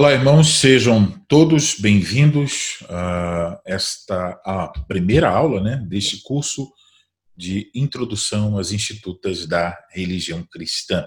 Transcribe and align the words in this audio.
Olá, 0.00 0.14
irmãos, 0.14 0.60
sejam 0.60 1.12
todos 1.28 1.74
bem-vindos 1.78 2.78
a 2.88 3.60
esta 3.66 4.40
a 4.46 4.72
primeira 4.88 5.28
aula 5.28 5.60
né, 5.60 5.76
deste 5.86 6.22
curso 6.22 6.72
de 7.36 7.70
Introdução 7.74 8.56
às 8.56 8.72
Institutas 8.72 9.44
da 9.44 9.78
Religião 9.90 10.42
Cristã. 10.50 11.06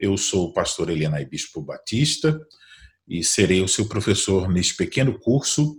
Eu 0.00 0.16
sou 0.16 0.48
o 0.48 0.52
pastor 0.52 0.90
Helena 0.90 1.24
Bispo 1.24 1.62
Batista 1.62 2.36
e 3.06 3.22
serei 3.22 3.62
o 3.62 3.68
seu 3.68 3.86
professor 3.86 4.48
neste 4.48 4.74
pequeno 4.74 5.16
curso 5.20 5.76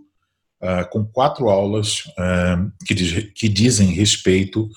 uh, 0.64 0.90
com 0.92 1.06
quatro 1.06 1.50
aulas 1.50 2.06
uh, 2.06 2.72
que, 2.86 2.94
diz, 2.94 3.34
que, 3.36 3.50
dizem 3.50 3.88
respeito 3.88 4.70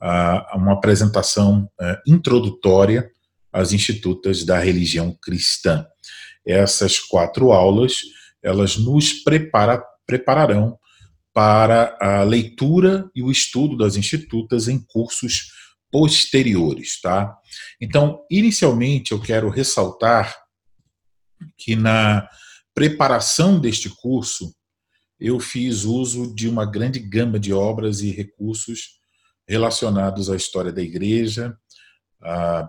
a 0.00 0.56
uma 0.56 0.72
apresentação 0.72 1.70
uh, 1.78 2.00
introdutória 2.06 3.10
às 3.52 3.74
Institutas 3.74 4.42
da 4.42 4.58
Religião 4.58 5.14
Cristã 5.20 5.86
essas 6.50 6.98
quatro 6.98 7.52
aulas, 7.52 7.98
elas 8.42 8.76
nos 8.76 9.12
prepara, 9.12 9.82
prepararão 10.06 10.78
para 11.32 11.96
a 12.00 12.22
leitura 12.22 13.08
e 13.14 13.22
o 13.22 13.30
estudo 13.30 13.76
das 13.76 13.96
institutas 13.96 14.68
em 14.68 14.78
cursos 14.78 15.52
posteriores, 15.90 17.00
tá? 17.00 17.36
Então, 17.80 18.24
inicialmente 18.30 19.12
eu 19.12 19.20
quero 19.20 19.48
ressaltar 19.48 20.36
que 21.56 21.74
na 21.74 22.28
preparação 22.74 23.58
deste 23.58 23.88
curso 23.88 24.54
eu 25.18 25.38
fiz 25.38 25.84
uso 25.84 26.34
de 26.34 26.48
uma 26.48 26.64
grande 26.64 26.98
gama 26.98 27.38
de 27.38 27.52
obras 27.52 28.00
e 28.00 28.10
recursos 28.10 29.00
relacionados 29.46 30.30
à 30.30 30.36
história 30.36 30.72
da 30.72 30.82
igreja, 30.82 31.56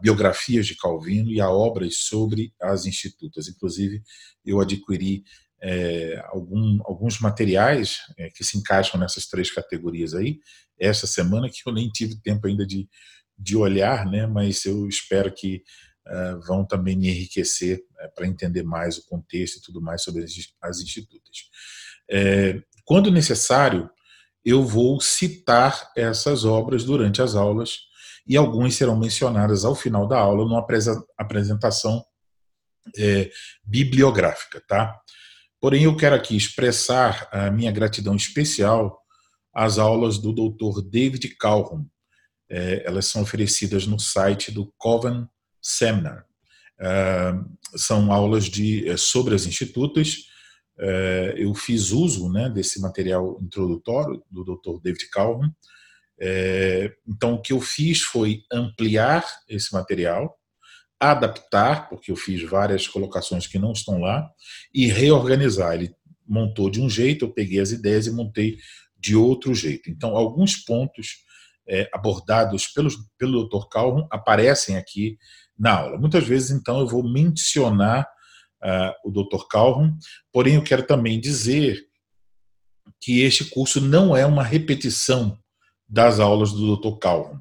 biografias 0.01 0.65
de 0.65 0.75
Calvino 0.75 1.29
e 1.29 1.41
a 1.41 1.49
obras 1.49 1.97
sobre 1.97 2.53
as 2.61 2.85
institutas. 2.85 3.47
Inclusive, 3.47 4.01
eu 4.45 4.59
adquiri 4.61 5.23
é, 5.61 6.23
algum, 6.29 6.79
alguns 6.85 7.19
materiais 7.19 7.97
é, 8.17 8.29
que 8.29 8.43
se 8.43 8.57
encaixam 8.57 8.99
nessas 8.99 9.27
três 9.27 9.51
categorias 9.51 10.13
aí, 10.13 10.39
essa 10.79 11.05
semana, 11.05 11.49
que 11.49 11.61
eu 11.65 11.71
nem 11.71 11.89
tive 11.89 12.19
tempo 12.19 12.47
ainda 12.47 12.65
de, 12.65 12.89
de 13.37 13.55
olhar, 13.55 14.09
né, 14.09 14.25
mas 14.25 14.65
eu 14.65 14.87
espero 14.87 15.31
que 15.31 15.63
é, 16.07 16.35
vão 16.47 16.65
também 16.65 16.97
me 16.97 17.09
enriquecer 17.09 17.79
é, 17.99 18.07
para 18.07 18.25
entender 18.25 18.63
mais 18.63 18.97
o 18.97 19.05
contexto 19.05 19.57
e 19.57 19.61
tudo 19.61 19.79
mais 19.79 20.01
sobre 20.01 20.23
as, 20.23 20.31
as 20.61 20.79
institutas. 20.79 21.49
É, 22.09 22.59
quando 22.83 23.11
necessário, 23.11 23.89
eu 24.43 24.65
vou 24.65 24.99
citar 24.99 25.91
essas 25.95 26.43
obras 26.43 26.83
durante 26.83 27.21
as 27.21 27.35
aulas 27.35 27.90
e 28.27 28.37
alguns 28.37 28.75
serão 28.75 28.97
mencionados 28.97 29.65
ao 29.65 29.75
final 29.75 30.07
da 30.07 30.17
aula 30.17 30.45
numa 30.45 30.65
apresentação 31.17 32.03
é, 32.97 33.29
bibliográfica, 33.63 34.61
tá? 34.67 34.99
Porém, 35.59 35.83
eu 35.83 35.95
quero 35.95 36.15
aqui 36.15 36.35
expressar 36.35 37.29
a 37.31 37.51
minha 37.51 37.71
gratidão 37.71 38.15
especial 38.15 38.99
às 39.53 39.77
aulas 39.77 40.17
do 40.17 40.33
Dr. 40.33 40.81
David 40.89 41.35
Calhoun. 41.35 41.85
É, 42.49 42.83
elas 42.85 43.05
são 43.05 43.21
oferecidas 43.21 43.85
no 43.85 43.99
site 43.99 44.51
do 44.51 44.73
Coven 44.77 45.27
Seminar. 45.61 46.25
É, 46.79 47.33
são 47.75 48.11
aulas 48.11 48.45
de, 48.45 48.89
é, 48.89 48.97
sobre 48.97 49.35
as 49.35 49.45
institutas. 49.45 50.25
É, 50.79 51.35
eu 51.37 51.53
fiz 51.53 51.91
uso 51.91 52.27
né, 52.31 52.49
desse 52.49 52.81
material 52.81 53.37
introdutório 53.39 54.23
do 54.31 54.43
Dr. 54.43 54.81
David 54.81 55.09
Calhoun 55.09 55.51
é, 56.23 56.93
então, 57.07 57.33
o 57.33 57.41
que 57.41 57.51
eu 57.51 57.59
fiz 57.59 58.01
foi 58.01 58.43
ampliar 58.53 59.25
esse 59.49 59.73
material, 59.73 60.37
adaptar, 60.99 61.89
porque 61.89 62.11
eu 62.11 62.15
fiz 62.15 62.47
várias 62.47 62.87
colocações 62.87 63.47
que 63.47 63.57
não 63.57 63.71
estão 63.71 63.99
lá, 63.99 64.29
e 64.71 64.85
reorganizar. 64.85 65.73
Ele 65.73 65.95
montou 66.27 66.69
de 66.69 66.79
um 66.79 66.87
jeito, 66.87 67.25
eu 67.25 67.33
peguei 67.33 67.59
as 67.59 67.71
ideias 67.71 68.05
e 68.05 68.11
montei 68.11 68.57
de 68.95 69.15
outro 69.15 69.55
jeito. 69.55 69.89
Então, 69.89 70.15
alguns 70.15 70.57
pontos 70.57 71.07
é, 71.67 71.89
abordados 71.91 72.67
pelos, 72.67 72.95
pelo 73.17 73.49
Dr. 73.49 73.67
Calhoun 73.67 74.07
aparecem 74.11 74.77
aqui 74.77 75.17
na 75.57 75.79
aula. 75.79 75.97
Muitas 75.97 76.23
vezes, 76.23 76.51
então, 76.51 76.79
eu 76.79 76.87
vou 76.87 77.03
mencionar 77.03 78.07
uh, 78.63 79.09
o 79.09 79.11
Dr. 79.11 79.47
Calhoun, 79.49 79.97
porém, 80.31 80.53
eu 80.53 80.63
quero 80.63 80.83
também 80.83 81.19
dizer 81.19 81.83
que 82.99 83.21
este 83.21 83.45
curso 83.45 83.81
não 83.81 84.15
é 84.15 84.23
uma 84.23 84.43
repetição 84.43 85.41
das 85.91 86.21
aulas 86.21 86.53
do 86.53 86.77
Dr. 86.77 86.97
Calvin. 86.99 87.37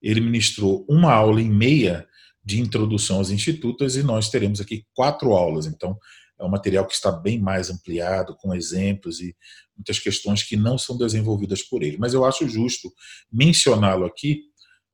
Ele 0.00 0.22
ministrou 0.22 0.86
uma 0.88 1.12
aula 1.12 1.42
e 1.42 1.48
meia 1.48 2.08
de 2.42 2.58
introdução 2.58 3.20
às 3.20 3.30
institutas 3.30 3.94
e 3.96 4.02
nós 4.02 4.30
teremos 4.30 4.58
aqui 4.58 4.86
quatro 4.94 5.32
aulas. 5.32 5.66
Então, 5.66 5.98
é 6.38 6.44
um 6.44 6.48
material 6.48 6.86
que 6.86 6.94
está 6.94 7.12
bem 7.12 7.38
mais 7.38 7.68
ampliado, 7.68 8.34
com 8.36 8.54
exemplos 8.54 9.20
e 9.20 9.36
muitas 9.76 9.98
questões 9.98 10.42
que 10.42 10.56
não 10.56 10.78
são 10.78 10.96
desenvolvidas 10.96 11.62
por 11.62 11.82
ele. 11.82 11.98
Mas 11.98 12.14
eu 12.14 12.24
acho 12.24 12.48
justo 12.48 12.90
mencioná-lo 13.30 14.06
aqui, 14.06 14.44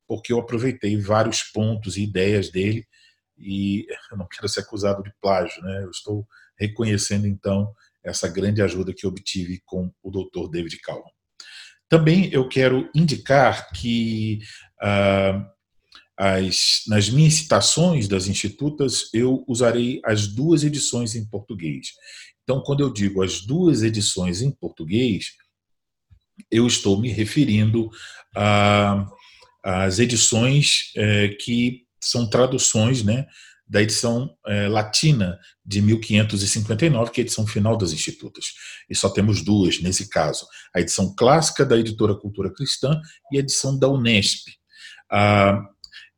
porque 0.09 0.33
eu 0.33 0.41
aproveitei 0.41 0.97
vários 1.01 1.45
pontos 1.45 1.97
e 1.97 2.03
ideias 2.03 2.51
dele 2.51 2.85
e 3.39 3.87
eu 4.11 4.19
não 4.19 4.27
quero 4.27 4.49
ser 4.49 4.61
acusado 4.61 5.05
de 5.05 5.13
plágio, 5.21 5.63
né? 5.63 5.85
Eu 5.85 5.91
estou 5.91 6.27
reconhecendo 6.59 7.29
então 7.29 7.73
essa 8.03 8.27
grande 8.27 8.61
ajuda 8.63 8.93
que 8.93 9.07
obtive 9.07 9.61
com 9.65 9.93
o 10.03 10.11
Dr. 10.11 10.51
David 10.51 10.81
Calhoun. 10.81 11.16
Também 11.89 12.29
eu 12.33 12.49
quero 12.49 12.89
indicar 12.95 13.71
que 13.73 14.41
ah, 14.81 15.51
as, 16.17 16.83
nas 16.89 17.11
minhas 17.11 17.35
citações 17.35 18.09
das 18.09 18.27
institutas 18.27 19.11
eu 19.13 19.45
usarei 19.47 20.01
as 20.05 20.27
duas 20.27 20.65
edições 20.65 21.15
em 21.15 21.25
português. 21.27 21.89
Então, 22.43 22.63
quando 22.63 22.81
eu 22.81 22.93
digo 22.93 23.23
as 23.23 23.41
duas 23.41 23.83
edições 23.83 24.41
em 24.41 24.51
português, 24.51 25.33
eu 26.51 26.67
estou 26.67 27.01
me 27.01 27.11
referindo 27.11 27.91
às 29.63 29.99
edições 29.99 30.93
é, 30.97 31.29
que 31.29 31.83
são 32.01 32.29
traduções 32.29 33.03
né, 33.03 33.27
da 33.69 33.83
edição 33.83 34.31
é, 34.47 34.69
latina 34.69 35.39
de 35.65 35.83
1559, 35.83 37.11
que 37.11 37.21
é 37.21 37.23
a 37.23 37.25
edição 37.25 37.47
final 37.47 37.77
das 37.77 37.93
Institutas. 37.93 38.47
E 38.89 38.95
só 38.95 39.09
temos 39.09 39.43
duas 39.43 39.81
nesse 39.81 40.09
caso: 40.09 40.47
a 40.75 40.81
edição 40.81 41.15
clássica 41.15 41.65
da 41.65 41.77
editora 41.77 42.15
Cultura 42.15 42.53
Cristã 42.53 43.01
e 43.33 43.37
a 43.37 43.41
edição 43.41 43.77
da 43.79 43.89
Unesp. 43.89 44.47
Ah, 45.11 45.63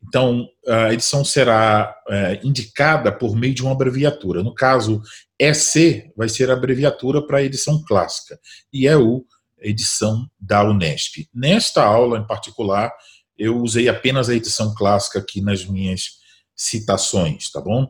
então, 0.02 0.46
a 0.66 0.92
edição 0.92 1.24
será 1.24 1.94
é, 2.08 2.40
indicada 2.44 3.10
por 3.10 3.34
meio 3.34 3.54
de 3.54 3.62
uma 3.62 3.72
abreviatura. 3.72 4.42
No 4.42 4.54
caso, 4.54 5.02
EC 5.38 6.12
vai 6.16 6.28
ser 6.28 6.50
a 6.50 6.54
abreviatura 6.54 7.26
para 7.26 7.38
a 7.38 7.42
edição 7.42 7.82
clássica 7.84 8.38
e 8.72 8.86
EU, 8.86 9.24
edição 9.60 10.26
da 10.38 10.62
Unesp. 10.62 11.28
Nesta 11.34 11.82
aula 11.82 12.18
em 12.18 12.26
particular, 12.26 12.92
eu 13.36 13.60
usei 13.60 13.88
apenas 13.88 14.28
a 14.28 14.34
edição 14.34 14.74
clássica 14.74 15.18
aqui 15.18 15.40
nas 15.40 15.64
minhas 15.64 16.17
citações, 16.58 17.50
tá 17.50 17.60
bom? 17.60 17.88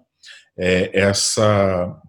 É, 0.56 1.01
essa 1.01 2.01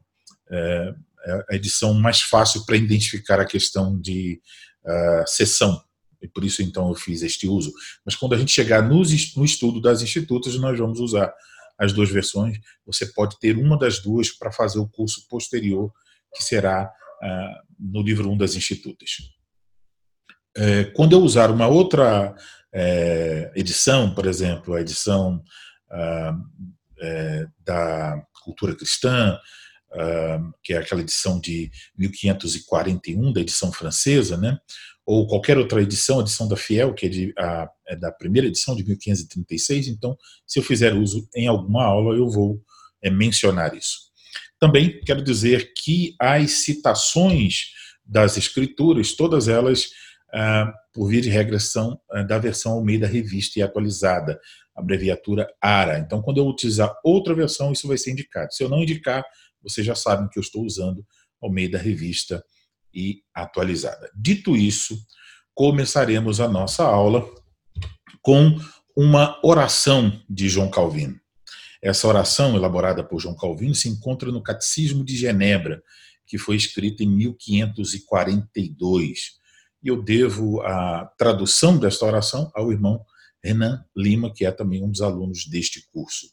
é, 0.52 0.94
é 1.26 1.46
a 1.52 1.56
edição 1.56 1.94
mais 1.94 2.22
fácil 2.22 2.66
para 2.66 2.76
identificar 2.76 3.40
a 3.40 3.46
questão 3.46 4.00
de 4.00 4.42
uh, 4.84 5.28
sessão, 5.28 5.82
e 6.22 6.28
por 6.28 6.44
isso 6.44 6.62
então 6.62 6.90
eu 6.90 6.96
fiz 6.96 7.22
este 7.22 7.48
uso. 7.48 7.72
Mas 8.06 8.16
quando 8.16 8.34
a 8.34 8.38
gente 8.38 8.52
chegar 8.52 8.82
nos, 8.82 9.36
no 9.36 9.46
estudo 9.46 9.80
das 9.80 10.02
institutas, 10.02 10.56
nós 10.56 10.78
vamos 10.78 11.00
usar 11.00 11.34
as 11.78 11.94
duas 11.94 12.10
versões. 12.10 12.60
Você 12.86 13.06
pode 13.06 13.40
ter 13.40 13.56
uma 13.56 13.78
das 13.78 14.00
duas 14.00 14.30
para 14.30 14.52
fazer 14.52 14.80
o 14.80 14.90
curso 14.90 15.26
posterior, 15.30 15.92
que 16.36 16.44
será 16.44 16.92
uh, 17.24 17.74
no 17.80 18.02
livro 18.02 18.30
1 18.30 18.38
das 18.38 18.56
institutas. 18.56 19.12
É, 20.58 20.86
quando 20.86 21.14
eu 21.14 21.22
usar 21.22 21.52
uma 21.52 21.68
outra 21.68 22.36
é, 22.74 23.52
edição, 23.56 24.14
por 24.14 24.26
exemplo, 24.26 24.74
a 24.74 24.82
edição 24.82 25.42
é, 25.42 25.44
da 27.66 28.22
cultura 28.44 28.76
cristã, 28.76 29.40
ah, 29.92 30.40
que 30.64 30.74
é 30.74 30.78
aquela 30.78 31.02
edição 31.02 31.40
de 31.40 31.72
1541, 31.98 33.34
da 33.34 33.42
edição 33.42 33.72
francesa, 33.72 34.38
né? 34.38 34.58
ou 35.10 35.26
qualquer 35.26 35.58
outra 35.58 35.82
edição, 35.82 36.20
a 36.20 36.22
edição 36.22 36.48
da 36.48 36.56
Fiel, 36.56 36.94
que 36.94 37.08
é, 37.08 37.10
de, 37.10 37.34
a, 37.36 37.68
é 37.88 37.96
da 37.96 38.12
primeira 38.12 38.48
edição 38.48 38.76
de 38.76 38.84
1536. 38.84 39.88
Então, 39.88 40.16
se 40.46 40.60
eu 40.60 40.64
fizer 40.64 40.94
uso 40.94 41.28
em 41.36 41.48
alguma 41.48 41.84
aula, 41.84 42.16
eu 42.16 42.30
vou 42.30 42.62
é, 43.02 43.10
mencionar 43.10 43.76
isso. 43.76 44.02
Também 44.60 45.02
quero 45.02 45.24
dizer 45.24 45.74
que 45.76 46.14
as 46.20 46.52
citações 46.64 47.72
das 48.06 48.38
escrituras, 48.38 49.14
todas 49.14 49.48
elas, 49.48 49.90
ah, 50.32 50.72
por 50.94 51.08
via 51.08 51.22
de 51.22 51.30
regressão, 51.30 52.00
ah, 52.12 52.22
da 52.22 52.38
versão 52.38 52.74
Almeida 52.74 53.08
revista 53.08 53.58
e 53.58 53.64
atualizada 53.64 54.40
abreviatura 54.80 55.48
ARA. 55.62 56.00
Então, 56.00 56.22
quando 56.22 56.38
eu 56.38 56.48
utilizar 56.48 56.94
outra 57.04 57.34
versão, 57.34 57.72
isso 57.72 57.88
vai 57.88 57.98
ser 57.98 58.12
indicado. 58.12 58.54
Se 58.54 58.64
eu 58.64 58.70
não 58.70 58.82
indicar, 58.82 59.24
vocês 59.62 59.86
já 59.86 59.96
sabem 59.96 60.30
que 60.30 60.40
eu 60.40 60.42
estou 60.42 60.64
usando 60.64 61.06
ao 61.42 61.52
meio 61.52 61.72
da 61.72 61.78
revista 61.78 62.44
e 62.94 63.22
atualizada. 63.34 64.10
Dito 64.16 64.56
isso, 64.56 64.98
começaremos 65.54 66.40
a 66.40 66.48
nossa 66.48 66.84
aula 66.84 67.28
com 68.22 68.58
uma 68.96 69.40
oração 69.44 70.22
de 70.30 70.48
João 70.50 70.70
Calvino. 70.70 71.20
Essa 71.82 72.08
oração, 72.08 72.56
elaborada 72.56 73.04
por 73.04 73.20
João 73.20 73.36
Calvino, 73.36 73.74
se 73.74 73.88
encontra 73.88 74.32
no 74.32 74.44
Catecismo 74.44 75.04
de 75.04 75.16
Genebra, 75.16 75.82
que 76.28 76.38
foi 76.38 76.58
escrito 76.58 77.02
em 77.02 77.08
1542. 77.08 79.40
E 79.82 79.88
eu 79.88 80.02
devo 80.02 80.62
a 80.62 81.06
tradução 81.18 81.78
desta 81.78 82.06
oração 82.06 82.52
ao 82.54 82.70
irmão 82.72 83.04
Renan 83.44 83.84
Lima, 83.96 84.34
que 84.34 84.46
é 84.46 84.52
também 84.52 84.84
um 84.84 84.90
dos 84.90 85.02
alunos 85.02 85.46
deste 85.46 85.86
curso. 85.92 86.28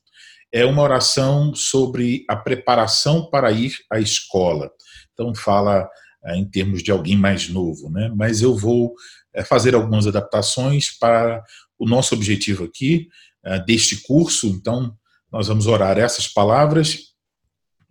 É 0.52 0.64
uma 0.64 0.82
oração 0.82 1.54
sobre 1.54 2.24
a 2.28 2.36
preparação 2.36 3.28
para 3.28 3.50
ir 3.52 3.76
à 3.90 3.98
escola. 3.98 4.70
Então, 5.12 5.34
fala 5.34 5.88
é, 6.24 6.36
em 6.36 6.44
termos 6.44 6.82
de 6.82 6.90
alguém 6.90 7.16
mais 7.16 7.48
novo, 7.48 7.90
né? 7.90 8.12
mas 8.14 8.42
eu 8.42 8.56
vou 8.56 8.94
é, 9.34 9.44
fazer 9.44 9.74
algumas 9.74 10.06
adaptações 10.06 10.90
para 10.90 11.42
o 11.78 11.86
nosso 11.86 12.14
objetivo 12.14 12.64
aqui, 12.64 13.08
é, 13.44 13.58
deste 13.60 14.02
curso. 14.02 14.46
Então, 14.48 14.96
nós 15.30 15.48
vamos 15.48 15.66
orar 15.66 15.98
essas 15.98 16.26
palavras 16.26 17.14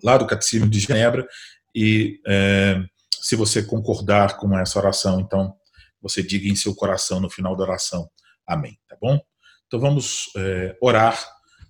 lá 0.03 0.17
do 0.17 0.27
Catecismo 0.27 0.69
de 0.69 0.79
Genebra 0.79 1.27
e 1.73 2.19
é, 2.25 2.83
se 3.25 3.35
você 3.35 3.63
concordar 3.63 4.37
com 4.37 4.57
essa 4.57 4.77
oração, 4.79 5.19
então 5.19 5.53
você 6.01 6.21
diga 6.21 6.47
em 6.47 6.55
seu 6.55 6.75
coração 6.75 7.19
no 7.19 7.29
final 7.29 7.55
da 7.55 7.63
oração, 7.63 8.09
amém, 8.47 8.77
tá 8.87 8.97
bom? 9.01 9.19
Então 9.67 9.79
vamos 9.79 10.29
é, 10.37 10.77
orar 10.81 11.19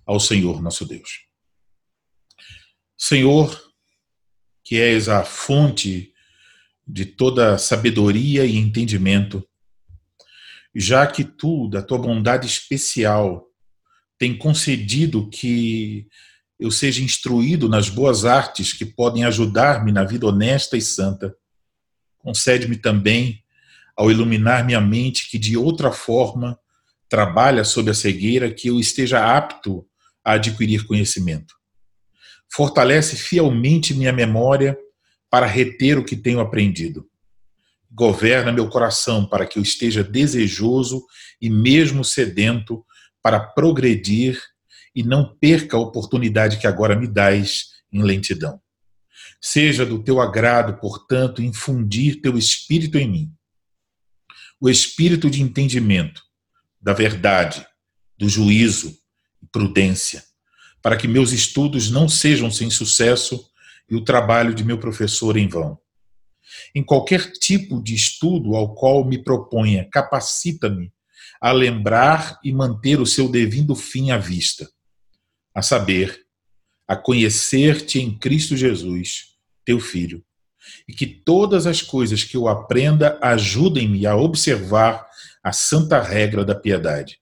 ao 0.04 0.20
Senhor 0.20 0.62
nosso 0.62 0.84
Deus. 0.86 1.26
Senhor, 2.96 3.60
que 4.64 4.80
és 4.80 5.08
a 5.08 5.24
fonte 5.24 6.12
de 6.86 7.04
toda 7.04 7.58
sabedoria 7.58 8.44
e 8.44 8.56
entendimento, 8.56 9.46
já 10.74 11.06
que 11.06 11.24
tu, 11.24 11.68
da 11.68 11.82
tua 11.82 11.98
bondade 11.98 12.46
especial, 12.46 13.46
tem 14.18 14.36
concedido 14.36 15.28
que 15.28 16.06
eu 16.58 16.70
seja 16.70 17.02
instruído 17.02 17.68
nas 17.68 17.88
boas 17.88 18.24
artes 18.24 18.72
que 18.72 18.84
podem 18.84 19.24
ajudar-me 19.24 19.92
na 19.92 20.04
vida 20.04 20.26
honesta 20.26 20.76
e 20.76 20.80
santa. 20.80 21.34
Concede-me 22.18 22.76
também, 22.76 23.42
ao 23.96 24.10
iluminar 24.10 24.64
minha 24.64 24.80
mente, 24.80 25.30
que 25.30 25.38
de 25.38 25.56
outra 25.56 25.92
forma 25.92 26.58
trabalha 27.08 27.64
sob 27.64 27.90
a 27.90 27.94
cegueira, 27.94 28.52
que 28.52 28.68
eu 28.68 28.78
esteja 28.80 29.36
apto 29.36 29.86
a 30.24 30.32
adquirir 30.32 30.86
conhecimento. 30.86 31.54
Fortalece 32.52 33.16
fielmente 33.16 33.94
minha 33.94 34.12
memória 34.12 34.76
para 35.30 35.46
reter 35.46 35.98
o 35.98 36.04
que 36.04 36.16
tenho 36.16 36.40
aprendido. 36.40 37.08
Governa 37.90 38.52
meu 38.52 38.68
coração 38.68 39.26
para 39.26 39.46
que 39.46 39.58
eu 39.58 39.62
esteja 39.62 40.02
desejoso 40.02 41.04
e 41.40 41.48
mesmo 41.48 42.04
sedento 42.04 42.84
para 43.22 43.40
progredir 43.40 44.40
e 44.94 45.02
não 45.02 45.36
perca 45.36 45.76
a 45.76 45.80
oportunidade 45.80 46.58
que 46.58 46.66
agora 46.66 46.96
me 46.96 47.06
dás 47.06 47.66
em 47.92 48.02
lentidão. 48.02 48.60
Seja 49.40 49.84
do 49.84 50.02
teu 50.02 50.20
agrado, 50.20 50.80
portanto, 50.80 51.42
infundir 51.42 52.20
teu 52.20 52.36
espírito 52.38 52.98
em 52.98 53.10
mim. 53.10 53.32
O 54.60 54.70
espírito 54.70 55.28
de 55.28 55.42
entendimento, 55.42 56.22
da 56.86 56.92
verdade, 56.92 57.66
do 58.16 58.28
juízo 58.28 58.96
e 59.42 59.46
prudência, 59.48 60.22
para 60.80 60.96
que 60.96 61.08
meus 61.08 61.32
estudos 61.32 61.90
não 61.90 62.08
sejam 62.08 62.48
sem 62.48 62.70
sucesso 62.70 63.44
e 63.90 63.96
o 63.96 64.04
trabalho 64.04 64.54
de 64.54 64.62
meu 64.62 64.78
professor 64.78 65.36
em 65.36 65.48
vão. 65.48 65.76
Em 66.72 66.84
qualquer 66.84 67.32
tipo 67.32 67.82
de 67.82 67.92
estudo 67.92 68.54
ao 68.54 68.72
qual 68.76 69.04
me 69.04 69.18
proponha, 69.20 69.88
capacita-me 69.90 70.92
a 71.40 71.50
lembrar 71.50 72.38
e 72.44 72.52
manter 72.52 73.00
o 73.00 73.06
seu 73.06 73.28
devido 73.28 73.74
fim 73.74 74.12
à 74.12 74.16
vista, 74.16 74.70
a 75.52 75.62
saber, 75.62 76.24
a 76.86 76.94
conhecer-te 76.94 77.98
em 77.98 78.16
Cristo 78.16 78.56
Jesus, 78.56 79.34
teu 79.64 79.80
Filho, 79.80 80.24
e 80.88 80.92
que 80.92 81.06
todas 81.06 81.66
as 81.66 81.82
coisas 81.82 82.24
que 82.24 82.36
eu 82.36 82.48
aprenda 82.48 83.18
ajudem-me 83.22 84.06
a 84.06 84.16
observar 84.16 85.06
a 85.42 85.52
santa 85.52 86.00
regra 86.00 86.44
da 86.44 86.54
piedade. 86.54 87.18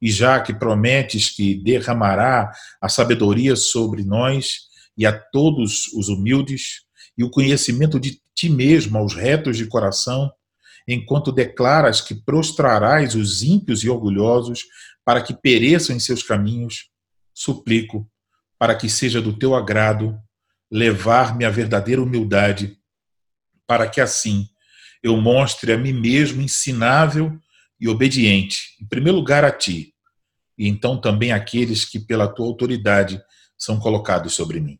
E 0.00 0.10
já 0.10 0.40
que 0.40 0.54
prometes 0.54 1.30
que 1.30 1.54
derramará 1.54 2.52
a 2.80 2.88
sabedoria 2.88 3.56
sobre 3.56 4.04
nós 4.04 4.68
e 4.96 5.06
a 5.06 5.12
todos 5.12 5.88
os 5.94 6.08
humildes, 6.08 6.82
e 7.16 7.24
o 7.24 7.30
conhecimento 7.30 7.98
de 7.98 8.20
ti 8.34 8.48
mesmo 8.48 8.98
aos 8.98 9.14
retos 9.14 9.56
de 9.56 9.66
coração, 9.66 10.30
enquanto 10.86 11.32
declaras 11.32 12.00
que 12.00 12.14
prostrarás 12.14 13.14
os 13.14 13.42
ímpios 13.42 13.82
e 13.82 13.90
orgulhosos 13.90 14.64
para 15.04 15.20
que 15.20 15.34
pereçam 15.34 15.96
em 15.96 16.00
seus 16.00 16.22
caminhos, 16.22 16.90
suplico 17.34 18.08
para 18.58 18.74
que 18.74 18.88
seja 18.88 19.20
do 19.20 19.32
teu 19.32 19.54
agrado 19.54 20.18
levar-me 20.70 21.44
à 21.44 21.50
verdadeira 21.50 22.02
humildade, 22.02 22.78
para 23.66 23.88
que 23.88 24.00
assim 24.00 24.48
eu 25.02 25.16
mostre 25.16 25.72
a 25.72 25.78
mim 25.78 25.92
mesmo 25.92 26.42
ensinável 26.42 27.38
e 27.80 27.88
obediente, 27.88 28.76
em 28.80 28.86
primeiro 28.86 29.18
lugar 29.18 29.44
a 29.44 29.50
ti, 29.50 29.94
e 30.56 30.66
então 30.66 31.00
também 31.00 31.32
àqueles 31.32 31.84
que 31.84 31.98
pela 32.00 32.26
tua 32.26 32.46
autoridade 32.46 33.20
são 33.56 33.78
colocados 33.78 34.34
sobre 34.34 34.60
mim. 34.60 34.78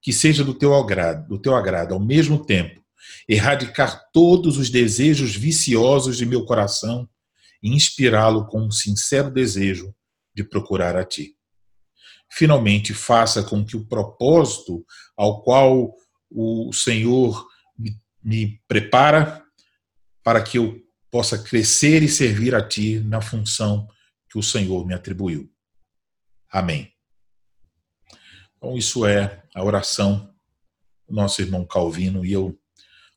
Que 0.00 0.12
seja 0.12 0.44
do 0.44 0.52
teu 0.52 0.74
agrado, 0.74 1.28
do 1.28 1.38
teu 1.38 1.54
agrado 1.54 1.94
ao 1.94 2.00
mesmo 2.00 2.44
tempo 2.44 2.82
erradicar 3.28 4.10
todos 4.12 4.58
os 4.58 4.70
desejos 4.70 5.34
viciosos 5.34 6.16
de 6.16 6.26
meu 6.26 6.44
coração 6.44 7.08
e 7.62 7.70
inspirá-lo 7.70 8.46
com 8.46 8.62
um 8.62 8.70
sincero 8.70 9.30
desejo 9.30 9.94
de 10.34 10.44
procurar 10.44 10.96
a 10.96 11.04
Ti. 11.04 11.36
Finalmente, 12.32 12.94
faça 12.94 13.42
com 13.42 13.64
que 13.64 13.76
o 13.76 13.86
propósito 13.86 14.84
ao 15.16 15.42
qual 15.42 15.94
o 16.30 16.72
Senhor 16.72 17.46
me, 17.78 17.96
me 18.22 18.60
prepara 18.66 19.44
para 20.22 20.42
que 20.42 20.58
eu 20.58 20.80
possa 21.10 21.38
crescer 21.38 22.02
e 22.02 22.08
servir 22.08 22.54
a 22.54 22.66
Ti 22.66 23.00
na 23.00 23.20
função 23.20 23.86
que 24.30 24.38
o 24.38 24.42
Senhor 24.42 24.86
me 24.86 24.94
atribuiu. 24.94 25.50
Amém. 26.50 26.92
Então, 28.56 28.76
isso 28.76 29.04
é 29.04 29.42
a 29.54 29.62
oração 29.62 30.32
do 31.08 31.14
nosso 31.14 31.42
irmão 31.42 31.66
Calvino 31.66 32.24
e 32.24 32.32
eu 32.32 32.58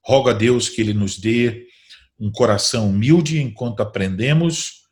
Rogo 0.08 0.30
a 0.30 0.34
Deus 0.34 0.70
que 0.70 0.82
Ele 0.82 0.94
nos 0.94 1.18
dê 1.18 1.66
um 2.20 2.32
coração 2.32 2.90
humilde 2.90 3.42
enquanto 3.42 3.82
aprendemos, 3.82 4.84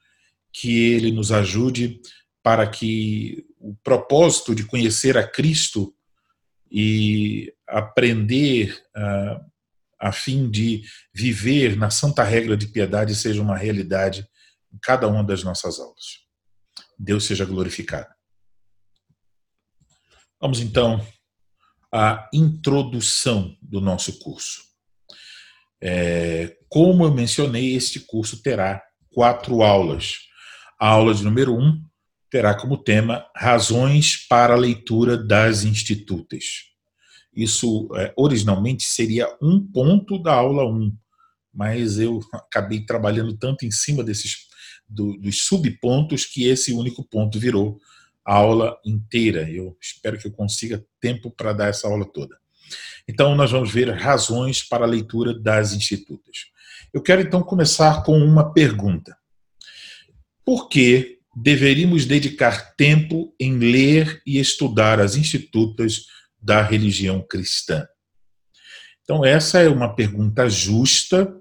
que 0.51 0.91
Ele 0.91 1.11
nos 1.11 1.31
ajude 1.31 2.01
para 2.41 2.65
que 2.67 3.45
o 3.63 3.73
propósito 3.81 4.53
de 4.53 4.65
conhecer 4.65 5.17
a 5.17 5.25
Cristo 5.25 5.95
e 6.69 7.53
aprender 7.65 8.83
uh, 8.95 9.51
a 9.97 10.11
fim 10.11 10.51
de 10.51 10.83
viver 11.13 11.77
na 11.77 11.89
santa 11.89 12.23
regra 12.23 12.57
de 12.57 12.67
piedade 12.67 13.15
seja 13.15 13.41
uma 13.41 13.55
realidade 13.55 14.27
em 14.71 14.77
cada 14.81 15.07
uma 15.07 15.23
das 15.23 15.43
nossas 15.43 15.79
aulas. 15.79 16.23
Deus 16.99 17.23
seja 17.23 17.45
glorificado. 17.45 18.13
Vamos 20.41 20.59
então 20.59 21.05
à 21.89 22.29
introdução 22.33 23.57
do 23.61 23.79
nosso 23.79 24.19
curso. 24.19 24.61
É, 25.81 26.57
como 26.67 27.05
eu 27.05 27.13
mencionei, 27.13 27.75
este 27.75 28.01
curso 28.01 28.41
terá 28.41 28.83
quatro 29.13 29.61
aulas. 29.61 30.15
A 30.77 30.89
aula 30.89 31.13
de 31.13 31.23
número 31.23 31.55
um 31.57 31.81
terá 32.33 32.55
como 32.55 32.79
tema 32.79 33.27
Razões 33.35 34.25
para 34.27 34.55
a 34.55 34.57
leitura 34.57 35.15
das 35.15 35.63
institutas. 35.63 36.63
Isso 37.31 37.87
é, 37.95 38.11
originalmente 38.17 38.85
seria 38.85 39.27
um 39.39 39.63
ponto 39.63 40.17
da 40.17 40.33
aula 40.33 40.65
1, 40.65 40.75
um, 40.75 40.97
mas 41.53 41.99
eu 41.99 42.19
acabei 42.33 42.83
trabalhando 42.87 43.37
tanto 43.37 43.67
em 43.67 43.69
cima 43.69 44.03
desses 44.03 44.47
do, 44.89 45.15
dos 45.19 45.43
subpontos 45.45 46.25
que 46.25 46.47
esse 46.47 46.73
único 46.73 47.03
ponto 47.03 47.39
virou 47.39 47.79
a 48.25 48.33
aula 48.33 48.79
inteira. 48.83 49.47
Eu 49.47 49.77
espero 49.79 50.17
que 50.17 50.25
eu 50.25 50.31
consiga 50.31 50.83
tempo 50.99 51.29
para 51.29 51.53
dar 51.53 51.67
essa 51.67 51.87
aula 51.87 52.03
toda. 52.03 52.35
Então, 53.07 53.35
nós 53.35 53.51
vamos 53.51 53.71
ver 53.71 53.91
razões 53.91 54.63
para 54.63 54.85
a 54.85 54.89
leitura 54.89 55.39
das 55.39 55.71
institutas. 55.73 56.47
Eu 56.91 57.03
quero 57.03 57.21
então 57.21 57.43
começar 57.43 58.01
com 58.01 58.17
uma 58.17 58.51
pergunta. 58.51 59.15
Por 60.43 60.67
que 60.67 61.19
deveríamos 61.35 62.05
dedicar 62.05 62.75
tempo 62.75 63.33
em 63.39 63.57
ler 63.57 64.21
e 64.25 64.39
estudar 64.39 64.99
as 64.99 65.15
institutas 65.15 66.05
da 66.41 66.61
religião 66.61 67.21
cristã? 67.21 67.87
Então, 69.03 69.25
essa 69.25 69.59
é 69.59 69.67
uma 69.67 69.93
pergunta 69.93 70.49
justa 70.49 71.33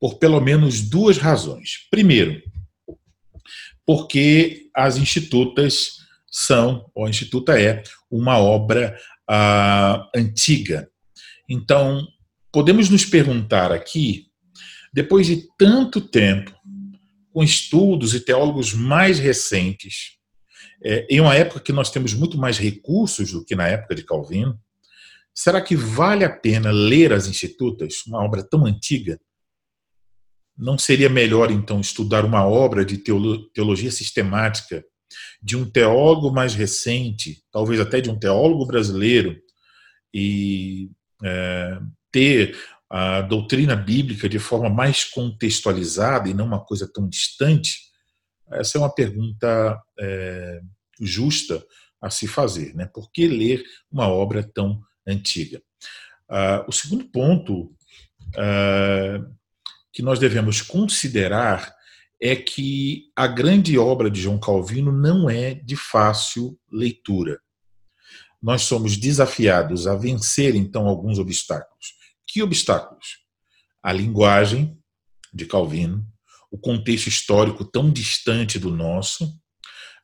por 0.00 0.18
pelo 0.18 0.40
menos 0.40 0.80
duas 0.80 1.18
razões. 1.18 1.86
Primeiro, 1.90 2.42
porque 3.86 4.68
as 4.74 4.96
institutas 4.96 5.98
são, 6.30 6.90
ou 6.94 7.06
a 7.06 7.10
instituta 7.10 7.60
é, 7.60 7.82
uma 8.10 8.38
obra 8.38 8.98
uh, 9.30 10.08
antiga. 10.14 10.88
Então, 11.48 12.06
podemos 12.52 12.88
nos 12.88 13.04
perguntar 13.04 13.72
aqui, 13.72 14.26
depois 14.92 15.26
de 15.26 15.46
tanto 15.58 16.00
tempo, 16.00 16.54
com 17.38 17.44
estudos 17.44 18.14
e 18.14 18.20
teólogos 18.20 18.74
mais 18.74 19.20
recentes, 19.20 20.18
é, 20.82 21.06
em 21.08 21.20
uma 21.20 21.36
época 21.36 21.60
que 21.60 21.72
nós 21.72 21.88
temos 21.88 22.12
muito 22.12 22.36
mais 22.36 22.58
recursos 22.58 23.30
do 23.30 23.44
que 23.44 23.54
na 23.54 23.68
época 23.68 23.94
de 23.94 24.02
Calvino, 24.02 24.58
será 25.32 25.60
que 25.60 25.76
vale 25.76 26.24
a 26.24 26.30
pena 26.30 26.72
ler 26.72 27.12
as 27.12 27.28
Institutas, 27.28 28.04
uma 28.08 28.24
obra 28.24 28.42
tão 28.42 28.66
antiga? 28.66 29.20
Não 30.56 30.76
seria 30.76 31.08
melhor, 31.08 31.52
então, 31.52 31.80
estudar 31.80 32.24
uma 32.24 32.44
obra 32.44 32.84
de 32.84 32.98
teologia 33.54 33.92
sistemática 33.92 34.84
de 35.40 35.56
um 35.56 35.64
teólogo 35.64 36.32
mais 36.32 36.56
recente, 36.56 37.40
talvez 37.52 37.78
até 37.78 38.00
de 38.00 38.10
um 38.10 38.18
teólogo 38.18 38.66
brasileiro, 38.66 39.40
e 40.12 40.90
é, 41.22 41.78
ter 42.10 42.58
a 42.90 43.20
doutrina 43.20 43.76
bíblica 43.76 44.28
de 44.28 44.38
forma 44.38 44.70
mais 44.70 45.04
contextualizada 45.04 46.28
e 46.28 46.34
não 46.34 46.46
uma 46.46 46.64
coisa 46.64 46.90
tão 46.90 47.08
distante? 47.08 47.88
Essa 48.52 48.78
é 48.78 48.80
uma 48.80 48.94
pergunta 48.94 49.80
é, 50.00 50.60
justa 51.00 51.62
a 52.00 52.10
se 52.10 52.26
fazer. 52.26 52.74
Né? 52.74 52.86
Por 52.86 53.10
que 53.10 53.26
ler 53.26 53.62
uma 53.90 54.08
obra 54.08 54.42
tão 54.42 54.80
antiga? 55.06 55.60
Ah, 56.28 56.64
o 56.68 56.72
segundo 56.72 57.04
ponto 57.06 57.74
ah, 58.36 59.24
que 59.92 60.02
nós 60.02 60.18
devemos 60.18 60.62
considerar 60.62 61.74
é 62.20 62.34
que 62.34 63.10
a 63.14 63.26
grande 63.26 63.78
obra 63.78 64.10
de 64.10 64.20
João 64.20 64.38
Calvino 64.38 64.92
não 64.92 65.30
é 65.30 65.54
de 65.54 65.76
fácil 65.76 66.58
leitura. 66.70 67.38
Nós 68.42 68.62
somos 68.62 68.96
desafiados 68.96 69.86
a 69.86 69.96
vencer, 69.96 70.54
então, 70.54 70.86
alguns 70.86 71.18
obstáculos. 71.18 71.97
Que 72.28 72.42
obstáculos? 72.42 73.18
A 73.82 73.92
linguagem 73.92 74.78
de 75.32 75.46
Calvino, 75.46 76.06
o 76.50 76.58
contexto 76.58 77.08
histórico 77.08 77.64
tão 77.64 77.90
distante 77.90 78.58
do 78.58 78.70
nosso, 78.70 79.34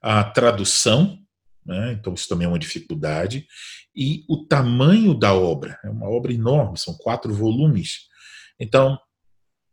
a 0.00 0.24
tradução, 0.24 1.18
né? 1.64 1.92
então 1.92 2.14
isso 2.14 2.28
também 2.28 2.46
é 2.46 2.48
uma 2.48 2.58
dificuldade, 2.58 3.46
e 3.94 4.24
o 4.28 4.46
tamanho 4.46 5.14
da 5.14 5.34
obra. 5.34 5.78
É 5.84 5.90
uma 5.90 6.08
obra 6.08 6.32
enorme, 6.32 6.78
são 6.78 6.94
quatro 6.94 7.32
volumes. 7.32 8.00
Então, 8.58 8.98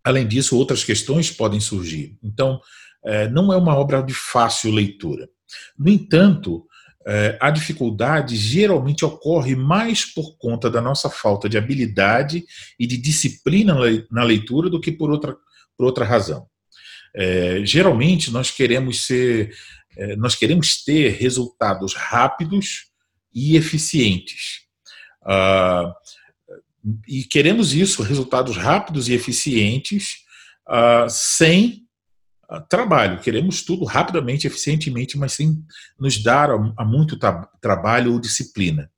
além 0.04 0.28
disso, 0.28 0.58
outras 0.58 0.84
questões 0.84 1.32
podem 1.32 1.60
surgir. 1.60 2.18
Então, 2.22 2.60
é, 3.04 3.28
não 3.30 3.52
é 3.52 3.58
uma 3.58 3.76
obra 3.76 4.02
de 4.02 4.14
fácil 4.14 4.72
leitura. 4.72 5.28
No 5.78 5.90
entanto, 5.90 6.66
é, 7.06 7.38
a 7.42 7.50
dificuldade 7.50 8.36
geralmente 8.36 9.04
ocorre 9.04 9.56
mais 9.56 10.06
por 10.06 10.38
conta 10.38 10.70
da 10.70 10.82
nossa 10.82 11.10
falta 11.10 11.50
de 11.50 11.58
habilidade 11.58 12.44
e 12.80 12.86
de 12.86 12.98
disciplina 12.98 13.76
na 14.10 14.24
leitura 14.24 14.70
do 14.70 14.80
que 14.80 14.92
por 14.92 15.10
outra, 15.10 15.36
por 15.78 15.86
outra 15.86 16.06
razão. 16.06 16.48
É, 17.16 17.62
geralmente 17.66 18.32
nós 18.32 18.52
queremos 18.52 19.06
ser, 19.06 19.54
é, 19.98 20.16
nós 20.16 20.36
queremos 20.36 20.84
ter 20.84 21.10
resultados 21.14 21.94
rápidos 21.94 22.92
e 23.34 23.56
eficientes. 23.56 24.62
Ah, 25.24 25.94
e 27.08 27.24
queremos 27.24 27.74
isso, 27.74 28.02
resultados 28.02 28.58
rápidos 28.58 29.08
e 29.08 29.14
eficientes, 29.14 30.24
ah, 30.68 31.08
sem 31.10 31.88
trabalho. 32.60 33.22
Queremos 33.22 33.64
tudo 33.64 33.86
rapidamente, 33.86 34.48
eficientemente, 34.48 35.18
mas 35.18 35.34
sem 35.34 35.64
nos 36.00 36.22
dar 36.22 36.50
a, 36.50 36.86
muito 36.86 37.18
trabalho 37.62 38.14
ou 38.14 38.20
disciplina. 38.20 38.90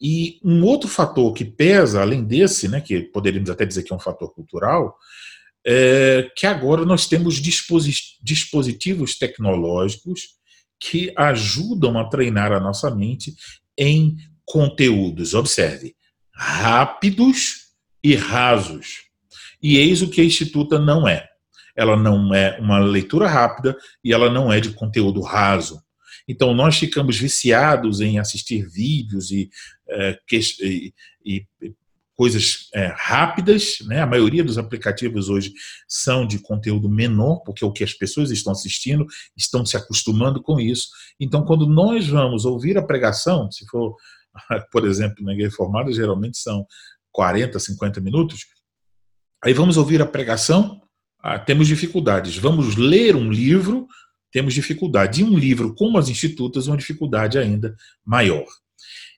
E 0.00 0.40
um 0.42 0.64
outro 0.64 0.88
fator 0.88 1.32
que 1.34 1.44
pesa, 1.44 2.00
além 2.00 2.24
desse, 2.24 2.68
né, 2.68 2.80
que 2.80 3.00
poderíamos 3.02 3.50
até 3.50 3.66
dizer 3.66 3.82
que 3.82 3.92
é 3.92 3.96
um 3.96 4.00
fator 4.00 4.32
cultural, 4.32 4.96
é, 5.66 6.30
que 6.34 6.46
agora 6.46 6.86
nós 6.86 7.06
temos 7.06 7.36
dispositivos 7.36 9.18
tecnológicos 9.18 10.40
que 10.80 11.12
ajudam 11.16 11.98
a 11.98 12.08
treinar 12.08 12.50
a 12.50 12.60
nossa 12.60 12.90
mente 12.90 13.34
em 13.76 14.16
conteúdos, 14.46 15.34
observe, 15.34 15.94
rápidos 16.34 17.66
e 18.02 18.14
rasos. 18.16 19.02
E 19.62 19.76
eis 19.76 20.00
o 20.00 20.08
que 20.08 20.22
a 20.22 20.24
Instituta 20.24 20.78
não 20.78 21.06
é. 21.06 21.28
Ela 21.76 21.96
não 21.96 22.34
é 22.34 22.58
uma 22.60 22.78
leitura 22.78 23.28
rápida 23.28 23.76
e 24.04 24.12
ela 24.12 24.30
não 24.30 24.52
é 24.52 24.60
de 24.60 24.70
conteúdo 24.70 25.20
raso. 25.20 25.80
Então, 26.28 26.54
nós 26.54 26.78
ficamos 26.78 27.18
viciados 27.18 28.00
em 28.00 28.18
assistir 28.18 28.68
vídeos 28.68 29.30
e, 29.30 29.50
é, 29.88 30.16
e, 30.62 30.94
e 31.24 31.46
coisas 32.20 32.68
é, 32.74 32.92
rápidas, 32.94 33.78
né? 33.86 34.02
A 34.02 34.06
maioria 34.06 34.44
dos 34.44 34.58
aplicativos 34.58 35.30
hoje 35.30 35.54
são 35.88 36.26
de 36.26 36.38
conteúdo 36.38 36.86
menor, 36.86 37.38
porque 37.38 37.64
é 37.64 37.66
o 37.66 37.72
que 37.72 37.82
as 37.82 37.94
pessoas 37.94 38.30
estão 38.30 38.52
assistindo 38.52 39.06
estão 39.34 39.64
se 39.64 39.74
acostumando 39.74 40.42
com 40.42 40.60
isso. 40.60 40.88
Então, 41.18 41.46
quando 41.46 41.66
nós 41.66 42.06
vamos 42.06 42.44
ouvir 42.44 42.76
a 42.76 42.82
pregação, 42.82 43.50
se 43.50 43.64
for, 43.68 43.96
por 44.70 44.86
exemplo, 44.86 45.24
na 45.24 45.32
igreja 45.32 45.56
formada, 45.56 45.90
geralmente 45.90 46.36
são 46.36 46.66
40, 47.10 47.58
50 47.58 48.02
minutos, 48.02 48.44
aí 49.42 49.54
vamos 49.54 49.78
ouvir 49.78 50.02
a 50.02 50.06
pregação, 50.06 50.78
ah, 51.22 51.38
temos 51.38 51.68
dificuldades. 51.68 52.36
Vamos 52.36 52.76
ler 52.76 53.14
um 53.14 53.30
livro, 53.30 53.86
temos 54.32 54.54
dificuldade. 54.54 55.20
E 55.20 55.24
um 55.24 55.36
livro 55.36 55.74
como 55.74 55.98
as 55.98 56.08
institutas, 56.08 56.66
uma 56.66 56.76
dificuldade 56.76 57.38
ainda 57.38 57.76
maior. 58.04 58.46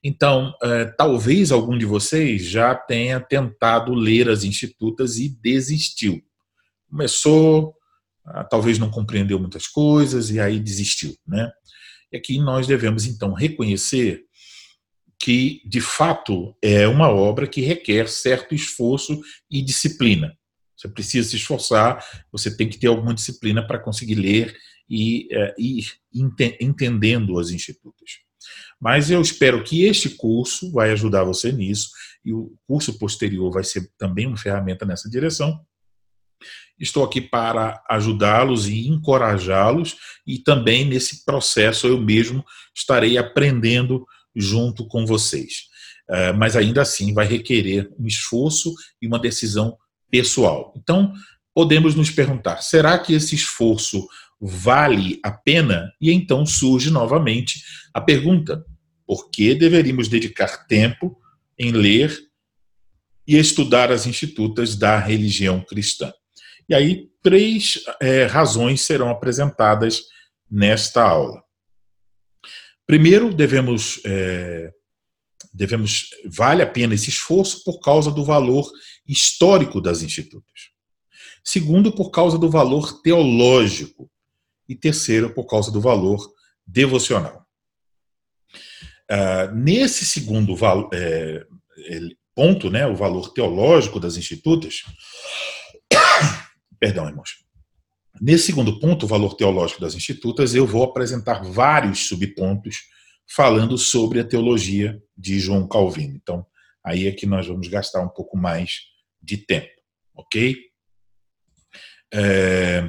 Então, 0.04 0.52
é, 0.62 0.86
talvez 0.86 1.52
algum 1.52 1.78
de 1.78 1.86
vocês 1.86 2.44
já 2.44 2.74
tenha 2.74 3.20
tentado 3.20 3.94
ler 3.94 4.28
as 4.28 4.42
institutas 4.42 5.16
e 5.18 5.28
desistiu. 5.28 6.20
Começou, 6.90 7.74
ah, 8.24 8.42
talvez 8.42 8.78
não 8.78 8.90
compreendeu 8.90 9.38
muitas 9.38 9.68
coisas 9.68 10.30
e 10.30 10.40
aí 10.40 10.58
desistiu. 10.58 11.16
Né? 11.26 11.48
E 12.10 12.16
aqui 12.16 12.38
nós 12.38 12.66
devemos, 12.66 13.06
então, 13.06 13.32
reconhecer 13.32 14.24
que, 15.20 15.62
de 15.64 15.80
fato, 15.80 16.56
é 16.60 16.88
uma 16.88 17.08
obra 17.08 17.46
que 17.46 17.60
requer 17.60 18.08
certo 18.08 18.56
esforço 18.56 19.20
e 19.48 19.62
disciplina. 19.62 20.36
Você 20.82 20.88
precisa 20.88 21.28
se 21.28 21.36
esforçar, 21.36 22.04
você 22.32 22.54
tem 22.54 22.68
que 22.68 22.76
ter 22.76 22.88
alguma 22.88 23.14
disciplina 23.14 23.64
para 23.64 23.78
conseguir 23.78 24.16
ler 24.16 24.56
e 24.90 25.28
é, 25.30 25.54
ir 25.56 25.86
entendendo 26.60 27.38
as 27.38 27.50
institutas. 27.50 28.10
Mas 28.80 29.12
eu 29.12 29.20
espero 29.20 29.62
que 29.62 29.84
este 29.84 30.10
curso 30.10 30.72
vai 30.72 30.90
ajudar 30.90 31.22
você 31.22 31.52
nisso 31.52 31.90
e 32.24 32.32
o 32.32 32.52
curso 32.66 32.98
posterior 32.98 33.52
vai 33.52 33.62
ser 33.62 33.88
também 33.96 34.26
uma 34.26 34.36
ferramenta 34.36 34.84
nessa 34.84 35.08
direção. 35.08 35.64
Estou 36.76 37.04
aqui 37.04 37.20
para 37.20 37.80
ajudá-los 37.88 38.66
e 38.66 38.88
encorajá-los 38.88 39.96
e 40.26 40.40
também 40.40 40.84
nesse 40.84 41.24
processo 41.24 41.86
eu 41.86 42.00
mesmo 42.00 42.44
estarei 42.74 43.16
aprendendo 43.16 44.04
junto 44.34 44.88
com 44.88 45.06
vocês. 45.06 45.70
É, 46.10 46.32
mas 46.32 46.56
ainda 46.56 46.82
assim 46.82 47.14
vai 47.14 47.24
requerer 47.24 47.88
um 47.96 48.06
esforço 48.08 48.74
e 49.00 49.06
uma 49.06 49.20
decisão 49.20 49.78
pessoal. 50.12 50.74
Então, 50.76 51.14
podemos 51.54 51.94
nos 51.94 52.10
perguntar: 52.10 52.62
será 52.62 52.98
que 52.98 53.14
esse 53.14 53.34
esforço 53.34 54.06
vale 54.38 55.18
a 55.24 55.32
pena? 55.32 55.90
E 55.98 56.12
então 56.12 56.44
surge 56.44 56.90
novamente 56.90 57.64
a 57.94 58.00
pergunta: 58.00 58.64
por 59.06 59.30
que 59.30 59.54
deveríamos 59.54 60.06
dedicar 60.06 60.66
tempo 60.66 61.18
em 61.58 61.72
ler 61.72 62.16
e 63.26 63.38
estudar 63.38 63.90
as 63.90 64.06
institutas 64.06 64.76
da 64.76 64.98
religião 64.98 65.64
cristã? 65.64 66.12
E 66.68 66.74
aí, 66.74 67.08
três 67.22 67.82
é, 68.00 68.24
razões 68.26 68.82
serão 68.82 69.08
apresentadas 69.08 70.02
nesta 70.50 71.02
aula. 71.02 71.42
Primeiro, 72.86 73.32
devemos, 73.32 74.00
é, 74.04 74.70
devemos, 75.52 76.10
vale 76.26 76.62
a 76.62 76.66
pena 76.66 76.94
esse 76.94 77.10
esforço 77.10 77.62
por 77.64 77.80
causa 77.80 78.10
do 78.10 78.24
valor 78.24 78.70
histórico 79.06 79.80
das 79.80 80.02
institutas. 80.02 80.70
Segundo, 81.44 81.92
por 81.92 82.10
causa 82.10 82.38
do 82.38 82.48
valor 82.48 83.02
teológico 83.02 84.10
e 84.68 84.76
terceiro, 84.76 85.34
por 85.34 85.44
causa 85.46 85.70
do 85.70 85.80
valor 85.80 86.32
devocional. 86.66 87.44
Uh, 89.10 89.54
nesse 89.54 90.06
segundo 90.06 90.56
é, 90.94 91.44
ponto, 92.34 92.70
né, 92.70 92.86
o 92.86 92.96
valor 92.96 93.32
teológico 93.32 94.00
das 94.00 94.16
institutas, 94.16 94.84
perdão, 96.80 97.06
irmãos. 97.06 97.42
Nesse 98.20 98.46
segundo 98.46 98.78
ponto, 98.78 99.04
o 99.04 99.08
valor 99.08 99.34
teológico 99.34 99.80
das 99.80 99.94
institutas, 99.94 100.54
eu 100.54 100.66
vou 100.66 100.84
apresentar 100.84 101.42
vários 101.42 102.06
subpontos 102.06 102.84
falando 103.28 103.78
sobre 103.78 104.20
a 104.20 104.24
teologia 104.24 105.00
de 105.16 105.38
João 105.38 105.66
Calvino. 105.66 106.14
Então, 106.14 106.46
aí 106.84 107.06
é 107.06 107.12
que 107.12 107.26
nós 107.26 107.46
vamos 107.46 107.68
gastar 107.68 108.00
um 108.00 108.08
pouco 108.08 108.36
mais 108.36 108.80
de 109.20 109.36
tempo, 109.36 109.70
ok? 110.14 110.56
É, 112.12 112.88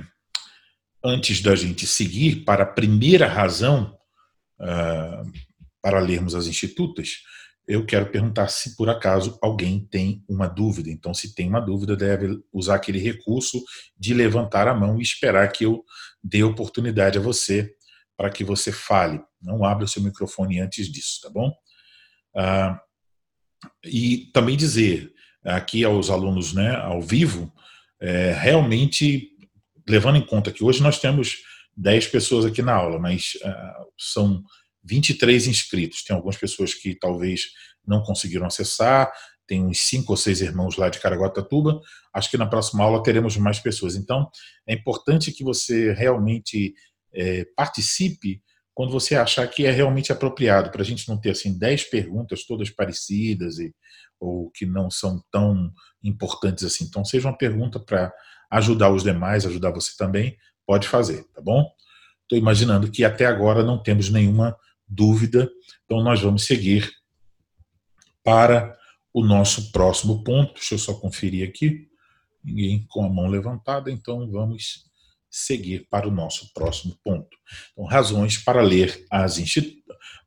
antes 1.04 1.42
da 1.42 1.56
gente 1.56 1.86
seguir 1.86 2.44
para 2.44 2.64
a 2.64 2.68
primeira 2.68 3.28
razão 3.28 3.98
uh, 4.60 5.32
para 5.82 6.00
lermos 6.00 6.34
as 6.34 6.48
institutas, 6.48 7.22
eu 7.68 7.86
quero 7.86 8.10
perguntar 8.10 8.50
se 8.50 8.76
por 8.76 8.90
acaso 8.90 9.38
alguém 9.42 9.88
tem 9.90 10.24
uma 10.28 10.48
dúvida. 10.48 10.90
Então, 10.90 11.14
se 11.14 11.34
tem 11.34 11.48
uma 11.48 11.62
dúvida, 11.62 11.96
deve 11.96 12.40
usar 12.52 12.76
aquele 12.76 13.00
recurso 13.00 13.64
de 13.98 14.14
levantar 14.14 14.68
a 14.68 14.74
mão 14.74 15.00
e 15.00 15.02
esperar 15.02 15.50
que 15.52 15.66
eu 15.66 15.84
dê 16.22 16.44
oportunidade 16.44 17.18
a 17.18 17.22
você 17.22 17.74
para 18.24 18.32
que 18.32 18.46
você 18.46 18.72
fale. 18.72 19.20
Não 19.42 19.66
abra 19.66 19.84
o 19.84 19.88
seu 19.88 20.02
microfone 20.02 20.62
antes 20.62 20.90
disso, 20.90 21.20
tá 21.22 21.30
bom? 21.30 21.54
Ah, 22.34 22.80
e 23.84 24.32
também 24.34 24.56
dizer 24.56 25.12
aqui 25.44 25.84
aos 25.84 26.10
alunos 26.10 26.54
né, 26.54 26.74
ao 26.74 27.02
vivo, 27.02 27.52
é, 28.00 28.32
realmente 28.32 29.32
levando 29.86 30.16
em 30.16 30.26
conta 30.26 30.54
que 30.54 30.64
hoje 30.64 30.82
nós 30.82 31.00
temos 31.00 31.40
10 31.76 32.08
pessoas 32.08 32.46
aqui 32.46 32.62
na 32.62 32.74
aula, 32.74 32.98
mas 32.98 33.34
uh, 33.44 33.92
são 34.00 34.42
23 34.86 35.48
inscritos. 35.48 36.02
Tem 36.02 36.16
algumas 36.16 36.38
pessoas 36.38 36.74
que 36.74 36.96
talvez 36.96 37.48
não 37.86 38.02
conseguiram 38.04 38.46
acessar, 38.46 39.12
tem 39.46 39.66
uns 39.66 39.82
cinco 39.82 40.14
ou 40.14 40.18
seis 40.18 40.40
irmãos 40.40 40.78
lá 40.78 40.88
de 40.88 41.00
Caraguatatuba. 41.00 41.82
Acho 42.14 42.32
que 42.32 42.38
na 42.38 42.48
próxima 42.48 42.86
aula 42.86 43.04
teremos 43.04 43.36
mais 43.36 43.60
pessoas. 43.60 43.98
Então, 43.98 44.30
é 44.66 44.74
importante 44.74 45.30
que 45.34 45.44
você 45.44 45.92
realmente 45.92 46.74
é, 47.14 47.46
participe 47.56 48.42
quando 48.74 48.92
você 48.92 49.16
achar 49.16 49.48
que 49.48 49.66
é 49.66 49.72
realmente 49.72 50.12
apropriado, 50.12 50.72
para 50.72 50.82
a 50.82 50.86
gente 50.86 51.08
não 51.08 51.18
ter 51.18 51.32
assim 51.32 51.58
dez 51.58 51.84
perguntas 51.84 52.46
todas 52.46 52.70
parecidas 52.70 53.60
e, 53.60 53.74
ou 54.20 54.50
que 54.50 54.66
não 54.66 54.90
são 54.90 55.24
tão 55.32 55.72
importantes 56.04 56.64
assim. 56.64 56.86
Então, 56.86 57.06
seja 57.06 57.28
uma 57.28 57.38
pergunta 57.38 57.80
para 57.80 58.12
ajudar 58.50 58.92
os 58.92 59.04
demais, 59.04 59.46
ajudar 59.46 59.72
você 59.72 59.92
também, 59.98 60.38
pode 60.66 60.88
fazer, 60.88 61.24
tá 61.34 61.42
bom? 61.42 61.70
Estou 62.24 62.38
imaginando 62.38 62.90
que 62.90 63.04
até 63.04 63.26
agora 63.26 63.64
não 63.64 63.82
temos 63.82 64.10
nenhuma 64.10 64.58
dúvida, 64.88 65.50
então 65.86 66.02
nós 66.02 66.22
vamos 66.22 66.46
seguir 66.46 66.90
para 68.24 68.76
o 69.14 69.24
nosso 69.24 69.72
próximo 69.72 70.24
ponto. 70.24 70.56
Deixa 70.56 70.76
eu 70.76 70.80
só 70.80 70.94
conferir 70.94 71.48
aqui. 71.48 71.88
Ninguém 72.44 72.86
com 72.90 73.06
a 73.06 73.10
mão 73.10 73.28
levantada, 73.28 73.92
então 73.92 74.30
vamos 74.30 74.86
seguir 75.34 75.88
para 75.90 76.08
o 76.08 76.12
nosso 76.12 76.54
próximo 76.54 76.96
ponto. 77.04 77.36
Então, 77.72 77.86
razões 77.86 78.38
para 78.38 78.62
ler 78.62 79.04
as 79.10 79.40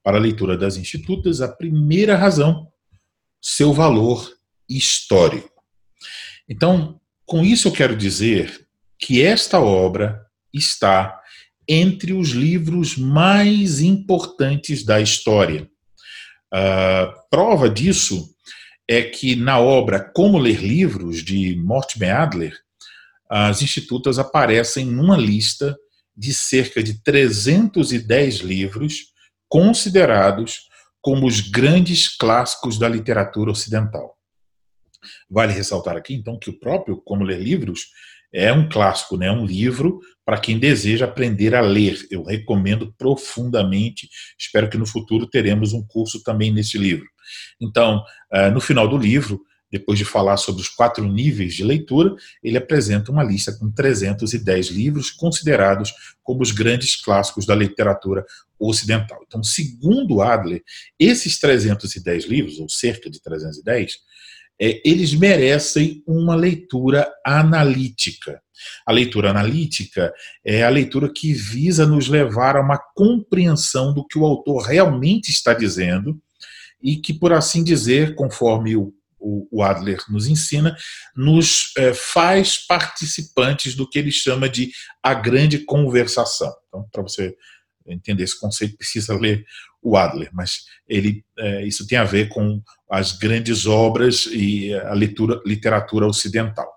para 0.03 0.17
a 0.17 0.21
leitura 0.21 0.59
das 0.59 0.77
institutas. 0.77 1.41
A 1.41 1.47
primeira 1.47 2.17
razão, 2.17 2.67
seu 3.41 3.73
valor 3.73 4.29
histórico. 4.69 5.63
Então, 6.49 7.01
com 7.25 7.45
isso 7.45 7.69
eu 7.69 7.73
quero 7.73 7.97
dizer 7.97 8.67
que 8.99 9.23
esta 9.23 9.61
obra 9.61 10.27
está 10.53 11.21
entre 11.69 12.13
os 12.13 12.31
livros 12.31 12.97
mais 12.97 13.81
importantes 13.81 14.85
da 14.85 15.01
história. 15.01 15.71
Uh, 16.53 17.13
prova 17.31 17.71
disso 17.71 18.35
é 18.89 19.03
que 19.03 19.37
na 19.37 19.61
obra 19.61 20.01
Como 20.01 20.39
Ler 20.39 20.63
Livros, 20.63 21.23
de 21.23 21.57
Mortimer 21.57 22.17
Adler, 22.17 22.66
as 23.29 23.63
institutas 23.63 24.19
aparecem 24.19 24.87
numa 24.87 25.17
lista 25.17 25.77
de 26.17 26.33
cerca 26.33 26.83
de 26.83 27.03
310 27.03 28.37
livros 28.37 29.13
considerados 29.49 30.69
como 31.01 31.27
os 31.27 31.41
grandes 31.41 32.09
clássicos 32.09 32.79
da 32.79 32.89
literatura 32.89 33.51
ocidental. 33.51 34.17
Vale 35.31 35.53
ressaltar 35.53 35.97
aqui, 35.97 36.15
então, 36.15 36.39
que 36.39 36.51
o 36.51 36.59
próprio 36.59 36.97
Como 36.97 37.25
Ler 37.25 37.41
Livros 37.41 37.87
é 38.33 38.53
um 38.53 38.69
clássico, 38.69 39.17
né? 39.17 39.31
um 39.31 39.47
livro 39.47 40.01
para 40.25 40.41
quem 40.41 40.59
deseja 40.59 41.05
aprender 41.05 41.55
a 41.55 41.61
ler. 41.61 42.05
Eu 42.11 42.25
recomendo 42.25 42.93
profundamente. 42.99 44.09
Espero 44.39 44.69
que 44.69 44.77
no 44.77 44.87
futuro 44.87 45.29
teremos 45.29 45.73
um 45.73 45.87
curso 45.87 46.23
também 46.23 46.53
nesse 46.53 46.77
livro. 46.77 47.07
Então, 47.61 48.03
eh, 48.33 48.51
no 48.51 48.61
final 48.61 48.89
do 48.89 48.99
livro, 48.99 49.41
depois 49.71 49.99
de 49.99 50.05
falar 50.05 50.37
sobre 50.37 50.63
os 50.63 50.69
quatro 50.69 51.05
níveis 51.05 51.55
de 51.55 51.65
leitura, 51.65 52.15
ele 52.43 52.57
apresenta 52.57 53.11
uma 53.11 53.25
lista 53.25 53.53
com 53.53 53.71
310 53.71 54.69
livros 54.69 55.11
considerados 55.11 55.93
como 56.23 56.43
os 56.43 56.53
grandes 56.53 56.97
clássicos 56.97 57.47
da 57.47 57.55
literatura 57.55 58.25
ocidental. 58.59 59.23
Então, 59.27 59.43
segundo 59.43 60.23
Adler, 60.23 60.63
esses 60.99 61.39
310 61.39 62.25
livros, 62.25 62.59
ou 62.59 62.69
cerca 62.69 63.11
de 63.11 63.21
310, 63.21 63.93
é, 64.61 64.81
eles 64.89 65.13
merecem 65.15 66.03
uma 66.07 66.35
leitura 66.35 67.13
analítica. 67.25 68.41
A 68.87 68.93
leitura 68.93 69.31
analítica 69.31 70.13
é 70.45 70.65
a 70.65 70.69
leitura 70.71 71.13
que 71.13 71.35
visa 71.35 71.87
nos 71.87 72.09
levar 72.09 72.57
a 72.57 72.63
uma 72.63 72.79
compreensão 72.95 73.93
do 73.93 74.07
que 74.07 74.19
o 74.19 74.25
autor 74.25 74.63
realmente 74.63 75.31
está 75.31 75.53
dizendo 75.53 76.19
e 76.83 76.97
que, 76.97 77.13
por 77.13 77.33
assim 77.33 77.63
dizer, 77.63 78.15
conforme 78.15 78.77
o, 78.77 78.95
o 79.51 79.63
Adler 79.63 79.99
nos 80.09 80.27
ensina, 80.27 80.77
nos 81.15 81.73
é, 81.77 81.93
faz 81.93 82.59
participantes 82.59 83.75
do 83.75 83.89
que 83.89 83.99
ele 83.99 84.13
chama 84.13 84.49
de 84.49 84.71
a 85.03 85.15
grande 85.15 85.59
conversação. 85.59 86.55
Então, 86.69 86.89
para 86.93 87.03
você 87.03 87.35
entender 87.87 88.25
esse 88.25 88.39
conceito, 88.39 88.77
precisa 88.77 89.15
ler 89.15 89.45
o 89.83 89.97
Adler, 89.97 90.31
mas 90.33 90.65
ele, 90.89 91.25
é, 91.39 91.65
isso 91.65 91.87
tem 91.87 91.99
a 91.99 92.05
ver 92.05 92.29
com 92.29 92.61
as 92.91 93.13
grandes 93.13 93.67
obras 93.67 94.27
e 94.27 94.75
a 94.75 94.93
leitura, 94.95 95.41
literatura 95.45 96.07
ocidental. 96.07 96.73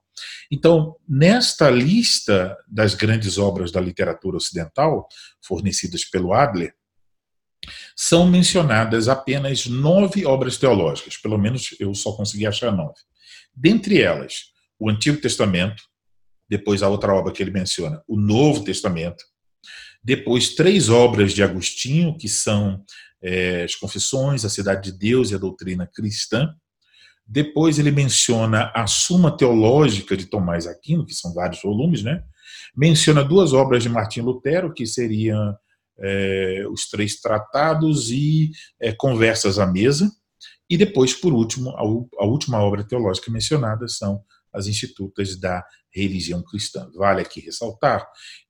Então, 0.51 0.95
nesta 1.07 1.69
lista 1.69 2.57
das 2.67 2.95
grandes 2.95 3.37
obras 3.37 3.71
da 3.71 3.79
literatura 3.79 4.37
ocidental, 4.37 5.07
fornecidas 5.41 6.03
pelo 6.03 6.33
Adler, 6.33 6.73
são 7.95 8.27
mencionadas 8.27 9.07
apenas 9.07 9.65
nove 9.65 10.25
obras 10.25 10.57
teológicas, 10.57 11.17
pelo 11.17 11.37
menos 11.37 11.75
eu 11.79 11.93
só 11.93 12.13
consegui 12.13 12.45
achar 12.45 12.71
nove. 12.71 12.99
Dentre 13.53 14.01
elas, 14.01 14.45
o 14.79 14.89
Antigo 14.89 15.19
Testamento, 15.19 15.83
depois 16.49 16.81
a 16.81 16.89
outra 16.89 17.13
obra 17.13 17.31
que 17.31 17.43
ele 17.43 17.51
menciona, 17.51 18.01
o 18.07 18.19
Novo 18.19 18.63
Testamento, 18.63 19.23
depois, 20.03 20.55
três 20.55 20.89
obras 20.89 21.33
de 21.33 21.43
Agostinho, 21.43 22.17
que 22.17 22.29
são 22.29 22.83
é, 23.21 23.63
as 23.63 23.75
Confissões, 23.75 24.45
a 24.45 24.49
Cidade 24.49 24.91
de 24.91 24.97
Deus 24.97 25.31
e 25.31 25.35
a 25.35 25.37
Doutrina 25.37 25.89
Cristã. 25.93 26.53
Depois 27.27 27.77
ele 27.77 27.91
menciona 27.91 28.71
a 28.73 28.87
Suma 28.87 29.35
Teológica 29.35 30.15
de 30.15 30.25
Tomás 30.25 30.65
Aquino, 30.65 31.05
que 31.05 31.13
são 31.13 31.33
vários 31.33 31.61
volumes, 31.61 32.01
né? 32.01 32.23
Menciona 32.75 33.23
duas 33.23 33.53
obras 33.53 33.83
de 33.83 33.89
Martim 33.89 34.21
Lutero, 34.21 34.73
que 34.73 34.85
seriam 34.87 35.55
é, 36.01 36.63
os 36.69 36.89
Três 36.89 37.19
Tratados 37.19 38.09
e 38.11 38.51
é, 38.79 38.91
Conversas 38.91 39.59
à 39.59 39.65
Mesa. 39.65 40.11
E 40.69 40.77
depois, 40.77 41.13
por 41.13 41.33
último, 41.33 41.71
a, 41.71 41.81
a 41.81 42.25
última 42.25 42.61
obra 42.61 42.83
teológica 42.83 43.31
mencionada 43.31 43.87
são 43.87 44.23
as 44.53 44.67
Institutas 44.67 45.39
da 45.39 45.63
Religião 45.93 46.43
Cristã. 46.43 46.89
Vale 46.95 47.21
aqui 47.21 47.41
ressaltar 47.41 48.07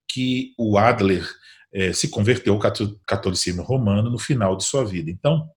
que 0.08 0.54
o 0.58 0.78
Adler 0.78 1.28
é, 1.74 1.94
se 1.94 2.10
converteu 2.10 2.54
ao 2.54 2.60
catolicismo 3.06 3.62
romano 3.64 4.10
no 4.10 4.18
final 4.18 4.56
de 4.58 4.64
sua 4.64 4.84
vida. 4.84 5.10
Então, 5.10 5.50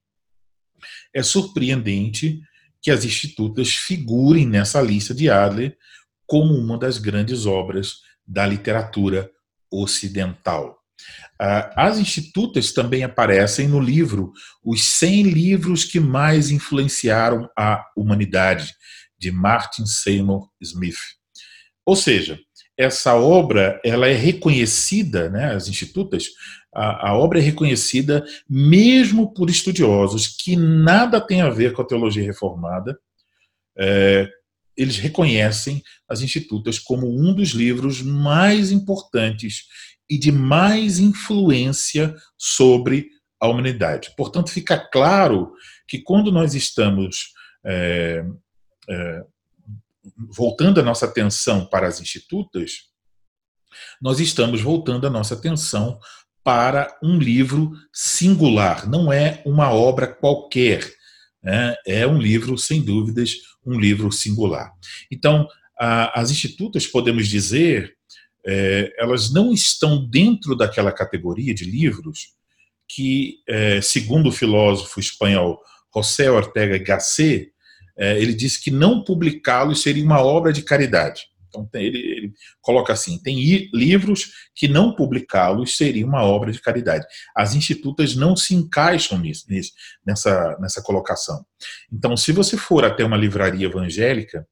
é 1.15 1.23
surpreendente 1.23 2.41
que 2.81 2.91
as 2.91 3.05
institutas 3.05 3.71
figurem 3.71 4.47
nessa 4.47 4.81
lista 4.81 5.15
de 5.15 5.31
Adler 5.31 5.77
como 6.27 6.55
uma 6.55 6.77
das 6.77 6.99
grandes 6.99 7.47
obras 7.47 8.01
da 8.27 8.47
literatura 8.47 9.31
ocidental. 9.71 10.82
As 11.39 11.99
institutas 11.99 12.73
também 12.73 13.03
aparecem 13.03 13.67
no 13.67 13.81
livro 13.81 14.33
Os 14.65 14.85
100 14.85 15.23
Livros 15.25 15.85
que 15.85 15.99
Mais 15.99 16.51
Influenciaram 16.51 17.49
a 17.59 17.85
Humanidade, 17.97 18.73
de 19.19 19.31
Martin 19.31 19.87
Seymour 19.87 20.49
Smith. 20.61 20.99
Ou 21.87 21.97
seja, 21.97 22.39
essa 22.77 23.15
obra 23.15 23.81
ela 23.85 24.09
é 24.09 24.15
reconhecida, 24.15 25.29
né, 25.29 25.55
as 25.55 25.69
institutas, 25.69 26.27
a, 26.75 27.11
a, 27.11 27.15
obra 27.17 27.39
é 27.39 27.43
reconhecida 27.43 28.25
mesmo 28.49 29.33
por 29.33 29.51
estudiosos 29.51 30.27
que 30.27 30.57
nada 30.57 31.21
tem 31.21 31.43
a 31.43 31.51
ver 31.51 31.73
com 31.73 31.83
a 31.83 31.87
teologia 31.87 32.25
reformada. 32.25 32.99
É, 33.77 34.29
eles 34.77 34.97
reconhecem 34.97 35.83
as 36.09 36.23
institutas 36.23 36.79
como 36.79 37.07
um 37.07 37.35
dos 37.35 37.51
livros 37.51 38.01
mais 38.01 38.73
importantes 38.73 39.65
e 40.09 40.19
de 40.19 40.31
mais 40.33 40.99
influência 40.99 42.15
sobre 42.37 43.09
a 43.41 43.49
humanidade. 43.49 44.13
Portanto, 44.17 44.51
fica 44.51 44.79
claro 44.79 45.53
que 45.89 45.99
quando 45.99 46.31
nós 46.31 46.55
estamos 46.55 47.33
é, 47.65 48.25
é, 48.89 49.23
voltando 50.31 50.81
a 50.81 50.83
nossa 50.83 51.07
atenção 51.07 51.67
para 51.67 51.87
as 51.87 52.01
institutas, 52.01 52.91
nós 54.01 54.21
estamos 54.21 54.61
voltando 54.61 55.07
a 55.07 55.11
nossa 55.11 55.35
atenção 55.35 55.99
para 56.45 56.97
um 57.03 57.19
livro 57.19 57.73
singular, 57.93 58.89
não 58.89 59.13
é 59.13 59.43
uma 59.47 59.73
obra 59.73 60.07
qualquer, 60.07 60.85
né? 61.43 61.75
é 61.87 62.07
um 62.07 62.19
livro, 62.19 62.59
sem 62.59 62.83
dúvidas, 62.83 63.35
um 63.65 63.79
livro 63.79 64.11
singular. 64.11 64.73
Então, 65.11 65.47
a, 65.79 66.21
as 66.21 66.31
institutas, 66.31 66.87
podemos 66.87 67.29
dizer, 67.29 67.97
é, 68.45 68.93
elas 68.99 69.33
não 69.33 69.53
estão 69.53 70.05
dentro 70.09 70.57
daquela 70.57 70.93
categoria 70.93 71.55
de 71.55 71.65
livros 71.65 72.35
que, 72.89 73.39
é, 73.49 73.81
segundo 73.81 74.29
o 74.29 74.33
filósofo 74.33 75.01
espanhol 75.01 75.61
José 75.95 76.31
Ortega 76.31 76.79
Gasset, 76.79 77.53
é, 77.97 78.21
ele 78.21 78.35
disse 78.35 78.63
que 78.63 78.71
não 78.71 79.05
publicá-los 79.05 79.83
seria 79.83 80.05
uma 80.05 80.21
obra 80.21 80.53
de 80.53 80.63
caridade. 80.63 81.31
Então, 81.49 81.69
ele, 81.75 81.99
ele 81.99 82.23
ele 82.23 82.33
coloca 82.61 82.93
assim: 82.93 83.19
tem 83.19 83.69
livros 83.73 84.33
que 84.55 84.69
não 84.69 84.95
publicá-los 84.95 85.77
seria 85.77 86.07
uma 86.07 86.23
obra 86.23 86.53
de 86.53 86.61
caridade. 86.61 87.07
As 87.35 87.55
institutas 87.55 88.15
não 88.15 88.37
se 88.37 88.55
encaixam 88.55 89.19
nisso, 89.19 89.47
nessa, 90.07 90.57
nessa 90.61 90.83
colocação. 90.83 91.45
Então, 91.93 92.17
se 92.17 92.33
você 92.33 92.57
for 92.57 92.85
até 92.85 93.05
uma 93.05 93.17
livraria 93.17 93.67
evangélica, 93.67 94.47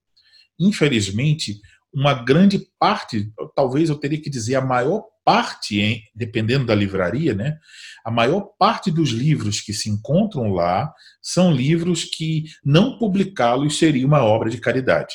infelizmente, 0.59 1.61
uma 1.93 2.15
grande 2.15 2.61
parte, 2.79 3.33
talvez 3.55 3.89
eu 3.89 3.97
teria 3.97 4.21
que 4.21 4.31
dizer 4.31 4.55
a 4.55 4.61
maior 4.61 5.05
parte, 5.25 5.81
hein, 5.81 6.03
dependendo 6.15 6.67
da 6.67 6.75
livraria, 6.75 7.35
né, 7.35 7.59
a 8.05 8.11
maior 8.11 8.41
parte 8.59 8.91
dos 8.91 9.11
livros 9.11 9.61
que 9.61 9.73
se 9.73 9.91
encontram 9.91 10.53
lá 10.53 10.93
são 11.21 11.53
livros 11.53 12.05
que 12.05 12.45
não 12.65 12.99
publicá-los 12.99 13.79
seria 13.79 14.07
uma 14.07 14.25
obra 14.25 14.51
de 14.51 14.59
caridade. 14.59 15.15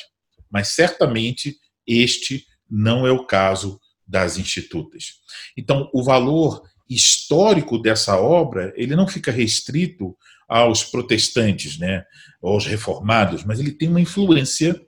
Mas 0.50 0.68
certamente 0.68 1.56
este 1.86 2.44
não 2.70 3.06
é 3.06 3.10
o 3.10 3.26
caso 3.26 3.80
das 4.06 4.38
institutas. 4.38 5.14
Então, 5.56 5.90
o 5.92 6.02
valor 6.02 6.62
histórico 6.88 7.78
dessa 7.78 8.16
obra, 8.20 8.72
ele 8.76 8.94
não 8.94 9.08
fica 9.08 9.32
restrito 9.32 10.16
aos 10.48 10.84
protestantes, 10.84 11.78
né, 11.78 12.04
aos 12.40 12.64
reformados, 12.66 13.44
mas 13.44 13.58
ele 13.58 13.72
tem 13.72 13.88
uma 13.88 14.00
influência 14.00 14.80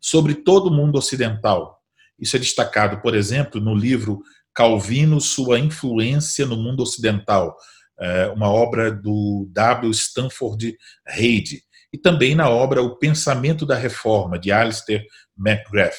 sobre 0.00 0.34
todo 0.34 0.68
o 0.68 0.74
mundo 0.74 0.96
ocidental. 0.96 1.80
Isso 2.18 2.36
é 2.36 2.38
destacado, 2.38 3.00
por 3.00 3.14
exemplo, 3.14 3.60
no 3.60 3.74
livro 3.74 4.22
Calvino, 4.54 5.20
Sua 5.20 5.58
Influência 5.58 6.46
no 6.46 6.56
Mundo 6.56 6.82
Ocidental, 6.82 7.56
é, 7.98 8.28
uma 8.28 8.48
obra 8.48 8.90
do 8.90 9.48
W. 9.52 9.90
Stanford 9.90 10.76
Reid, 11.06 11.62
e 11.92 11.98
também 11.98 12.34
na 12.34 12.48
obra 12.48 12.82
O 12.82 12.96
Pensamento 12.96 13.66
da 13.66 13.76
Reforma, 13.76 14.38
de 14.38 14.50
Alistair 14.50 15.04
McGrath. 15.38 15.96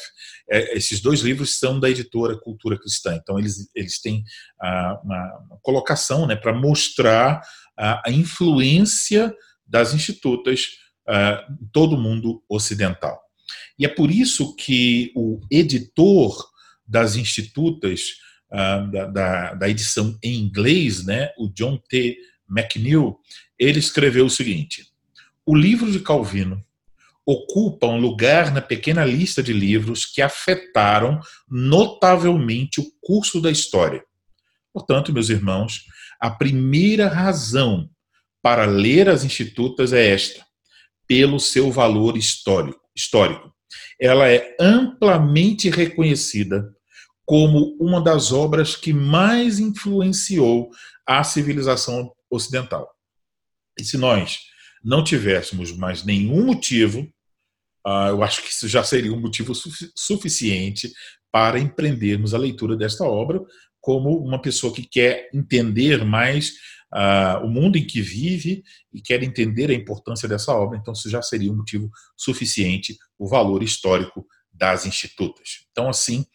É, 0.49 0.75
esses 0.77 1.01
dois 1.01 1.21
livros 1.21 1.57
são 1.59 1.79
da 1.79 1.89
editora 1.89 2.37
Cultura 2.37 2.77
Cristã, 2.77 3.15
então 3.15 3.39
eles, 3.39 3.69
eles 3.75 4.01
têm 4.01 4.23
uma, 5.03 5.59
colocação 5.61 6.25
né, 6.25 6.35
para 6.35 6.53
mostrar 6.53 7.41
a, 7.77 8.09
influência 8.09 9.33
das 9.65 9.93
institutas 9.93 10.67
em 11.61 11.67
todo 11.71 11.95
o 11.95 12.01
mundo 12.01 12.43
ocidental. 12.49 13.22
E 13.77 13.85
é 13.85 13.89
por 13.89 14.11
isso 14.11 14.55
que 14.55 15.11
o 15.15 15.39
editor 15.49 16.49
das 16.87 17.15
institutas, 17.15 18.01
uh, 18.51 18.91
da, 18.91 19.05
da, 19.05 19.53
da, 19.53 19.69
edição 19.69 20.17
em 20.21 20.35
inglês, 20.35 21.05
né, 21.05 21.29
o 21.37 21.49
John 21.49 21.77
T. 21.89 22.17
McNeil, 22.49 23.17
ele 23.57 23.79
escreveu 23.79 24.25
o 24.25 24.29
seguinte: 24.29 24.87
o 25.45 25.55
livro 25.55 25.91
de 25.91 25.99
Calvino 25.99 26.63
ocupa 27.25 27.87
um 27.87 27.99
lugar 27.99 28.53
na 28.53 28.61
pequena 28.61 29.05
lista 29.05 29.41
de 29.41 29.53
livros 29.53 30.05
que 30.05 30.21
afetaram 30.21 31.19
notavelmente 31.49 32.81
o 32.81 32.85
curso 33.01 33.41
da 33.41 33.49
história. 33.49 34.03
Portanto, 34.73 35.13
meus 35.13 35.29
irmãos, 35.29 35.85
a 36.19 36.29
primeira 36.29 37.07
razão 37.07 37.89
para 38.41 38.65
ler 38.65 39.07
as 39.07 39.23
institutas 39.23 39.93
é 39.93 40.09
esta: 40.09 40.45
pelo 41.07 41.39
seu 41.39 41.71
valor 41.71 42.17
histórico. 42.17 42.82
Histórico 42.95 43.53
ela 43.99 44.29
é 44.29 44.55
amplamente 44.59 45.69
reconhecida 45.69 46.73
como 47.25 47.77
uma 47.79 48.01
das 48.01 48.31
obras 48.31 48.75
que 48.75 48.93
mais 48.93 49.59
influenciou 49.59 50.69
a 51.05 51.23
civilização 51.23 52.13
ocidental. 52.29 52.89
E 53.79 53.83
se 53.83 53.97
nós 53.97 54.39
não 54.83 55.03
tivéssemos 55.03 55.71
mais 55.71 56.03
nenhum 56.03 56.45
motivo, 56.45 57.07
ah, 57.85 58.07
eu 58.09 58.23
acho 58.23 58.41
que 58.41 58.49
isso 58.49 58.67
já 58.67 58.83
seria 58.83 59.13
um 59.13 59.19
motivo 59.19 59.53
suficiente 59.95 60.91
para 61.31 61.59
empreendermos 61.59 62.33
a 62.33 62.37
leitura 62.37 62.75
desta 62.75 63.05
obra 63.05 63.41
como 63.79 64.17
uma 64.17 64.41
pessoa 64.41 64.73
que 64.73 64.83
quer 64.83 65.29
entender 65.33 66.05
mais 66.05 66.53
uh, 66.93 67.43
o 67.43 67.49
mundo 67.49 67.77
em 67.77 67.85
que 67.85 68.01
vive 68.01 68.63
e 68.93 69.01
quer 69.01 69.23
entender 69.23 69.69
a 69.69 69.73
importância 69.73 70.27
dessa 70.29 70.53
obra, 70.53 70.77
então 70.77 70.93
isso 70.93 71.09
já 71.09 71.21
seria 71.21 71.51
um 71.51 71.57
motivo 71.57 71.89
suficiente, 72.15 72.97
o 73.17 73.27
valor 73.27 73.63
histórico 73.63 74.25
das 74.53 74.85
institutas. 74.85 75.65
Então, 75.71 75.89
assim, 75.89 76.25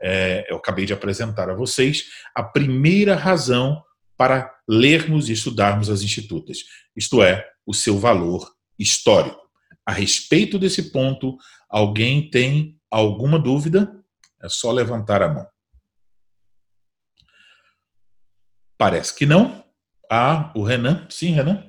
é, 0.00 0.46
eu 0.48 0.56
acabei 0.56 0.86
de 0.86 0.92
apresentar 0.92 1.50
a 1.50 1.54
vocês 1.54 2.04
a 2.34 2.42
primeira 2.42 3.16
razão 3.16 3.82
para 4.16 4.54
lermos 4.68 5.28
e 5.28 5.32
estudarmos 5.32 5.90
as 5.90 6.02
institutas, 6.02 6.58
isto 6.96 7.22
é, 7.22 7.44
o 7.66 7.74
seu 7.74 7.98
valor 7.98 8.54
histórico. 8.78 9.42
A 9.84 9.92
respeito 9.92 10.58
desse 10.58 10.90
ponto, 10.92 11.36
alguém 11.68 12.30
tem 12.30 12.78
alguma 12.90 13.38
dúvida? 13.38 13.92
É 14.42 14.48
só 14.48 14.70
levantar 14.70 15.22
a 15.22 15.28
mão. 15.28 15.46
Parece 18.78 19.14
que 19.14 19.26
não. 19.26 19.63
Ah, 20.10 20.52
o 20.54 20.62
Renan? 20.62 21.06
Sim, 21.10 21.32
Renan. 21.32 21.64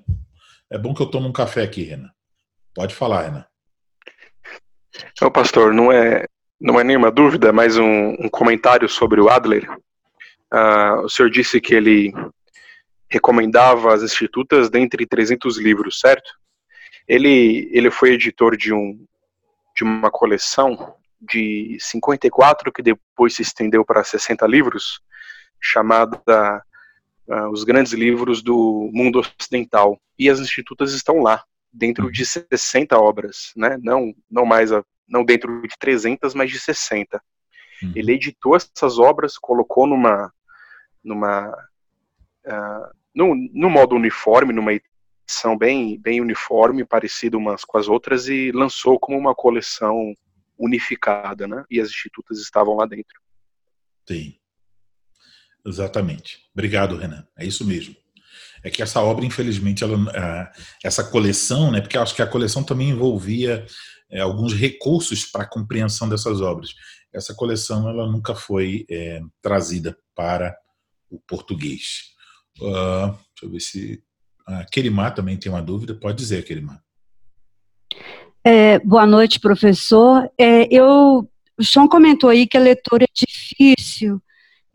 É 0.69 0.77
bom 0.77 0.93
que 0.93 1.01
eu 1.01 1.07
tomo 1.07 1.27
um 1.27 1.33
café 1.33 1.63
aqui, 1.63 1.83
Renan. 1.83 2.09
Pode 2.73 2.93
falar, 2.93 3.23
Renan. 3.23 3.45
Então, 5.11 5.31
pastor, 5.31 5.73
não 5.73 5.91
é, 5.91 6.25
não 6.59 6.79
é 6.79 6.83
nenhuma 6.83 7.11
dúvida, 7.11 7.51
mas 7.51 7.77
um, 7.77 8.09
um 8.19 8.29
comentário 8.29 8.87
sobre 8.87 9.21
o 9.21 9.29
Adler. 9.29 9.69
Uh, 10.53 11.03
o 11.03 11.09
senhor 11.09 11.29
disse 11.29 11.59
que 11.59 11.73
ele 11.73 12.13
recomendava 13.09 13.93
as 13.93 14.03
institutas 14.03 14.69
dentre 14.69 15.05
300 15.05 15.57
livros, 15.57 15.99
certo? 15.99 16.31
Ele, 17.07 17.69
ele 17.71 17.91
foi 17.91 18.11
editor 18.11 18.57
de, 18.57 18.73
um, 18.73 19.05
de 19.75 19.83
uma 19.83 20.09
coleção 20.09 20.95
de 21.21 21.77
54, 21.79 22.71
que 22.71 22.81
depois 22.81 23.35
se 23.35 23.41
estendeu 23.41 23.85
para 23.85 24.03
60 24.03 24.45
livros, 24.47 24.99
chamada 25.61 26.63
uh, 27.27 27.49
os 27.51 27.63
grandes 27.63 27.93
livros 27.93 28.41
do 28.41 28.89
mundo 28.93 29.19
ocidental. 29.19 29.99
E 30.17 30.29
as 30.29 30.39
institutas 30.39 30.93
estão 30.93 31.19
lá, 31.19 31.43
dentro 31.71 32.11
de 32.11 32.25
60 32.25 32.97
uhum. 32.97 33.03
obras, 33.03 33.51
né? 33.55 33.77
não, 33.81 34.13
não 34.31 34.45
mais 34.45 34.71
a, 34.71 34.83
não 35.07 35.23
dentro 35.25 35.61
de 35.61 35.77
300, 35.77 36.33
mas 36.33 36.49
de 36.49 36.59
60. 36.59 37.21
Uhum. 37.83 37.91
Ele 37.95 38.13
editou 38.13 38.55
essas 38.55 38.97
obras, 38.97 39.37
colocou 39.37 39.85
numa 39.85 40.31
numa 41.03 41.49
uh, 42.47 42.95
no, 43.13 43.35
no 43.53 43.69
modo 43.69 43.95
uniforme, 43.95 44.53
numa 44.53 44.73
edição 44.73 45.57
bem 45.57 45.99
bem 45.99 46.21
uniforme, 46.21 46.85
parecida 46.85 47.37
umas 47.37 47.63
com 47.63 47.77
as 47.77 47.87
outras 47.87 48.27
e 48.27 48.51
lançou 48.51 48.99
como 48.99 49.17
uma 49.17 49.35
coleção 49.35 50.15
unificada, 50.57 51.47
né? 51.47 51.65
E 51.69 51.79
as 51.79 51.89
institutas 51.89 52.39
estavam 52.39 52.75
lá 52.75 52.85
dentro. 52.85 53.19
Sim. 54.07 54.35
Exatamente. 55.65 56.39
Obrigado, 56.53 56.97
Renan. 56.97 57.25
É 57.37 57.45
isso 57.45 57.65
mesmo. 57.65 57.95
É 58.63 58.69
que 58.69 58.81
essa 58.81 59.01
obra, 59.01 59.25
infelizmente, 59.25 59.83
ela, 59.83 60.51
essa 60.83 61.03
coleção, 61.03 61.71
né, 61.71 61.81
porque 61.81 61.97
acho 61.97 62.15
que 62.15 62.21
a 62.21 62.27
coleção 62.27 62.63
também 62.63 62.89
envolvia 62.89 63.65
é, 64.09 64.21
alguns 64.21 64.53
recursos 64.53 65.25
para 65.25 65.43
a 65.43 65.49
compreensão 65.49 66.07
dessas 66.09 66.41
obras. 66.41 66.71
Essa 67.13 67.33
coleção 67.33 67.87
ela 67.89 68.07
nunca 68.07 68.35
foi 68.35 68.85
é, 68.89 69.21
trazida 69.41 69.97
para 70.15 70.55
o 71.09 71.19
português. 71.27 72.15
Uh, 72.59 73.07
deixa 73.07 73.43
eu 73.43 73.49
ver 73.49 73.59
se. 73.59 74.03
A 74.47 74.63
Kerimá 74.65 75.09
também 75.09 75.37
tem 75.37 75.51
uma 75.51 75.61
dúvida. 75.61 75.95
Pode 75.95 76.17
dizer, 76.17 76.45
Kerimá. 76.45 76.79
É, 78.43 78.77
boa 78.79 79.05
noite, 79.05 79.39
professor. 79.39 80.29
É, 80.37 80.67
eu, 80.71 81.27
o 81.57 81.63
Sean 81.63 81.87
comentou 81.87 82.29
aí 82.29 82.45
que 82.45 82.55
a 82.55 82.61
leitura 82.61 83.05
é 83.05 83.07
difícil. 83.11 84.21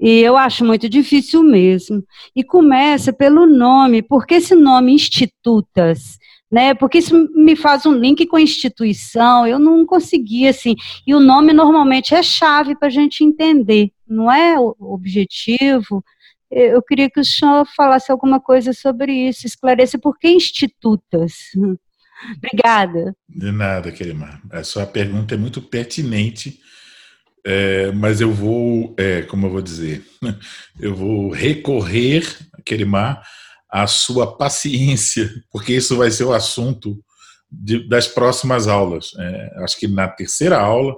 E 0.00 0.20
eu 0.20 0.36
acho 0.36 0.64
muito 0.64 0.88
difícil 0.88 1.42
mesmo. 1.42 2.02
E 2.34 2.42
começa 2.42 3.12
pelo 3.12 3.46
nome, 3.46 4.00
porque 4.00 4.34
esse 4.34 4.54
nome 4.54 4.94
Institutas, 4.94 6.18
né? 6.50 6.74
Porque 6.74 6.98
isso 6.98 7.28
me 7.34 7.54
faz 7.54 7.84
um 7.86 7.92
link 7.92 8.26
com 8.26 8.36
a 8.36 8.40
instituição, 8.40 9.46
eu 9.46 9.58
não 9.58 9.84
consegui, 9.84 10.48
assim. 10.48 10.74
E 11.06 11.14
o 11.14 11.20
nome 11.20 11.52
normalmente 11.52 12.14
é 12.14 12.22
chave 12.22 12.74
para 12.74 12.88
a 12.88 12.90
gente 12.90 13.22
entender, 13.22 13.90
não 14.08 14.32
é 14.32 14.58
o 14.58 14.74
objetivo. 14.80 16.02
Eu 16.50 16.82
queria 16.82 17.08
que 17.08 17.20
o 17.20 17.24
senhor 17.24 17.64
falasse 17.76 18.10
alguma 18.10 18.40
coisa 18.40 18.72
sobre 18.72 19.12
isso, 19.12 19.46
esclarecer 19.46 20.00
por 20.00 20.18
que 20.18 20.28
institutas. 20.28 21.34
Obrigada. 22.36 23.14
De 23.28 23.52
nada, 23.52 23.92
Kerimar. 23.92 24.42
A 24.50 24.64
sua 24.64 24.84
pergunta 24.84 25.34
é 25.34 25.38
muito 25.38 25.62
pertinente 25.62 26.58
é, 27.44 27.90
mas 27.92 28.20
eu 28.20 28.32
vou, 28.32 28.94
é, 28.98 29.22
como 29.22 29.46
eu 29.46 29.50
vou 29.50 29.62
dizer, 29.62 30.04
eu 30.78 30.94
vou 30.94 31.30
recorrer, 31.30 32.26
Kerimar, 32.64 33.22
à 33.68 33.86
sua 33.86 34.36
paciência, 34.36 35.30
porque 35.50 35.74
isso 35.74 35.96
vai 35.96 36.10
ser 36.10 36.24
o 36.24 36.32
assunto 36.32 37.02
de, 37.50 37.88
das 37.88 38.06
próximas 38.06 38.68
aulas. 38.68 39.12
É, 39.18 39.62
acho 39.64 39.78
que 39.78 39.88
na 39.88 40.08
terceira 40.08 40.58
aula 40.58 40.94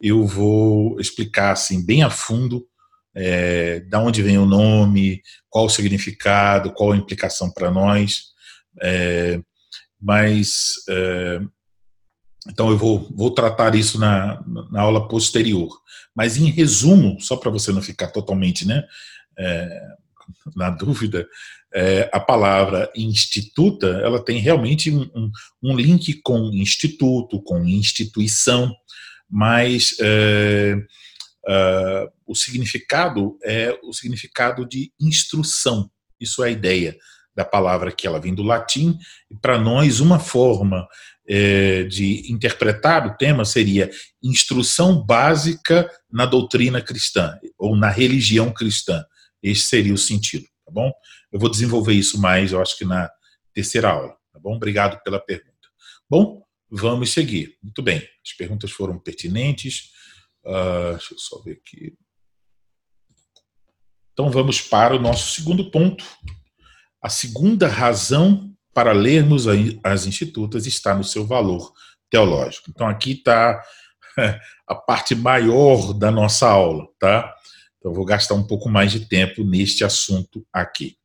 eu 0.00 0.26
vou 0.26 1.00
explicar 1.00 1.52
assim 1.52 1.84
bem 1.84 2.02
a 2.02 2.10
fundo 2.10 2.66
é, 3.14 3.80
da 3.80 3.98
onde 3.98 4.22
vem 4.22 4.36
o 4.36 4.44
nome, 4.44 5.22
qual 5.48 5.64
o 5.64 5.70
significado, 5.70 6.72
qual 6.72 6.92
a 6.92 6.96
implicação 6.96 7.50
para 7.50 7.70
nós. 7.70 8.24
É, 8.82 9.40
mas 10.00 10.74
é, 10.88 11.40
então 12.48 12.70
eu 12.70 12.78
vou, 12.78 13.08
vou 13.14 13.30
tratar 13.30 13.74
isso 13.74 13.98
na, 13.98 14.42
na 14.70 14.80
aula 14.80 15.08
posterior. 15.08 15.70
Mas 16.14 16.36
em 16.36 16.50
resumo, 16.50 17.20
só 17.20 17.36
para 17.36 17.50
você 17.50 17.72
não 17.72 17.82
ficar 17.82 18.08
totalmente 18.08 18.66
né, 18.66 18.82
é, 19.38 19.82
na 20.54 20.70
dúvida, 20.70 21.28
é, 21.74 22.08
a 22.12 22.18
palavra 22.18 22.90
instituta 22.96 23.86
ela 24.02 24.24
tem 24.24 24.38
realmente 24.38 24.90
um, 24.90 25.02
um, 25.14 25.30
um, 25.62 25.76
link 25.76 26.20
com 26.22 26.50
instituto, 26.52 27.42
com 27.42 27.64
instituição, 27.66 28.74
mas 29.28 29.94
é, 30.00 30.76
é, 31.48 32.08
o 32.26 32.34
significado 32.34 33.36
é 33.44 33.78
o 33.82 33.92
significado 33.92 34.66
de 34.66 34.90
instrução. 34.98 35.90
Isso 36.18 36.42
é 36.42 36.48
a 36.48 36.50
ideia 36.50 36.96
da 37.36 37.44
palavra 37.44 37.92
que 37.92 38.06
ela 38.06 38.18
vem 38.18 38.34
do 38.34 38.42
latim, 38.42 38.98
e 39.30 39.36
para 39.36 39.58
nós 39.58 40.00
uma 40.00 40.18
forma 40.18 40.88
é, 41.28 41.82
de 41.84 42.32
interpretar 42.32 43.06
o 43.06 43.16
tema 43.16 43.44
seria 43.44 43.90
instrução 44.22 45.04
básica 45.04 45.90
na 46.10 46.24
doutrina 46.24 46.80
cristã, 46.80 47.38
ou 47.58 47.76
na 47.76 47.90
religião 47.90 48.50
cristã. 48.50 49.04
Esse 49.42 49.62
seria 49.62 49.92
o 49.92 49.98
sentido, 49.98 50.46
tá 50.64 50.72
bom? 50.72 50.90
Eu 51.30 51.38
vou 51.38 51.50
desenvolver 51.50 51.92
isso 51.92 52.18
mais, 52.18 52.52
eu 52.52 52.62
acho 52.62 52.78
que 52.78 52.84
na 52.84 53.10
terceira 53.52 53.90
aula, 53.90 54.16
tá 54.32 54.40
bom? 54.40 54.56
Obrigado 54.56 55.02
pela 55.02 55.20
pergunta. 55.20 55.52
Bom, 56.08 56.42
vamos 56.70 57.12
seguir. 57.12 57.56
Muito 57.62 57.82
bem, 57.82 57.98
as 58.24 58.32
perguntas 58.32 58.70
foram 58.70 58.98
pertinentes. 58.98 59.90
Uh, 60.44 60.92
deixa 60.92 61.14
eu 61.14 61.18
só 61.18 61.42
ver 61.42 61.60
aqui. 61.62 61.94
Então 64.12 64.30
vamos 64.30 64.62
para 64.62 64.96
o 64.96 64.98
nosso 64.98 65.34
segundo 65.34 65.70
ponto, 65.70 66.02
a 67.06 67.08
segunda 67.08 67.68
razão 67.68 68.52
para 68.74 68.90
lermos 68.90 69.46
as 69.84 70.06
institutas 70.06 70.66
está 70.66 70.92
no 70.92 71.04
seu 71.04 71.24
valor 71.24 71.72
teológico. 72.10 72.68
Então 72.68 72.88
aqui 72.88 73.12
está 73.12 73.62
a 74.66 74.74
parte 74.74 75.14
maior 75.14 75.92
da 75.92 76.10
nossa 76.10 76.48
aula, 76.48 76.84
tá? 76.98 77.32
Então 77.78 77.94
vou 77.94 78.04
gastar 78.04 78.34
um 78.34 78.44
pouco 78.44 78.68
mais 78.68 78.90
de 78.90 79.06
tempo 79.06 79.44
neste 79.44 79.84
assunto 79.84 80.44
aqui. 80.52 80.96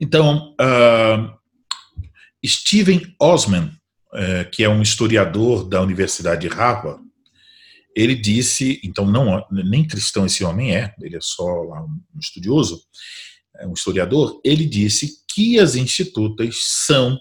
Então, 0.00 0.56
uh, 0.58 1.38
Steven 2.44 3.14
Osman, 3.20 3.66
uh, 3.66 4.50
que 4.50 4.64
é 4.64 4.70
um 4.70 4.80
historiador 4.80 5.68
da 5.68 5.82
Universidade 5.82 6.48
de 6.48 6.54
Harvard, 6.54 7.02
ele 7.94 8.14
disse, 8.14 8.80
então 8.82 9.04
não 9.04 9.46
nem 9.50 9.86
cristão 9.86 10.24
esse 10.24 10.42
homem 10.42 10.74
é, 10.74 10.94
ele 10.98 11.16
é 11.16 11.20
só 11.20 11.44
um 11.44 12.18
estudioso, 12.18 12.82
um 13.66 13.72
historiador, 13.72 14.40
ele 14.44 14.64
disse 14.64 15.22
que 15.32 15.58
as 15.58 15.74
institutas 15.74 16.56
são 16.62 17.18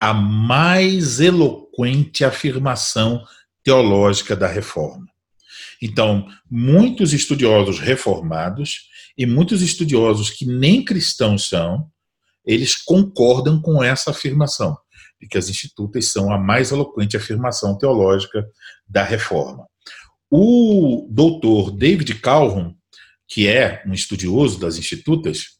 a 0.00 0.14
mais 0.14 1.20
eloquente 1.20 2.24
afirmação 2.24 3.22
teológica 3.62 4.34
da 4.34 4.46
reforma. 4.46 5.06
Então, 5.82 6.26
muitos 6.50 7.12
estudiosos 7.12 7.78
reformados 7.78 8.88
e 9.16 9.26
muitos 9.26 9.62
estudiosos 9.62 10.30
que 10.30 10.46
nem 10.46 10.84
cristãos 10.84 11.48
são, 11.48 11.90
eles 12.44 12.76
concordam 12.76 13.60
com 13.60 13.82
essa 13.82 14.10
afirmação, 14.10 14.76
de 15.20 15.28
que 15.28 15.38
as 15.38 15.48
institutas 15.48 16.06
são 16.06 16.32
a 16.32 16.38
mais 16.38 16.70
eloquente 16.70 17.16
afirmação 17.16 17.76
teológica 17.76 18.46
da 18.88 19.02
reforma. 19.02 19.66
O 20.30 21.06
doutor 21.10 21.70
David 21.70 22.14
Calhoun, 22.16 22.74
que 23.28 23.46
é 23.46 23.82
um 23.86 23.92
estudioso 23.92 24.58
das 24.58 24.76
institutas, 24.76 25.59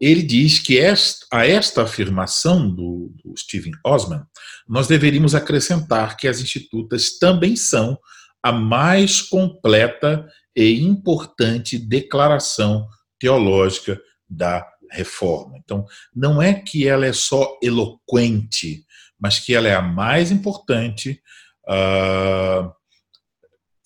ele 0.00 0.22
diz 0.22 0.58
que 0.58 0.78
esta, 0.78 1.26
a 1.30 1.46
esta 1.46 1.82
afirmação 1.82 2.68
do, 2.68 3.12
do 3.22 3.36
Steven 3.36 3.72
Osman, 3.84 4.24
nós 4.66 4.86
deveríamos 4.86 5.34
acrescentar 5.34 6.16
que 6.16 6.26
as 6.26 6.40
institutas 6.40 7.18
também 7.18 7.54
são 7.54 7.98
a 8.42 8.50
mais 8.50 9.20
completa 9.20 10.26
e 10.56 10.80
importante 10.80 11.78
declaração 11.78 12.88
teológica 13.18 14.00
da 14.28 14.66
reforma. 14.90 15.58
Então, 15.58 15.84
não 16.14 16.40
é 16.40 16.54
que 16.54 16.88
ela 16.88 17.04
é 17.04 17.12
só 17.12 17.58
eloquente, 17.62 18.84
mas 19.20 19.38
que 19.38 19.54
ela 19.54 19.68
é 19.68 19.74
a 19.74 19.82
mais 19.82 20.30
importante 20.30 21.20
uh, 21.68 22.72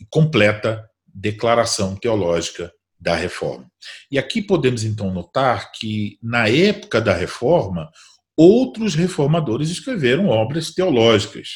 completa 0.09 0.89
declaração 1.13 1.97
teológica 1.97 2.73
da 3.05 3.15
reforma. 3.15 3.71
E 4.11 4.19
aqui 4.19 4.41
podemos 4.41 4.83
então 4.83 5.13
notar 5.13 5.71
que, 5.73 6.19
na 6.23 6.49
época 6.49 7.03
da 7.03 7.13
reforma, 7.13 7.91
outros 8.35 8.95
reformadores 8.95 9.69
escreveram 9.69 10.29
obras 10.29 10.73
teológicas. 10.73 11.49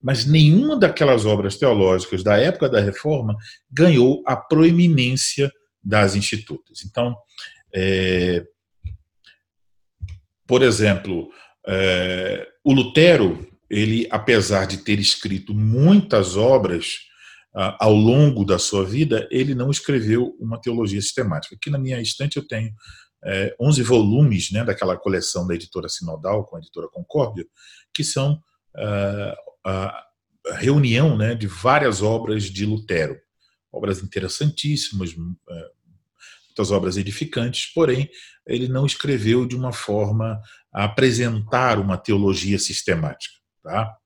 Mas 0.00 0.26
nenhuma 0.26 0.78
daquelas 0.78 1.24
obras 1.24 1.56
teológicas 1.56 2.22
da 2.22 2.36
época 2.36 2.68
da 2.68 2.80
reforma 2.80 3.34
ganhou 3.70 4.22
a 4.26 4.36
proeminência 4.36 5.50
das 5.82 6.14
institutas. 6.14 6.84
Então, 6.84 7.16
é, 7.74 8.44
por 10.46 10.62
exemplo, 10.62 11.30
é, 11.66 12.46
o 12.62 12.74
Lutero, 12.74 13.48
ele, 13.70 14.06
apesar 14.10 14.66
de 14.66 14.76
ter 14.84 14.98
escrito 14.98 15.54
muitas 15.54 16.36
obras 16.36 16.98
ao 17.54 17.94
longo 17.94 18.44
da 18.44 18.58
sua 18.58 18.84
vida, 18.84 19.28
ele 19.30 19.54
não 19.54 19.70
escreveu 19.70 20.36
uma 20.40 20.60
teologia 20.60 21.00
sistemática. 21.00 21.54
Aqui 21.54 21.70
na 21.70 21.78
minha 21.78 22.00
estante 22.00 22.36
eu 22.36 22.46
tenho 22.46 22.72
é, 23.24 23.54
11 23.60 23.82
volumes 23.82 24.50
né, 24.50 24.64
daquela 24.64 24.96
coleção 24.96 25.46
da 25.46 25.54
editora 25.54 25.88
Sinodal 25.88 26.44
com 26.44 26.56
a 26.56 26.58
editora 26.58 26.88
Concórdia, 26.88 27.46
que 27.94 28.04
são 28.04 28.34
uh, 28.34 29.34
a 29.64 30.04
reunião 30.56 31.16
né, 31.16 31.34
de 31.34 31.46
várias 31.46 32.02
obras 32.02 32.44
de 32.44 32.66
Lutero. 32.66 33.18
Obras 33.72 34.02
interessantíssimas, 34.02 35.12
uh, 35.12 35.36
muitas 36.48 36.70
obras 36.70 36.96
edificantes, 36.96 37.72
porém, 37.72 38.10
ele 38.46 38.68
não 38.68 38.84
escreveu 38.84 39.46
de 39.46 39.56
uma 39.56 39.72
forma 39.72 40.40
a 40.72 40.84
apresentar 40.84 41.78
uma 41.78 41.96
teologia 41.96 42.58
sistemática. 42.58 43.34
Tá? 43.62 43.96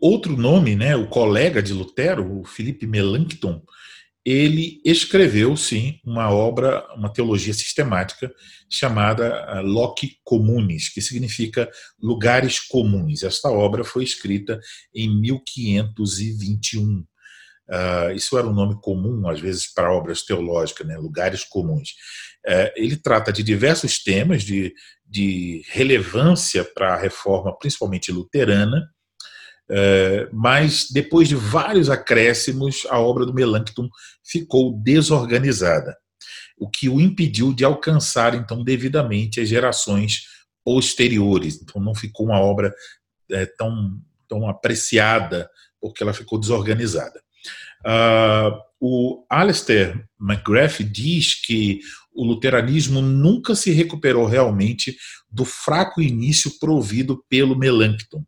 Outro 0.00 0.36
nome, 0.36 0.76
né, 0.76 0.94
o 0.96 1.08
colega 1.08 1.62
de 1.62 1.72
Lutero, 1.72 2.40
o 2.40 2.44
Felipe 2.44 2.86
Melanchthon, 2.86 3.62
ele 4.24 4.80
escreveu, 4.84 5.56
sim, 5.56 5.98
uma 6.04 6.30
obra, 6.30 6.86
uma 6.94 7.12
teologia 7.12 7.52
sistemática 7.52 8.32
chamada 8.70 9.44
ah, 9.46 9.60
Loci 9.60 10.16
Communis, 10.22 10.88
que 10.88 11.00
significa 11.02 11.68
lugares 12.00 12.60
comuns. 12.60 13.24
Esta 13.24 13.50
obra 13.50 13.82
foi 13.82 14.04
escrita 14.04 14.60
em 14.94 15.20
1521. 15.20 17.00
Uh, 17.00 17.04
ah, 17.68 18.12
isso 18.14 18.38
era 18.38 18.46
um 18.46 18.52
nome 18.52 18.80
comum, 18.80 19.28
às 19.28 19.40
vezes, 19.40 19.72
para 19.72 19.92
obras 19.92 20.22
teológicas, 20.22 20.86
né, 20.86 20.96
lugares 20.96 21.42
comuns. 21.42 21.90
Uh, 22.46 22.70
ele 22.76 22.96
trata 22.96 23.32
de 23.32 23.42
diversos 23.42 24.00
temas 24.02 24.44
de, 24.44 24.72
de 25.04 25.64
relevância 25.68 26.64
para 26.64 26.94
a 26.94 27.00
reforma, 27.00 27.56
principalmente 27.58 28.12
luterana, 28.12 28.88
mas 30.32 30.88
depois 30.90 31.28
de 31.28 31.34
vários 31.34 31.88
acréscimos, 31.88 32.86
a 32.90 32.98
obra 32.98 33.24
do 33.24 33.32
Melanchthon 33.32 33.88
ficou 34.22 34.78
desorganizada, 34.82 35.96
o 36.58 36.68
que 36.68 36.88
o 36.88 37.00
impediu 37.00 37.52
de 37.52 37.64
alcançar 37.64 38.34
então 38.34 38.62
devidamente 38.62 39.40
as 39.40 39.48
gerações 39.48 40.26
posteriores. 40.64 41.60
Então 41.60 41.80
não 41.80 41.94
ficou 41.94 42.26
uma 42.26 42.38
obra 42.38 42.72
é, 43.30 43.46
tão, 43.46 44.00
tão 44.28 44.48
apreciada 44.48 45.50
porque 45.80 46.02
ela 46.02 46.12
ficou 46.12 46.38
desorganizada. 46.38 47.20
Uh, 47.84 48.60
o 48.80 49.26
Alistair 49.28 50.04
McGrath 50.20 50.80
diz 50.82 51.34
que 51.34 51.80
o 52.14 52.24
luteranismo 52.24 53.00
nunca 53.00 53.54
se 53.54 53.70
recuperou 53.70 54.26
realmente 54.26 54.96
do 55.30 55.44
fraco 55.44 56.00
início 56.00 56.58
provido 56.58 57.24
pelo 57.28 57.56
Melanchthon. 57.56 58.24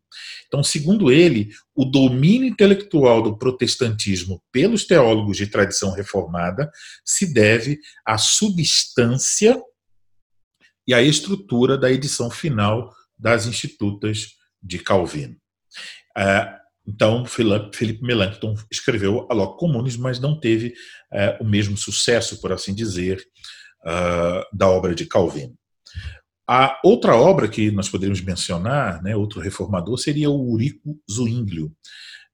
Então, 0.47 0.63
segundo 0.63 1.11
ele, 1.11 1.49
o 1.75 1.85
domínio 1.85 2.47
intelectual 2.47 3.21
do 3.21 3.37
protestantismo 3.37 4.41
pelos 4.51 4.85
teólogos 4.85 5.37
de 5.37 5.47
tradição 5.47 5.91
reformada 5.91 6.69
se 7.03 7.33
deve 7.33 7.79
à 8.05 8.17
substância 8.17 9.61
e 10.87 10.93
à 10.93 11.01
estrutura 11.01 11.77
da 11.77 11.91
edição 11.91 12.29
final 12.29 12.93
das 13.17 13.45
Institutas 13.45 14.29
de 14.61 14.79
Calvino. 14.79 15.35
Uh, 16.17 16.65
então, 16.87 17.25
Felipe 17.25 18.03
Melanchthon 18.03 18.55
escreveu 18.71 19.27
a 19.29 19.33
Loc 19.33 19.57
Comunis, 19.57 19.97
mas 19.97 20.19
não 20.19 20.39
teve 20.39 20.69
uh, 21.11 21.43
o 21.43 21.43
mesmo 21.43 21.75
sucesso, 21.75 22.39
por 22.39 22.51
assim 22.51 22.75
dizer, 22.75 23.23
uh, 23.85 24.45
da 24.55 24.67
obra 24.67 24.95
de 24.95 25.05
Calvino. 25.05 25.55
A 26.47 26.79
outra 26.83 27.15
obra 27.15 27.47
que 27.47 27.71
nós 27.71 27.89
poderíamos 27.89 28.21
mencionar, 28.21 29.01
né, 29.01 29.15
outro 29.15 29.41
reformador, 29.41 29.97
seria 29.97 30.29
o 30.29 30.51
Urico 30.51 30.99
Zwinglio. 31.09 31.71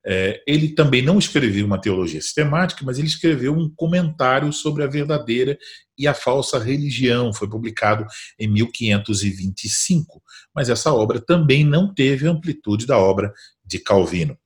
É, 0.06 0.42
ele 0.48 0.70
também 0.70 1.02
não 1.02 1.20
escreveu 1.20 1.66
uma 1.66 1.80
teologia 1.80 2.20
sistemática, 2.20 2.84
mas 2.84 2.98
ele 2.98 3.08
escreveu 3.08 3.54
um 3.54 3.70
comentário 3.70 4.52
sobre 4.52 4.84
a 4.84 4.88
verdadeira 4.88 5.58
e 5.98 6.08
a 6.08 6.14
falsa 6.14 6.60
religião. 6.60 7.32
Foi 7.32 7.48
publicado 7.48 8.06
em 8.38 8.48
1525. 8.48 10.22
Mas 10.54 10.70
essa 10.70 10.92
obra 10.92 11.22
também 11.22 11.64
não 11.64 11.94
teve 11.94 12.28
a 12.28 12.32
amplitude 12.32 12.86
da 12.86 12.98
obra 12.98 13.32
de 13.64 13.80
Calvino. 13.80 14.38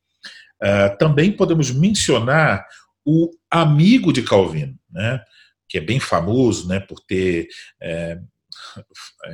Uh, 0.62 0.98
também 1.00 1.32
podemos 1.32 1.72
mencionar 1.72 2.65
o 3.04 3.32
amigo 3.50 4.12
de 4.12 4.24
Calvino, 4.24 4.76
né, 4.89 5.22
que 5.67 5.78
é 5.78 5.82
bem 5.82 5.99
famoso 5.99 6.67
né, 6.67 6.80
por 6.80 6.99
ter 6.99 7.47
é, 7.82 8.19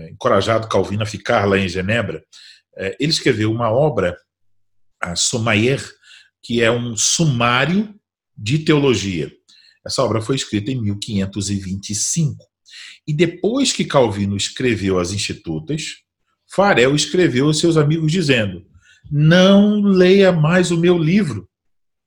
encorajado 0.10 0.68
Calvino 0.68 1.04
a 1.04 1.06
ficar 1.06 1.46
lá 1.46 1.58
em 1.58 1.68
Genebra. 1.68 2.24
É, 2.78 2.96
ele 3.00 3.12
escreveu 3.12 3.52
uma 3.52 3.72
obra, 3.72 4.18
a 5.00 5.16
Sommaier, 5.16 5.82
que 6.44 6.62
é 6.62 6.72
um 6.72 6.96
sumário 6.96 7.94
de 8.38 8.60
teologia. 8.60 9.32
Essa 9.86 10.04
obra 10.04 10.22
foi 10.22 10.36
escrita 10.36 10.72
em 10.72 10.82
1525. 10.82 12.46
E 13.08 13.14
depois 13.14 13.74
que 13.74 13.84
Calvino 13.84 14.38
escreveu 14.38 15.00
as 15.00 15.12
Institutas, 15.12 16.04
Farel 16.54 16.96
escreveu 16.96 17.48
aos 17.48 17.60
seus 17.60 17.78
amigos 17.78 18.12
dizendo: 18.12 18.66
Não 19.12 19.82
leia 19.82 20.32
mais 20.32 20.72
o 20.72 20.78
meu 20.78 20.98
livro, 20.98 21.50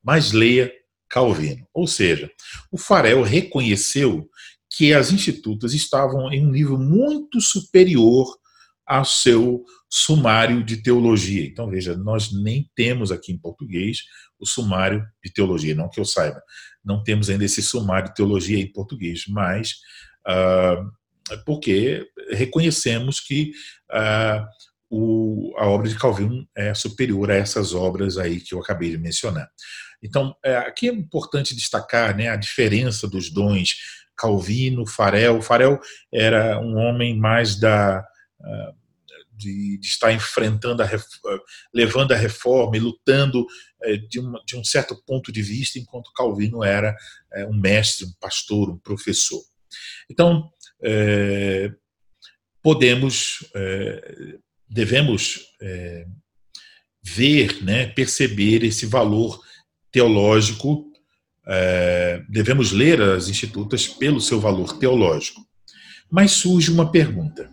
mas 0.02 0.32
leia 0.32 0.72
Calvino. 1.14 1.64
Ou 1.72 1.86
seja, 1.86 2.28
o 2.72 2.76
Farel 2.76 3.22
reconheceu 3.22 4.28
que 4.68 4.92
as 4.92 5.12
Institutas 5.12 5.72
estavam 5.72 6.32
em 6.32 6.44
um 6.44 6.50
nível 6.50 6.76
muito 6.76 7.40
superior 7.40 8.26
ao 8.84 9.04
seu 9.04 9.64
sumário 9.88 10.64
de 10.64 10.78
teologia. 10.78 11.46
Então, 11.46 11.70
veja, 11.70 11.96
nós 11.96 12.32
nem 12.32 12.68
temos 12.74 13.12
aqui 13.12 13.30
em 13.30 13.38
português 13.38 13.98
o 14.40 14.44
sumário 14.44 15.06
de 15.24 15.32
teologia, 15.32 15.76
não 15.76 15.88
que 15.88 16.00
eu 16.00 16.04
saiba. 16.04 16.42
Não 16.84 17.00
temos 17.00 17.30
ainda 17.30 17.44
esse 17.44 17.62
sumário 17.62 18.08
de 18.08 18.16
teologia 18.16 18.58
em 18.58 18.72
português, 18.72 19.22
mas 19.28 19.74
uh, 20.26 21.40
porque 21.46 22.04
reconhecemos 22.32 23.20
que 23.20 23.52
uh, 23.92 24.44
o, 24.90 25.54
a 25.58 25.66
obra 25.66 25.88
de 25.88 25.96
Calvino 25.96 26.44
é 26.56 26.74
superior 26.74 27.30
a 27.30 27.36
essas 27.36 27.72
obras 27.72 28.18
aí 28.18 28.40
que 28.40 28.52
eu 28.52 28.60
acabei 28.60 28.90
de 28.90 28.98
mencionar. 28.98 29.48
Então, 30.04 30.36
é, 30.44 30.56
aqui 30.58 30.88
é 30.88 30.92
importante 30.92 31.56
destacar 31.56 32.14
né, 32.16 32.28
a 32.28 32.36
diferença 32.36 33.08
dos 33.08 33.30
dons 33.30 33.74
Calvino, 34.16 34.86
Farel. 34.86 35.42
Farel 35.42 35.80
era 36.12 36.60
um 36.60 36.76
homem 36.76 37.18
mais 37.18 37.58
da 37.58 38.04
uh, 38.40 38.84
de, 39.36 39.78
de 39.78 39.86
estar 39.86 40.12
enfrentando, 40.12 40.82
a, 40.82 40.88
levando 41.72 42.12
a 42.12 42.16
reforma 42.16 42.76
e 42.76 42.80
lutando 42.80 43.46
é, 43.82 43.96
de, 43.96 44.20
uma, 44.20 44.40
de, 44.46 44.56
um 44.56 44.64
certo 44.64 44.96
ponto 45.04 45.32
de 45.32 45.42
vista, 45.42 45.78
enquanto 45.78 46.12
Calvino 46.12 46.62
era 46.62 46.96
é, 47.32 47.46
um 47.46 47.58
mestre, 47.58 48.06
um 48.06 48.12
pastor, 48.20 48.70
um 48.70 48.78
professor. 48.78 49.42
Então, 50.08 50.48
é, 50.82 51.72
podemos, 52.62 53.44
é, 53.54 54.36
devemos 54.68 55.40
é, 55.60 56.06
ver, 57.02 57.62
né, 57.62 57.86
perceber 57.86 58.64
esse 58.64 58.86
valor 58.86 59.42
teológico, 59.94 60.90
é, 61.46 62.24
devemos 62.28 62.72
ler 62.72 63.00
as 63.00 63.28
institutas 63.28 63.86
pelo 63.86 64.20
seu 64.20 64.40
valor 64.40 64.76
teológico. 64.76 65.46
Mas 66.10 66.32
surge 66.32 66.70
uma 66.72 66.90
pergunta 66.90 67.48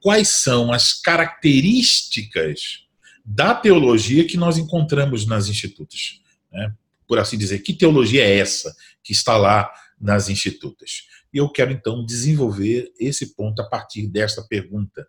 quais 0.00 0.28
são 0.28 0.72
as 0.72 0.92
características 0.92 2.86
da 3.24 3.54
teologia 3.54 4.26
que 4.26 4.36
nós 4.36 4.58
encontramos 4.58 5.26
nas 5.26 5.48
institutas. 5.48 6.20
Né? 6.50 6.74
Por 7.06 7.18
assim 7.18 7.38
dizer, 7.38 7.60
que 7.60 7.72
teologia 7.74 8.24
é 8.24 8.38
essa 8.38 8.74
que 9.02 9.12
está 9.12 9.36
lá 9.36 9.70
nas 10.00 10.28
institutas? 10.28 11.02
E 11.32 11.38
eu 11.38 11.48
quero 11.48 11.72
então 11.72 12.04
desenvolver 12.04 12.90
esse 12.98 13.34
ponto 13.34 13.60
a 13.60 13.68
partir 13.68 14.08
desta 14.08 14.42
pergunta. 14.42 15.06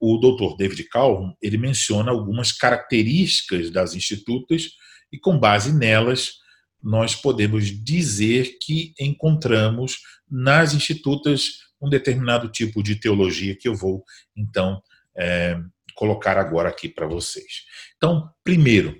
O 0.00 0.16
Dr. 0.18 0.56
David 0.56 0.84
Calhoun, 0.84 1.34
ele 1.42 1.58
menciona 1.58 2.12
algumas 2.12 2.52
características 2.52 3.70
das 3.70 3.94
institutas 3.94 4.70
e 5.12 5.18
com 5.18 5.38
base 5.38 5.72
nelas 5.72 6.38
nós 6.82 7.14
podemos 7.14 7.66
dizer 7.66 8.58
que 8.60 8.94
encontramos 8.98 9.98
nas 10.30 10.74
institutas 10.74 11.68
um 11.80 11.88
determinado 11.88 12.48
tipo 12.48 12.82
de 12.82 12.96
teologia 12.96 13.56
que 13.56 13.68
eu 13.68 13.74
vou, 13.74 14.04
então, 14.36 14.82
é, 15.16 15.58
colocar 15.94 16.36
agora 16.38 16.68
aqui 16.68 16.88
para 16.88 17.06
vocês. 17.06 17.64
Então, 17.96 18.30
primeiro, 18.44 18.96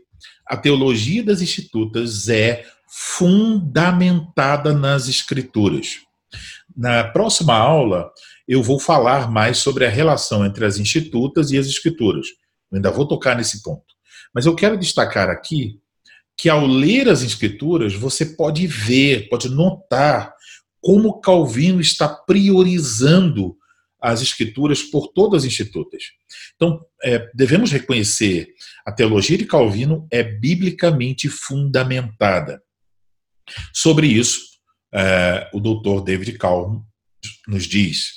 a 0.46 0.56
teologia 0.56 1.22
das 1.22 1.40
institutas 1.40 2.28
é 2.28 2.64
fundamentada 2.88 4.72
nas 4.72 5.08
escrituras. 5.08 6.00
Na 6.76 7.04
próxima 7.04 7.54
aula, 7.54 8.10
eu 8.46 8.62
vou 8.62 8.80
falar 8.80 9.30
mais 9.30 9.58
sobre 9.58 9.84
a 9.84 9.90
relação 9.90 10.44
entre 10.44 10.64
as 10.64 10.78
institutas 10.78 11.50
e 11.50 11.58
as 11.58 11.66
escrituras. 11.66 12.26
Eu 12.70 12.76
ainda 12.76 12.90
vou 12.90 13.06
tocar 13.06 13.36
nesse 13.36 13.62
ponto. 13.62 13.94
Mas 14.32 14.46
eu 14.46 14.54
quero 14.54 14.78
destacar 14.78 15.28
aqui 15.28 15.80
que 16.38 16.48
ao 16.48 16.64
ler 16.64 17.08
as 17.08 17.22
escrituras, 17.22 17.94
você 17.94 18.24
pode 18.24 18.64
ver, 18.66 19.28
pode 19.28 19.48
notar 19.48 20.32
como 20.80 21.20
Calvino 21.20 21.80
está 21.80 22.08
priorizando 22.08 23.56
as 24.00 24.22
escrituras 24.22 24.80
por 24.80 25.08
todas 25.08 25.42
as 25.42 25.48
institutas. 25.48 26.04
Então, 26.54 26.80
é, 27.02 27.28
devemos 27.34 27.72
reconhecer 27.72 28.54
a 28.86 28.92
teologia 28.92 29.36
de 29.36 29.44
Calvino 29.44 30.06
é 30.12 30.22
biblicamente 30.22 31.28
fundamentada. 31.28 32.62
Sobre 33.74 34.06
isso, 34.06 34.40
é, 34.94 35.50
o 35.52 35.58
doutor 35.58 36.02
David 36.02 36.38
Calhoun 36.38 36.84
nos 37.48 37.66
diz: 37.66 38.12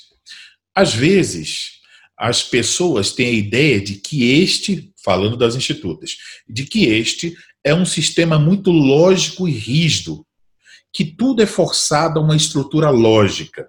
às 0.74 0.94
vezes, 0.94 1.80
as 2.16 2.42
pessoas 2.42 3.12
têm 3.12 3.26
a 3.26 3.32
ideia 3.32 3.80
de 3.80 3.96
que 3.96 4.40
este, 4.40 4.92
falando 5.04 5.36
das 5.36 5.56
institutas, 5.56 6.12
de 6.48 6.64
que 6.64 6.84
este 6.84 7.34
é 7.64 7.74
um 7.74 7.84
sistema 7.84 8.38
muito 8.38 8.70
lógico 8.70 9.48
e 9.48 9.52
rígido, 9.52 10.26
que 10.92 11.04
tudo 11.04 11.42
é 11.42 11.46
forçado 11.46 12.18
a 12.18 12.22
uma 12.22 12.36
estrutura 12.36 12.90
lógica. 12.90 13.68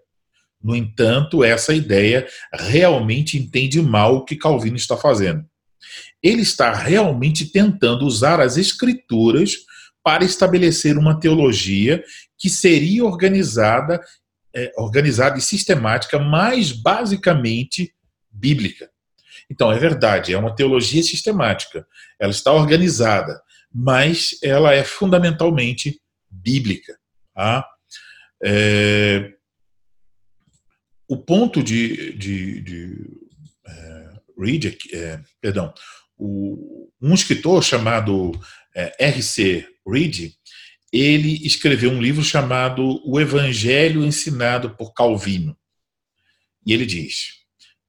No 0.61 0.75
entanto, 0.75 1.43
essa 1.43 1.73
ideia 1.73 2.27
realmente 2.53 3.37
entende 3.37 3.81
mal 3.81 4.17
o 4.17 4.25
que 4.25 4.35
Calvino 4.35 4.77
está 4.77 4.97
fazendo. 4.97 5.45
Ele 6.21 6.41
está 6.41 6.73
realmente 6.73 7.45
tentando 7.45 8.05
usar 8.05 8.39
as 8.39 8.57
escrituras 8.57 9.57
para 10.01 10.23
estabelecer 10.23 10.97
uma 10.97 11.19
teologia 11.19 12.03
que 12.37 12.49
seria 12.49 13.05
organizada, 13.05 14.01
é, 14.55 14.71
organizada 14.77 15.37
e 15.37 15.41
sistemática, 15.41 16.17
mais 16.19 16.71
basicamente 16.71 17.93
bíblica. 18.29 18.89
Então, 19.49 19.71
é 19.71 19.77
verdade, 19.77 20.33
é 20.33 20.37
uma 20.37 20.55
teologia 20.55 21.03
sistemática. 21.03 21.85
Ela 22.19 22.31
está 22.31 22.51
organizada, 22.51 23.41
mas 23.73 24.37
ela 24.43 24.73
é 24.73 24.83
fundamentalmente 24.83 25.99
bíblica. 26.29 26.97
Tá? 27.33 27.67
É, 28.43 29.33
o 31.07 31.17
ponto 31.17 31.63
de, 31.63 32.13
de, 32.13 32.61
de 32.61 32.97
é, 33.65 34.13
Reed, 34.37 34.77
é, 34.93 35.19
perdão, 35.41 35.73
o, 36.17 36.89
um 37.01 37.13
escritor 37.13 37.63
chamado 37.63 38.31
é, 38.75 38.95
R.C. 38.99 39.67
Reed, 39.87 40.33
ele 40.91 41.45
escreveu 41.45 41.91
um 41.91 42.01
livro 42.01 42.23
chamado 42.23 43.01
O 43.03 43.19
Evangelho 43.19 44.05
Ensinado 44.05 44.75
por 44.75 44.93
Calvino. 44.93 45.57
E 46.65 46.71
ele 46.71 46.85
diz: 46.85 47.43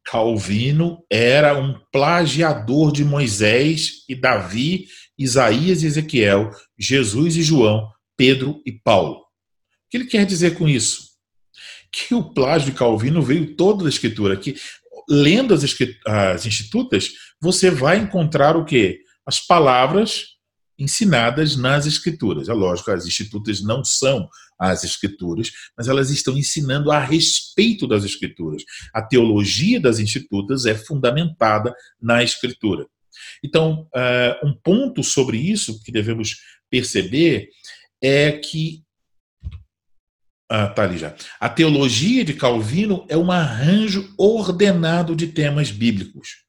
Calvino 0.04 1.04
era 1.10 1.58
um 1.58 1.78
plagiador 1.92 2.92
de 2.92 3.04
Moisés 3.04 4.04
e 4.08 4.14
Davi, 4.14 4.86
Isaías 5.18 5.82
e 5.82 5.86
Ezequiel, 5.86 6.50
Jesus 6.78 7.36
e 7.36 7.42
João, 7.42 7.88
Pedro 8.16 8.60
e 8.66 8.72
Paulo 8.72 9.24
que 9.94 9.98
ele 9.98 10.06
quer 10.06 10.26
dizer 10.26 10.58
com 10.58 10.68
isso? 10.68 11.10
Que 11.92 12.16
o 12.16 12.34
plágio 12.34 12.72
de 12.72 12.76
Calvino 12.76 13.22
veio 13.22 13.54
toda 13.54 13.84
da 13.84 13.88
escritura, 13.88 14.36
que 14.36 14.56
lendo 15.08 15.54
as, 15.54 15.62
as 16.04 16.46
institutas, 16.46 17.12
você 17.40 17.70
vai 17.70 17.98
encontrar 17.98 18.56
o 18.56 18.64
quê? 18.64 19.02
As 19.24 19.38
palavras 19.38 20.34
ensinadas 20.76 21.54
nas 21.54 21.86
escrituras. 21.86 22.48
É 22.48 22.52
lógico, 22.52 22.90
as 22.90 23.06
institutas 23.06 23.62
não 23.62 23.84
são 23.84 24.28
as 24.58 24.82
escrituras, 24.82 25.52
mas 25.78 25.86
elas 25.86 26.10
estão 26.10 26.36
ensinando 26.36 26.90
a 26.90 26.98
respeito 26.98 27.86
das 27.86 28.02
escrituras. 28.02 28.64
A 28.92 29.00
teologia 29.00 29.78
das 29.78 30.00
institutas 30.00 30.66
é 30.66 30.74
fundamentada 30.74 31.72
na 32.02 32.24
escritura. 32.24 32.84
Então, 33.44 33.88
uh, 33.94 34.46
um 34.46 34.54
ponto 34.54 35.02
sobre 35.02 35.36
isso 35.38 35.82
que 35.82 35.92
devemos 35.92 36.36
perceber 36.70 37.48
é 38.02 38.32
que 38.32 38.84
ah, 40.48 40.68
tá 40.68 40.82
ali 40.82 40.98
já. 40.98 41.14
A 41.40 41.48
teologia 41.48 42.24
de 42.24 42.34
Calvino 42.34 43.06
é 43.08 43.16
um 43.16 43.32
arranjo 43.32 44.12
ordenado 44.18 45.16
de 45.16 45.28
temas 45.28 45.70
bíblicos. 45.70 46.44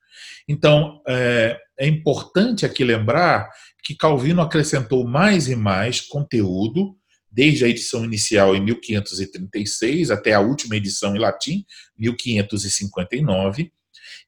Então, 0.47 1.01
é, 1.07 1.57
é 1.79 1.87
importante 1.87 2.65
aqui 2.65 2.83
lembrar 2.83 3.49
que 3.83 3.95
Calvino 3.95 4.41
acrescentou 4.41 5.07
mais 5.07 5.47
e 5.47 5.55
mais 5.55 6.01
conteúdo, 6.01 6.95
desde 7.31 7.65
a 7.65 7.67
edição 7.67 8.05
inicial 8.05 8.55
em 8.55 8.61
1536 8.61 10.11
até 10.11 10.33
a 10.33 10.39
última 10.39 10.75
edição 10.75 11.15
em 11.15 11.19
latim, 11.19 11.65
1559. 11.97 13.71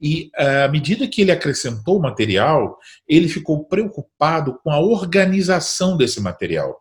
E 0.01 0.29
à 0.35 0.67
medida 0.67 1.07
que 1.07 1.21
ele 1.21 1.31
acrescentou 1.31 1.97
o 1.97 2.01
material, 2.01 2.77
ele 3.07 3.27
ficou 3.27 3.65
preocupado 3.65 4.59
com 4.63 4.69
a 4.69 4.79
organização 4.79 5.97
desse 5.97 6.21
material. 6.21 6.79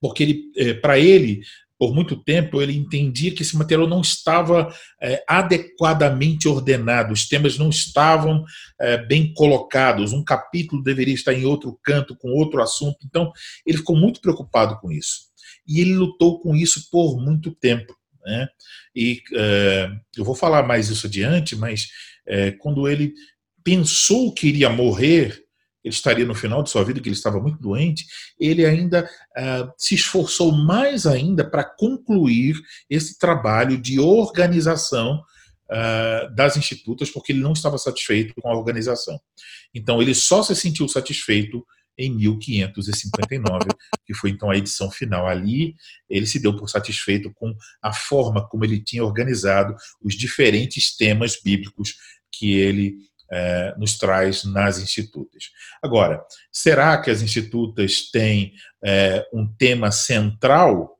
Porque 0.00 0.22
ele, 0.22 0.52
eh, 0.56 0.74
para 0.74 0.98
ele, 0.98 1.42
por 1.82 1.92
muito 1.92 2.14
tempo, 2.14 2.62
ele 2.62 2.76
entendia 2.76 3.34
que 3.34 3.42
esse 3.42 3.56
material 3.56 3.88
não 3.88 4.00
estava 4.00 4.72
é, 5.02 5.24
adequadamente 5.26 6.46
ordenado, 6.46 7.12
os 7.12 7.26
temas 7.26 7.58
não 7.58 7.70
estavam 7.70 8.44
é, 8.80 8.98
bem 8.98 9.34
colocados, 9.34 10.12
um 10.12 10.22
capítulo 10.22 10.80
deveria 10.80 11.12
estar 11.12 11.32
em 11.32 11.44
outro 11.44 11.76
canto, 11.82 12.16
com 12.16 12.28
outro 12.28 12.62
assunto. 12.62 12.98
Então, 13.04 13.32
ele 13.66 13.78
ficou 13.78 13.96
muito 13.96 14.20
preocupado 14.20 14.78
com 14.78 14.92
isso. 14.92 15.22
E 15.66 15.80
ele 15.80 15.96
lutou 15.96 16.38
com 16.38 16.54
isso 16.54 16.88
por 16.88 17.20
muito 17.20 17.50
tempo. 17.50 17.92
Né? 18.24 18.48
E 18.94 19.22
é, 19.34 19.90
eu 20.16 20.24
vou 20.24 20.34
falar 20.34 20.62
mais 20.62 20.88
isso 20.88 21.06
adiante, 21.06 21.56
mas 21.56 21.88
é, 22.26 22.52
quando 22.52 22.88
ele 22.88 23.12
pensou 23.64 24.32
que 24.32 24.48
iria 24.48 24.68
morrer, 24.68 25.42
ele 25.84 25.94
estaria 25.94 26.24
no 26.24 26.34
final 26.34 26.62
de 26.62 26.70
sua 26.70 26.84
vida, 26.84 27.00
que 27.00 27.08
ele 27.08 27.16
estava 27.16 27.40
muito 27.40 27.60
doente, 27.60 28.06
ele 28.38 28.64
ainda 28.64 29.04
uh, 29.04 29.72
se 29.76 29.94
esforçou 29.94 30.52
mais 30.52 31.06
ainda 31.06 31.48
para 31.48 31.64
concluir 31.64 32.56
esse 32.88 33.18
trabalho 33.18 33.76
de 33.76 33.98
organização 33.98 35.22
uh, 35.70 36.34
das 36.34 36.56
institutas, 36.56 37.10
porque 37.10 37.32
ele 37.32 37.40
não 37.40 37.52
estava 37.52 37.78
satisfeito 37.78 38.32
com 38.40 38.48
a 38.48 38.56
organização. 38.56 39.20
Então, 39.74 40.00
ele 40.00 40.14
só 40.14 40.42
se 40.42 40.54
sentiu 40.54 40.86
satisfeito 40.88 41.66
em 41.98 42.14
1559, 42.14 43.68
que 44.04 44.14
foi 44.14 44.30
então 44.30 44.50
a 44.50 44.56
edição 44.56 44.90
final. 44.90 45.26
Ali, 45.26 45.74
ele 46.08 46.26
se 46.26 46.40
deu 46.40 46.56
por 46.56 46.68
satisfeito 46.68 47.32
com 47.34 47.54
a 47.82 47.92
forma 47.92 48.46
como 48.48 48.64
ele 48.64 48.82
tinha 48.82 49.04
organizado 49.04 49.74
os 50.02 50.14
diferentes 50.14 50.96
temas 50.96 51.40
bíblicos 51.42 51.94
que 52.30 52.54
ele 52.54 52.96
é, 53.30 53.74
nos 53.78 53.96
traz 53.96 54.44
nas 54.44 54.78
institutas. 54.78 55.50
Agora, 55.82 56.22
será 56.52 57.00
que 57.00 57.10
as 57.10 57.22
institutas 57.22 58.10
têm 58.10 58.52
é, 58.84 59.26
um 59.32 59.46
tema 59.46 59.90
central? 59.90 60.98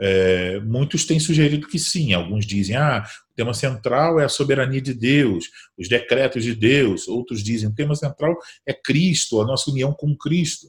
É, 0.00 0.60
muitos 0.60 1.04
têm 1.04 1.18
sugerido 1.18 1.66
que 1.66 1.78
sim. 1.78 2.12
Alguns 2.12 2.46
dizem, 2.46 2.76
ah, 2.76 3.04
o 3.30 3.34
tema 3.34 3.52
central 3.52 4.20
é 4.20 4.24
a 4.24 4.28
soberania 4.28 4.80
de 4.80 4.94
Deus, 4.94 5.46
os 5.76 5.88
decretos 5.88 6.44
de 6.44 6.54
Deus. 6.54 7.08
Outros 7.08 7.42
dizem, 7.42 7.68
o 7.68 7.74
tema 7.74 7.94
central 7.94 8.36
é 8.66 8.72
Cristo, 8.72 9.40
a 9.40 9.46
nossa 9.46 9.70
união 9.70 9.92
com 9.92 10.16
Cristo. 10.16 10.68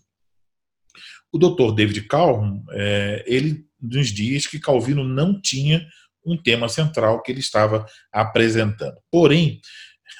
O 1.32 1.38
doutor 1.38 1.74
David 1.74 2.02
Calhoun, 2.08 2.64
é, 2.72 3.24
ele 3.28 3.66
nos 3.80 4.08
diz 4.08 4.48
que 4.48 4.60
Calvino 4.60 5.04
não 5.04 5.40
tinha 5.40 5.86
um 6.26 6.36
tema 6.36 6.68
central 6.68 7.22
que 7.22 7.32
ele 7.32 7.40
estava 7.40 7.86
apresentando. 8.12 8.98
Porém, 9.12 9.62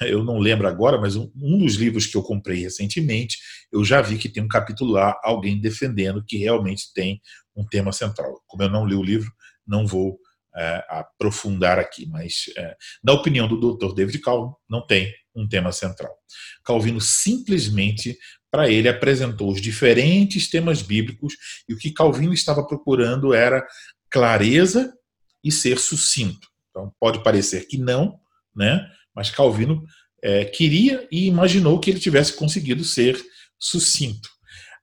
eu 0.02 0.24
não 0.24 0.38
lembro 0.38 0.66
agora, 0.66 1.00
mas 1.00 1.16
um, 1.16 1.30
um, 1.36 1.58
dos 1.58 1.74
livros 1.74 2.06
que 2.06 2.16
eu 2.16 2.22
comprei 2.22 2.60
recentemente, 2.60 3.38
eu 3.72 3.84
já 3.84 4.00
vi 4.00 4.18
que 4.18 4.28
tem 4.28 4.42
um 4.42 4.48
capítulo 4.48 4.92
lá, 4.92 5.18
alguém 5.22 5.60
defendendo 5.60 6.24
que 6.24 6.38
realmente 6.38 6.92
tem 6.94 7.20
um 7.60 7.66
tema 7.66 7.92
central. 7.92 8.42
Como 8.46 8.62
eu 8.62 8.70
não 8.70 8.86
li 8.86 8.94
o 8.94 9.02
livro, 9.02 9.30
não 9.66 9.86
vou 9.86 10.18
é, 10.56 10.84
aprofundar 10.88 11.78
aqui, 11.78 12.06
mas 12.06 12.46
é, 12.56 12.76
na 13.02 13.12
opinião 13.12 13.46
do 13.46 13.76
Dr. 13.76 13.94
David 13.94 14.18
Calvin, 14.18 14.52
não 14.68 14.84
tem 14.84 15.12
um 15.34 15.48
tema 15.48 15.70
central. 15.72 16.12
Calvino 16.64 17.00
simplesmente, 17.00 18.18
para 18.50 18.68
ele, 18.68 18.88
apresentou 18.88 19.52
os 19.52 19.60
diferentes 19.60 20.50
temas 20.50 20.82
bíblicos 20.82 21.34
e 21.68 21.74
o 21.74 21.78
que 21.78 21.92
Calvino 21.92 22.32
estava 22.32 22.66
procurando 22.66 23.32
era 23.32 23.64
clareza 24.10 24.92
e 25.42 25.52
ser 25.52 25.78
sucinto. 25.78 26.48
Então, 26.70 26.92
pode 26.98 27.22
parecer 27.22 27.66
que 27.66 27.78
não, 27.78 28.18
né? 28.54 28.88
mas 29.14 29.30
Calvino 29.30 29.84
é, 30.22 30.44
queria 30.44 31.06
e 31.10 31.26
imaginou 31.26 31.78
que 31.78 31.90
ele 31.90 32.00
tivesse 32.00 32.32
conseguido 32.34 32.84
ser 32.84 33.20
sucinto. 33.58 34.28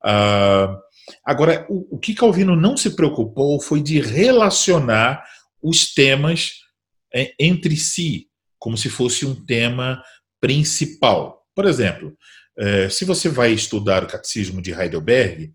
Uh, 0.03 0.86
agora, 1.23 1.65
o, 1.69 1.95
o, 1.95 1.99
que 1.99 2.13
Calvino 2.13 2.55
não 2.55 2.75
se 2.75 2.95
preocupou 2.95 3.59
foi 3.59 3.81
de 3.81 3.99
relacionar 3.99 5.23
os 5.61 5.93
temas 5.93 6.51
é, 7.13 7.33
entre 7.39 7.75
si, 7.75 8.27
como 8.59 8.77
se 8.77 8.89
fosse 8.89 9.25
um 9.25 9.35
tema 9.45 10.01
principal. 10.39 11.45
Por 11.55 11.65
exemplo, 11.65 12.15
é, 12.57 12.89
se 12.89 13.05
você 13.05 13.29
vai 13.29 13.51
estudar 13.51 14.03
o 14.03 14.07
Catecismo 14.07 14.61
de 14.61 14.71
Heidelberg, 14.71 15.53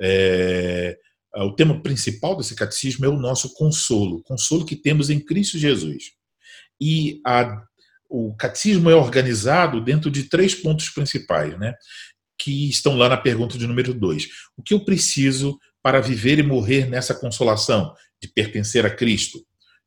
é, 0.00 0.96
o 1.34 1.52
tema 1.52 1.80
principal 1.82 2.36
desse 2.36 2.54
catecismo 2.54 3.04
é 3.04 3.08
o 3.08 3.18
nosso 3.18 3.54
consolo, 3.54 4.22
consolo 4.22 4.64
que 4.64 4.74
temos 4.74 5.10
em 5.10 5.20
Cristo 5.20 5.58
Jesus. 5.58 6.12
E 6.80 7.20
a 7.24 7.62
o 8.08 8.34
catecismo 8.34 8.88
é 8.88 8.94
organizado 8.94 9.84
dentro 9.84 10.10
de 10.10 10.24
três 10.24 10.54
pontos 10.54 10.88
principais, 10.88 11.58
né? 11.58 11.74
Que 12.38 12.68
estão 12.68 12.96
lá 12.96 13.08
na 13.08 13.16
pergunta 13.16 13.58
de 13.58 13.66
número 13.66 13.92
dois. 13.92 14.28
O 14.56 14.62
que 14.62 14.72
eu 14.72 14.80
preciso 14.80 15.58
para 15.82 16.00
viver 16.00 16.38
e 16.38 16.42
morrer 16.42 16.88
nessa 16.88 17.14
consolação 17.14 17.92
de 18.20 18.28
pertencer 18.28 18.86
a 18.86 18.90
Cristo? 18.90 19.40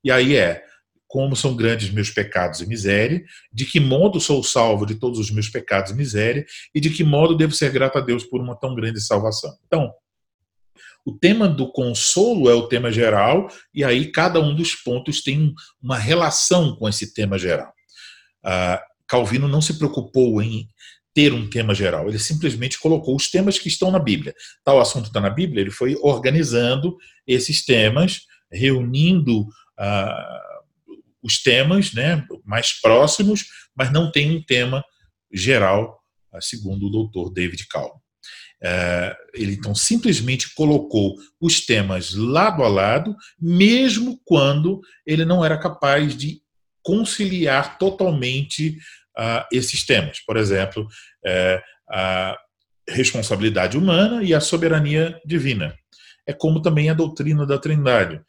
E 0.04 0.12
aí 0.12 0.36
é 0.36 0.64
como 1.12 1.36
são 1.36 1.54
grandes 1.58 1.90
meus 1.90 2.10
pecados 2.10 2.62
e 2.62 2.66
miséria, 2.66 3.22
de 3.52 3.66
que 3.66 3.82
modo 3.82 4.18
sou 4.22 4.42
salvo 4.42 4.86
de 4.86 4.96
todos 4.96 5.20
os 5.20 5.30
meus 5.30 5.50
pecados 5.50 5.92
e 5.92 5.94
miséria, 5.94 6.46
e 6.74 6.80
de 6.80 6.90
que 6.90 7.04
modo 7.04 7.36
devo 7.36 7.54
ser 7.54 7.70
grato 7.70 7.98
a 7.98 8.02
Deus 8.02 8.24
por 8.24 8.40
uma 8.40 8.56
tão 8.56 8.74
grande 8.74 9.02
salvação. 9.02 9.54
Então, 9.68 9.92
o 11.06 11.12
tema 11.12 11.50
do 11.50 11.70
consolo 11.70 12.50
é 12.50 12.54
o 12.54 12.66
tema 12.68 12.94
geral, 12.94 13.50
e 13.74 13.84
aí 13.84 14.10
cada 14.10 14.40
um 14.40 14.56
dos 14.56 14.74
pontos 14.74 15.22
tem 15.22 15.54
uma 15.82 15.98
relação 15.98 16.78
com 16.78 16.88
esse 16.88 17.14
tema 17.14 17.38
geral. 17.38 17.74
Ah, 18.42 18.82
Calvino 19.06 19.50
não 19.50 19.62
se 19.62 19.78
preocupou 19.78 20.42
em 20.42 20.70
ter 21.14 21.34
um 21.34 21.50
tema 21.50 21.74
geral, 21.76 22.08
ele 22.08 22.20
simplesmente 22.20 22.80
colocou 22.80 23.16
os 23.16 23.30
temas 23.30 23.60
que 23.60 23.68
estão 23.68 23.92
na 23.92 24.00
Bíblia. 24.00 24.34
Tal 24.64 24.80
assunto 24.80 25.08
está 25.08 25.20
na 25.20 25.30
Bíblia, 25.30 25.62
ele 25.62 25.72
foi 25.72 25.96
organizando 26.02 26.96
esses 27.28 27.66
temas, 27.66 28.22
reunindo 28.52 29.42
uh, 29.42 30.52
os 31.22 31.42
temas 31.42 31.94
né, 31.94 32.26
mais 32.46 32.80
próximos, 32.80 33.46
mas 33.76 33.92
não 33.92 34.12
tem 34.12 34.36
um 34.36 34.44
tema 34.44 34.84
geral, 35.32 36.02
uh, 36.34 36.42
segundo 36.42 36.88
o 36.88 36.92
doutor 36.92 37.32
David 37.32 37.68
Calm. 37.68 37.92
Uh, 38.64 39.16
ele 39.34 39.54
então 39.54 39.74
simplesmente 39.74 40.54
colocou 40.54 41.16
os 41.42 41.66
temas 41.66 42.14
lado 42.14 42.64
a 42.64 42.68
lado, 42.68 43.16
mesmo 43.40 44.22
quando 44.24 44.80
ele 45.06 45.26
não 45.26 45.44
era 45.44 45.58
capaz 45.58 46.16
de 46.16 46.42
conciliar 46.84 47.78
totalmente 47.78 48.78
uh, 49.18 49.46
esses 49.52 49.86
temas. 49.86 50.20
Por 50.20 50.38
exemplo, 50.38 50.88
é, 51.26 51.62
a 51.90 52.38
responsabilidade 52.88 53.78
humana 53.78 54.24
e 54.24 54.34
a 54.34 54.40
soberania 54.40 55.20
divina. 55.26 55.76
É 56.26 56.34
como 56.34 56.62
também 56.62 56.90
a 56.90 56.94
doutrina 56.94 57.46
da 57.46 57.58
Trindade. 57.58 58.22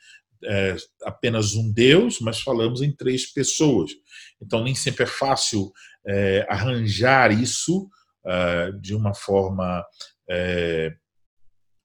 É 0.44 0.76
apenas 1.04 1.54
um 1.54 1.72
Deus, 1.72 2.18
mas 2.20 2.40
falamos 2.40 2.82
em 2.82 2.90
três 2.90 3.32
pessoas. 3.32 3.92
Então, 4.40 4.64
nem 4.64 4.74
sempre 4.74 5.04
é 5.04 5.06
fácil 5.06 5.72
é, 6.06 6.44
arranjar 6.48 7.30
isso 7.30 7.88
uh, 8.24 8.80
de 8.80 8.94
uma 8.94 9.14
forma 9.14 9.84
é, 10.28 10.92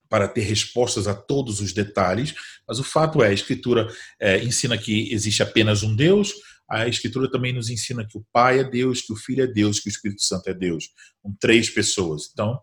para 0.08 0.26
ter 0.26 0.40
respostas 0.40 1.06
a 1.06 1.14
todos 1.14 1.60
os 1.60 1.72
detalhes, 1.72 2.34
mas 2.66 2.78
o 2.78 2.84
fato 2.84 3.22
é, 3.22 3.28
a 3.28 3.32
Escritura 3.32 3.88
é, 4.18 4.38
ensina 4.42 4.76
que 4.78 5.12
existe 5.12 5.42
apenas 5.42 5.82
um 5.82 5.94
Deus, 5.94 6.32
a 6.68 6.86
Escritura 6.86 7.30
também 7.30 7.52
nos 7.52 7.70
ensina 7.70 8.06
que 8.06 8.18
o 8.18 8.24
Pai 8.32 8.60
é 8.60 8.64
Deus, 8.64 9.00
que 9.00 9.12
o 9.12 9.16
Filho 9.16 9.42
é 9.42 9.46
Deus, 9.46 9.80
que 9.80 9.88
o 9.88 9.90
Espírito 9.90 10.22
Santo 10.22 10.48
é 10.48 10.54
Deus. 10.54 10.88
Com 11.22 11.34
três 11.40 11.70
pessoas. 11.70 12.28
Então, 12.32 12.60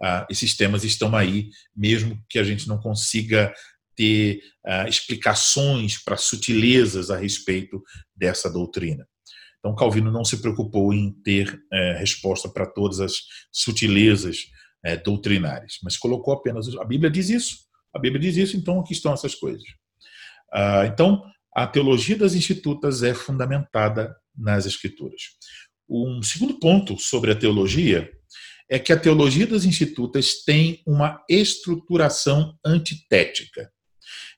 ah, 0.00 0.26
esses 0.30 0.56
temas 0.56 0.84
estão 0.84 1.16
aí, 1.16 1.48
mesmo 1.74 2.22
que 2.28 2.38
a 2.38 2.44
gente 2.44 2.68
não 2.68 2.78
consiga 2.78 3.52
ter 3.96 4.40
ah, 4.64 4.88
explicações 4.88 5.98
para 6.02 6.16
sutilezas 6.16 7.10
a 7.10 7.16
respeito 7.16 7.82
dessa 8.14 8.48
doutrina. 8.48 9.06
Então, 9.58 9.74
Calvino 9.74 10.10
não 10.10 10.24
se 10.24 10.40
preocupou 10.40 10.94
em 10.94 11.12
ter 11.22 11.60
é, 11.72 11.98
resposta 11.98 12.48
para 12.48 12.64
todas 12.64 13.00
as 13.00 13.14
sutilezas 13.50 14.46
é, 14.84 14.96
doutrinárias, 14.96 15.78
mas 15.82 15.96
colocou 15.96 16.32
apenas. 16.32 16.68
A 16.76 16.84
Bíblia 16.84 17.10
diz 17.10 17.28
isso, 17.28 17.56
a 17.92 17.98
Bíblia 17.98 18.20
diz 18.20 18.36
isso, 18.36 18.56
então 18.56 18.80
aqui 18.80 18.92
estão 18.92 19.12
essas 19.12 19.34
coisas. 19.34 19.64
Ah, 20.52 20.86
então, 20.86 21.22
a 21.54 21.66
teologia 21.66 22.16
das 22.16 22.34
institutas 22.34 23.02
é 23.02 23.14
fundamentada 23.14 24.14
nas 24.36 24.66
escrituras. 24.66 25.22
Um 25.88 26.22
segundo 26.22 26.58
ponto 26.58 26.98
sobre 26.98 27.32
a 27.32 27.34
teologia 27.34 28.10
é 28.68 28.78
que 28.78 28.92
a 28.92 28.98
teologia 28.98 29.46
das 29.46 29.64
institutas 29.64 30.44
tem 30.44 30.82
uma 30.86 31.22
estruturação 31.28 32.56
antitética. 32.64 33.72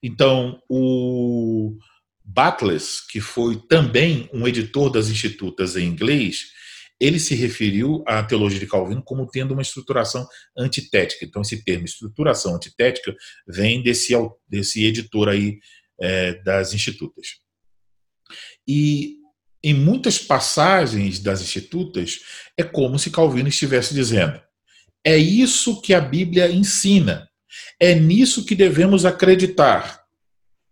Então, 0.03 0.63
o 0.69 1.77
Butler, 2.25 2.81
que 3.11 3.21
foi 3.21 3.57
também 3.69 4.31
um 4.33 4.47
editor 4.47 4.91
das 4.91 5.09
institutas 5.09 5.77
em 5.77 5.87
inglês, 5.87 6.53
ele 7.01 7.19
se 7.19 7.35
referiu 7.35 8.05
à 8.07 8.23
teologia 8.23 8.61
de 8.61 8.67
Calvino 8.67 9.03
como 9.03 9.27
tendo 9.27 9.53
uma 9.53 9.63
estruturação 9.63 10.27
antitética. 10.57 11.25
Então, 11.25 11.43
esse 11.43 11.65
termo 11.65 11.87
estruturação 11.87 12.55
antitética 12.55 13.15
vem 13.49 13.83
desse, 13.83 14.13
desse 14.49 14.85
editor 14.85 15.29
aí 15.29 15.59
é, 16.01 16.35
das 16.43 16.73
Institutas. 16.73 17.39
E 18.67 19.17
em 19.63 19.75
muitas 19.75 20.19
passagens 20.19 21.19
das 21.21 21.43
Institutas, 21.43 22.21
é 22.57 22.63
como 22.63 22.99
se 22.99 23.11
Calvino 23.11 23.49
estivesse 23.49 23.93
dizendo: 23.93 24.41
é 25.05 25.17
isso 25.17 25.81
que 25.81 25.93
a 25.93 26.01
Bíblia 26.01 26.51
ensina, 26.51 27.29
é 27.79 27.95
nisso 27.95 28.45
que 28.45 28.55
devemos 28.55 29.05
acreditar. 29.05 30.01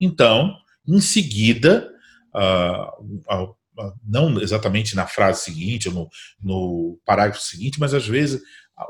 Então, 0.01 0.57
em 0.87 1.01
seguida, 1.01 1.91
uh, 2.35 3.55
não 4.07 4.41
exatamente 4.41 4.97
na 4.97 5.07
frase 5.07 5.45
seguinte, 5.45 5.91
no, 5.91 6.09
no 6.41 6.99
parágrafo 7.05 7.43
seguinte, 7.43 7.79
mas 7.79 7.95
às 7.95 8.07
vezes 8.07 8.41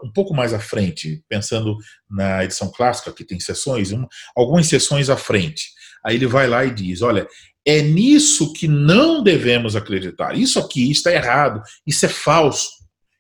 um 0.02 0.12
pouco 0.12 0.34
mais 0.34 0.52
à 0.52 0.60
frente, 0.60 1.24
pensando 1.28 1.76
na 2.10 2.44
edição 2.44 2.70
clássica, 2.70 3.12
que 3.12 3.24
tem 3.24 3.40
sessões, 3.40 3.90
um, 3.90 4.06
algumas 4.36 4.66
sessões 4.66 5.08
à 5.08 5.16
frente. 5.16 5.70
Aí 6.04 6.16
ele 6.16 6.26
vai 6.26 6.46
lá 6.48 6.64
e 6.64 6.70
diz: 6.70 7.02
olha, 7.02 7.26
é 7.66 7.82
nisso 7.82 8.52
que 8.52 8.66
não 8.66 9.22
devemos 9.22 9.76
acreditar. 9.76 10.36
Isso 10.36 10.58
aqui 10.58 10.90
está 10.90 11.12
errado, 11.12 11.62
isso 11.86 12.06
é 12.06 12.08
falso, 12.08 12.68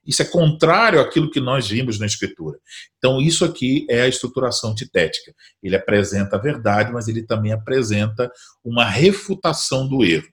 isso 0.06 0.22
é 0.22 0.24
contrário 0.24 1.00
àquilo 1.00 1.30
que 1.30 1.38
nós 1.38 1.68
vimos 1.68 1.98
na 1.98 2.06
Escritura. 2.06 2.58
Então, 2.96 3.20
isso 3.20 3.44
aqui 3.44 3.86
é 3.90 4.02
a 4.02 4.08
estruturação 4.08 4.74
titética. 4.74 5.34
Ele 5.62 5.76
apresenta 5.76 6.36
a 6.36 6.40
verdade, 6.40 6.90
mas 6.90 7.08
ele 7.08 7.22
também 7.22 7.52
apresenta 7.52 8.32
uma 8.64 8.86
refutação 8.86 9.86
do 9.86 10.02
erro. 10.02 10.26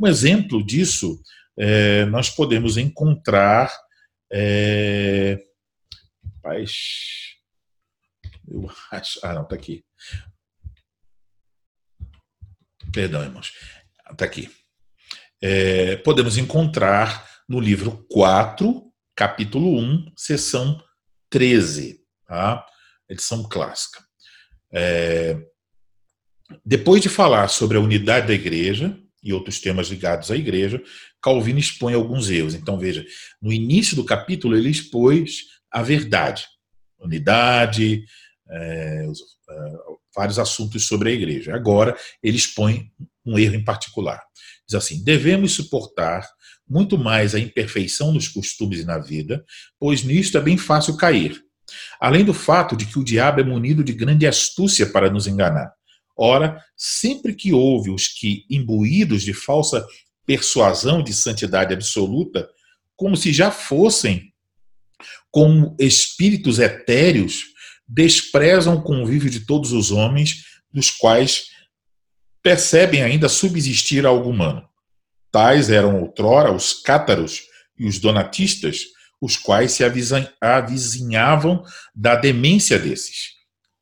Um 0.00 0.08
exemplo 0.08 0.64
disso 0.66 1.20
é, 1.56 2.04
nós 2.06 2.28
podemos 2.30 2.76
encontrar. 2.76 3.72
É, 4.32 5.38
eu 8.48 8.68
acho. 8.90 9.20
Ah, 9.22 9.34
não, 9.34 9.42
está 9.42 9.54
aqui. 9.54 9.84
Perdão, 12.92 13.22
irmãos. 13.22 13.52
Está 14.10 14.26
aqui. 14.26 14.50
É, 15.40 15.96
podemos 15.96 16.36
encontrar 16.36 17.26
no 17.48 17.58
livro 17.58 18.06
4, 18.10 18.82
capítulo 19.16 19.78
1, 19.78 20.12
seção 20.16 20.80
13, 21.30 22.00
tá? 22.26 22.64
edição 23.08 23.48
clássica. 23.48 24.00
É, 24.72 25.36
depois 26.64 27.00
de 27.00 27.08
falar 27.08 27.48
sobre 27.48 27.78
a 27.78 27.80
unidade 27.80 28.28
da 28.28 28.34
igreja 28.34 28.96
e 29.22 29.32
outros 29.32 29.60
temas 29.60 29.88
ligados 29.88 30.30
à 30.30 30.36
igreja, 30.36 30.82
Calvino 31.22 31.58
expõe 31.58 31.94
alguns 31.94 32.28
erros. 32.28 32.54
Então, 32.54 32.78
veja, 32.78 33.04
no 33.40 33.52
início 33.52 33.96
do 33.96 34.04
capítulo, 34.04 34.56
ele 34.56 34.68
expôs 34.68 35.44
a 35.70 35.82
verdade, 35.82 36.46
unidade, 36.98 38.04
é, 38.52 39.06
é, 39.06 39.72
vários 40.14 40.38
assuntos 40.38 40.86
sobre 40.86 41.10
a 41.10 41.12
igreja. 41.12 41.54
Agora, 41.54 41.96
ele 42.22 42.36
expõe 42.36 42.90
um 43.24 43.38
erro 43.38 43.54
em 43.54 43.64
particular. 43.64 44.20
Diz 44.66 44.74
assim: 44.74 45.02
devemos 45.02 45.54
suportar 45.54 46.28
muito 46.68 46.96
mais 46.96 47.34
a 47.34 47.38
imperfeição 47.38 48.12
nos 48.12 48.28
costumes 48.28 48.80
e 48.80 48.84
na 48.84 48.98
vida, 48.98 49.44
pois 49.78 50.02
nisto 50.02 50.38
é 50.38 50.40
bem 50.40 50.56
fácil 50.56 50.96
cair. 50.96 51.42
Além 52.00 52.24
do 52.24 52.34
fato 52.34 52.76
de 52.76 52.86
que 52.86 52.98
o 52.98 53.04
diabo 53.04 53.40
é 53.40 53.44
munido 53.44 53.82
de 53.82 53.92
grande 53.92 54.26
astúcia 54.26 54.86
para 54.86 55.10
nos 55.10 55.26
enganar. 55.26 55.72
Ora, 56.16 56.62
sempre 56.76 57.34
que 57.34 57.52
houve 57.52 57.90
os 57.90 58.08
que, 58.08 58.44
imbuídos 58.50 59.22
de 59.22 59.32
falsa 59.32 59.84
persuasão 60.26 61.02
de 61.02 61.12
santidade 61.12 61.72
absoluta, 61.72 62.48
como 62.96 63.16
se 63.16 63.32
já 63.32 63.50
fossem 63.50 64.32
como 65.30 65.74
espíritos 65.80 66.58
etéreos, 66.58 67.51
desprezam 67.92 68.76
o 68.76 68.82
convívio 68.82 69.28
de 69.28 69.40
todos 69.40 69.72
os 69.72 69.90
homens, 69.90 70.44
dos 70.72 70.90
quais 70.90 71.48
percebem 72.42 73.02
ainda 73.02 73.28
subsistir 73.28 74.06
algo 74.06 74.30
humano. 74.30 74.66
Tais 75.30 75.68
eram 75.68 76.00
outrora 76.00 76.50
os 76.50 76.72
cátaros 76.72 77.42
e 77.78 77.86
os 77.86 77.98
donatistas, 77.98 78.86
os 79.20 79.36
quais 79.36 79.72
se 79.72 79.84
avizinhavam 80.40 81.62
da 81.94 82.16
demência 82.16 82.78
desses. 82.78 83.32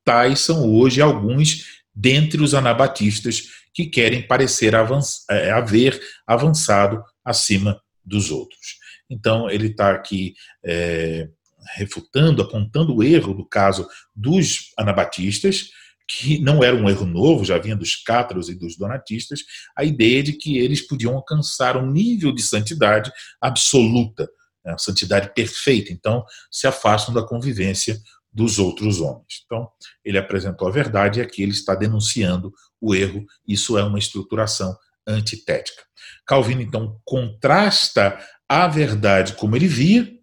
Tais 0.05 0.41
são 0.41 0.69
hoje 0.69 1.01
alguns 1.01 1.65
dentre 1.95 2.43
os 2.43 2.53
anabatistas 2.53 3.45
que 3.73 3.87
querem 3.87 4.27
parecer 4.27 4.75
avanç 4.75 5.25
é, 5.31 5.53
haver 5.53 6.01
avançado 6.27 7.03
acima 7.25 7.81
dos 8.05 8.33
outros. 8.33 8.81
Então, 9.09 9.49
ele 9.49 9.69
está 9.69 9.93
aqui 9.93 10.35
é, 10.65 11.29
refutando, 11.75 12.43
apontando 12.43 12.95
o 12.95 13.03
erro 13.03 13.35
do 13.35 13.47
caso 13.47 13.87
dos 14.15 14.73
anabatistas, 14.79 15.71
que 16.09 16.41
não 16.41 16.65
era 16.65 16.75
um 16.75 16.89
erro 16.89 17.07
novo, 17.07 17.45
já 17.45 17.57
vinha 17.57 17.77
dos 17.77 17.95
cátaros 17.95 18.49
e 18.49 18.55
dos 18.55 18.77
donatistas, 18.77 19.41
a 19.77 19.85
ideia 19.85 20.23
de 20.23 20.33
que 20.33 20.59
eles 20.59 20.85
podiam 20.87 21.15
alcançar 21.15 21.77
um 21.77 21.89
nível 21.89 22.33
de 22.33 22.43
santidade 22.43 23.13
absoluta, 23.41 24.29
né, 24.65 24.75
santidade 24.77 25.33
perfeita. 25.35 25.93
Então, 25.93 26.25
se 26.51 26.67
afastam 26.67 27.15
da 27.15 27.23
convivência 27.23 27.97
dos 28.33 28.59
outros 28.59 29.01
homens. 29.01 29.43
Então, 29.45 29.69
ele 30.05 30.19
apresentou 30.19 30.67
a 30.67 30.73
verdade 30.73 31.21
e 31.21 31.23
aqui 31.23 31.43
ele 31.43 31.53
está 31.53 31.75
denunciando 31.75 32.53
o 32.81 32.95
erro. 32.95 33.25
Isso 33.47 33.79
é 33.79 33.85
uma 33.85 33.99
estruturação 33.99 34.77
antitética. 35.07 35.83
Calvino, 36.27 36.61
então, 36.61 37.01
contrasta 37.05 38.19
a 38.49 38.67
verdade 38.67 39.35
como 39.35 39.55
ele 39.55 39.69
via, 39.69 40.20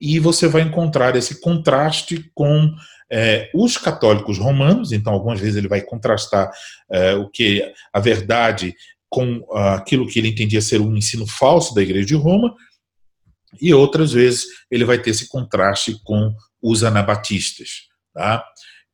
e 0.00 0.18
você 0.18 0.46
vai 0.46 0.62
encontrar 0.62 1.16
esse 1.16 1.40
contraste 1.40 2.30
com 2.34 2.74
é, 3.10 3.50
os 3.54 3.76
católicos 3.76 4.38
romanos, 4.38 4.92
então 4.92 5.12
algumas 5.12 5.40
vezes 5.40 5.56
ele 5.56 5.68
vai 5.68 5.80
contrastar 5.80 6.50
é, 6.90 7.14
o 7.14 7.28
que 7.28 7.72
a 7.92 8.00
verdade 8.00 8.74
com 9.10 9.42
aquilo 9.54 10.06
que 10.06 10.18
ele 10.18 10.28
entendia 10.28 10.60
ser 10.60 10.82
um 10.82 10.94
ensino 10.94 11.26
falso 11.26 11.74
da 11.74 11.82
Igreja 11.82 12.06
de 12.06 12.14
Roma, 12.14 12.54
e 13.58 13.72
outras 13.72 14.12
vezes 14.12 14.44
ele 14.70 14.84
vai 14.84 15.00
ter 15.00 15.10
esse 15.10 15.28
contraste 15.28 15.98
com 16.04 16.34
os 16.62 16.84
anabatistas, 16.84 17.88
tá? 18.12 18.44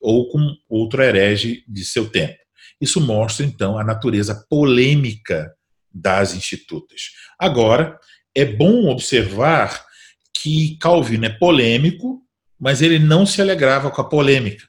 ou 0.00 0.28
com 0.28 0.54
outro 0.68 1.02
herege 1.02 1.64
de 1.66 1.84
seu 1.84 2.08
tempo. 2.08 2.36
Isso 2.80 3.00
mostra 3.00 3.44
então 3.44 3.78
a 3.78 3.82
natureza 3.82 4.44
polêmica 4.48 5.52
das 5.92 6.34
institutas. 6.34 7.10
Agora, 7.38 7.98
é 8.34 8.44
bom 8.44 8.86
observar 8.86 9.84
que 10.36 10.76
Calvino 10.78 11.26
é 11.26 11.30
polêmico, 11.30 12.22
mas 12.58 12.82
ele 12.82 12.98
não 12.98 13.24
se 13.24 13.40
alegrava 13.40 13.90
com 13.90 14.00
a 14.00 14.08
polêmica. 14.08 14.64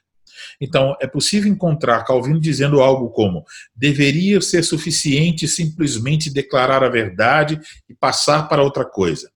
Então, 0.60 0.96
é 1.00 1.06
possível 1.06 1.50
encontrar 1.50 2.04
Calvino 2.04 2.40
dizendo 2.40 2.80
algo 2.80 3.10
como: 3.10 3.44
deveria 3.74 4.40
ser 4.40 4.62
suficiente 4.62 5.48
simplesmente 5.48 6.30
declarar 6.30 6.82
a 6.82 6.88
verdade 6.88 7.60
e 7.88 7.94
passar 7.94 8.48
para 8.48 8.62
outra 8.62 8.84
coisa. 8.84 9.30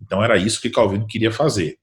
Então, 0.00 0.22
era 0.22 0.36
isso 0.36 0.60
que 0.60 0.70
Calvino 0.70 1.06
queria 1.06 1.30
fazer. 1.30 1.78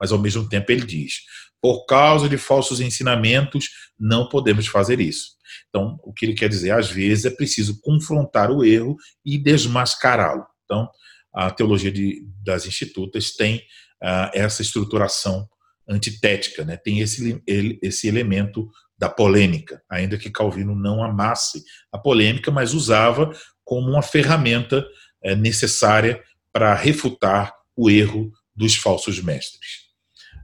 Mas, 0.00 0.12
ao 0.12 0.18
mesmo 0.18 0.48
tempo, 0.48 0.70
ele 0.70 0.84
diz: 0.84 1.20
por 1.60 1.86
causa 1.86 2.28
de 2.28 2.36
falsos 2.36 2.80
ensinamentos, 2.80 3.70
não 3.98 4.28
podemos 4.28 4.66
fazer 4.66 5.00
isso. 5.00 5.34
Então, 5.68 5.98
o 6.02 6.12
que 6.12 6.26
ele 6.26 6.34
quer 6.34 6.48
dizer, 6.48 6.72
às 6.72 6.90
vezes, 6.90 7.24
é 7.24 7.30
preciso 7.30 7.80
confrontar 7.80 8.50
o 8.50 8.64
erro 8.64 8.96
e 9.24 9.38
desmascará-lo. 9.38 10.44
Então, 10.64 10.88
a 11.34 11.50
teologia 11.50 11.90
de, 11.90 12.24
das 12.42 12.66
institutas 12.66 13.32
tem 13.32 13.56
uh, 14.02 14.30
essa 14.32 14.62
estruturação 14.62 15.48
antitética, 15.88 16.64
né? 16.64 16.76
tem 16.76 17.00
esse, 17.00 17.42
ele, 17.46 17.78
esse 17.82 18.08
elemento 18.08 18.70
da 18.96 19.08
polêmica, 19.08 19.82
ainda 19.90 20.16
que 20.16 20.30
Calvino 20.30 20.74
não 20.74 21.02
amasse 21.02 21.62
a 21.92 21.98
polêmica, 21.98 22.50
mas 22.50 22.72
usava 22.72 23.30
como 23.64 23.90
uma 23.90 24.02
ferramenta 24.02 24.86
é, 25.22 25.34
necessária 25.34 26.22
para 26.52 26.74
refutar 26.74 27.52
o 27.76 27.90
erro 27.90 28.30
dos 28.54 28.76
falsos 28.76 29.20
mestres. 29.20 29.84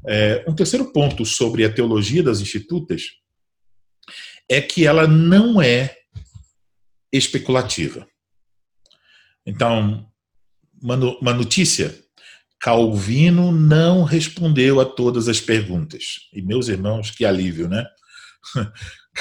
É, 0.07 0.45
um 0.49 0.55
terceiro 0.55 0.93
ponto 0.93 1.24
sobre 1.24 1.64
a 1.64 1.72
teologia 1.72 2.22
das 2.22 2.41
institutas 2.41 3.12
é 4.49 4.61
que 4.61 4.86
ela 4.86 5.07
não 5.07 5.62
é 5.62 5.97
especulativa. 7.12 8.07
Então, 9.47 10.09
uma, 10.82 10.96
uma 10.96 11.34
notícia: 11.34 11.94
Calvino 12.60 13.50
não 13.52 14.04
respondeu 14.04 14.80
a 14.80 14.84
todas 14.84 15.28
as 15.28 15.40
perguntas. 15.40 16.28
E 16.32 16.42
meus 16.42 16.68
irmãos, 16.68 17.10
que 17.10 17.24
alívio, 17.24 17.68
né? 17.68 17.86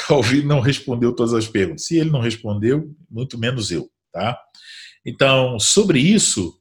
Calvino 0.07 0.47
não 0.47 0.59
respondeu 0.59 1.15
todas 1.15 1.33
as 1.33 1.47
perguntas. 1.47 1.85
Se 1.85 1.97
ele 1.97 2.09
não 2.09 2.19
respondeu, 2.19 2.93
muito 3.09 3.37
menos 3.37 3.71
eu, 3.71 3.89
tá? 4.11 4.37
Então, 5.05 5.59
sobre 5.59 5.99
isso, 5.99 6.59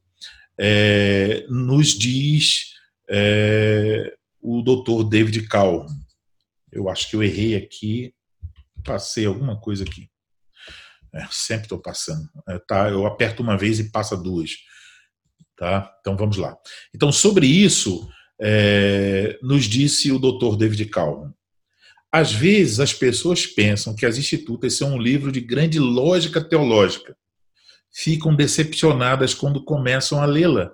é, 0.59 1.44
nos 1.49 1.88
diz 1.88 2.74
é, 3.11 4.14
o 4.40 4.62
doutor 4.62 5.05
David 5.05 5.42
Cal. 5.49 5.86
Eu 6.70 6.88
acho 6.88 7.09
que 7.09 7.16
eu 7.16 7.22
errei 7.22 7.57
aqui, 7.57 8.14
passei 8.84 9.26
alguma 9.26 9.59
coisa 9.59 9.84
aqui. 9.84 10.09
É, 11.12 11.26
sempre 11.30 11.64
estou 11.64 11.80
passando. 11.80 12.28
É, 12.49 12.59
tá, 12.59 12.88
eu 12.88 13.07
aperto 13.07 13.42
uma 13.42 13.57
vez 13.57 13.78
e 13.78 13.90
passa 13.90 14.16
duas 14.16 14.53
Tá? 15.59 15.93
Então 16.01 16.17
vamos 16.17 16.37
lá. 16.37 16.57
Então, 16.95 17.11
sobre 17.11 17.47
isso, 17.47 18.09
é, 18.41 19.37
nos 19.43 19.65
disse 19.65 20.13
o 20.13 20.19
Dr. 20.19 20.57
David 20.57 20.85
Calhoun. 20.87 21.33
Às 22.13 22.33
vezes 22.33 22.81
as 22.81 22.95
pessoas 22.95 23.47
pensam 23.47 23.95
que 23.95 24.07
as 24.07 24.17
Institutas 24.17 24.75
são 24.75 24.95
um 24.95 24.99
livro 24.99 25.33
de 25.33 25.41
grande 25.41 25.79
lógica 25.79 26.41
teológica. 26.41 27.17
Ficam 27.93 28.35
decepcionadas 28.35 29.35
quando 29.35 29.65
começam 29.65 30.23
a 30.23 30.27
lê-la, 30.27 30.73